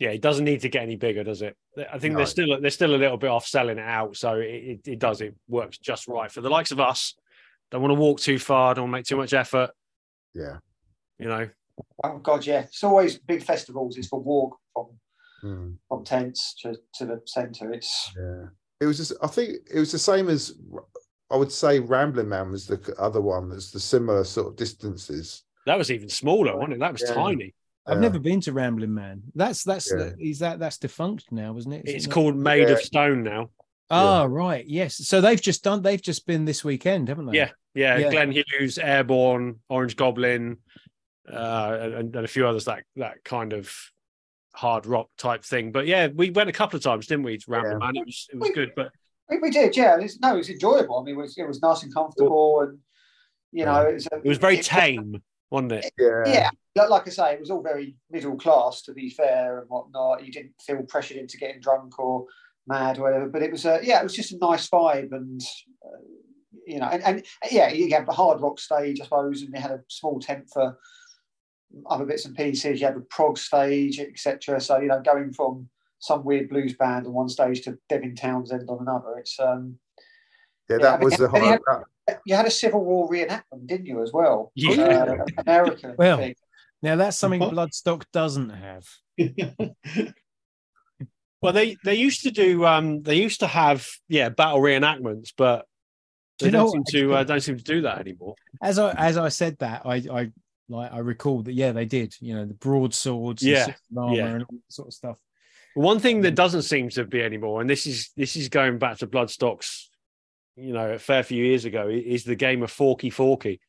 Yeah, 0.01 0.11
it 0.11 0.21
doesn't 0.23 0.45
need 0.45 0.61
to 0.63 0.69
get 0.69 0.83
any 0.83 0.97
bigger, 0.97 1.23
does 1.23 1.41
it? 1.43 1.57
I 1.79 1.99
think 2.01 2.13
No. 2.13 2.19
they're 2.19 2.27
still 2.27 2.61
they're 2.61 2.71
still 2.71 2.95
a 2.97 3.03
little 3.05 3.17
bit 3.17 3.31
off 3.31 3.47
selling 3.47 3.79
it 3.79 3.89
out, 4.01 4.17
so 4.17 4.41
it, 4.41 4.63
it, 4.73 4.89
it 4.89 4.99
does 4.99 5.21
it 5.21 5.37
works 5.47 5.79
just 5.79 6.09
right 6.09 6.31
for 6.33 6.41
the 6.41 6.51
likes 6.51 6.73
of 6.73 6.81
us. 6.81 7.15
Don't 7.71 7.81
want 7.81 7.93
to 7.95 8.01
walk 8.01 8.19
too 8.19 8.39
far, 8.41 8.75
don't 8.75 8.91
make 8.91 9.05
too 9.07 9.17
much 9.17 9.33
effort. 9.33 9.71
Yeah. 10.35 10.59
You 11.19 11.29
know, 11.29 11.49
Oh 12.03 12.19
God, 12.19 12.45
yeah. 12.45 12.63
It's 12.63 12.83
always 12.83 13.19
big 13.19 13.43
festivals. 13.45 13.97
It's 13.97 14.09
for 14.09 14.21
walk 14.21 14.59
from 14.73 14.87
Mm, 15.45 15.77
from 15.89 16.05
tents 16.05 16.55
to, 16.63 16.75
to 16.95 17.05
the 17.07 17.21
centre. 17.27 17.71
It's 17.73 18.11
yeah. 18.17 18.47
It 18.81 18.87
was 18.87 18.97
just. 18.99 19.13
I 19.23 19.27
think 19.29 19.59
it 19.73 19.79
was 19.79 19.93
the 19.93 19.99
same 19.99 20.29
as. 20.29 20.53
I 21.31 21.37
would 21.37 21.51
say 21.53 21.81
Rambling 21.81 22.29
Man 22.29 22.51
was 22.51 22.67
the 22.67 22.95
other 22.99 23.21
one. 23.21 23.49
That's 23.49 23.71
the 23.71 23.81
similar 23.81 24.25
sort 24.25 24.49
of 24.49 24.57
distances. 24.57 25.43
that 25.67 25.79
was 25.79 25.91
even 25.91 26.09
smaller, 26.11 26.55
wasn't 26.55 26.75
it? 26.75 26.81
That 26.81 26.93
was 26.93 27.03
Yeah. 27.07 27.15
tiny. 27.15 27.55
i've 27.87 27.97
Yeah. 27.97 28.01
never 28.01 28.19
been 28.19 28.41
to 28.41 28.51
rambling 28.53 28.95
man 28.95 29.23
that's 29.35 29.63
that's 29.63 29.93
Yeah. 29.93 30.11
is 30.19 30.39
that 30.39 30.59
that's 30.59 30.79
defunct 30.79 31.31
now 31.31 31.53
wasn't 31.53 31.75
it 31.75 31.85
Is 31.87 31.93
it 31.93 31.97
It's 31.97 32.07
not? 32.07 32.15
called 32.15 32.37
Made 32.37 32.69
Yeah. 32.69 32.75
of 32.77 32.81
Stone 32.81 33.23
now. 33.23 33.51
oh 33.91 34.25
right 34.25 34.65
yes 34.67 34.97
so 35.07 35.21
they've 35.21 35.41
just 35.41 35.63
done 35.63 35.83
they've 35.83 36.01
just 36.01 36.27
been 36.27 36.47
this 36.47 36.65
weekend 36.65 37.09
haven't 37.11 37.27
they 37.27 37.37
Yeah, 37.37 37.51
yeah. 37.75 37.99
Yeah. 37.99 38.11
Glenn 38.11 38.33
Hughes, 38.33 38.79
Airborne, 38.79 39.61
Orange 39.69 39.97
Goblin, 39.97 40.57
uh, 41.31 41.79
and, 41.81 42.17
and 42.17 42.25
a 42.25 42.29
few 42.29 42.47
others 42.47 42.65
that 42.67 42.85
that 42.97 43.23
kind 43.25 43.53
of 43.53 43.71
hard 44.55 44.87
rock 44.87 45.09
type 45.19 45.45
thing. 45.45 45.73
But 45.73 45.87
yeah, 45.87 46.09
we 46.09 46.31
went 46.31 46.49
a 46.49 46.53
couple 46.53 46.77
of 46.77 46.83
times, 46.83 47.07
didn't 47.07 47.25
we? 47.25 47.39
To 47.39 47.51
Yeah. 47.51 47.79
Man, 47.79 47.97
it 47.97 48.07
was 48.07 48.29
it 48.33 48.39
was 48.39 48.51
good. 48.51 48.73
But 48.75 48.93
we, 49.29 49.39
we 49.39 49.51
did, 49.51 49.77
yeah. 49.77 49.99
It's, 49.99 50.19
no, 50.21 50.35
it 50.35 50.39
was 50.39 50.51
enjoyable. 50.51 50.99
I 50.99 51.05
mean, 51.05 51.15
it 51.15 51.19
was 51.19 51.37
it 51.37 51.47
was 51.47 51.63
nice 51.63 51.83
and 51.83 51.93
comfortable, 51.93 52.61
and 52.61 52.79
you 53.53 53.65
know, 53.65 53.83
it 53.83 53.95
was, 53.95 54.07
it 54.07 54.29
was 54.29 54.39
very 54.39 54.59
tame, 54.59 55.23
wasn't 55.51 55.73
it? 55.73 55.93
Yeah. 55.99 56.23
Yeah, 56.27 56.51
like, 56.77 56.91
like 56.91 57.09
I 57.09 57.11
say, 57.11 57.35
it 57.35 57.41
was 57.41 57.51
all 57.51 57.63
very 57.63 57.97
middle 58.11 58.37
class 58.37 58.83
to 58.83 58.93
be 58.93 59.11
fair 59.11 59.61
and 59.61 59.69
whatnot. 59.69 60.25
You 60.25 60.33
didn't 60.33 60.55
feel 60.61 60.83
pressured 60.83 61.19
into 61.19 61.39
getting 61.39 61.61
drunk 61.61 61.99
or 61.99 62.27
mad 62.67 62.99
or 62.99 63.03
whatever. 63.03 63.29
But 63.29 63.43
it 63.43 63.53
was, 63.53 63.65
uh, 63.65 63.79
yeah, 63.83 64.01
it 64.01 64.05
was 64.05 64.15
just 64.15 64.33
a 64.33 64.39
nice 64.39 64.69
vibe, 64.69 65.13
and 65.13 65.41
uh, 65.85 66.01
you 66.67 66.79
know, 66.79 66.87
and, 66.87 67.03
and 67.03 67.27
yeah, 67.51 67.71
you 67.71 67.93
had 67.95 68.07
the 68.07 68.13
hard 68.13 68.41
rock 68.41 68.59
stage, 68.59 69.01
I 69.01 69.05
suppose, 69.05 69.43
and 69.43 69.53
they 69.53 69.61
had 69.61 69.71
a 69.71 69.81
small 69.89 70.19
tent 70.19 70.49
for 70.53 70.79
other 71.87 72.05
bits 72.05 72.25
and 72.27 72.37
pieces. 72.37 72.81
You 72.81 72.87
had 72.87 72.97
the 72.97 73.01
prog 73.03 73.39
stage, 73.39 73.99
etc. 74.01 74.61
So 74.61 74.79
you 74.79 74.89
know, 74.89 75.01
going 75.01 75.33
from 75.33 75.69
some 75.99 76.25
weird 76.25 76.49
blues 76.49 76.75
band 76.75 77.07
on 77.07 77.13
one 77.13 77.29
stage 77.29 77.63
to 77.63 77.79
Devin 77.89 78.15
Townsend 78.17 78.69
on 78.69 78.79
another, 78.81 79.17
it's 79.19 79.39
um, 79.41 79.79
Yeah, 80.69 80.77
Yeah, 80.77 80.83
that 80.83 80.95
I 80.95 80.97
mean, 80.99 81.05
was 81.05 81.17
the 81.17 81.29
whole. 81.29 81.41
he 81.41 81.47
had- 81.49 81.61
you 82.27 82.35
had 82.37 82.45
a 82.47 82.51
Civil 82.51 82.85
War 82.85 83.09
reenactment, 83.11 83.67
didn't 83.67 83.87
you, 83.87 84.03
as 84.03 84.13
well? 84.13 84.53
Yeah. 84.55 85.07
uh, 85.19 85.25
American. 85.39 85.95
Well, 85.97 86.19
thing. 86.19 86.35
now 86.83 86.97
that's 86.97 87.17
something 87.17 87.41
What? 87.41 87.55
bloodstock 87.55 88.05
doesn't 88.13 88.51
have 88.51 88.87
Well, 91.41 91.53
they 91.53 91.77
they 91.85 91.95
used 91.95 92.23
to 92.23 92.31
do 92.31 92.65
um 92.65 93.03
they 93.03 93.17
used 93.17 93.41
to 93.41 93.47
have 93.47 93.87
yeah 94.09 94.29
battle 94.31 94.61
reenactments, 94.61 95.33
but 95.37 95.67
Do 96.39 96.45
they 96.45 96.47
you 96.47 96.53
know 96.53 96.71
don't 96.73 96.73
seem 96.73 96.81
what, 96.81 96.89
to 97.11 97.15
uh, 97.15 97.25
don't 97.25 97.41
seem 97.41 97.57
to 97.59 97.65
do 97.65 97.83
that 97.83 97.99
anymore. 97.99 98.35
as 98.63 98.79
I 98.79 98.93
as 98.93 99.17
I 99.19 99.29
said 99.29 99.59
that, 99.59 99.83
I 99.85 99.97
I 100.11 100.31
like 100.69 100.93
I 100.93 100.99
recall 100.99 101.43
that 101.43 101.53
yeah 101.53 101.73
they 101.73 101.85
did 101.85 102.15
you 102.21 102.35
know 102.35 102.45
the 102.47 102.55
broadswords, 102.55 103.43
and 103.43 103.53
Yeah, 103.53 103.65
suits 103.67 103.81
of 103.93 103.99
armor 103.99 104.17
yeah. 104.17 104.27
and 104.27 104.43
all 104.45 104.49
that 104.57 104.73
sort 104.73 104.89
of 104.89 104.95
stuff. 104.95 105.19
One 105.75 105.99
thing 105.99 106.21
that 106.23 106.35
doesn't 106.37 106.63
seem 106.63 106.89
to 106.91 107.05
be 107.05 107.21
anymore, 107.23 107.61
and 107.61 107.69
this 107.69 107.87
is 107.87 108.11
this 108.17 108.37
is 108.37 108.49
going 108.49 108.79
back 108.79 108.99
to 108.99 109.07
Bloodstock's, 109.07 109.91
you 110.57 110.73
know, 110.73 110.93
a 110.93 110.99
fair 110.99 111.23
few 111.25 111.45
years 111.45 111.65
ago, 111.65 111.89
is 111.89 112.25
the 112.25 112.37
game 112.37 112.63
of 112.63 112.71
Forky 112.71 113.11
Forky. 113.11 113.61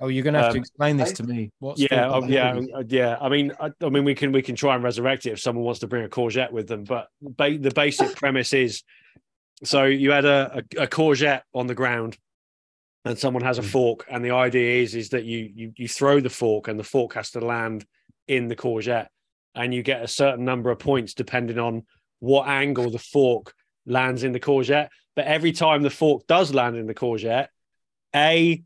Oh, 0.00 0.08
you're 0.08 0.22
gonna 0.22 0.38
have 0.42 0.52
to 0.52 0.58
Um, 0.58 0.62
explain 0.62 0.96
this 0.96 1.12
to 1.14 1.22
me. 1.24 1.50
What's 1.58 1.80
Yeah, 1.80 1.88
the- 2.08 2.14
oh, 2.14 2.24
yeah, 2.26 2.60
uh, 2.76 2.82
yeah. 2.86 3.16
I 3.20 3.28
mean, 3.28 3.52
I, 3.60 3.72
I 3.80 3.88
mean, 3.88 4.04
we 4.04 4.14
can 4.14 4.30
we 4.30 4.42
can 4.42 4.54
try 4.54 4.74
and 4.74 4.84
resurrect 4.84 5.26
it 5.26 5.30
if 5.32 5.40
someone 5.40 5.64
wants 5.64 5.80
to 5.80 5.86
bring 5.88 6.04
a 6.04 6.08
courgette 6.08 6.52
with 6.52 6.68
them. 6.68 6.84
But 6.84 7.08
ba- 7.20 7.58
the 7.58 7.70
basic 7.72 8.14
premise 8.14 8.52
is, 8.52 8.82
so 9.64 9.84
you 9.84 10.10
had 10.12 10.24
a, 10.24 10.62
a, 10.78 10.82
a 10.82 10.86
courgette 10.86 11.42
on 11.54 11.66
the 11.66 11.74
ground, 11.74 12.16
and 13.08 13.18
someone 13.18 13.42
has 13.42 13.56
a 13.56 13.62
fork, 13.62 14.04
and 14.10 14.22
the 14.22 14.32
idea 14.32 14.82
is 14.82 14.94
is 14.94 15.08
that 15.10 15.24
you 15.24 15.50
you 15.54 15.72
you 15.76 15.88
throw 15.88 16.20
the 16.20 16.28
fork, 16.28 16.68
and 16.68 16.78
the 16.78 16.84
fork 16.84 17.14
has 17.14 17.30
to 17.30 17.40
land 17.40 17.86
in 18.26 18.48
the 18.48 18.56
courgette, 18.56 19.08
and 19.54 19.72
you 19.72 19.82
get 19.82 20.02
a 20.02 20.08
certain 20.08 20.44
number 20.44 20.70
of 20.70 20.78
points 20.78 21.14
depending 21.14 21.58
on 21.58 21.86
what 22.20 22.46
angle 22.46 22.90
the 22.90 22.98
fork 22.98 23.54
lands 23.86 24.24
in 24.24 24.32
the 24.32 24.40
courgette. 24.40 24.88
But 25.16 25.24
every 25.24 25.52
time 25.52 25.82
the 25.82 25.90
fork 25.90 26.26
does 26.26 26.52
land 26.52 26.76
in 26.76 26.86
the 26.86 26.94
courgette, 26.94 27.48
a 28.14 28.62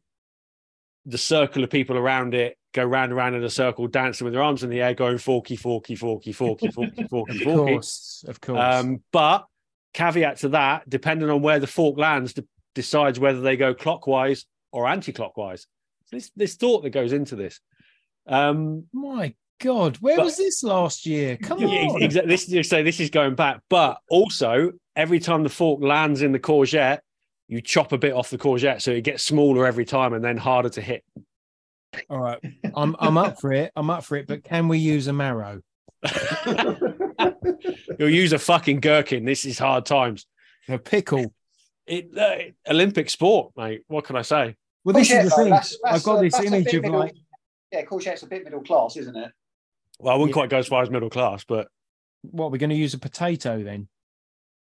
the 1.07 1.19
circle 1.19 1.63
of 1.63 1.71
people 1.71 1.97
around 1.97 2.35
it 2.35 2.57
go 2.75 2.85
round 2.85 3.11
and 3.11 3.17
round 3.17 3.37
in 3.37 3.45
a 3.45 3.51
circle, 3.51 3.87
dancing 3.87 4.25
with 4.25 4.35
their 4.35 4.43
arms 4.43 4.65
in 4.65 4.71
the 4.71 4.83
air, 4.83 4.95
going 4.95 5.19
forky, 5.19 5.55
forky, 5.55 5.95
forky, 5.95 6.33
forky, 6.33 6.69
forky, 6.69 7.05
forky, 7.11 7.39
of 7.39 7.45
course, 7.45 8.25
of 8.27 8.41
course. 8.41 8.59
Um, 8.59 9.03
but 9.13 9.47
caveat 9.95 10.39
to 10.39 10.49
that, 10.51 10.89
depending 10.89 11.31
on 11.31 11.43
where 11.43 11.61
the 11.61 11.67
fork 11.69 11.97
lands, 11.97 12.35
decides 12.75 13.19
whether 13.21 13.41
they 13.41 13.57
go 13.57 13.75
clockwise 13.75 14.47
or 14.73 14.87
anti-clockwise. 14.89 15.67
This 16.11 16.31
this 16.37 16.55
thought 16.57 16.83
that 16.83 16.91
goes 16.91 17.13
into 17.13 17.37
this. 17.37 17.61
Um, 18.27 18.85
My 18.93 19.35
God, 19.61 19.97
where 19.99 20.17
but- 20.17 20.25
was 20.27 20.37
this 20.37 20.63
last 20.63 21.07
year? 21.07 21.37
Come 21.37 21.59
yeah, 21.61 21.69
on. 21.89 22.03
ex- 22.03 22.15
exa- 22.15 22.27
this 22.27 22.69
say 22.69 22.83
this 22.83 23.01
is 23.01 23.11
going 23.11 23.35
back, 23.35 23.61
but 23.71 23.99
also 24.11 24.73
every 24.97 25.21
time 25.21 25.43
the 25.43 25.49
fork 25.49 25.81
lands 25.83 26.23
in 26.23 26.33
the 26.33 26.39
courgette, 26.39 27.01
you 27.49 27.61
chop 27.61 27.93
a 27.93 27.99
bit 27.99 28.13
off 28.13 28.31
the 28.31 28.39
courgette, 28.39 28.81
so 28.83 28.91
it 28.91 29.03
gets 29.05 29.23
smaller 29.23 29.67
every 29.67 29.85
time 29.85 30.13
and 30.15 30.25
then 30.25 30.37
harder 30.37 30.69
to 30.71 30.81
hit. 30.81 31.05
All 32.09 32.19
right, 32.19 32.39
I'm 32.75 32.97
I'm 32.99 33.19
up 33.19 33.41
for 33.41 33.53
it. 33.53 33.71
I'm 33.77 33.91
up 33.91 34.05
for 34.05 34.17
it. 34.17 34.27
But 34.27 34.45
can 34.45 34.69
we 34.69 34.79
use 34.79 35.07
a 35.09 35.13
marrow? 35.13 35.61
You'll 37.99 38.09
use 38.11 38.33
a 38.33 38.39
fucking 38.39 38.81
gherkin. 38.81 39.25
This 39.25 39.45
is 39.45 39.59
hard 39.59 39.87
times. 39.87 40.27
A 40.69 40.79
pickle. 40.79 41.33
It 41.87 42.17
uh, 42.17 42.71
Olympic 42.71 43.11
sport, 43.11 43.53
mate. 43.57 43.83
What 43.89 44.05
can 44.05 44.17
I 44.17 44.23
say? 44.23 44.57
Well, 44.85 44.95
this 44.95 45.11
Courgette, 45.11 45.25
is 45.25 45.31
the 45.31 45.37
though, 45.37 45.43
thing. 45.43 45.51
that's- 45.51 45.79
I've 45.85 46.03
got 46.03 46.19
a- 46.19 46.23
this 46.23 46.41
image 46.41 46.75
of 46.75 46.83
middle- 46.83 46.99
like 47.01 47.15
Yeah, 47.73 47.83
courgette's 47.85 48.23
a 48.23 48.27
bit 48.27 48.45
middle 48.45 48.63
class, 48.63 48.97
isn't 48.97 49.17
it? 49.17 49.31
Well, 49.99 50.15
I 50.15 50.17
wouldn't 50.17 50.31
Yeah. 50.31 50.41
quite 50.41 50.51
go 50.51 50.59
as 50.59 50.67
far 50.69 50.83
as 50.83 50.91
middle 50.91 51.11
class, 51.11 51.45
but 51.45 51.69
what 52.23 52.51
we're 52.53 52.59
going 52.59 52.71
to 52.71 52.77
use 52.77 52.95
a 52.95 52.99
potato 52.99 53.63
then. 53.63 53.89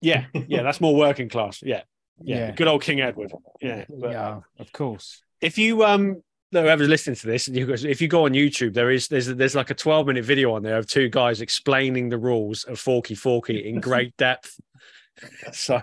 yeah, 0.01 0.25
yeah, 0.33 0.63
that's 0.63 0.81
more 0.81 0.95
working 0.95 1.29
class. 1.29 1.61
Yeah, 1.61 1.83
yeah, 2.21 2.37
Yeah. 2.47 2.51
good 2.51 2.67
old 2.67 2.81
King 2.83 3.01
Edward. 3.01 3.31
Yeah, 3.61 3.85
but 3.89 4.11
yeah, 4.11 4.39
of 4.59 4.71
course. 4.71 5.21
if 5.41 5.57
you 5.57 5.83
um, 5.85 6.23
whoever's 6.51 6.87
listening 6.89 7.15
to 7.17 7.27
this, 7.27 7.47
and 7.47 7.55
you 7.55 7.65
guys, 7.67 7.83
if 7.85 8.01
you 8.01 8.07
go 8.07 8.25
on 8.25 8.31
YouTube, 8.33 8.73
there 8.73 8.89
is 8.91 9.07
there's 9.07 9.27
there's 9.27 9.55
like 9.55 9.69
a 9.69 9.75
12 9.75 10.07
minute 10.07 10.25
video 10.25 10.53
on 10.53 10.63
there 10.63 10.77
of 10.77 10.87
two 10.87 11.07
guys 11.09 11.39
explaining 11.41 12.09
the 12.09 12.17
rules 12.17 12.63
of 12.65 12.79
Forky 12.79 13.15
Forky 13.15 13.67
in 13.69 13.79
great 13.89 14.15
depth. 14.17 14.59
So 15.53 15.81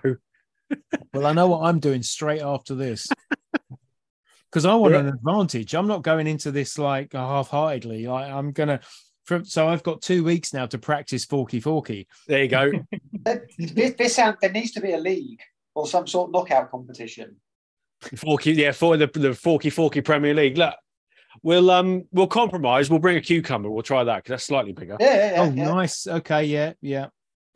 Well, 1.12 1.26
I 1.26 1.32
know 1.32 1.48
what 1.48 1.62
I'm 1.62 1.80
doing 1.80 2.02
straight 2.02 2.42
after 2.42 2.74
this. 2.74 3.08
Because 4.50 4.64
I 4.64 4.74
want 4.76 4.94
an 4.94 5.08
advantage. 5.08 5.74
I'm 5.74 5.86
not 5.86 6.02
going 6.02 6.26
into 6.26 6.50
this 6.50 6.78
like 6.78 7.12
half-heartedly. 7.12 8.06
Like 8.06 8.32
I'm 8.32 8.52
gonna. 8.52 8.80
So 9.42 9.68
I've 9.68 9.82
got 9.82 10.00
two 10.00 10.24
weeks 10.24 10.54
now 10.54 10.64
to 10.64 10.78
practice 10.78 11.26
forky 11.26 11.60
forky. 11.60 12.08
there 12.26 12.44
you 12.44 12.48
go. 12.48 12.72
This, 13.58 13.92
this 13.98 14.14
sound, 14.14 14.38
there 14.40 14.50
needs 14.50 14.70
to 14.70 14.80
be 14.80 14.92
a 14.92 14.98
league 14.98 15.40
or 15.74 15.86
some 15.86 16.06
sort 16.06 16.28
of 16.28 16.32
knockout 16.32 16.70
competition. 16.70 17.36
Forky, 18.16 18.52
yeah, 18.52 18.72
for 18.72 18.96
the 18.96 19.06
the 19.06 19.34
Forky 19.34 19.68
Forky 19.68 20.00
Premier 20.00 20.32
League. 20.32 20.56
Look, 20.56 20.74
we'll 21.42 21.70
um 21.70 22.04
we'll 22.12 22.26
compromise. 22.26 22.88
We'll 22.88 23.00
bring 23.00 23.16
a 23.16 23.20
cucumber. 23.20 23.70
We'll 23.70 23.82
try 23.82 24.02
that 24.02 24.16
because 24.16 24.30
that's 24.30 24.44
slightly 24.44 24.72
bigger. 24.72 24.96
Yeah, 24.98 25.14
yeah, 25.14 25.32
yeah. 25.32 25.40
oh, 25.42 25.52
yeah. 25.52 25.74
nice. 25.74 26.06
Okay, 26.06 26.44
yeah, 26.44 26.72
yeah. 26.80 27.08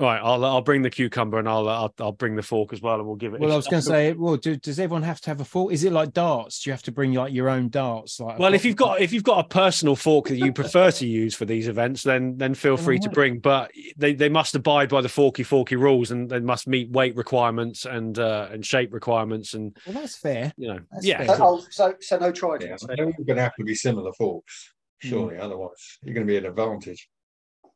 Right, 0.03 0.21
I'll 0.21 0.45
I'll 0.45 0.63
bring 0.63 0.83
the 0.83 0.91
cucumber 0.91 1.39
and 1.39 1.49
I'll 1.49 1.69
I'll, 1.69 1.95
I'll 2.01 2.11
bring 2.11 2.35
the 2.35 2.43
fork 2.43 2.73
as 2.73 2.83
well, 2.83 2.97
and 2.97 3.07
we'll 3.07 3.15
give 3.15 3.35
it. 3.35 3.41
Well, 3.41 3.53
I 3.53 3.57
was 3.57 3.69
going 3.69 3.83
to 3.83 3.89
say, 3.89 4.13
well, 4.15 4.37
do, 4.37 4.57
does 4.57 4.81
everyone 4.81 5.05
have 5.05 5.21
to 5.21 5.31
have 5.31 5.41
a 5.41 5.45
fork? 5.45 5.73
Is 5.73 5.85
it 5.85 5.93
like 5.93 6.13
darts? 6.13 6.61
Do 6.61 6.71
you 6.71 6.73
have 6.73 6.83
to 6.83 6.93
bring 6.93 7.13
like 7.13 7.33
your 7.33 7.49
own 7.49 7.69
darts? 7.69 8.19
Like, 8.19 8.41
Well, 8.41 8.53
if 8.53 8.65
you've 8.65 8.75
got 8.75 9.01
if 9.01 9.13
you've 9.13 9.23
got 9.23 9.45
a 9.45 9.49
personal 9.49 9.95
fork 9.95 10.27
that 10.27 10.39
you 10.39 10.53
prefer 10.53 10.91
to 10.91 11.07
use 11.07 11.37
for 11.37 11.45
these 11.45 11.69
events, 11.69 12.03
then 12.03 12.37
then 12.37 12.55
feel 12.55 12.77
free 12.77 12.99
to 12.99 13.11
bring. 13.11 13.39
But 13.39 13.71
they, 13.97 14.13
they 14.13 14.29
must 14.29 14.57
abide 14.57 14.89
by 14.89 15.03
the 15.03 15.09
forky 15.09 15.45
forky 15.45 15.77
rules, 15.77 16.11
and 16.11 16.29
they 16.29 16.41
must 16.41 16.67
meet 16.67 16.91
weight 16.91 17.15
requirements 17.15 17.85
and 17.85 18.19
uh, 18.19 18.49
and 18.51 18.67
shape 18.67 18.93
requirements, 18.93 19.55
and 19.55 19.77
well, 19.87 19.95
that's 19.95 20.17
fair. 20.17 20.53
you 20.57 20.67
know, 20.67 20.81
That's 20.91 21.07
yeah. 21.07 21.19
fair. 21.19 21.37
So, 21.37 21.37
oh, 21.41 21.65
so, 21.71 21.95
so 22.01 22.19
no 22.19 22.33
trident. 22.33 22.71
Yeah, 22.71 22.95
they're 22.97 23.07
all 23.07 23.13
going 23.25 23.37
to 23.37 23.43
have 23.43 23.55
to 23.55 23.65
be 23.65 23.77
similar 23.77 24.13
forks, 24.15 24.73
surely. 24.99 25.37
Hmm. 25.37 25.43
Otherwise, 25.43 25.99
you're 26.03 26.15
going 26.15 26.27
to 26.27 26.31
be 26.31 26.39
at 26.39 26.43
an 26.45 26.51
advantage. 26.51 27.09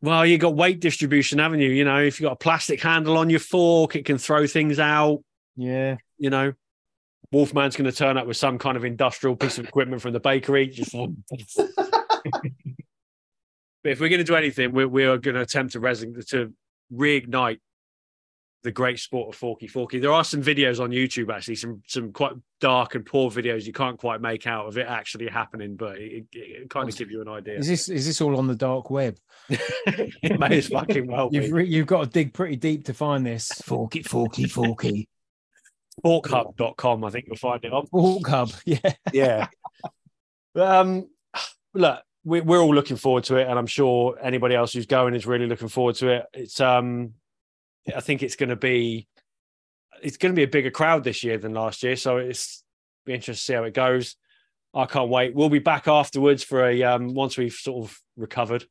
Well, 0.02 0.26
you 0.26 0.38
got 0.38 0.54
weight 0.54 0.80
distribution, 0.80 1.38
haven't 1.38 1.60
you? 1.60 1.70
You 1.70 1.84
know, 1.84 1.98
if 1.98 2.20
you've 2.20 2.28
got 2.28 2.34
a 2.34 2.36
plastic 2.36 2.80
handle 2.82 3.16
on 3.16 3.30
your 3.30 3.40
fork, 3.40 3.96
it 3.96 4.04
can 4.04 4.18
throw 4.18 4.46
things 4.46 4.78
out. 4.78 5.22
Yeah. 5.56 5.96
You 6.18 6.30
know, 6.30 6.52
Wolfman's 7.32 7.76
going 7.76 7.90
to 7.90 7.96
turn 7.96 8.18
up 8.18 8.26
with 8.26 8.36
some 8.36 8.58
kind 8.58 8.76
of 8.76 8.84
industrial 8.84 9.36
piece 9.36 9.58
of 9.58 9.66
equipment 9.66 10.02
from 10.02 10.12
the 10.12 10.20
bakery. 10.20 10.68
Just 10.68 10.94
But 13.86 13.92
if 13.92 14.00
we're 14.00 14.08
going 14.08 14.18
to 14.18 14.24
do 14.24 14.34
anything, 14.34 14.72
we, 14.72 14.84
we 14.84 15.04
are 15.04 15.16
going 15.16 15.36
to 15.36 15.42
attempt 15.42 15.74
to, 15.74 15.80
resin- 15.80 16.20
to 16.30 16.52
reignite 16.92 17.60
the 18.66 18.72
great 18.72 18.98
sport 18.98 19.32
of 19.32 19.38
forky 19.38 19.68
forky. 19.68 20.00
There 20.00 20.12
are 20.12 20.24
some 20.24 20.42
videos 20.42 20.80
on 20.80 20.90
YouTube, 20.90 21.32
actually, 21.32 21.54
some 21.54 21.80
some 21.86 22.12
quite 22.12 22.32
dark 22.60 22.96
and 22.96 23.06
poor 23.06 23.30
videos 23.30 23.64
you 23.64 23.72
can't 23.72 23.96
quite 23.96 24.20
make 24.20 24.48
out 24.48 24.66
of 24.66 24.76
it 24.76 24.88
actually 24.88 25.28
happening, 25.28 25.76
but 25.76 25.98
it, 25.98 26.26
it, 26.32 26.38
it 26.38 26.70
kind 26.70 26.88
of 26.88 26.96
give 26.96 27.08
you 27.08 27.22
an 27.22 27.28
idea. 27.28 27.58
Is 27.58 27.68
this 27.68 27.88
is 27.88 28.06
this 28.06 28.20
all 28.20 28.36
on 28.36 28.48
the 28.48 28.56
dark 28.56 28.90
web? 28.90 29.16
it 29.48 30.40
may 30.40 30.58
as 30.58 30.66
fucking 30.66 31.06
well 31.06 31.28
You've 31.30 31.44
be. 31.44 31.52
re- 31.52 31.68
you've 31.68 31.86
got 31.86 32.02
to 32.02 32.10
dig 32.10 32.34
pretty 32.34 32.56
deep 32.56 32.86
to 32.86 32.94
find 32.94 33.24
this. 33.24 33.52
Forky, 33.64 34.02
forky, 34.02 34.48
forky. 34.48 35.08
Forkhub.com, 36.04 37.04
I 37.04 37.10
think 37.10 37.26
you'll 37.28 37.36
find 37.36 37.64
it 37.64 37.72
on. 37.72 37.86
Fork 37.86 38.26
hub. 38.26 38.50
Yeah. 38.66 38.94
yeah. 39.12 39.46
um, 40.56 41.08
look, 41.72 42.02
we, 42.24 42.40
we're 42.40 42.60
all 42.60 42.74
looking 42.74 42.96
forward 42.96 43.22
to 43.24 43.36
it, 43.36 43.46
and 43.48 43.56
I'm 43.56 43.68
sure 43.68 44.18
anybody 44.20 44.56
else 44.56 44.72
who's 44.72 44.86
going 44.86 45.14
is 45.14 45.24
really 45.24 45.46
looking 45.46 45.68
forward 45.68 45.94
to 45.96 46.08
it. 46.08 46.26
It's 46.34 46.60
um, 46.60 47.12
I 47.94 48.00
think 48.00 48.22
it's 48.22 48.36
going 48.36 48.48
to 48.48 48.56
be, 48.56 49.06
it's 50.02 50.16
going 50.16 50.32
to 50.32 50.36
be 50.36 50.42
a 50.42 50.48
bigger 50.48 50.70
crowd 50.70 51.04
this 51.04 51.22
year 51.24 51.38
than 51.38 51.54
last 51.54 51.82
year, 51.82 51.96
so 51.96 52.18
it's 52.18 52.62
be 53.04 53.14
interesting 53.14 53.34
to 53.34 53.40
see 53.40 53.54
how 53.54 53.64
it 53.64 53.74
goes. 53.74 54.16
I 54.74 54.86
can't 54.86 55.08
wait. 55.08 55.34
We'll 55.34 55.48
be 55.48 55.58
back 55.58 55.88
afterwards 55.88 56.42
for 56.42 56.66
a 56.66 56.82
um, 56.82 57.14
once 57.14 57.38
we've 57.38 57.52
sort 57.52 57.84
of 57.84 57.98
recovered. 58.16 58.64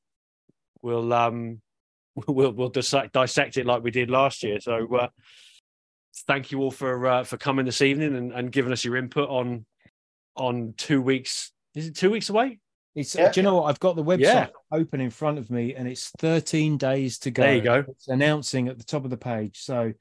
We'll 0.81 1.11
um, 1.13 1.61
we'll 2.27 2.51
we'll 2.51 2.69
dissect, 2.69 3.13
dissect 3.13 3.57
it 3.57 3.65
like 3.65 3.83
we 3.83 3.91
did 3.91 4.09
last 4.09 4.43
year. 4.43 4.59
So. 4.59 4.95
Uh, 4.95 5.07
thank 6.27 6.51
you 6.51 6.59
all 6.59 6.71
for 6.71 7.07
uh, 7.07 7.23
for 7.23 7.37
coming 7.37 7.65
this 7.65 7.81
evening 7.81 8.15
and, 8.15 8.31
and 8.31 8.51
giving 8.51 8.71
us 8.71 8.85
your 8.85 8.95
input 8.95 9.29
on 9.29 9.65
on 10.35 10.73
two 10.77 11.01
weeks. 11.01 11.51
Is 11.75 11.87
it 11.87 11.95
two 11.95 12.11
weeks 12.11 12.29
away? 12.29 12.59
It's, 12.95 13.13
Yeah. 13.15 13.31
Do 13.31 13.39
you 13.39 13.43
know 13.43 13.55
what? 13.55 13.63
I've 13.65 13.79
got 13.79 13.95
the 13.95 14.03
website 14.03 14.19
Yeah. 14.21 14.47
open 14.71 15.01
in 15.01 15.09
front 15.09 15.37
of 15.37 15.49
me, 15.51 15.75
and 15.75 15.87
it's 15.87 16.09
13 16.19 16.77
days 16.77 17.19
to 17.19 17.31
go. 17.31 17.43
There 17.43 17.55
you 17.55 17.61
go. 17.61 17.83
It's 17.87 18.07
announcing 18.07 18.67
at 18.69 18.77
the 18.77 18.85
top 18.85 19.03
of 19.03 19.09
the 19.09 19.17
page. 19.17 19.59
So 19.59 19.93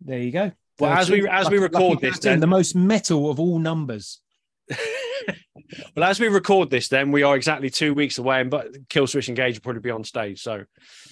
there 0.00 0.18
you 0.18 0.30
go. 0.30 0.52
Well, 0.78 0.92
as 0.92 1.10
we 1.10 1.26
as 1.28 1.50
we 1.50 1.58
record 1.58 2.00
this, 2.00 2.18
then 2.20 2.38
the 2.40 2.46
most 2.46 2.76
metal 2.76 3.30
of 3.30 3.40
all 3.40 3.58
numbers. 3.58 4.20
well, 5.96 6.08
as 6.08 6.20
we 6.20 6.28
record 6.28 6.70
this, 6.70 6.88
then 6.88 7.10
we 7.10 7.22
are 7.24 7.34
exactly 7.34 7.68
two 7.70 7.94
weeks 7.94 8.18
away, 8.18 8.40
and 8.42 8.50
but 8.50 8.72
Killswitch 8.88 9.28
Engage 9.28 9.56
will 9.56 9.62
probably 9.62 9.80
be 9.80 9.90
on 9.90 10.04
stage. 10.04 10.40
So 10.40 10.64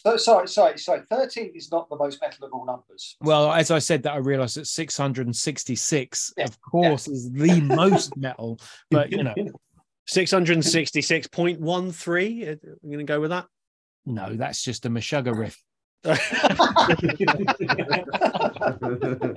So, 0.04 0.16
sorry, 0.18 0.46
sorry, 0.48 0.78
sorry. 0.78 1.02
13 1.10 1.52
is 1.56 1.72
not 1.72 1.88
the 1.88 1.96
most 1.96 2.20
metal 2.20 2.46
of 2.46 2.52
all 2.52 2.64
numbers. 2.64 3.16
Well, 3.20 3.50
as 3.52 3.70
I 3.72 3.80
said, 3.80 4.04
that 4.04 4.12
I 4.12 4.18
realised 4.18 4.56
that 4.56 4.66
666, 4.66 6.34
Yeah, 6.36 6.44
of 6.44 6.60
course, 6.60 7.08
is 7.08 7.32
the 7.32 7.60
most 7.62 8.16
metal. 8.16 8.60
But 8.90 9.10
you 9.10 9.24
know, 9.24 9.34
six 10.06 10.30
hundred 10.30 10.64
sixty-six 10.64 11.26
point 11.26 11.60
one 11.60 11.92
three. 11.92 12.46
I'm 12.46 12.58
going 12.84 12.98
to 12.98 13.04
go 13.04 13.20
with 13.20 13.30
that. 13.30 13.46
no, 14.04 14.34
that's 14.34 14.62
just 14.62 14.86
a 14.86 14.90
Meshuggah 14.90 15.36
riff. 15.36 15.62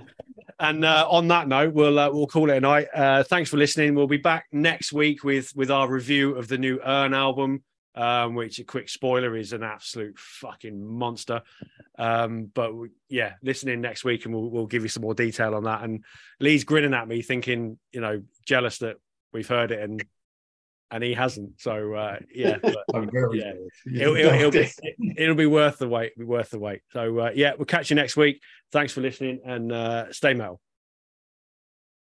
and 0.60 0.86
uh, 0.86 1.08
on 1.10 1.28
that 1.30 1.48
note, 1.48 1.74
we'll 1.74 2.00
uh, 2.00 2.10
we'll 2.12 2.28
call 2.28 2.50
it 2.50 2.58
a 2.58 2.62
night. 2.62 2.88
Uh, 2.94 3.24
thanks 3.24 3.50
for 3.50 3.58
listening. 3.58 3.96
We'll 3.96 4.08
be 4.08 4.18
back 4.18 4.46
next 4.52 4.94
week 4.94 5.24
with 5.24 5.52
with 5.56 5.72
our 5.72 5.90
review 5.90 6.36
of 6.36 6.48
the 6.48 6.58
new 6.58 6.80
Urne 6.86 7.14
album, 7.14 7.64
um, 7.96 8.36
which 8.36 8.60
a 8.60 8.64
quick 8.64 8.90
spoiler 8.90 9.36
is 9.36 9.54
an 9.54 9.64
absolute 9.64 10.18
fucking 10.20 10.86
monster. 10.86 11.42
Um, 11.98 12.50
but 12.54 12.76
we- 12.76 12.90
yeah, 13.10 13.34
listen 13.42 13.70
in 13.70 13.82
next 13.82 14.04
week 14.04 14.26
and 14.26 14.34
we'll 14.34 14.50
we'll 14.50 14.68
give 14.68 14.84
you 14.84 14.90
some 14.90 15.04
more 15.04 15.16
detail 15.16 15.56
on 15.56 15.64
that. 15.64 15.84
And 15.84 16.04
Lee's 16.40 16.64
grinning 16.64 16.94
at 16.94 17.08
me, 17.08 17.22
thinking 17.22 17.78
you 17.92 18.02
know 18.02 18.22
jealous 18.46 18.80
that 18.80 18.98
we've 19.34 19.48
heard 19.48 19.72
it 19.72 19.80
and 19.82 20.04
and 20.92 21.04
he 21.04 21.14
hasn't. 21.14 21.60
So 21.62 21.94
uh, 21.94 22.18
yeah. 22.34 22.58
but- 22.62 22.76
Yeah. 23.40 24.02
it'll, 24.02 24.16
it'll, 24.16 24.34
it'll 24.34 24.52
be 24.52 24.58
it'll 25.18 25.36
be 25.36 25.46
worth 25.46 25.78
the 25.78 25.88
wait. 25.88 26.16
Be 26.18 26.26
worth 26.26 26.50
the 26.50 26.60
wait. 26.60 26.82
So 26.92 27.20
uh, 27.20 27.32
yeah, 27.36 27.54
we'll 27.58 27.66
catch 27.66 27.90
you 27.90 27.96
next 27.96 28.18
week. 28.18 28.42
Thanks 28.72 28.94
for 28.94 29.02
listening 29.02 29.40
and 29.46 29.72
uh, 29.72 30.12
stay 30.12 30.34
metal. 30.34 30.60